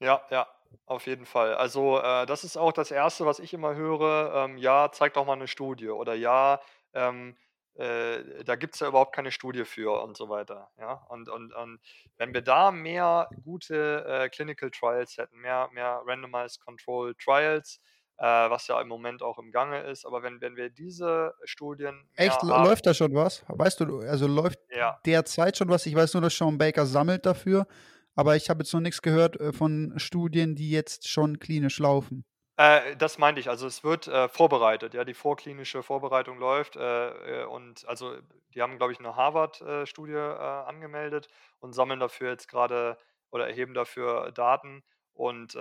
Ja, 0.00 0.22
ja, 0.30 0.46
auf 0.86 1.06
jeden 1.06 1.26
Fall. 1.26 1.54
Also 1.54 1.98
äh, 1.98 2.26
das 2.26 2.44
ist 2.44 2.56
auch 2.56 2.72
das 2.72 2.90
Erste, 2.90 3.26
was 3.26 3.38
ich 3.38 3.52
immer 3.52 3.74
höre. 3.74 4.34
Ähm, 4.34 4.58
ja, 4.58 4.90
zeig 4.92 5.14
doch 5.14 5.26
mal 5.26 5.34
eine 5.34 5.48
Studie 5.48 5.88
oder 5.88 6.14
ja, 6.14 6.60
ähm, 6.94 7.36
äh, 7.74 8.44
da 8.44 8.56
gibt 8.56 8.74
es 8.74 8.80
ja 8.80 8.88
überhaupt 8.88 9.14
keine 9.14 9.30
Studie 9.30 9.64
für 9.64 10.02
und 10.02 10.16
so 10.16 10.28
weiter. 10.28 10.70
Ja? 10.78 11.04
Und, 11.08 11.28
und, 11.28 11.52
und 11.54 11.80
wenn 12.16 12.34
wir 12.34 12.42
da 12.42 12.70
mehr 12.70 13.28
gute 13.42 14.04
äh, 14.06 14.28
Clinical 14.28 14.70
Trials 14.70 15.16
hätten, 15.16 15.38
mehr, 15.38 15.68
mehr 15.72 16.02
Randomized 16.04 16.60
Control 16.64 17.14
Trials, 17.14 17.80
was 18.20 18.66
ja 18.66 18.80
im 18.80 18.88
Moment 18.88 19.22
auch 19.22 19.38
im 19.38 19.50
Gange 19.50 19.80
ist. 19.82 20.04
Aber 20.04 20.22
wenn, 20.22 20.40
wenn 20.40 20.56
wir 20.56 20.70
diese 20.70 21.34
Studien. 21.44 22.06
Echt? 22.16 22.42
haben, 22.42 22.64
läuft 22.64 22.86
da 22.86 22.94
schon 22.94 23.14
was? 23.14 23.44
Weißt 23.48 23.80
du, 23.80 24.00
also 24.00 24.26
läuft 24.26 24.58
ja. 24.70 25.00
derzeit 25.06 25.56
schon 25.56 25.68
was? 25.68 25.86
Ich 25.86 25.94
weiß 25.94 26.14
nur, 26.14 26.22
dass 26.22 26.36
Sean 26.36 26.58
Baker 26.58 26.86
sammelt 26.86 27.24
dafür, 27.24 27.66
aber 28.14 28.36
ich 28.36 28.50
habe 28.50 28.62
jetzt 28.62 28.72
noch 28.74 28.80
nichts 28.80 29.02
gehört 29.02 29.40
äh, 29.40 29.52
von 29.52 29.94
Studien, 29.96 30.54
die 30.54 30.70
jetzt 30.70 31.08
schon 31.08 31.38
klinisch 31.38 31.78
laufen. 31.78 32.24
Äh, 32.60 32.94
das 32.96 33.16
meinte 33.16 33.40
ich. 33.40 33.48
Also 33.48 33.66
es 33.66 33.84
wird 33.84 34.06
äh, 34.06 34.28
vorbereitet. 34.28 34.92
Ja, 34.92 35.04
die 35.04 35.14
vorklinische 35.14 35.82
Vorbereitung 35.82 36.38
läuft 36.38 36.76
äh, 36.76 37.42
äh 37.42 37.44
und 37.46 37.88
also 37.88 38.18
die 38.54 38.60
haben, 38.60 38.76
glaube 38.76 38.92
ich, 38.92 38.98
eine 38.98 39.16
Harvard-Studie 39.16 40.12
äh, 40.12 40.38
angemeldet 40.66 41.28
und 41.60 41.72
sammeln 41.72 42.00
dafür 42.00 42.30
jetzt 42.30 42.48
gerade 42.48 42.98
oder 43.30 43.48
erheben 43.48 43.72
dafür 43.72 44.32
Daten 44.32 44.82
und 45.14 45.56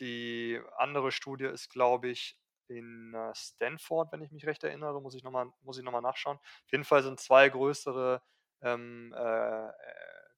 die 0.00 0.60
andere 0.76 1.12
Studie 1.12 1.46
ist, 1.46 1.70
glaube 1.70 2.08
ich, 2.08 2.38
in 2.68 3.14
Stanford, 3.34 4.10
wenn 4.12 4.22
ich 4.22 4.32
mich 4.32 4.46
recht 4.46 4.64
erinnere, 4.64 5.00
muss 5.00 5.14
ich 5.14 5.22
nochmal 5.22 5.46
noch 5.62 6.00
nachschauen. 6.00 6.38
Auf 6.38 6.72
jeden 6.72 6.84
Fall 6.84 7.02
sind 7.02 7.20
zwei 7.20 7.48
größere 7.48 8.22
ähm, 8.62 9.12
äh, 9.16 9.70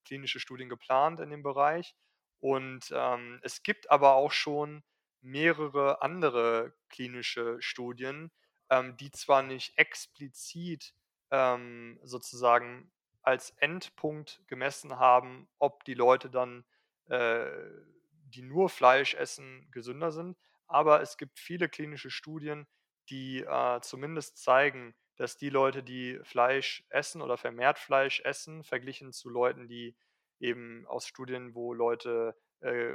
klinische 0.05 0.41
Studien 0.41 0.69
geplant 0.69 1.21
in 1.21 1.31
dem 1.31 1.43
Bereich. 1.43 1.95
Und 2.41 2.93
ähm, 2.93 3.41
es 3.43 3.63
gibt 3.63 3.91
aber 3.91 4.15
auch 4.15 4.33
schon 4.33 4.83
mehrere 5.21 6.03
andere 6.03 6.75
klinische 6.89 7.61
Studien, 7.61 8.31
ähm, 8.71 8.97
die 8.97 9.11
zwar 9.11 9.43
nicht 9.43 9.79
explizit 9.79 10.95
ähm, 11.31 11.99
sozusagen 12.03 12.91
als 13.23 13.51
Endpunkt 13.59 14.41
gemessen 14.47 14.99
haben, 14.99 15.49
ob 15.59 15.85
die 15.85 15.95
Leute 15.95 16.31
dann, 16.31 16.65
äh, 17.09 17.47
die 18.31 18.43
nur 18.43 18.69
Fleisch 18.69 19.15
essen, 19.15 19.69
gesünder 19.71 20.13
sind, 20.13 20.37
aber 20.67 21.01
es 21.01 21.17
gibt 21.17 21.39
viele 21.39 21.69
klinische 21.69 22.11
Studien, 22.11 22.67
die 23.09 23.43
äh, 23.43 23.81
zumindest 23.81 24.39
zeigen, 24.39 24.95
dass 25.17 25.37
die 25.37 25.49
Leute, 25.49 25.83
die 25.83 26.19
Fleisch 26.25 26.85
essen 26.91 27.23
oder 27.23 27.37
vermehrt 27.37 27.79
Fleisch 27.79 28.21
essen, 28.21 28.65
verglichen 28.65 29.13
zu 29.13 29.31
Leuten, 29.31 29.69
die 29.69 29.97
eben 30.41 30.87
aus 30.87 31.07
Studien, 31.07 31.55
wo 31.55 31.73
Leute 31.73 32.37
äh, 32.61 32.95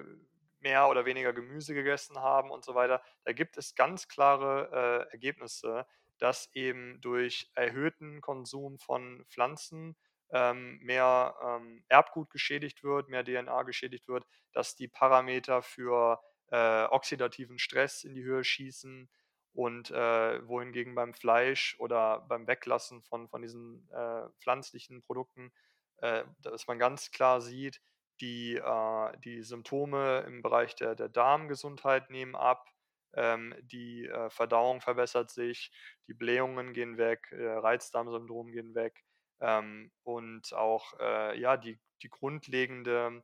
mehr 0.59 0.89
oder 0.89 1.05
weniger 1.05 1.33
Gemüse 1.33 1.73
gegessen 1.73 2.19
haben 2.19 2.51
und 2.51 2.63
so 2.63 2.75
weiter, 2.75 3.01
da 3.23 3.33
gibt 3.33 3.57
es 3.57 3.73
ganz 3.73 4.07
klare 4.07 5.07
äh, 5.09 5.11
Ergebnisse, 5.11 5.87
dass 6.19 6.53
eben 6.53 7.01
durch 7.01 7.49
erhöhten 7.55 8.21
Konsum 8.21 8.77
von 8.77 9.25
Pflanzen 9.29 9.97
ähm, 10.31 10.79
mehr 10.81 11.35
ähm, 11.43 11.83
Erbgut 11.89 12.29
geschädigt 12.29 12.83
wird, 12.83 13.09
mehr 13.09 13.23
DNA 13.23 13.63
geschädigt 13.63 14.07
wird, 14.07 14.25
dass 14.53 14.75
die 14.75 14.87
Parameter 14.87 15.61
für 15.61 16.21
äh, 16.51 16.85
oxidativen 16.85 17.59
Stress 17.59 18.03
in 18.03 18.13
die 18.13 18.23
Höhe 18.23 18.43
schießen 18.43 19.09
und 19.53 19.91
äh, 19.91 20.47
wohingegen 20.47 20.95
beim 20.95 21.13
Fleisch 21.13 21.75
oder 21.79 22.21
beim 22.21 22.47
Weglassen 22.47 23.01
von, 23.03 23.27
von 23.27 23.41
diesen 23.41 23.89
äh, 23.91 24.29
pflanzlichen 24.39 25.01
Produkten, 25.01 25.51
äh, 25.97 26.23
dass 26.39 26.67
man 26.67 26.79
ganz 26.79 27.11
klar 27.11 27.41
sieht, 27.41 27.81
die, 28.21 28.55
äh, 28.55 29.17
die 29.25 29.41
Symptome 29.43 30.21
im 30.21 30.41
Bereich 30.41 30.75
der, 30.75 30.95
der 30.95 31.09
Darmgesundheit 31.09 32.09
nehmen 32.09 32.35
ab, 32.35 32.69
ähm, 33.13 33.53
die 33.61 34.05
äh, 34.05 34.29
Verdauung 34.29 34.79
verbessert 34.79 35.29
sich, 35.31 35.71
die 36.07 36.13
Blähungen 36.13 36.71
gehen 36.71 36.97
weg, 36.97 37.27
Reizdarmsyndrom 37.33 38.51
gehen 38.51 38.73
weg 38.73 39.03
ähm, 39.41 39.91
und 40.03 40.53
auch 40.53 40.97
äh, 40.99 41.39
ja, 41.39 41.57
die, 41.57 41.77
die 42.01 42.09
grundlegende 42.09 43.23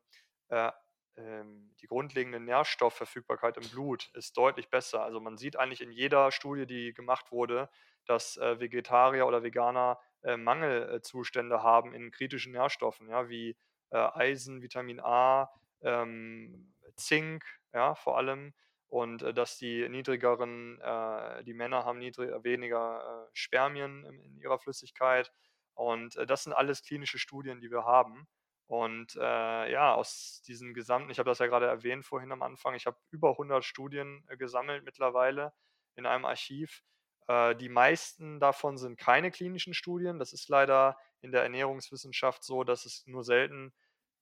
äh, 0.49 0.72
ähm, 1.18 1.72
die 1.82 1.88
grundlegende 1.88 2.39
Nährstoffverfügbarkeit 2.39 3.57
im 3.57 3.68
Blut 3.70 4.09
ist 4.13 4.38
deutlich 4.38 4.70
besser. 4.70 5.03
Also 5.03 5.20
man 5.20 5.38
sieht 5.38 5.57
eigentlich 5.57 5.82
in 5.82 5.91
jeder 5.91 6.32
Studie, 6.32 6.68
die 6.68 6.93
gemacht 6.93 7.32
wurde, 7.32 7.70
dass 8.05 8.38
äh, 8.38 8.59
Vegetarier 8.59 9.26
oder 9.26 9.43
Veganer 9.43 9.99
äh, 10.24 10.38
Mangelzustände 10.38 11.63
haben 11.63 11.93
in 11.93 12.11
kritischen 12.11 12.51
Nährstoffen, 12.51 13.09
ja, 13.09 13.30
wie 13.30 13.57
äh, 13.89 13.97
Eisen, 13.97 14.61
Vitamin 14.61 14.99
A, 14.99 15.51
ähm, 15.82 16.74
Zink, 16.95 17.43
ja, 17.74 17.95
vor 17.95 18.18
allem. 18.18 18.53
Und 18.88 19.24
äh, 19.24 19.34
dass 19.34 19.57
die 19.57 19.89
niedrigeren, 19.89 20.80
äh, 20.82 21.43
die 21.43 21.53
Männer 21.53 21.84
haben 21.84 21.99
niedrig, 21.99 22.32
weniger 22.43 23.26
äh, 23.26 23.30
Spermien 23.34 24.05
in, 24.05 24.20
in, 24.20 24.38
ihrer 24.38 24.59
Flüssigkeit. 24.59 25.32
Und 25.78 26.15
äh, 26.17 26.25
das 26.25 26.43
sind 26.43 26.53
alles 26.53 26.82
klinische 26.82 27.19
Studien, 27.19 27.61
die 27.61 27.69
wir 27.69 27.86
haben. 27.86 28.28
Und 28.65 29.15
äh, 29.15 29.71
ja, 29.71 29.93
aus 29.93 30.41
diesen 30.45 30.73
gesamten, 30.73 31.09
ich 31.09 31.19
habe 31.19 31.30
das 31.30 31.39
ja 31.39 31.47
gerade 31.47 31.67
erwähnt 31.67 32.05
vorhin 32.05 32.32
am 32.32 32.41
Anfang, 32.41 32.73
ich 32.73 32.86
habe 32.86 32.97
über 33.11 33.32
100 33.32 33.63
Studien 33.63 34.25
äh, 34.28 34.36
gesammelt 34.36 34.84
mittlerweile 34.84 35.53
in 35.95 36.05
einem 36.05 36.25
Archiv. 36.25 36.84
Äh, 37.28 37.55
die 37.55 37.69
meisten 37.69 38.39
davon 38.39 38.78
sind 38.78 38.97
keine 38.97 39.32
klinischen 39.32 39.73
Studien. 39.73 40.19
Das 40.19 40.34
ist 40.34 40.49
leider 40.49 40.97
in 41.21 41.32
der 41.32 41.43
Ernährungswissenschaft 41.43 42.43
so, 42.43 42.63
dass 42.63 42.86
es 42.86 43.05
nur 43.05 43.23
selten 43.23 43.71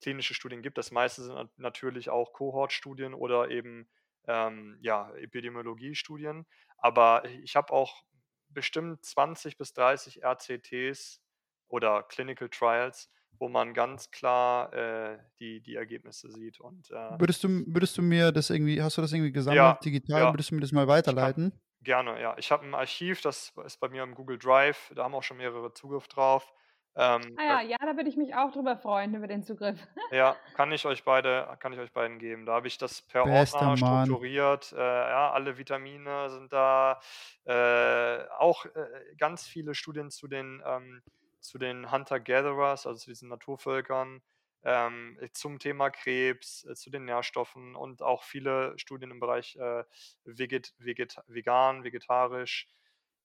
klinische 0.01 0.34
Studien 0.34 0.62
gibt. 0.62 0.78
Das 0.78 0.91
meiste 0.91 1.24
sind 1.24 1.49
natürlich 1.58 2.10
auch 2.10 2.34
Kohortstudien 2.34 3.14
oder 3.14 3.49
eben 3.49 3.89
ähm, 4.28 4.78
ja, 4.82 5.12
Epidemiologiestudien. 5.16 6.45
Aber 6.78 7.26
ich 7.26 7.56
habe 7.56 7.74
auch 7.74 8.03
bestimmt 8.49 9.03
20 9.03 9.58
bis 9.58 9.74
30 9.74 10.24
RCTs 10.24 11.24
oder 11.68 12.03
Clinical 12.03 12.49
Trials 12.49 13.09
wo 13.39 13.49
man 13.49 13.74
ganz 13.74 14.11
klar 14.11 14.74
äh, 14.74 15.18
die, 15.39 15.61
die 15.61 15.76
Ergebnisse 15.76 16.30
sieht. 16.32 16.59
Und, 16.59 16.89
äh, 16.91 17.20
würdest, 17.20 17.43
du, 17.43 17.49
würdest 17.68 17.97
du 17.97 18.01
mir 18.01 18.32
das 18.32 18.49
irgendwie, 18.49 18.82
hast 18.82 18.97
du 18.97 19.01
das 19.01 19.11
irgendwie 19.11 19.32
gesammelt, 19.32 19.57
ja, 19.57 19.80
digital, 19.84 20.22
ja. 20.22 20.34
würdest 20.34 20.51
du 20.51 20.55
mir 20.55 20.61
das 20.61 20.72
mal 20.72 20.88
weiterleiten? 20.88 21.51
Kann, 21.51 21.59
gerne, 21.84 22.22
ja. 22.22 22.36
Ich 22.38 22.51
habe 22.51 22.66
ein 22.66 22.74
Archiv, 22.74 23.22
das 23.22 23.53
ist 23.66 23.80
bei 23.80 23.89
mir 23.89 24.03
im 24.03 24.16
Google 24.16 24.38
Drive, 24.38 24.91
da 24.95 25.03
haben 25.03 25.16
auch 25.16 25.24
schon 25.24 25.38
mehrere 25.38 25.74
Zugriff 25.74 26.07
drauf. 26.07 26.53
Ähm, 26.97 27.36
ah 27.38 27.43
ja, 27.43 27.61
ja, 27.61 27.78
da 27.82 27.97
würde 27.97 28.07
ich 28.07 28.16
mich 28.16 28.36
auch 28.36 28.53
drüber 28.53 28.78
freuen, 28.78 29.13
über 29.16 29.28
den 29.28 29.43
Zugriff. 29.43 29.78
ja, 30.11 30.38
kann 30.53 30.72
ich 30.72 30.86
euch 30.86 31.03
beide, 31.03 31.57
kann 31.59 31.74
ich 31.74 31.80
euch 31.80 31.91
beiden 31.91 32.20
geben. 32.20 32.45
Da 32.45 32.53
habe 32.53 32.68
ich 32.68 32.78
das 32.78 33.01
per 33.01 33.26
Bester 33.26 33.68
Ordner 33.68 33.78
strukturiert. 33.78 34.72
Äh, 34.72 34.80
ja, 34.80 35.32
alle 35.32 35.57
Vitamine 35.57 36.30
sind 36.30 36.53
da. 36.53 37.01
Äh, 37.43 38.26
auch 38.38 38.63
äh, 38.66 38.70
ganz 39.18 39.45
viele 39.45 39.76
Studien 39.76 40.09
zu 40.09 40.30
den 40.30 40.63
ähm, 40.66 41.01
zu 41.48 41.58
den 41.58 41.91
Hunter-Gatherers, 41.91 42.86
also 42.86 43.00
zu 43.00 43.10
diesen 43.10 43.30
Naturvölkern, 43.30 44.22
ähm, 44.64 45.18
zum 45.32 45.60
Thema 45.60 45.89
Krebs, 45.91 46.66
äh, 46.66 46.74
zu 46.76 46.89
den 46.89 47.06
Nährstoffen 47.06 47.76
und 47.76 48.02
auch 48.02 48.24
viele 48.24 48.78
Studien 48.78 49.12
im 49.12 49.20
Bereich 49.20 49.56
äh, 49.58 49.84
veget, 50.24 50.74
veget, 50.80 51.22
vegan, 51.28 51.84
vegetarisch, 51.84 52.68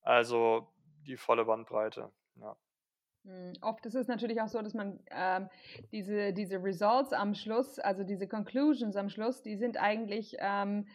also 0.02 0.72
die 1.06 1.16
volle 1.16 1.46
Bandbreite. 1.46 2.12
Ja. 2.36 2.56
Hm, 3.24 3.52
oft 3.62 3.84
ist 3.86 3.94
es 3.94 4.08
natürlich 4.08 4.40
auch 4.40 4.48
so, 4.48 4.60
dass 4.62 4.74
man 4.74 5.00
ähm, 5.10 5.48
diese, 5.92 6.32
diese 6.32 6.62
Results 6.62 7.12
am 7.12 7.34
Schluss, 7.34 7.78
also 7.78 8.04
diese 8.04 8.28
Conclusions 8.28 8.96
am 8.96 9.08
Schluss, 9.08 9.42
die 9.42 9.56
sind 9.56 9.78
eigentlich 9.78 10.36
ähm, 10.38 10.88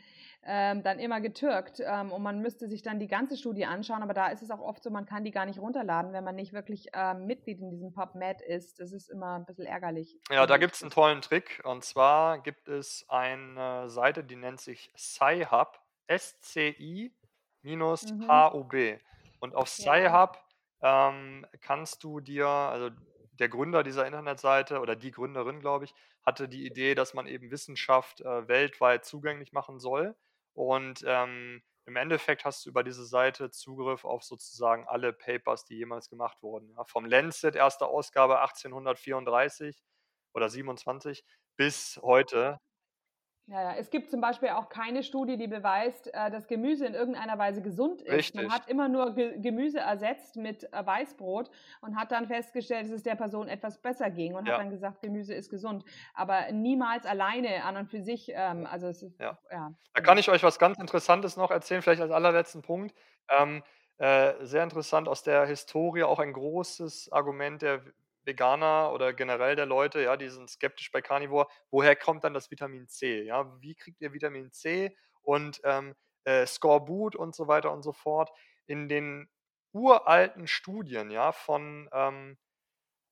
ähm, 0.47 0.83
dann 0.83 0.99
immer 0.99 1.21
getürkt 1.21 1.81
ähm, 1.83 2.11
und 2.11 2.21
man 2.21 2.39
müsste 2.39 2.67
sich 2.67 2.83
dann 2.83 2.99
die 2.99 3.07
ganze 3.07 3.35
Studie 3.35 3.65
anschauen, 3.65 4.03
aber 4.03 4.13
da 4.13 4.27
ist 4.27 4.43
es 4.43 4.51
auch 4.51 4.59
oft 4.59 4.83
so, 4.83 4.91
man 4.91 5.07
kann 5.07 5.23
die 5.23 5.31
gar 5.31 5.47
nicht 5.47 5.59
runterladen, 5.59 6.13
wenn 6.13 6.23
man 6.23 6.35
nicht 6.35 6.53
wirklich 6.53 6.89
ähm, 6.93 7.25
Mitglied 7.25 7.59
in 7.59 7.71
diesem 7.71 7.93
PubMed 7.93 8.41
ist. 8.41 8.79
Das 8.79 8.91
ist 8.91 9.09
immer 9.09 9.39
ein 9.39 9.45
bisschen 9.45 9.65
ärgerlich. 9.65 10.15
Ja, 10.29 10.45
da 10.45 10.57
gibt 10.57 10.75
es 10.75 10.83
einen 10.83 10.91
tollen 10.91 11.21
Trick 11.21 11.61
und 11.63 11.83
zwar 11.83 12.37
gibt 12.43 12.67
es 12.67 13.05
eine 13.07 13.89
Seite, 13.89 14.23
die 14.23 14.35
nennt 14.35 14.61
sich 14.61 14.91
SciHub, 14.95 15.79
S-C-I-H-U-B. 16.05 17.13
Mhm. 18.93 18.99
Und 19.39 19.55
auf 19.55 19.67
SciHub 19.67 20.37
ja. 20.81 21.09
ähm, 21.09 21.47
kannst 21.61 22.03
du 22.03 22.19
dir, 22.19 22.47
also 22.47 22.91
der 23.39 23.49
Gründer 23.49 23.81
dieser 23.83 24.05
Internetseite 24.05 24.79
oder 24.79 24.95
die 24.95 25.09
Gründerin, 25.11 25.59
glaube 25.59 25.85
ich, 25.85 25.95
hatte 26.23 26.47
die 26.47 26.65
Idee, 26.67 26.93
dass 26.93 27.15
man 27.15 27.25
eben 27.27 27.49
Wissenschaft 27.49 28.21
äh, 28.21 28.47
weltweit 28.47 29.05
zugänglich 29.05 29.51
machen 29.51 29.79
soll. 29.79 30.15
Und 30.55 31.03
ähm, 31.05 31.61
im 31.85 31.95
Endeffekt 31.97 32.45
hast 32.45 32.65
du 32.65 32.69
über 32.69 32.83
diese 32.83 33.05
Seite 33.05 33.51
Zugriff 33.51 34.05
auf 34.05 34.23
sozusagen 34.23 34.87
alle 34.87 35.13
Papers, 35.13 35.65
die 35.65 35.75
jemals 35.75 36.09
gemacht 36.09 36.41
wurden. 36.41 36.71
Ja, 36.75 36.83
vom 36.85 37.05
Lancet, 37.05 37.55
erste 37.55 37.85
Ausgabe 37.87 38.39
1834 38.39 39.83
oder 40.33 40.49
27 40.49 41.23
bis 41.57 41.99
heute. 42.01 42.59
Ja, 43.47 43.61
ja, 43.61 43.75
es 43.77 43.91
gibt 43.91 44.09
zum 44.09 44.21
Beispiel 44.21 44.49
auch 44.49 44.69
keine 44.69 45.03
Studie, 45.03 45.37
die 45.37 45.47
beweist, 45.47 46.11
äh, 46.13 46.31
dass 46.31 46.47
Gemüse 46.47 46.87
in 46.87 46.95
irgendeiner 46.95 47.37
Weise 47.37 47.61
gesund 47.61 48.01
ist. 48.01 48.11
Richtig. 48.11 48.41
Man 48.41 48.51
hat 48.51 48.67
immer 48.67 48.89
nur 48.89 49.13
Ge 49.13 49.39
Gemüse 49.39 49.79
ersetzt 49.79 50.35
mit 50.35 50.63
äh, 50.73 50.85
Weißbrot 50.85 51.51
und 51.81 51.95
hat 51.95 52.11
dann 52.11 52.27
festgestellt, 52.27 52.85
dass 52.85 52.91
es 52.91 53.03
der 53.03 53.13
Person 53.13 53.47
etwas 53.47 53.77
besser 53.77 54.09
ging 54.09 54.33
und 54.33 54.47
ja. 54.47 54.53
hat 54.53 54.61
dann 54.61 54.71
gesagt, 54.71 55.01
Gemüse 55.03 55.35
ist 55.35 55.51
gesund. 55.51 55.85
Aber 56.15 56.51
niemals 56.51 57.05
alleine 57.05 57.63
an 57.63 57.77
und 57.77 57.91
für 57.91 58.01
sich. 58.01 58.31
Ähm, 58.33 58.65
also 58.65 58.87
es 58.87 59.03
ist, 59.03 59.19
ja. 59.19 59.37
ja. 59.51 59.71
Da 59.93 60.01
kann 60.01 60.17
ich 60.17 60.27
euch 60.29 60.41
was 60.41 60.57
ganz 60.57 60.79
Interessantes 60.79 61.37
noch 61.37 61.51
erzählen, 61.51 61.83
vielleicht 61.83 62.01
als 62.01 62.11
allerletzten 62.11 62.63
Punkt. 62.63 62.95
Ähm, 63.29 63.61
äh, 63.97 64.33
sehr 64.43 64.63
interessant 64.63 65.07
aus 65.07 65.21
der 65.21 65.45
Historie, 65.45 66.03
auch 66.03 66.19
ein 66.19 66.33
großes 66.33 67.11
Argument 67.11 67.61
der 67.61 67.81
Veganer 68.25 68.91
oder 68.93 69.13
generell 69.13 69.55
der 69.55 69.65
Leute, 69.65 70.01
ja, 70.01 70.17
die 70.17 70.29
sind 70.29 70.49
skeptisch 70.49 70.91
bei 70.91 71.01
Carnivore, 71.01 71.47
woher 71.71 71.95
kommt 71.95 72.23
dann 72.23 72.33
das 72.33 72.51
Vitamin 72.51 72.87
C? 72.87 73.23
Ja, 73.23 73.59
wie 73.61 73.75
kriegt 73.75 74.01
ihr 74.01 74.13
Vitamin 74.13 74.51
C, 74.51 74.95
und 75.25 75.59
ähm, 75.63 75.95
äh, 76.23 76.45
Skorbut 76.45 77.15
und 77.15 77.35
so 77.35 77.47
weiter 77.47 77.71
und 77.71 77.83
so 77.83 77.91
fort. 77.91 78.31
In 78.67 78.87
den 78.87 79.29
uralten 79.73 80.47
Studien, 80.47 81.11
ja, 81.11 81.31
von, 81.31 81.89
ähm, 81.91 82.37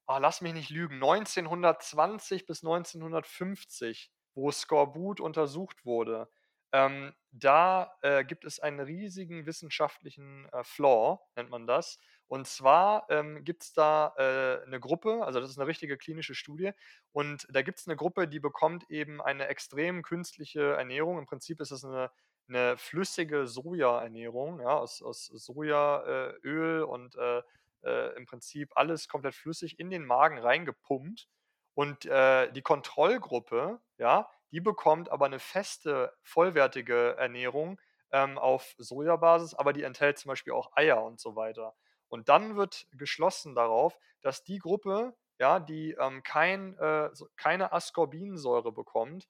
ah, 0.07 0.19
lass 0.19 0.41
mich 0.41 0.53
nicht 0.53 0.69
lügen, 0.69 0.95
1920 0.95 2.45
bis 2.45 2.63
1950, 2.63 4.11
wo 4.35 4.51
Skorbut 4.51 5.19
untersucht 5.19 5.85
wurde, 5.85 6.29
ähm, 6.71 7.13
da 7.31 7.95
äh, 8.01 8.23
gibt 8.23 8.45
es 8.45 8.59
einen 8.59 8.79
riesigen 8.79 9.45
wissenschaftlichen 9.45 10.47
äh, 10.51 10.63
Flaw, 10.63 11.19
nennt 11.35 11.49
man 11.49 11.67
das. 11.67 11.99
Und 12.27 12.47
zwar 12.47 13.05
ähm, 13.09 13.43
gibt 13.43 13.63
es 13.63 13.73
da 13.73 14.13
äh, 14.17 14.65
eine 14.65 14.79
Gruppe, 14.79 15.23
also 15.23 15.39
das 15.39 15.49
ist 15.51 15.59
eine 15.59 15.67
richtige 15.67 15.97
klinische 15.97 16.35
Studie, 16.35 16.71
und 17.11 17.45
da 17.49 17.61
gibt 17.61 17.79
es 17.79 17.87
eine 17.87 17.95
Gruppe, 17.95 18.27
die 18.27 18.39
bekommt 18.39 18.89
eben 18.89 19.21
eine 19.21 19.47
extrem 19.47 20.01
künstliche 20.01 20.73
Ernährung. 20.73 21.19
Im 21.19 21.25
Prinzip 21.25 21.59
ist 21.61 21.71
es 21.71 21.83
eine, 21.85 22.11
eine 22.47 22.77
flüssige 22.77 23.45
Sojaernährung, 23.47 24.61
ja, 24.61 24.77
aus, 24.77 25.01
aus 25.01 25.25
Sojaöl 25.27 26.83
und 26.83 27.15
äh, 27.15 27.41
äh, 27.83 28.15
im 28.17 28.25
Prinzip 28.25 28.71
alles 28.75 29.07
komplett 29.07 29.35
flüssig 29.35 29.79
in 29.79 29.89
den 29.89 30.05
Magen 30.05 30.37
reingepumpt. 30.39 31.27
Und 31.75 32.05
äh, 32.05 32.51
die 32.51 32.61
Kontrollgruppe, 32.61 33.79
ja, 33.97 34.29
die 34.51 34.61
bekommt 34.61 35.09
aber 35.09 35.25
eine 35.25 35.39
feste, 35.39 36.13
vollwertige 36.21 37.15
Ernährung 37.17 37.79
ähm, 38.11 38.37
auf 38.37 38.75
Sojabasis, 38.77 39.55
aber 39.55 39.73
die 39.73 39.83
enthält 39.83 40.19
zum 40.19 40.29
Beispiel 40.29 40.53
auch 40.53 40.71
Eier 40.75 41.03
und 41.03 41.19
so 41.19 41.35
weiter. 41.35 41.73
Und 42.13 42.29
dann 42.29 42.55
wird 42.55 42.85
geschlossen 42.91 43.55
darauf, 43.55 43.97
dass 44.21 44.43
die 44.43 44.59
Gruppe, 44.59 45.15
ja, 45.39 45.59
die 45.59 45.95
ähm, 45.99 46.21
kein, 46.21 46.77
äh, 46.77 47.09
keine 47.37 47.73
Ascorbinsäure 47.73 48.71
bekommt, 48.71 49.27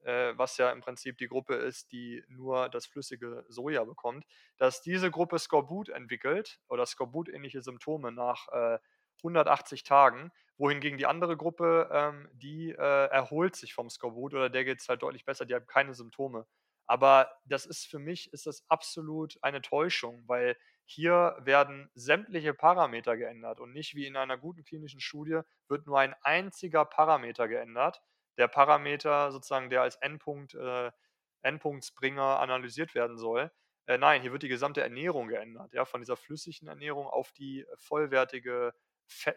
äh, 0.00 0.32
was 0.36 0.56
ja 0.56 0.70
im 0.70 0.80
Prinzip 0.80 1.18
die 1.18 1.28
Gruppe 1.28 1.56
ist, 1.56 1.92
die 1.92 2.24
nur 2.28 2.70
das 2.70 2.86
flüssige 2.86 3.44
Soja 3.50 3.84
bekommt, 3.84 4.24
dass 4.56 4.80
diese 4.80 5.10
Gruppe 5.10 5.38
Skorbut 5.38 5.90
entwickelt 5.90 6.58
oder 6.70 6.86
Skorbut-ähnliche 6.86 7.60
Symptome 7.60 8.12
nach 8.12 8.48
äh, 8.48 8.78
180 9.18 9.82
Tagen, 9.82 10.32
wohingegen 10.56 10.96
die 10.96 11.04
andere 11.04 11.36
Gruppe, 11.36 11.90
ähm, 11.92 12.30
die 12.32 12.70
äh, 12.70 13.08
erholt 13.08 13.56
sich 13.56 13.74
vom 13.74 13.90
Skorbut 13.90 14.32
oder 14.32 14.48
der 14.48 14.64
geht 14.64 14.80
es 14.80 14.88
halt 14.88 15.02
deutlich 15.02 15.26
besser, 15.26 15.44
die 15.44 15.54
haben 15.54 15.66
keine 15.66 15.92
Symptome. 15.92 16.46
Aber 16.86 17.30
das 17.44 17.66
ist 17.66 17.86
für 17.86 17.98
mich 17.98 18.32
ist 18.32 18.46
das 18.46 18.64
absolut 18.68 19.38
eine 19.42 19.60
Täuschung, 19.60 20.24
weil 20.26 20.56
hier 20.84 21.36
werden 21.40 21.90
sämtliche 21.94 22.54
Parameter 22.54 23.16
geändert 23.16 23.60
und 23.60 23.72
nicht 23.72 23.94
wie 23.94 24.06
in 24.06 24.16
einer 24.16 24.36
guten 24.36 24.64
klinischen 24.64 25.00
Studie 25.00 25.40
wird 25.68 25.86
nur 25.86 25.98
ein 25.98 26.14
einziger 26.22 26.84
Parameter 26.84 27.48
geändert. 27.48 28.02
Der 28.38 28.48
Parameter 28.48 29.30
sozusagen, 29.32 29.70
der 29.70 29.82
als 29.82 29.96
Endpunkt, 29.96 30.54
äh, 30.54 30.90
Endpunktsbringer 31.42 32.40
analysiert 32.40 32.94
werden 32.94 33.18
soll. 33.18 33.50
Äh, 33.86 33.98
nein, 33.98 34.22
hier 34.22 34.32
wird 34.32 34.42
die 34.42 34.48
gesamte 34.48 34.80
Ernährung 34.80 35.28
geändert, 35.28 35.72
ja, 35.72 35.84
von 35.84 36.00
dieser 36.00 36.16
flüssigen 36.16 36.68
Ernährung 36.68 37.06
auf 37.06 37.32
die 37.32 37.66
vollwertige 37.76 38.74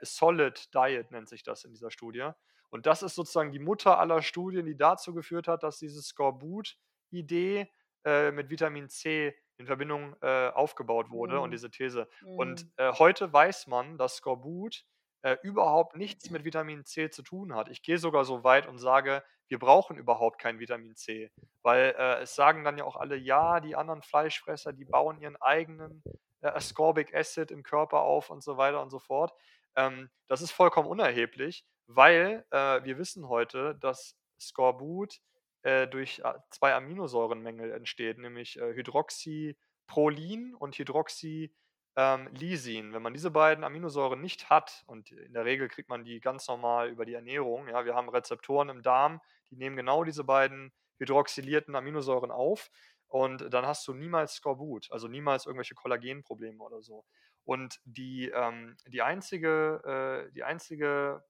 Solid 0.01 0.73
Diet 0.73 1.11
nennt 1.11 1.29
sich 1.29 1.43
das 1.43 1.63
in 1.63 1.71
dieser 1.71 1.91
Studie. 1.91 2.29
Und 2.69 2.85
das 2.85 3.03
ist 3.03 3.15
sozusagen 3.15 3.51
die 3.51 3.59
Mutter 3.59 3.99
aller 3.99 4.21
Studien, 4.21 4.65
die 4.65 4.77
dazu 4.77 5.13
geführt 5.13 5.47
hat, 5.47 5.63
dass 5.63 5.79
diese 5.79 6.01
Skorbut-Idee 6.01 7.71
äh, 8.03 8.31
mit 8.31 8.49
Vitamin 8.49 8.89
C 8.89 9.35
in 9.57 9.65
Verbindung 9.65 10.15
äh, 10.21 10.49
aufgebaut 10.49 11.09
wurde 11.11 11.35
mhm. 11.35 11.41
und 11.41 11.51
diese 11.51 11.69
These. 11.69 12.07
Mhm. 12.21 12.37
Und 12.37 12.67
äh, 12.77 12.91
heute 12.93 13.31
weiß 13.31 13.67
man, 13.67 13.97
dass 13.97 14.17
Skorbut 14.17 14.85
äh, 15.21 15.37
überhaupt 15.41 15.95
nichts 15.95 16.29
mit 16.29 16.45
Vitamin 16.45 16.85
C 16.85 17.09
zu 17.09 17.23
tun 17.23 17.55
hat. 17.55 17.69
Ich 17.69 17.81
gehe 17.81 17.97
sogar 17.97 18.25
so 18.25 18.43
weit 18.43 18.67
und 18.67 18.77
sage, 18.77 19.23
wir 19.47 19.59
brauchen 19.59 19.97
überhaupt 19.97 20.39
kein 20.39 20.59
Vitamin 20.59 20.95
C, 20.95 21.31
weil 21.61 21.95
äh, 21.97 22.21
es 22.21 22.35
sagen 22.35 22.63
dann 22.63 22.77
ja 22.77 22.83
auch 22.83 22.95
alle, 22.95 23.15
ja, 23.15 23.59
die 23.59 23.75
anderen 23.75 24.01
Fleischfresser, 24.01 24.73
die 24.73 24.85
bauen 24.85 25.19
ihren 25.19 25.35
eigenen 25.41 26.03
äh, 26.41 26.47
Ascorbic 26.47 27.15
Acid 27.15 27.51
im 27.51 27.63
Körper 27.63 28.01
auf 28.01 28.29
und 28.29 28.43
so 28.43 28.57
weiter 28.57 28.81
und 28.81 28.89
so 28.89 28.99
fort. 28.99 29.33
Ähm, 29.75 30.09
das 30.27 30.41
ist 30.41 30.51
vollkommen 30.51 30.87
unerheblich, 30.87 31.65
weil 31.87 32.45
äh, 32.51 32.83
wir 32.83 32.97
wissen 32.97 33.27
heute, 33.27 33.75
dass 33.75 34.15
Skorbut 34.39 35.19
äh, 35.65 35.87
durch 35.87 36.19
äh, 36.19 36.33
zwei 36.51 36.75
Aminosäurenmängel 36.75 37.71
entsteht, 37.71 38.19
nämlich 38.19 38.59
äh, 38.59 38.75
Hydroxyprolin 38.75 40.53
und 40.53 40.77
Hydroxylysin. 40.77 41.49
Ähm, 41.97 42.93
Wenn 42.93 43.01
man 43.01 43.13
diese 43.13 43.31
beiden 43.31 43.63
Aminosäuren 43.63 44.21
nicht 44.21 44.51
hat, 44.51 44.83
und 44.85 45.11
in 45.11 45.33
der 45.33 45.43
Regel 45.43 45.67
kriegt 45.67 45.89
man 45.89 46.03
die 46.03 46.19
ganz 46.19 46.47
normal 46.47 46.89
über 46.89 47.03
die 47.03 47.15
Ernährung, 47.15 47.67
ja, 47.67 47.83
wir 47.83 47.95
haben 47.95 48.09
Rezeptoren 48.09 48.69
im 48.69 48.83
Darm, 48.83 49.21
die 49.49 49.55
nehmen 49.55 49.75
genau 49.75 50.03
diese 50.03 50.23
beiden 50.23 50.71
hydroxylierten 50.99 51.75
Aminosäuren 51.75 52.29
auf 52.29 52.69
und 53.07 53.51
dann 53.51 53.65
hast 53.65 53.87
du 53.87 53.95
niemals 53.95 54.35
Skorbut, 54.35 54.91
also 54.91 55.07
niemals 55.07 55.47
irgendwelche 55.47 55.73
Kollagenprobleme 55.73 56.63
oder 56.63 56.83
so. 56.83 57.05
Und 57.43 57.79
die, 57.85 58.29
ähm, 58.29 58.77
die 58.85 59.01
einzige, 59.01 60.27
äh, 60.29 60.31
die 60.33 60.43
einzige 60.43 61.23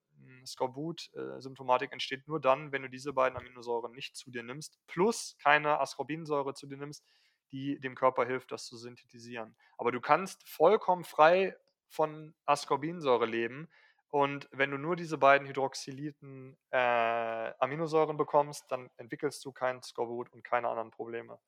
Skorbut-Symptomatik 0.46 1.92
entsteht 1.92 2.28
nur 2.28 2.40
dann, 2.40 2.72
wenn 2.72 2.84
du 2.84 2.90
diese 2.90 3.14
beiden 3.14 3.38
Aminosäuren 3.38 3.92
nicht 3.94 4.16
zu 4.16 4.32
dir 4.32 4.44
nimmst, 4.44 4.80
plus 4.88 5.38
keine 5.42 5.80
Ascorbinsäure 5.80 6.54
zu 6.54 6.68
dir 6.68 6.78
nimmst, 6.78 7.06
die 7.52 7.80
dem 7.80 7.96
Körper 7.96 8.26
hilft, 8.26 8.52
das 8.52 8.66
zu 8.66 8.78
synthetisieren. 8.78 9.56
Aber 9.78 9.92
du 9.92 10.02
kannst 10.02 10.48
vollkommen 10.48 11.04
frei 11.04 11.56
von 11.88 12.34
Ascorbinsäure 12.46 13.26
leben. 13.26 13.70
Und 14.10 14.48
wenn 14.52 14.72
du 14.72 14.78
nur 14.78 14.96
diese 14.96 15.18
beiden 15.18 15.48
hydroxylierten 15.48 16.58
äh, 16.72 17.54
Aminosäuren 17.60 18.18
bekommst, 18.18 18.72
dann 18.72 18.90
entwickelst 18.98 19.44
du 19.44 19.52
kein 19.52 19.82
Skorbut 19.82 20.32
und 20.32 20.44
keine 20.44 20.70
anderen 20.70 20.92
Probleme. 20.92 21.40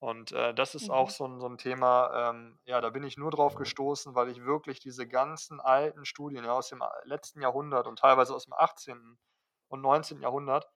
Und 0.00 0.32
äh, 0.32 0.54
das 0.54 0.74
ist 0.74 0.88
mhm. 0.88 0.94
auch 0.94 1.10
so 1.10 1.26
ein, 1.26 1.40
so 1.40 1.46
ein 1.46 1.58
Thema, 1.58 2.30
ähm, 2.30 2.58
ja, 2.64 2.80
da 2.80 2.88
bin 2.88 3.04
ich 3.04 3.18
nur 3.18 3.30
drauf 3.30 3.54
gestoßen, 3.54 4.14
weil 4.14 4.30
ich 4.30 4.44
wirklich 4.44 4.80
diese 4.80 5.06
ganzen 5.06 5.60
alten 5.60 6.06
Studien 6.06 6.44
ja, 6.44 6.52
aus 6.52 6.70
dem 6.70 6.82
letzten 7.04 7.42
Jahrhundert 7.42 7.86
und 7.86 7.98
teilweise 7.98 8.34
aus 8.34 8.46
dem 8.46 8.54
18. 8.54 9.18
und 9.68 9.80
19. 9.82 10.22
Jahrhundert, 10.22 10.70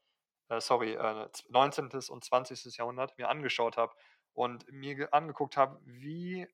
äh, 0.50 0.60
sorry, 0.60 0.92
äh, 0.92 1.28
19. 1.48 1.88
und 2.10 2.22
20. 2.22 2.76
Jahrhundert 2.76 3.16
mir 3.16 3.30
angeschaut 3.30 3.78
habe 3.78 3.94
und 4.34 4.70
mir 4.70 5.08
angeguckt 5.14 5.56
habe, 5.56 5.80
wie, 5.84 6.46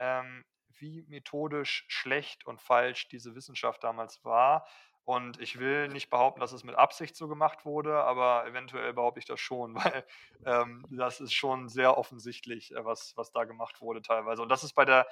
ähm, 0.00 0.44
wie 0.66 1.02
methodisch 1.02 1.84
schlecht 1.86 2.44
und 2.44 2.60
falsch 2.60 3.06
diese 3.06 3.36
Wissenschaft 3.36 3.84
damals 3.84 4.24
war 4.24 4.66
und 5.06 5.40
ich 5.40 5.60
will 5.60 5.86
nicht 5.86 6.10
behaupten, 6.10 6.40
dass 6.40 6.50
es 6.50 6.64
mit 6.64 6.74
Absicht 6.74 7.14
so 7.14 7.28
gemacht 7.28 7.64
wurde, 7.64 8.02
aber 8.02 8.44
eventuell 8.44 8.92
behaupte 8.92 9.20
ich 9.20 9.24
das 9.24 9.38
schon, 9.38 9.74
weil 9.76 10.04
ähm, 10.44 10.84
das 10.90 11.20
ist 11.20 11.32
schon 11.32 11.68
sehr 11.68 11.96
offensichtlich, 11.96 12.74
äh, 12.74 12.84
was, 12.84 13.16
was 13.16 13.30
da 13.30 13.44
gemacht 13.44 13.80
wurde 13.80 14.02
teilweise. 14.02 14.42
Und 14.42 14.48
das 14.48 14.64
ist 14.64 14.74
bei 14.74 14.84
der 14.84 15.06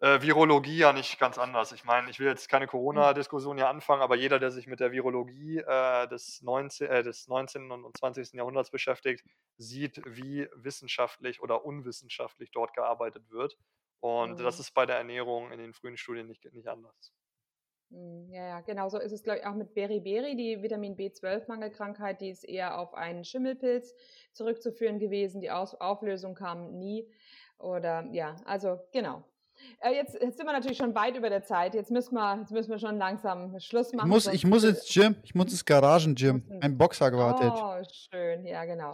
äh, 0.00 0.22
Virologie 0.22 0.78
ja 0.78 0.94
nicht 0.94 1.18
ganz 1.18 1.36
anders. 1.36 1.72
Ich 1.72 1.84
meine, 1.84 2.08
ich 2.08 2.18
will 2.18 2.26
jetzt 2.26 2.48
keine 2.48 2.64
hm. 2.64 2.70
Corona-Diskussion 2.70 3.58
hier 3.58 3.68
anfangen, 3.68 4.00
aber 4.00 4.16
jeder, 4.16 4.38
der 4.38 4.50
sich 4.50 4.66
mit 4.66 4.80
der 4.80 4.92
Virologie 4.92 5.58
äh, 5.58 6.08
des, 6.08 6.40
19, 6.40 6.88
äh, 6.88 7.02
des 7.02 7.28
19. 7.28 7.70
und 7.70 7.96
20. 7.98 8.32
Jahrhunderts 8.32 8.70
beschäftigt, 8.70 9.26
sieht, 9.58 10.00
wie 10.06 10.48
wissenschaftlich 10.54 11.42
oder 11.42 11.66
unwissenschaftlich 11.66 12.50
dort 12.50 12.72
gearbeitet 12.72 13.30
wird. 13.30 13.58
Und 14.00 14.38
mhm. 14.38 14.42
das 14.42 14.58
ist 14.58 14.72
bei 14.72 14.86
der 14.86 14.96
Ernährung 14.96 15.52
in 15.52 15.58
den 15.58 15.74
frühen 15.74 15.98
Studien 15.98 16.26
nicht, 16.26 16.50
nicht 16.54 16.68
anders. 16.68 17.12
Hm, 17.90 18.30
ja, 18.30 18.48
ja, 18.48 18.60
genau 18.60 18.88
so 18.88 18.98
ist 18.98 19.12
es, 19.12 19.22
glaube 19.22 19.38
ich, 19.40 19.46
auch 19.46 19.54
mit 19.54 19.74
Beriberi, 19.74 20.36
die 20.36 20.62
Vitamin 20.62 20.96
B12-Mangelkrankheit, 20.96 22.20
die 22.20 22.30
ist 22.30 22.44
eher 22.44 22.78
auf 22.78 22.94
einen 22.94 23.24
Schimmelpilz 23.24 23.94
zurückzuführen 24.32 24.98
gewesen. 24.98 25.40
Die 25.40 25.50
Aus 25.50 25.74
Auflösung 25.74 26.34
kam 26.34 26.78
nie. 26.78 27.08
Oder 27.58 28.06
ja, 28.12 28.36
also 28.44 28.78
genau. 28.92 29.24
Äh, 29.80 29.94
jetzt, 29.94 30.14
jetzt, 30.20 30.36
sind 30.36 30.46
wir 30.46 30.52
natürlich 30.52 30.76
schon 30.76 30.94
weit 30.94 31.16
über 31.16 31.30
der 31.30 31.42
Zeit. 31.42 31.74
Jetzt 31.74 31.90
müssen 31.90 32.14
wir, 32.14 32.38
jetzt 32.40 32.50
müssen 32.50 32.70
wir 32.70 32.78
schon 32.78 32.98
langsam 32.98 33.58
Schluss 33.58 33.92
machen. 33.92 34.08
Ich 34.08 34.12
muss, 34.12 34.26
ich 34.26 34.46
muss 34.46 34.64
ins 34.64 34.92
Gym. 34.92 35.16
Ich 35.22 35.34
muss 35.34 35.50
ins 35.50 35.64
Garagen-Gym. 35.64 36.60
Ein 36.60 36.76
Boxer 36.76 37.10
gewartet. 37.10 37.52
Oh, 37.54 37.82
schön. 37.90 38.44
Ja, 38.44 38.64
genau. 38.64 38.92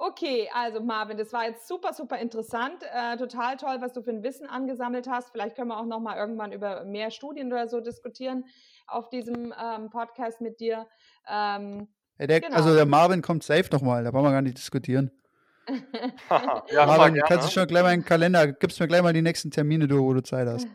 Okay, 0.00 0.48
also 0.54 0.80
Marvin, 0.80 1.18
das 1.18 1.32
war 1.32 1.44
jetzt 1.44 1.66
super, 1.66 1.92
super 1.92 2.18
interessant. 2.18 2.84
Äh, 2.94 3.16
total 3.16 3.56
toll, 3.56 3.78
was 3.80 3.92
du 3.92 4.00
für 4.00 4.10
ein 4.10 4.22
Wissen 4.22 4.46
angesammelt 4.48 5.08
hast. 5.08 5.30
Vielleicht 5.32 5.56
können 5.56 5.68
wir 5.68 5.76
auch 5.76 5.86
noch 5.86 5.98
mal 5.98 6.16
irgendwann 6.16 6.52
über 6.52 6.84
mehr 6.84 7.10
Studien 7.10 7.52
oder 7.52 7.66
so 7.66 7.80
diskutieren 7.80 8.44
auf 8.86 9.08
diesem 9.08 9.52
ähm, 9.60 9.90
Podcast 9.90 10.40
mit 10.40 10.60
dir. 10.60 10.86
Ähm, 11.28 11.88
hey, 12.16 12.28
der, 12.28 12.40
genau. 12.40 12.54
Also 12.54 12.76
der 12.76 12.86
Marvin 12.86 13.22
kommt 13.22 13.42
safe 13.42 13.68
noch 13.72 13.82
mal. 13.82 14.04
Da 14.04 14.12
wollen 14.12 14.24
wir 14.24 14.30
gar 14.30 14.40
nicht 14.40 14.56
diskutieren. 14.56 15.10
ja, 16.70 16.86
Marvin, 16.86 17.20
kannst 17.26 17.48
du 17.48 17.52
schon 17.52 17.66
gleich 17.66 17.82
mal 17.82 17.88
einen 17.88 18.04
Kalender, 18.04 18.52
gibst 18.52 18.78
mir 18.78 18.86
gleich 18.86 19.02
mal 19.02 19.12
die 19.12 19.20
nächsten 19.20 19.50
Termine 19.50 19.88
durch, 19.88 20.00
wo 20.00 20.14
du 20.14 20.22
Zeit 20.22 20.46
hast. 20.46 20.68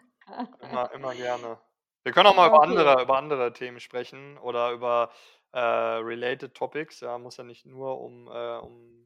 Immer, 0.70 0.92
immer 0.94 1.16
gerne. 1.16 1.58
Wir 2.04 2.12
können 2.12 2.28
auch 2.28 2.36
mal 2.36 2.50
okay. 2.50 2.58
über, 2.58 2.64
andere, 2.64 3.02
über 3.02 3.18
andere 3.18 3.54
Themen 3.54 3.80
sprechen 3.80 4.38
oder 4.40 4.72
über 4.72 5.12
äh, 5.54 5.60
related 5.60 6.54
Topics. 6.54 7.00
Ja, 7.00 7.18
muss 7.18 7.38
ja 7.38 7.46
nicht 7.46 7.66
nur 7.66 8.02
um, 8.02 8.28
äh, 8.28 8.58
um 8.58 9.04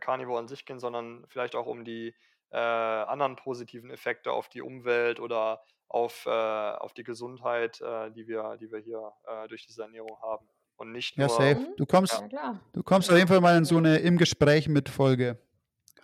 Carnivore 0.00 0.38
an 0.38 0.48
sich 0.48 0.64
gehen, 0.66 0.78
sondern 0.78 1.24
vielleicht 1.28 1.54
auch 1.54 1.66
um 1.66 1.84
die 1.84 2.14
äh, 2.50 2.56
anderen 2.58 3.36
positiven 3.36 3.90
Effekte 3.90 4.32
auf 4.32 4.48
die 4.48 4.62
Umwelt 4.62 5.20
oder 5.20 5.62
auf, 5.88 6.26
äh, 6.26 6.30
auf 6.30 6.92
die 6.94 7.04
Gesundheit, 7.04 7.80
äh, 7.80 8.10
die, 8.10 8.26
wir, 8.26 8.56
die 8.60 8.70
wir 8.70 8.78
hier 8.78 9.12
äh, 9.26 9.48
durch 9.48 9.66
diese 9.66 9.82
Ernährung 9.82 10.20
haben. 10.22 10.48
Und 10.76 10.92
nicht 10.92 11.16
ja, 11.16 11.26
nur. 11.26 11.36
Safe. 11.36 11.74
Du 11.76 11.86
kommst, 11.86 12.22
ja. 12.30 12.60
du 12.72 12.82
kommst 12.82 13.10
auf 13.10 13.16
jeden 13.16 13.28
Fall 13.28 13.40
mal 13.40 13.56
in 13.56 13.64
so 13.64 13.78
eine 13.78 13.98
im 13.98 14.18
Gespräch 14.18 14.68
mit 14.68 14.88
Folge. 14.88 15.38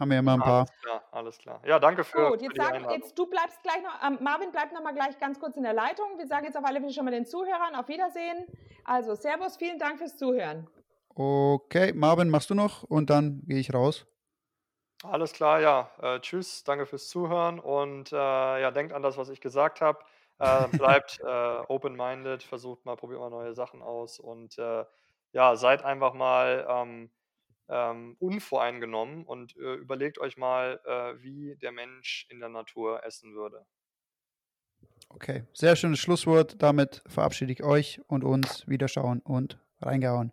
haben 0.00 0.10
wir 0.10 0.18
immer 0.18 0.34
ein 0.34 0.40
paar. 0.40 0.60
Alles 0.60 0.80
klar, 0.80 1.02
alles 1.10 1.38
klar. 1.38 1.60
Ja, 1.66 1.78
danke 1.78 2.04
für, 2.04 2.30
Gut, 2.30 2.38
für 2.38 2.44
jetzt 2.46 2.56
die 2.56 2.60
sagen, 2.60 2.90
jetzt 2.90 3.18
du 3.18 3.26
bleibst 3.26 3.62
gleich 3.62 3.82
noch, 3.82 4.02
ähm, 4.06 4.18
Marvin 4.22 4.50
bleibt 4.50 4.72
noch 4.72 4.82
mal 4.82 4.94
gleich 4.94 5.18
ganz 5.18 5.38
kurz 5.38 5.56
in 5.56 5.62
der 5.62 5.74
Leitung. 5.74 6.16
Wir 6.16 6.26
sagen 6.26 6.46
jetzt 6.46 6.56
auf 6.56 6.64
alle 6.64 6.80
Fälle 6.80 6.92
schon 6.92 7.04
mal 7.04 7.10
den 7.10 7.26
Zuhörern 7.26 7.74
auf 7.74 7.88
Wiedersehen. 7.88 8.46
Also 8.84 9.14
Servus, 9.14 9.56
vielen 9.59 9.78
Dank 9.78 9.98
fürs 9.98 10.16
Zuhören. 10.16 10.66
Okay, 11.14 11.93
Marvin, 11.94 12.28
machst 12.30 12.51
du 12.51 12.55
noch 12.55 12.82
und 12.82 13.10
dann 13.10 13.43
gehe 13.47 13.59
ich 13.59 13.72
raus. 13.74 14.06
Alles 15.05 15.32
klar, 15.32 15.60
ja. 15.60 15.90
Äh, 16.01 16.20
tschüss, 16.20 16.62
danke 16.64 16.86
fürs 16.86 17.09
Zuhören 17.09 17.59
und 17.59 18.12
äh, 18.12 18.16
ja, 18.16 18.70
denkt 18.70 18.93
an 18.93 19.02
das, 19.02 19.16
was 19.16 19.28
ich 19.30 19.40
gesagt 19.40 19.80
habe. 19.80 20.05
Äh, 20.39 20.68
bleibt 20.76 21.18
äh, 21.20 21.26
open-minded, 21.26 22.43
versucht 22.43 22.84
mal, 22.84 22.97
probiert 22.97 23.20
mal 23.20 23.30
neue 23.30 23.52
Sachen 23.55 23.82
aus 23.82 24.18
und 24.20 24.59
äh, 24.59 24.84
ja, 25.32 25.56
seid 25.56 25.82
einfach 25.84 26.14
mal 26.14 26.66
ähm, 26.68 27.10
ähm, 27.68 28.16
unvoreingenommen 28.20 29.24
und 29.26 29.56
äh, 29.56 29.74
überlegt 29.74 30.18
euch 30.18 30.36
mal, 30.36 30.80
wie 31.20 31.56
der 31.56 31.72
Mensch 31.72 32.26
in 32.30 32.40
der 32.40 32.48
Natur 32.48 33.05
essen 33.05 33.34
würde. 33.34 33.66
Okay, 35.09 35.44
sehr 35.52 35.76
schönes 35.76 36.01
Schlusswort. 36.01 36.60
Damit 36.62 37.02
verabschiede 37.06 37.52
ich 37.52 37.62
euch 37.62 38.01
und 38.09 38.24
uns. 38.24 38.66
Wiederschauen 38.66 39.20
und 39.20 39.59
reingehauen. 39.80 40.32